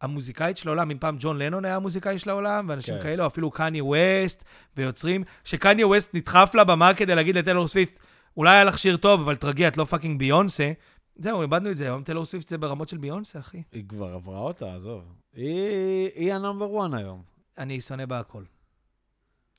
המוזיקאית 0.00 0.56
של 0.56 0.68
העולם, 0.68 0.90
אם 0.90 0.98
פעם 0.98 1.16
ג'ון 1.20 1.38
לנון 1.38 1.64
היה 1.64 1.76
המוזיקאי 1.76 2.18
של 2.18 2.30
העולם, 2.30 2.66
ואנשים 2.68 2.94
כן. 2.94 3.02
כאלה, 3.02 3.22
או 3.22 3.26
אפילו 3.26 3.50
קניה 3.50 3.84
ווסט, 3.84 4.44
ויוצרים, 4.76 5.24
שקניה 5.44 5.86
ווסט 5.86 6.14
נדחף 6.14 6.54
לבמה 6.54 6.94
כדי 6.94 7.14
להגיד 7.14 7.36
לטיילור 7.36 7.68
סוויפט, 7.68 8.00
אולי 8.36 8.54
היה 8.54 8.64
לך 8.64 8.78
שיר 8.78 8.96
טוב, 8.96 9.20
אבל 9.20 9.36
תרגיע, 9.36 9.68
את 9.68 9.76
לא 9.76 9.84
fucking 9.84 10.18
ביונסה. 10.18 10.72
זהו, 11.16 11.42
איבדנו 11.42 11.70
את 11.70 11.76
זה, 11.76 11.84
היום 11.84 12.02
טיילור 12.02 12.24
סוויפט 12.24 12.48
זה 12.48 12.58
ברמות 12.58 12.88
של 12.88 12.96
ביונסה, 12.96 13.38
אחי. 13.38 13.62
היא 13.72 13.84
כבר 13.88 14.14
עברה 14.14 14.38
אותה, 14.38 14.74
עזוב. 14.74 15.04
היא 15.36 16.10
היא 16.14 16.34
ה 16.34 16.41
number 16.41 16.86
1 16.86 16.94
היום. 16.94 17.22
אני 17.58 17.80
שונא 17.80 18.06
בהכל. 18.06 18.42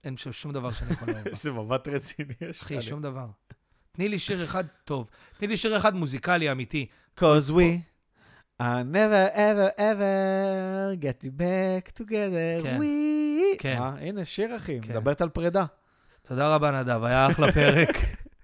אין 0.04 0.18
שם 0.18 0.32
שום 0.32 0.54
דבר 0.54 0.72
שאני 0.72 0.92
יכול 0.92 1.08
לאהוב. 1.08 1.24
בה. 1.24 1.30
איזה 1.30 1.52
מבט 1.52 1.88
רציני 1.88 2.34
יש 2.42 2.62
לך. 2.62 2.66
אחי, 2.66 2.82
שום 2.82 3.02
דבר. 3.02 3.28
תני 3.92 4.10
לי 4.10 4.20
שיר 4.20 4.44
אחד 4.44 4.64
טוב. 4.84 5.10
תני 5.38 5.48
לי 5.48 5.58
שיר 5.58 5.78
אחד 5.78 5.96
מוזיקלי 5.96 6.52
אמיתי. 6.52 6.86
Cause 7.20 7.50
we 7.50 7.80
are 8.62 8.84
never 8.94 9.36
ever 9.36 9.80
ever 9.80 10.96
getting 11.02 11.32
back 11.40 12.02
together. 12.02 12.64
כן. 12.64 12.80
We... 12.82 13.58
כן. 13.60 13.80
מה? 13.80 13.96
הנה, 14.00 14.26
שיר 14.26 14.56
אחי, 14.56 14.82
כן. 14.82 14.90
מדברת 14.92 15.22
על 15.22 15.30
פרידה. 15.30 15.66
תודה 16.22 16.56
רבה, 16.56 16.72
נדב, 16.72 17.04
היה 17.04 17.28
אחלה 17.28 17.52
פרק. 17.52 17.98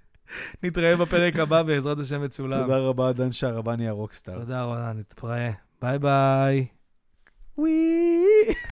נתראה 0.63 0.97
בפרק 0.97 1.35
הבא, 1.35 1.63
בעזרת 1.63 1.99
השם 1.99 2.23
מצולם. 2.23 2.61
תודה 2.61 2.77
רבה, 2.77 3.13
דן 3.13 3.31
שרבני 3.31 3.87
הרוקסטאר. 3.87 4.33
תודה 4.33 4.63
רבה, 4.63 4.93
נתראה. 4.93 5.51
ביי 5.81 5.99
ביי. 5.99 6.67
וואי. 7.57 8.53